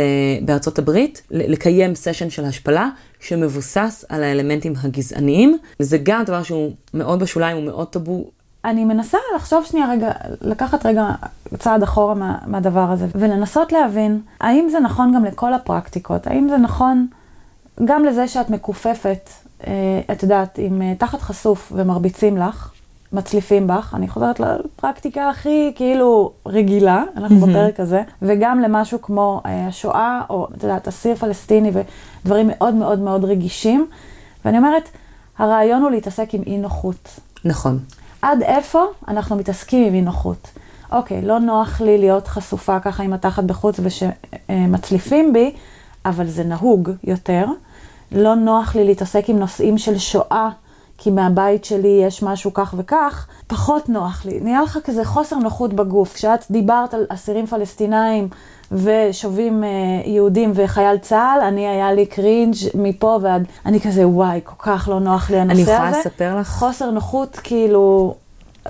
בארצות 0.46 0.80
הברית, 0.80 1.22
לקיים 1.32 1.96
סשן 1.96 2.30
של 2.30 2.46
השפלה 2.46 2.90
שמבוסס 3.20 4.06
על 4.10 4.24
האלמנטים 4.24 4.74
הגזעניים. 4.84 5.58
זה 5.80 5.98
גם 6.04 6.24
דבר 6.24 6.44
שהוא 6.44 6.72
מאוד 6.94 7.20
בשוליים, 7.20 7.58
הוא 7.58 7.66
מאוד 7.66 7.88
טאבו 7.88 8.32
אני 8.66 8.86
מנסה 8.86 9.18
לחשוב 9.36 9.66
שנייה 9.66 9.92
רגע, 9.92 10.12
לקחת 10.42 10.86
רגע 10.86 11.10
צעד 11.60 11.84
אחורה 11.84 12.14
מה, 12.14 12.38
מהדבר 12.46 12.92
הזה, 12.92 13.08
ולנסות 13.16 13.72
להבין, 13.72 14.22
האם 14.40 14.68
זה 14.72 14.80
נכון 14.80 15.16
גם 15.16 15.26
לכל 15.26 15.54
הפרקטיקות? 15.54 16.28
האם 16.28 16.50
זה 16.50 16.58
נכון 16.58 17.08
גם 17.86 18.06
לזה 18.06 18.28
שאת 18.28 18.50
מכופפת, 18.50 19.30
אה, 19.68 20.02
את 20.12 20.24
יודעת, 20.24 20.58
עם 20.62 20.82
אה, 20.82 20.94
תחת 20.98 21.22
חשוף 21.22 21.72
ומרביצים 21.76 22.38
לך, 22.38 22.72
מצליפים 23.14 23.68
בך, 23.68 23.94
אני 23.96 24.08
חוזרת 24.08 24.40
לפרקטיקה 24.40 25.30
הכי 25.30 25.72
כאילו 25.76 26.32
רגילה, 26.46 27.04
אנחנו 27.18 27.46
mm-hmm. 27.46 27.50
בפרק 27.50 27.80
הזה, 27.80 28.04
וגם 28.22 28.60
למשהו 28.60 29.02
כמו 29.02 29.42
אה, 29.46 29.68
השואה, 29.68 30.22
או 30.30 30.48
את 30.58 30.64
יודעת, 30.64 30.88
אסיר 30.88 31.16
פלסטיני 31.16 31.72
ודברים 32.24 32.48
מאוד 32.50 32.74
מאוד 32.74 33.00
מאוד 33.00 33.26
רגישים. 33.26 33.88
ואני 34.46 34.58
אומרת, 34.58 34.90
הרעיון 35.38 35.82
הוא 35.82 35.92
להתעסק 35.92 36.34
עם 36.34 36.42
אי 36.48 36.58
נוחות. 36.58 37.20
נכון. 37.46 37.80
עד 38.22 38.44
איפה 38.44 38.84
אנחנו 39.08 39.36
מתעסקים 39.36 39.88
עם 39.88 39.94
אי 39.94 40.02
נוחות. 40.02 40.48
אוקיי, 40.92 41.22
לא 41.22 41.40
נוח 41.40 41.82
לי 41.82 41.98
להיות 41.98 42.28
חשופה 42.28 42.80
ככה 42.80 43.04
עם 43.04 43.14
התחת 43.14 43.44
בחוץ 43.44 43.80
ושמצליפים 43.84 45.34
בי, 45.34 45.56
אבל 46.06 46.28
זה 46.28 46.44
נהוג 46.44 46.90
יותר. 47.04 47.46
לא 48.12 48.36
נוח 48.36 48.76
לי 48.76 48.84
להתעסק 48.86 49.30
עם 49.30 49.40
נושאים 49.40 49.78
של 49.78 49.98
שואה, 49.98 50.50
כי 50.98 51.12
מהבית 51.12 51.66
שלי 51.66 52.02
יש 52.04 52.24
משהו 52.24 52.54
כך 52.54 52.74
וכך, 52.78 53.28
פחות 53.48 53.90
נוח 53.90 54.26
לי. 54.26 54.40
נהיה 54.40 54.62
לך 54.62 54.80
כזה 54.84 55.06
חוסר 55.06 55.36
נוחות 55.36 55.74
בגוף. 55.74 56.14
כשאת 56.14 56.46
דיברת 56.52 56.94
על 56.94 57.06
אסירים 57.10 57.46
פלסטינאים 57.46 58.30
ושובים 58.72 59.64
אה, 59.64 59.70
יהודים 60.06 60.52
וחייל 60.56 60.98
צה"ל, 60.98 61.42
אני 61.42 61.68
היה 61.68 61.94
לי 61.94 62.06
קרינג' 62.06 62.56
מפה 62.76 63.20
ועד, 63.22 63.44
אני 63.66 63.82
כזה, 63.82 64.08
וואי, 64.08 64.40
כל 64.44 64.56
כך 64.60 64.88
לא 64.92 65.00
נוח 65.00 65.30
לי 65.30 65.40
הנושא 65.40 65.62
הזה. 65.62 65.78
אני 65.78 65.88
יכולה 65.88 66.00
לספר 66.00 66.40
לך? 66.40 66.48
חוסר 66.48 66.92
נוחות, 66.92 67.36
כאילו, 67.44 68.16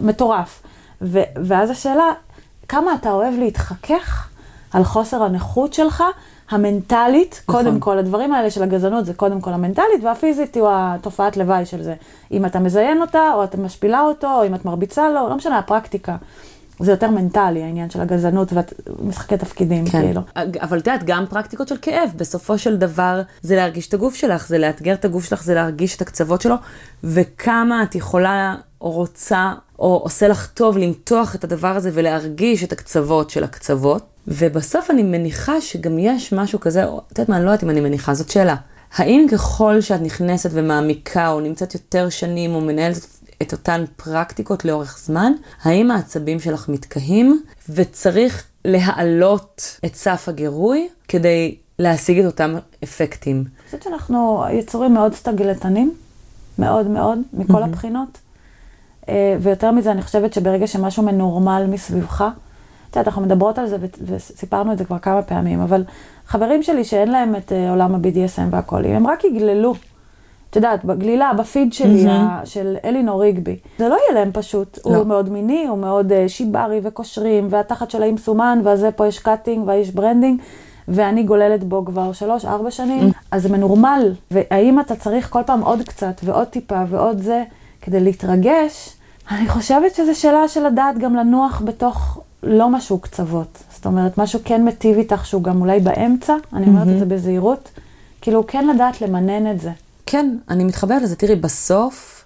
מטורף. 0.01 0.63
ו- 1.01 1.23
ואז 1.45 1.69
השאלה, 1.69 2.11
כמה 2.67 2.93
אתה 2.93 3.11
אוהב 3.11 3.33
להתחכך 3.39 4.29
על 4.73 4.83
חוסר 4.83 5.23
הנוחות 5.23 5.73
שלך, 5.73 6.03
המנטלית, 6.49 7.41
נכון. 7.47 7.63
קודם 7.63 7.79
כל, 7.79 7.97
הדברים 7.97 8.33
האלה 8.33 8.51
של 8.51 8.63
הגזענות 8.63 9.05
זה 9.05 9.13
קודם 9.13 9.41
כל 9.41 9.53
המנטלית, 9.53 10.03
והפיזית 10.03 10.57
הוא 10.57 10.69
התופעת 10.71 11.37
לוואי 11.37 11.65
של 11.65 11.83
זה. 11.83 11.95
אם 12.31 12.45
אתה 12.45 12.59
מזיין 12.59 13.01
אותה, 13.01 13.33
או 13.33 13.43
אתה 13.43 13.57
משפילה 13.57 14.01
אותו, 14.01 14.27
או 14.27 14.47
אם 14.47 14.55
את 14.55 14.65
מרביצה 14.65 15.09
לו, 15.09 15.29
לא 15.29 15.35
משנה, 15.35 15.57
הפרקטיקה. 15.57 16.15
זה 16.81 16.91
יותר 16.91 17.09
מנטלי, 17.09 17.63
העניין 17.63 17.89
של 17.89 18.01
הגזענות 18.01 18.53
ומשחקי 18.99 19.37
תפקידים, 19.37 19.85
כן. 19.85 20.01
כאילו. 20.01 20.21
אבל 20.35 20.79
את 20.79 20.87
יודעת, 20.87 21.03
גם 21.03 21.25
פרקטיקות 21.29 21.67
של 21.67 21.77
כאב, 21.81 22.09
בסופו 22.15 22.57
של 22.57 22.77
דבר 22.77 23.21
זה 23.41 23.55
להרגיש 23.55 23.87
את 23.87 23.93
הגוף 23.93 24.15
שלך, 24.15 24.47
זה 24.47 24.57
לאתגר 24.57 24.93
את 24.93 25.05
הגוף 25.05 25.25
שלך, 25.25 25.43
זה 25.43 25.53
להרגיש 25.53 25.95
את 25.95 26.01
הקצוות 26.01 26.41
שלו, 26.41 26.55
וכמה 27.03 27.83
את 27.83 27.95
יכולה 27.95 28.55
או 28.81 28.91
רוצה, 28.91 29.53
או 29.79 29.99
עושה 30.03 30.27
לך 30.27 30.47
טוב 30.47 30.77
למתוח 30.77 31.35
את 31.35 31.43
הדבר 31.43 31.75
הזה 31.75 31.89
ולהרגיש 31.93 32.63
את 32.63 32.71
הקצוות 32.71 33.29
של 33.29 33.43
הקצוות. 33.43 34.03
ובסוף 34.27 34.91
אני 34.91 35.03
מניחה 35.03 35.61
שגם 35.61 35.99
יש 35.99 36.33
משהו 36.33 36.59
כזה, 36.59 36.83
את 36.83 37.19
יודעת 37.19 37.29
מה, 37.29 37.37
אני 37.37 37.45
לא 37.45 37.49
יודעת 37.49 37.63
אם 37.63 37.69
אני 37.69 37.81
מניחה, 37.81 38.13
זאת 38.13 38.29
שאלה. 38.29 38.55
האם 38.95 39.25
ככל 39.31 39.81
שאת 39.81 40.01
נכנסת 40.01 40.49
ומעמיקה, 40.53 41.29
או 41.29 41.39
נמצאת 41.39 41.73
יותר 41.73 42.09
שנים, 42.09 42.55
או 42.55 42.61
מנהלת 42.61 43.07
את 43.41 43.51
אותן 43.51 43.83
פרקטיקות 43.95 44.65
לאורך 44.65 44.99
זמן, 44.99 45.33
האם 45.63 45.91
העצבים 45.91 46.39
שלך 46.39 46.69
מתקהים, 46.69 47.41
וצריך 47.69 48.45
להעלות 48.65 49.77
את 49.85 49.95
סף 49.95 50.29
הגירוי 50.29 50.89
כדי 51.07 51.55
להשיג 51.79 52.19
את 52.19 52.25
אותם 52.25 52.55
אפקטים? 52.83 53.35
אני 53.37 53.65
חושבת 53.65 53.83
שאנחנו 53.83 54.43
יצורים 54.51 54.93
מאוד 54.93 55.13
סטגלטנים, 55.13 55.93
מאוד 56.59 56.87
מאוד, 56.87 57.19
מכל 57.33 57.63
הבחינות. 57.63 58.17
אה, 59.09 59.35
ויותר 59.41 59.71
מזה, 59.71 59.91
אני 59.91 60.01
חושבת 60.01 60.33
שברגע 60.33 60.67
שמשהו 60.67 61.03
מנורמל 61.03 61.65
מסביבך, 61.69 62.25
את 62.89 62.95
יודעת, 62.95 63.07
אנחנו 63.07 63.21
מדברות 63.21 63.57
על 63.57 63.67
זה 63.67 63.77
וסיפרנו 64.05 64.73
את 64.73 64.77
זה 64.77 64.85
כבר 64.85 64.99
כמה 64.99 65.21
פעמים, 65.21 65.59
אבל 65.61 65.83
חברים 66.27 66.63
שלי 66.63 66.83
שאין 66.83 67.11
להם 67.11 67.35
את 67.35 67.51
אה, 67.51 67.69
עולם 67.69 67.95
ה-BDSM 67.95 68.41
והכל, 68.51 68.85
אם 68.85 68.91
הם 68.91 69.07
רק 69.07 69.23
יגללו, 69.23 69.73
את 70.51 70.55
יודעת, 70.55 70.85
בגלילה, 70.85 71.31
בפיד 71.33 71.73
שלי, 71.73 72.07
ה- 72.09 72.41
של 72.45 72.75
אלינור 72.85 73.21
ריגבי, 73.21 73.55
זה 73.77 73.89
לא 73.89 73.95
יהיה 73.95 74.19
להם 74.21 74.31
פשוט. 74.33 74.79
לא. 74.85 74.95
הוא 74.97 75.07
מאוד 75.07 75.29
מיני, 75.29 75.65
הוא 75.67 75.77
מאוד 75.77 76.11
אה, 76.11 76.29
שיברי 76.29 76.79
וקושרים, 76.83 77.47
והתחת 77.49 77.91
של 77.91 78.03
האם 78.03 78.17
סומן, 78.17 78.59
והזה 78.63 78.91
פה 78.91 79.07
יש 79.07 79.19
cutting 79.19 79.67
והאיש 79.67 79.89
branding. 79.91 80.39
ואני 80.87 81.23
גוללת 81.23 81.63
בו 81.63 81.85
כבר 81.85 82.11
שלוש, 82.11 82.45
ארבע 82.45 82.71
שנים, 82.71 82.99
אז 83.31 83.43
זה 83.43 83.49
מנורמל. 83.49 84.13
והאם 84.31 84.79
אתה 84.79 84.95
צריך 84.95 85.29
כל 85.29 85.41
פעם 85.45 85.61
עוד 85.61 85.81
קצת, 85.81 86.21
ועוד 86.23 86.47
טיפה, 86.47 86.81
ועוד 86.89 87.19
זה, 87.21 87.43
כדי 87.81 87.99
להתרגש, 87.99 88.95
אני 89.31 89.49
חושבת 89.49 89.95
שזו 89.95 90.19
שאלה 90.19 90.47
של 90.47 90.67
לדעת 90.67 90.97
גם 90.97 91.15
לנוח 91.15 91.61
בתוך 91.65 92.19
לא 92.43 92.69
משהו 92.69 92.99
קצוות. 92.99 93.63
זאת 93.75 93.85
אומרת, 93.85 94.17
משהו 94.17 94.39
כן 94.45 94.65
מטיב 94.65 94.97
איתך 94.97 95.25
שהוא 95.25 95.43
גם 95.43 95.61
אולי 95.61 95.79
באמצע, 95.79 96.35
אני 96.53 96.67
אומרת 96.67 96.87
את 96.87 96.99
זה 96.99 97.05
בזהירות, 97.05 97.69
כאילו 98.21 98.47
כן 98.47 98.67
לדעת 98.67 99.01
למנן 99.01 99.51
את 99.51 99.59
זה. 99.59 99.71
כן, 100.05 100.37
אני 100.49 100.63
מתחברת 100.63 101.01
לזה. 101.01 101.15
תראי, 101.15 101.35
בסוף 101.35 102.23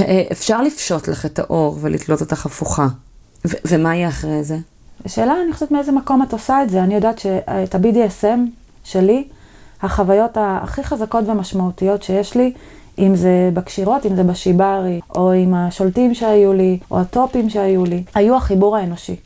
אה, 0.00 0.22
אפשר 0.32 0.62
לפשוט 0.62 1.08
לך 1.08 1.26
את 1.26 1.38
האור 1.38 1.78
ולתלות 1.80 2.20
אותך 2.20 2.46
הפוכה. 2.46 2.86
ו- 3.44 3.56
ומה 3.64 3.96
יהיה 3.96 4.08
אחרי 4.08 4.44
זה? 4.44 4.58
השאלה, 5.04 5.34
אני 5.44 5.52
חושבת 5.52 5.70
מאיזה 5.70 5.92
מקום 5.92 6.22
את 6.22 6.32
עושה 6.32 6.62
את 6.62 6.70
זה. 6.70 6.82
אני 6.82 6.94
יודעת 6.94 7.18
שאת 7.18 7.74
ה-BDSM 7.74 8.38
שלי, 8.84 9.24
החוויות 9.82 10.30
הכי 10.40 10.84
חזקות 10.84 11.28
ומשמעותיות 11.28 12.02
שיש 12.02 12.34
לי, 12.34 12.52
אם 12.98 13.16
זה 13.16 13.50
בקשירות, 13.54 14.06
אם 14.06 14.16
זה 14.16 14.22
בשיברי, 14.22 15.00
או 15.16 15.32
עם 15.32 15.54
השולטים 15.54 16.14
שהיו 16.14 16.52
לי, 16.52 16.78
או 16.90 17.00
הטופים 17.00 17.50
שהיו 17.50 17.84
לי, 17.84 18.04
היו 18.14 18.36
החיבור 18.36 18.76
האנושי. 18.76 19.16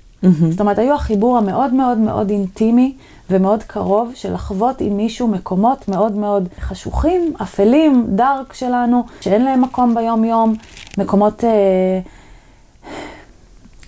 זאת 0.51 0.61
אומרת, 0.61 0.79
היו 0.79 0.95
החיבור 0.95 1.39
המאוד 1.39 1.75
מאוד 1.75 1.99
מאוד 1.99 2.31
אינטימי 2.31 2.95
ומאוד 3.31 3.63
קרוב 3.63 4.13
של 4.15 4.35
לחוות 4.35 4.81
עם 4.81 4.97
מישהו 4.97 5.29
מקומות 5.29 5.89
מאוד 5.89 6.13
מאוד 6.13 6.49
חשוכים, 6.61 7.33
אפלים, 7.43 8.07
דארק 8.09 8.53
שלנו, 8.53 9.05
שאין 9.21 9.45
להם 9.45 9.61
מקום 9.61 9.95
ביום-יום, 9.95 10.55
מקומות 10.99 11.45
אה, 11.45 12.01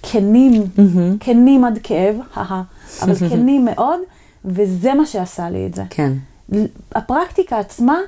כנים, 0.03 0.53
כנים 1.20 1.64
עד 1.64 1.78
כאב, 1.82 2.16
אבל 3.03 3.14
כנים 3.30 3.64
מאוד, 3.64 4.01
וזה 4.45 4.95
מה 4.95 5.07
שעשה 5.07 5.51
לי 5.51 5.66
את 5.66 5.74
זה. 5.74 5.82
כן. 5.91 6.12
הפרקטיקה 6.95 7.59
עצמה 7.59 7.99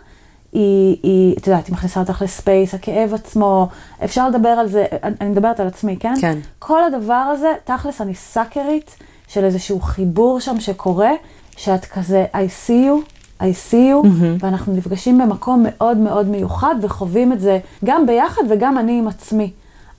היא, 0.52 0.96
היא, 1.02 1.36
את 1.36 1.46
יודעת, 1.46 1.66
היא 1.66 1.72
מכניסה 1.74 2.00
אותך 2.00 2.22
לספייס, 2.22 2.74
הכאב 2.74 3.14
עצמו, 3.14 3.68
אפשר 4.04 4.28
לדבר 4.28 4.48
על 4.48 4.68
זה, 4.68 4.84
אני, 5.02 5.14
אני 5.20 5.28
מדברת 5.28 5.60
על 5.60 5.66
עצמי, 5.66 5.96
כן? 6.00 6.14
כן. 6.20 6.38
כל 6.58 6.84
הדבר 6.84 7.14
הזה, 7.14 7.48
תכלס 7.64 8.00
אני 8.00 8.14
סאקרית 8.14 8.96
של 9.30 9.44
איזשהו 9.44 9.80
חיבור 9.80 10.40
שם 10.40 10.60
שקורה, 10.60 11.10
שאת 11.56 11.84
כזה, 11.84 12.26
I 12.32 12.68
see 12.68 12.70
you, 12.70 13.10
I 13.40 13.42
see 13.42 13.72
you, 13.72 14.04
mm-hmm. 14.04 14.38
ואנחנו 14.38 14.72
נפגשים 14.76 15.18
במקום 15.18 15.64
מאוד 15.68 15.96
מאוד 15.96 16.26
מיוחד 16.26 16.74
וחווים 16.82 17.32
את 17.32 17.40
זה 17.40 17.58
גם 17.84 18.06
ביחד 18.06 18.42
וגם 18.50 18.78
אני 18.78 18.98
עם 18.98 19.08
עצמי. 19.08 19.52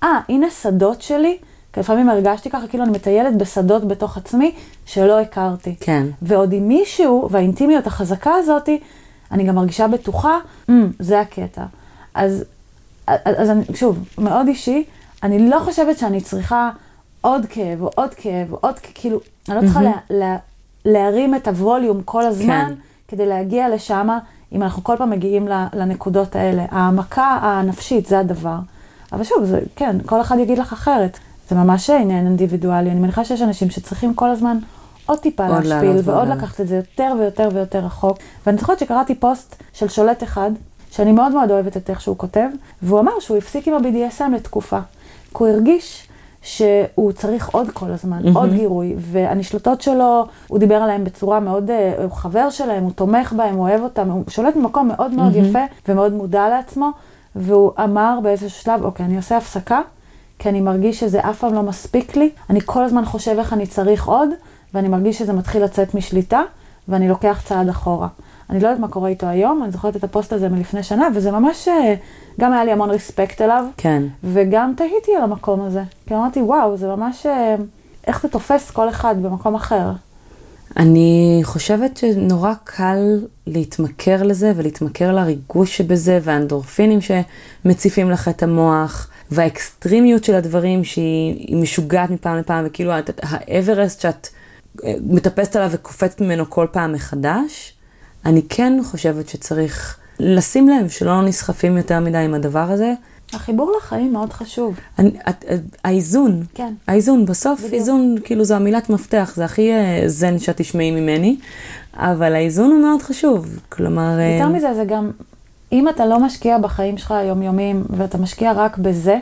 אה, 0.04 0.20
הנה 0.30 0.50
שדות 0.50 1.02
שלי, 1.02 1.38
כי 1.74 1.80
לפעמים 1.80 2.10
הרגשתי 2.10 2.50
ככה, 2.50 2.68
כאילו 2.68 2.84
אני 2.84 2.92
מטיילת 2.92 3.38
בשדות 3.38 3.88
בתוך 3.88 4.18
עצמי 4.18 4.56
שלא 4.86 5.20
הכרתי. 5.20 5.76
כן. 5.80 6.08
ועוד 6.22 6.54
עם 6.54 6.68
מישהו, 6.68 7.28
והאינטימיות 7.32 7.88
החזקה 7.88 8.32
הזאתי, 8.36 8.80
אני 9.32 9.44
גם 9.44 9.56
מרגישה 9.56 9.88
בטוחה, 9.88 10.38
mm, 10.70 10.72
זה 11.00 11.20
הקטע. 11.20 11.64
אז, 12.14 12.44
אז, 13.08 13.20
אז 13.38 13.50
אני, 13.50 13.64
שוב, 13.76 14.00
מאוד 14.18 14.48
אישי, 14.48 14.84
אני 15.24 15.50
לא 15.50 15.60
חושבת 15.60 15.98
שאני 15.98 16.22
צריכה 16.22 16.70
עוד 17.22 17.46
כאב, 17.50 17.82
או 17.82 17.90
עוד 17.96 18.14
כאב, 18.14 18.54
או 18.54 18.58
עוד, 18.62 18.76
כ- 18.84 18.92
כאילו, 18.94 19.20
אני 19.50 19.56
לא 19.56 19.62
צריכה 19.62 19.82
לה, 19.82 19.92
לה, 20.10 20.38
להרים 20.86 21.36
את 21.36 21.48
הווליום 21.48 22.02
כל 22.06 22.22
הזמן, 22.24 22.66
כן. 22.68 22.74
כדי 23.08 23.26
להגיע 23.26 23.70
לשם, 23.70 24.10
אם 24.52 24.64
אנחנו 24.64 24.84
כל 24.84 24.96
פעם 24.98 25.10
מגיעים 25.10 25.48
לנקודות 25.74 26.36
האלה. 26.36 26.66
ההעמקה 26.72 27.40
הנפשית 27.42 28.06
זה 28.06 28.20
הדבר. 28.20 28.56
אבל 29.12 29.24
שוב, 29.24 29.44
זה, 29.46 29.60
כן, 29.76 29.96
כל 30.06 30.22
אחד 30.22 30.40
יגיד 30.40 30.58
לך 30.58 30.74
אחרת. 30.74 31.20
זה 31.50 31.56
ממש 31.56 31.90
עניין 31.90 32.26
אינדיבידואלי. 32.26 32.92
אני 32.92 33.00
מניחה 33.00 33.26
שיש 33.26 33.42
אנשים 33.42 33.70
שצריכים 33.70 34.14
כל 34.14 34.30
הזמן 34.30 34.58
עוד 35.06 35.20
טיפה 35.20 35.48
עוד 35.48 35.56
להשפיל, 35.56 35.90
לעלות 35.90 36.08
ועוד 36.08 36.18
ולעלות. 36.24 36.38
לקחת 36.44 36.62
את 36.62 36.68
זה 36.68 36.76
יותר 36.76 37.14
ויותר 37.20 37.50
ויותר 37.54 37.80
רחוק. 37.80 38.18
ואני 38.46 38.58
זוכרת 38.58 38.80
שקראתי 38.80 39.16
פוסט 39.16 39.64
של 39.74 39.88
שולט 39.90 40.24
אחד, 40.24 40.52
שאני 40.92 41.12
מאוד 41.12 41.32
מאוד 41.34 41.52
אוהבת 41.52 41.78
את 41.78 41.90
איך 41.90 42.02
שהוא 42.02 42.18
כותב, 42.18 42.48
והוא 42.82 43.00
אמר 43.00 43.12
שהוא 43.20 43.38
הפסיק 43.38 43.68
עם 43.68 43.74
ה-BDSM 43.74 44.36
לתקופה. 44.36 44.80
כי 45.30 45.38
הוא 45.38 45.48
הרגיש 45.48 46.08
שהוא 46.42 47.12
צריך 47.12 47.50
עוד 47.50 47.72
כל 47.74 47.92
הזמן, 47.92 48.26
mm-hmm. 48.26 48.38
עוד 48.38 48.54
גירוי, 48.54 48.96
והנשלטות 48.98 49.82
שלו, 49.82 50.26
הוא 50.48 50.60
דיבר 50.60 50.76
עליהם 50.76 51.04
בצורה 51.04 51.40
מאוד, 51.40 51.70
אה, 51.70 51.94
הוא 52.04 52.12
חבר 52.12 52.50
שלהם, 52.50 52.84
הוא 52.84 52.92
תומך 52.92 53.34
בהם, 53.34 53.56
הוא 53.56 53.70
אוהב 53.70 53.82
אותם, 53.82 54.10
הוא 54.10 54.24
שולט 54.28 54.56
ממקום 54.56 54.88
מאוד 54.88 55.12
מאוד 55.12 55.34
mm-hmm. 55.34 55.38
יפה 55.38 55.60
ומאוד 55.88 56.14
מודע 56.14 56.50
לעצמו, 56.50 56.92
והוא 57.36 57.72
אמר 57.84 58.20
באיזשהו 58.24 58.50
שלב, 58.50 58.84
אוקיי, 58.84 59.06
אני 59.06 59.18
עושה 59.18 59.38
הפסקה, 59.38 59.82
כי 60.40 60.50
אני 60.50 60.62
מרגיש 60.62 61.00
שזה 61.00 61.20
אף 61.20 61.40
פעם 61.40 61.54
לא 61.54 61.64
מספיק 61.64 62.16
לי, 62.16 62.30
אני 62.50 62.60
כל 62.66 62.84
הזמן 62.84 63.06
חושב 63.06 63.36
איך 63.40 63.54
אני 63.54 63.68
צריך 63.68 64.08
עוד, 64.08 64.30
ואני 64.74 64.88
מרגיש 64.88 65.20
שזה 65.20 65.34
מתחיל 65.34 65.64
לצאת 65.64 65.96
משליטה, 65.96 66.42
ואני 66.88 67.10
לוקח 67.10 67.42
צעד 67.46 67.70
אחורה. 67.70 68.08
אני 68.52 68.60
לא 68.60 68.68
יודעת 68.68 68.80
מה 68.80 68.88
קורה 68.88 69.10
איתו 69.10 69.28
היום, 69.28 69.64
אני 69.64 69.72
זוכרת 69.72 69.96
את 69.96 70.04
הפוסט 70.04 70.34
הזה 70.34 70.50
מלפני 70.50 70.84
שנה, 70.84 71.08
וזה 71.16 71.32
ממש, 71.32 71.68
אה, 71.68 71.96
גם 72.40 72.54
היה 72.54 72.66
לי 72.66 72.72
המון 72.72 72.90
רספקט 72.90 73.42
אליו, 73.42 73.66
כן. 73.78 74.04
וגם 74.24 74.74
תהיתי 74.78 75.16
על 75.18 75.24
המקום 75.24 75.62
הזה. 75.62 75.84
כי 76.08 76.16
אמרתי, 76.16 76.42
וואו, 76.42 76.78
זה 76.78 76.88
ממש, 76.88 77.26
אה, 77.26 77.56
איך 78.08 78.22
זה 78.22 78.30
תופס 78.30 78.72
כל 78.72 78.90
אחד 78.90 79.16
במקום 79.22 79.56
אחר. 79.56 79.92
אני 80.78 81.40
חושבת 81.44 81.98
שנורא 81.98 82.54
קל 82.64 83.20
להתמכר 83.48 84.24
לזה 84.24 84.52
ולהתמכר 84.56 85.12
לריגוש 85.12 85.78
שבזה 85.78 86.20
והאנדורפינים 86.22 87.00
שמציפים 87.02 88.12
לך 88.12 88.28
את 88.28 88.44
המוח 88.44 89.10
והאקסטרימיות 89.32 90.24
של 90.24 90.36
הדברים 90.36 90.84
שהיא 90.84 91.48
היא 91.48 91.56
משוגעת 91.56 92.10
מפעם 92.10 92.38
לפעם 92.38 92.66
וכאילו 92.68 92.92
האברסט 93.22 94.02
שאת 94.02 94.28
אה, 94.84 94.94
מטפסת 95.08 95.56
עליו 95.56 95.70
וקופצת 95.72 96.22
ממנו 96.22 96.50
כל 96.50 96.68
פעם 96.72 96.94
מחדש. 96.94 97.74
אני 98.26 98.42
כן 98.50 98.80
חושבת 98.84 99.30
שצריך 99.30 99.98
לשים 100.20 100.70
לב 100.70 100.90
שלא 100.90 101.22
נסחפים 101.22 101.78
יותר 101.78 102.00
מדי 102.00 102.18
עם 102.18 102.34
הדבר 102.34 102.72
הזה. 102.72 102.94
החיבור 103.34 103.74
לחיים 103.78 104.14
מאוד 104.14 104.34
חשוב. 104.34 104.80
אני, 105.00 105.12
את, 105.30 105.46
את, 105.54 105.60
האיזון, 105.84 106.44
כן. 106.56 106.74
האיזון, 106.88 107.26
בסוף 107.26 107.60
בדיוק. 107.60 107.74
איזון, 107.74 108.16
כאילו 108.24 108.44
זו 108.44 108.56
המילת 108.56 108.90
מפתח, 108.90 109.34
זה 109.36 109.46
הכי 109.46 109.72
אה, 109.72 110.04
זן 110.06 110.40
שאת 110.40 110.58
תשמעי 110.58 110.92
ממני, 110.92 111.38
אבל 111.94 112.36
האיזון 112.36 112.72
הוא 112.72 112.80
מאוד 112.80 113.02
חשוב, 113.02 113.60
כלומר... 113.70 114.20
אה, 114.20 114.38
יותר 114.40 114.50
מזה, 114.50 114.74
זה 114.74 114.86
גם, 114.86 115.12
אם 115.72 115.90
אתה 115.90 116.06
לא 116.06 116.20
משקיע 116.20 116.58
בחיים 116.58 116.98
שלך 116.98 117.12
היומיומיים, 117.12 117.84
ואתה 117.90 118.18
משקיע 118.18 118.52
רק 118.52 118.78
בזה, 118.78 119.18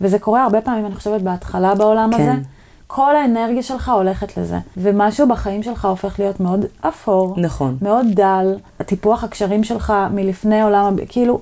וזה 0.00 0.18
קורה 0.18 0.44
הרבה 0.44 0.60
פעמים, 0.60 0.86
אני 0.86 0.94
חושבת, 0.94 1.22
בהתחלה 1.22 1.74
בעולם 1.74 2.10
כן. 2.16 2.22
הזה, 2.22 2.32
כל 2.92 3.16
האנרגיה 3.16 3.62
שלך 3.62 3.88
הולכת 3.88 4.36
לזה. 4.36 4.56
ומשהו 4.76 5.28
בחיים 5.28 5.62
שלך 5.62 5.84
הופך 5.84 6.18
להיות 6.18 6.40
מאוד 6.40 6.64
אפור, 6.80 7.34
נכון. 7.36 7.76
מאוד 7.82 8.06
דל, 8.14 8.46
הטיפוח 8.80 9.24
הקשרים 9.24 9.64
שלך 9.64 9.92
מלפני 10.14 10.62
עולם, 10.62 10.96
כאילו, 11.08 11.40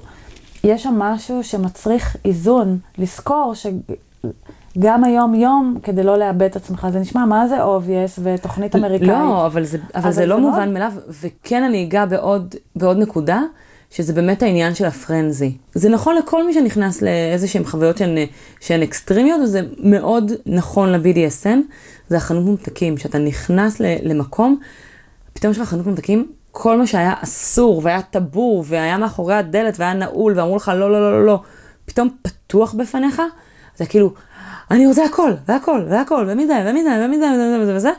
יש 0.65 0.83
שם 0.83 0.95
משהו 0.99 1.45
שמצריך 1.45 2.17
איזון, 2.25 2.79
לזכור 2.99 3.53
שגם 3.55 5.05
היום-יום, 5.05 5.77
כדי 5.83 6.03
לא 6.03 6.19
לאבד 6.19 6.43
את 6.43 6.57
עצמך, 6.57 6.87
זה 6.93 6.99
נשמע 7.01 7.25
מה 7.25 7.49
זה 7.49 7.65
obvious 7.65 8.21
ותוכנית 8.23 8.77
אמריקאית. 8.77 9.09
לא, 9.11 9.47
אבל 9.47 9.65
זה, 9.65 9.79
אבל 9.95 10.03
אבל 10.03 10.13
זה 10.13 10.27
לא 10.27 10.35
זה 10.37 10.41
מאוד- 10.41 10.51
מובן 10.53 10.73
מאליו, 10.75 10.93
וכן 11.23 11.63
אני 11.63 11.85
אגע 11.85 12.07
בעוד, 12.07 12.55
בעוד 12.77 12.97
נקודה, 12.97 13.43
שזה 13.91 14.13
באמת 14.13 14.43
העניין 14.43 14.75
של 14.75 14.85
הפרנזי. 14.85 15.57
זה 15.75 15.89
נכון 15.89 16.17
לכל 16.17 16.47
מי 16.47 16.55
שנכנס 16.55 17.03
לאיזה 17.03 17.49
שהן 17.49 17.65
חוויות 17.65 17.97
שהן, 17.99 18.17
שהן 18.61 18.83
אקסטרימיות, 18.83 19.41
וזה 19.41 19.61
מאוד 19.79 20.33
נכון 20.47 20.93
ל-BDSM, 20.93 21.59
זה 22.09 22.17
החנות 22.17 22.45
ממתקים, 22.45 22.99
שאתה 22.99 23.19
נכנס 23.19 23.81
ל- 23.81 23.97
למקום, 24.03 24.59
פתאום 25.33 25.53
יש 25.53 25.59
לך 25.59 25.69
חנות 25.69 25.87
ממתקים, 25.87 26.27
כל 26.51 26.79
מה 26.79 26.87
שהיה 26.87 27.15
אסור, 27.25 27.81
והיה 27.85 28.03
טאבו, 28.03 28.65
והיה 28.67 28.99
מאחורי 28.99 29.35
הדלת, 29.35 29.75
והיה 29.81 29.95
נעול, 29.95 30.39
ואמרו 30.39 30.57
לך 30.57 30.73
לא, 30.75 30.93
לא, 30.93 31.01
לא, 31.01 31.13
לא, 31.13 31.27
לא, 31.27 31.41
פתאום 31.85 32.09
פתוח 32.23 32.75
בפניך, 32.75 33.23
זה 33.77 33.87
כאילו, 33.87 34.13
אני 34.71 34.87
רוצה 34.87 35.05
הכל, 35.05 35.33
והכל, 35.49 35.85
והכל, 35.91 36.27
ומי 36.29 36.47
זה, 36.47 36.65
ומי 36.67 36.83
זה, 36.85 37.03
ומי 37.05 37.19
זה, 37.19 37.27
וזה 37.35 37.59
וזה 37.63 37.77
וזה, 37.77 37.91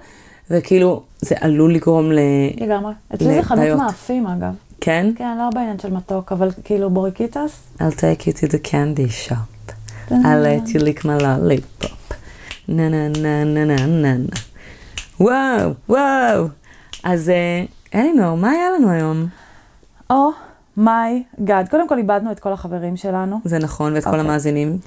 וכאילו, 0.52 1.04
זה 1.22 1.36
עלול 1.40 1.74
לגרום 1.74 2.12
ל... 2.12 2.20
לגמרי. 2.58 2.94
אצלי 3.16 3.34
זה 3.36 3.44
חנות. 3.44 3.78
מאפים, 3.78 4.28
אגב. 4.28 4.69
כן? 4.82 5.12
כן, 5.16 5.38
לא 5.38 5.50
בעניין 5.54 5.80
של 5.80 5.94
מתוק, 5.94 6.32
אבל 6.32 6.50
כאילו 6.64 6.90
בוריקיטס, 6.90 7.68
I'll 7.78 7.82
take 7.82 8.22
you 8.22 8.32
to 8.32 8.52
the 8.52 8.68
candy 8.72 9.28
shop. 9.28 9.72
I'll 10.12 10.44
let 10.44 10.74
you 10.74 10.80
lick 10.80 11.04
my 11.04 11.22
lollipop. 11.22 12.14
נה 12.68 12.90
נה 12.90 13.08
נה 13.08 13.44
נה 13.44 13.66
נה 13.66 13.86
נה 13.86 14.18
נה. 14.18 14.36
וואו, 15.20 15.74
וואו. 15.90 16.48
אז 17.04 17.30
אה, 17.30 17.64
אלינור, 17.96 18.38
מה 18.38 18.50
היה 18.50 18.70
לנו 18.72 18.90
היום? 18.90 19.26
Oh 20.10 20.30
my 20.78 21.24
God. 21.44 21.70
קודם 21.70 21.88
כל 21.88 21.98
איבדנו 21.98 22.32
את 22.32 22.40
כל 22.40 22.54
החברים 22.54 22.98
שלנו. 22.98 23.40
זה 23.46 23.60
נכון, 23.60 23.94
ואת 23.94 24.04
כל 24.04 24.10
אוקיי. 24.10 24.22
המאזינים. 24.26 24.78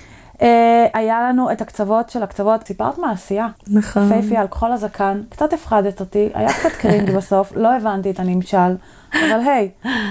אה, 0.43 0.87
היה 0.95 1.29
לנו 1.29 1.53
את 1.53 1.61
הקצוות 1.61 2.11
של 2.11 2.23
הקצוות, 2.23 2.67
סיפרת 2.67 2.99
מעשייה. 2.99 3.49
נכון. 3.69 4.09
פייפי 4.09 4.39
אלכוהול 4.39 4.75
הזקן, 4.75 5.23
קצת 5.29 5.53
הפחדת 5.53 6.01
אותי, 6.01 6.29
היה 6.35 6.53
קצת 6.53 6.73
cringe 6.79 7.11
בסוף, 7.17 7.53
לא 7.57 7.77
הבנתי 7.77 8.11
את 8.11 8.21
הנמשל, 8.21 8.77
אבל 9.13 9.41
היי, 9.47 9.71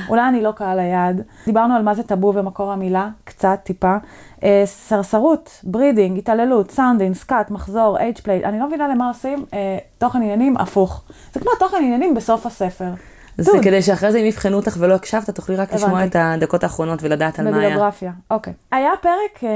אולי 0.10 0.30
אני 0.30 0.42
לא 0.42 0.52
קהל 0.52 0.80
היעד. 0.80 1.22
דיברנו 1.46 1.76
על 1.76 1.84
מה 1.84 1.94
זה 1.94 2.04
טאבו 2.04 2.34
ומקור 2.36 2.72
המילה, 2.72 3.10
קצת, 3.24 3.60
טיפה. 3.64 3.96
אה, 4.44 4.64
סרסרות, 4.66 5.60
breeding, 5.64 6.18
התעללות, 6.18 6.72
sounding, 6.72 7.16
scat, 7.16 7.52
מחזור, 7.52 7.98
age 7.98 8.18
play, 8.18 8.46
אני 8.46 8.60
לא 8.60 8.68
מבינה 8.68 8.88
למה 8.88 9.08
עושים 9.08 9.46
אה, 9.54 9.78
תוכן 9.98 10.22
עניינים 10.22 10.58
הפוך. 10.58 11.04
זה 11.34 11.40
כמו 11.40 11.52
תוכן 11.60 11.78
עניינים 11.78 12.16
בסוף 12.16 12.46
הספר. 12.46 12.90
זה. 13.38 13.52
כדי 13.64 13.82
שאחרי 13.82 14.12
זה 14.12 14.20
אם 14.20 14.26
יבחנו 14.26 14.56
אותך 14.56 14.76
ולא 14.80 14.94
הקשבת, 14.94 15.30
תוכלי 15.30 15.56
רק 15.56 15.74
לשמוע. 15.74 16.06
את 16.06 16.16
הדקות 16.20 16.64
האחרונות 16.64 17.04
ולדעת 17.04 17.40
על 17.40 17.52
מה 17.52 17.60
היה. 17.60 17.70
בביוגרפיה, 17.70 18.12
אוקיי. 18.32 18.54
היה 18.72 18.92
פרק 19.02 19.44
אה, 19.44 19.50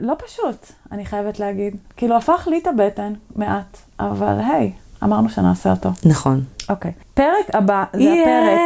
לא 0.00 0.14
פשוט, 0.26 0.66
אני 0.92 1.06
חייבת 1.06 1.40
להגיד. 1.40 1.76
כאילו, 1.96 2.16
הפך 2.16 2.48
לי 2.50 2.58
את 2.58 2.66
הבטן 2.66 3.12
מעט, 3.36 3.78
אבל 4.00 4.38
היי, 4.50 4.72
אמרנו 5.04 5.28
שנעשה 5.28 5.70
אותו. 5.70 5.88
נכון. 6.04 6.44
אוקיי. 6.68 6.92
פרק 7.14 7.54
הבא 7.54 7.84
זה 7.92 7.98
הפרק 8.02 8.58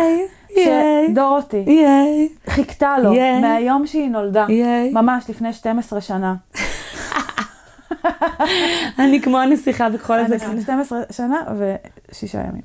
ייי, 0.56 1.09
שדורותי 1.10 1.64
ייי, 1.66 2.28
חיכתה 2.48 2.98
לו. 2.98 3.12
מהיום 3.40 3.86
שהיא 3.86 4.10
נולדה. 4.10 4.47
ממש 4.93 5.31
לפני 5.31 5.52
12 5.52 6.01
שנה. 6.01 6.35
אני 8.98 9.23
כמו 9.23 9.39
הנסיכה 9.39 9.89
בכל 9.89 10.18
איזה... 10.18 10.36
אני 10.47 10.62
12 10.62 11.01
שנה 11.10 11.43
ושישה 11.59 12.39
ימים. 12.39 12.62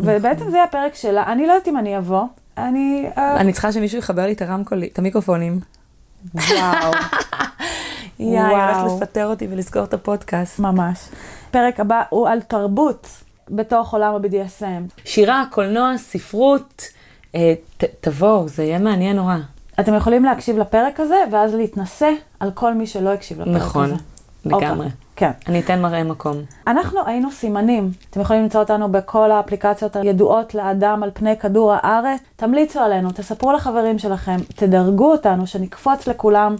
ובעצם 0.00 0.50
זה 0.50 0.62
הפרק 0.64 0.94
שלה, 0.94 1.32
אני 1.32 1.46
לא 1.46 1.52
יודעת 1.52 1.68
אם 1.68 1.76
אני 1.76 1.98
אבוא, 1.98 2.22
אני... 2.58 3.06
אה, 3.18 3.36
אני 3.40 3.52
צריכה 3.52 3.72
שמישהו 3.72 3.98
יחבר 3.98 4.26
לי 4.26 4.32
את 4.32 4.42
הרמקול, 4.42 4.82
את 4.92 4.98
המיקרופונים. 4.98 5.60
וואו, 6.34 6.92
יאי. 8.18 8.38
הולכת 8.40 9.02
לפטר 9.02 9.26
אותי 9.26 9.46
ולסגור 9.50 9.84
את 9.84 9.94
הפודקאסט. 9.94 10.58
ממש. 10.58 10.98
פרק 11.50 11.80
הבא 11.80 12.02
הוא 12.08 12.28
על 12.28 12.40
תרבות 12.40 13.06
בתוך 13.50 13.92
עולם 13.92 14.14
ה-BDSM. 14.14 15.00
שירה, 15.04 15.44
קולנוע, 15.50 15.96
ספרות, 15.98 16.84
אה, 17.34 17.54
ת- 17.76 17.84
תבואו, 18.00 18.48
זה 18.48 18.64
יהיה 18.64 18.78
מעניין 18.78 19.16
נורא. 19.16 19.36
אתם 19.80 19.94
יכולים 19.94 20.24
להקשיב 20.24 20.58
לפרק 20.58 21.00
הזה, 21.00 21.16
ואז 21.32 21.54
להתנסה 21.54 22.10
על 22.40 22.50
כל 22.54 22.74
מי 22.74 22.86
שלא 22.86 23.12
הקשיב 23.12 23.40
לפרק 23.40 23.48
הזה. 23.56 23.64
נכון, 23.64 23.90
לגמרי. 24.44 24.86
כן. 25.16 25.30
אני 25.48 25.60
אתן 25.60 25.82
מראה 25.82 26.04
מקום. 26.04 26.36
אנחנו 26.66 27.00
היינו 27.06 27.30
סימנים. 27.30 27.90
אתם 28.10 28.20
יכולים 28.20 28.42
למצוא 28.42 28.60
אותנו 28.60 28.92
בכל 28.92 29.30
האפליקציות 29.30 29.96
הידועות 29.96 30.54
לאדם 30.54 31.02
על 31.02 31.10
פני 31.14 31.36
כדור 31.36 31.72
הארץ. 31.72 32.20
תמליצו 32.36 32.80
עלינו, 32.80 33.10
תספרו 33.10 33.52
לחברים 33.52 33.98
שלכם, 33.98 34.36
תדרגו 34.56 35.12
אותנו, 35.12 35.46
שנקפוץ 35.46 36.06
לכולם. 36.06 36.56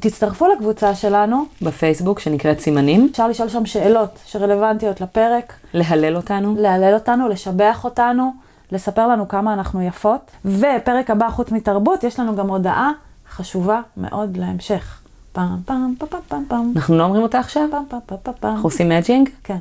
תצטרפו 0.00 0.46
לקבוצה 0.48 0.94
שלנו, 0.94 1.44
בפייסבוק 1.62 2.18
שנקראת 2.18 2.60
סימנים, 2.60 3.08
אפשר 3.10 3.28
לשאול 3.28 3.48
שם 3.48 3.66
שאלות 3.66 4.18
שרלוונטיות 4.26 5.00
לפרק, 5.00 5.52
להלל 5.74 6.16
אותנו. 6.16 6.54
להלל 6.58 6.94
אותנו, 6.94 7.28
לשבח 7.28 7.84
אותנו, 7.84 8.32
לספר 8.72 9.08
לנו 9.08 9.28
כמה 9.28 9.52
אנחנו 9.52 9.82
יפות. 9.82 10.30
ופרק 10.44 11.10
הבא, 11.10 11.30
חוץ 11.30 11.52
מתרבות, 11.52 12.04
יש 12.04 12.20
לנו 12.20 12.36
גם 12.36 12.48
הודעה 12.48 12.92
חשובה 13.30 13.80
מאוד 13.96 14.36
להמשך. 14.36 14.99
פעם, 15.32 15.56
פעם, 15.64 15.94
פעם, 15.98 16.08
פעם, 16.08 16.20
פעם, 16.28 16.44
פעם, 16.48 16.72
אנחנו 16.76 16.98
לא 16.98 17.04
אומרים 17.04 17.22
אותה 17.22 17.38
עכשיו? 17.38 17.62
פעם, 17.70 17.84
פעם, 17.88 18.00
פעם, 18.06 18.18
פעם, 18.22 18.34
פעם. 18.40 18.50
אנחנו 18.52 18.66
עושים 18.66 18.88
edging? 18.88 19.28
כן, 19.44 19.58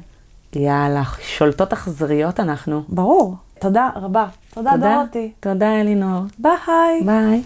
יאללה, 0.55 1.03
שולטות 1.21 1.73
אכזריות 1.73 2.39
אנחנו. 2.39 2.83
ברור. 2.89 3.35
תודה 3.59 3.89
רבה. 3.95 4.25
תודה, 4.53 4.71
דורותי. 4.77 5.31
תודה 5.39 5.81
אלינור. 5.81 6.21
ביי. 6.39 7.03
ביי. 7.05 7.41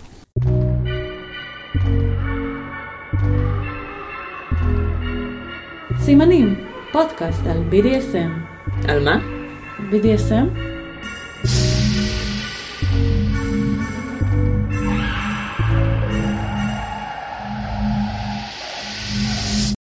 סימנים, 5.99 6.55
פודקאסט 6.91 7.41
על 7.47 7.63
BDSM. 7.71 8.31
על 8.89 9.03
מה? 9.03 9.15
BDSM? 9.91 10.72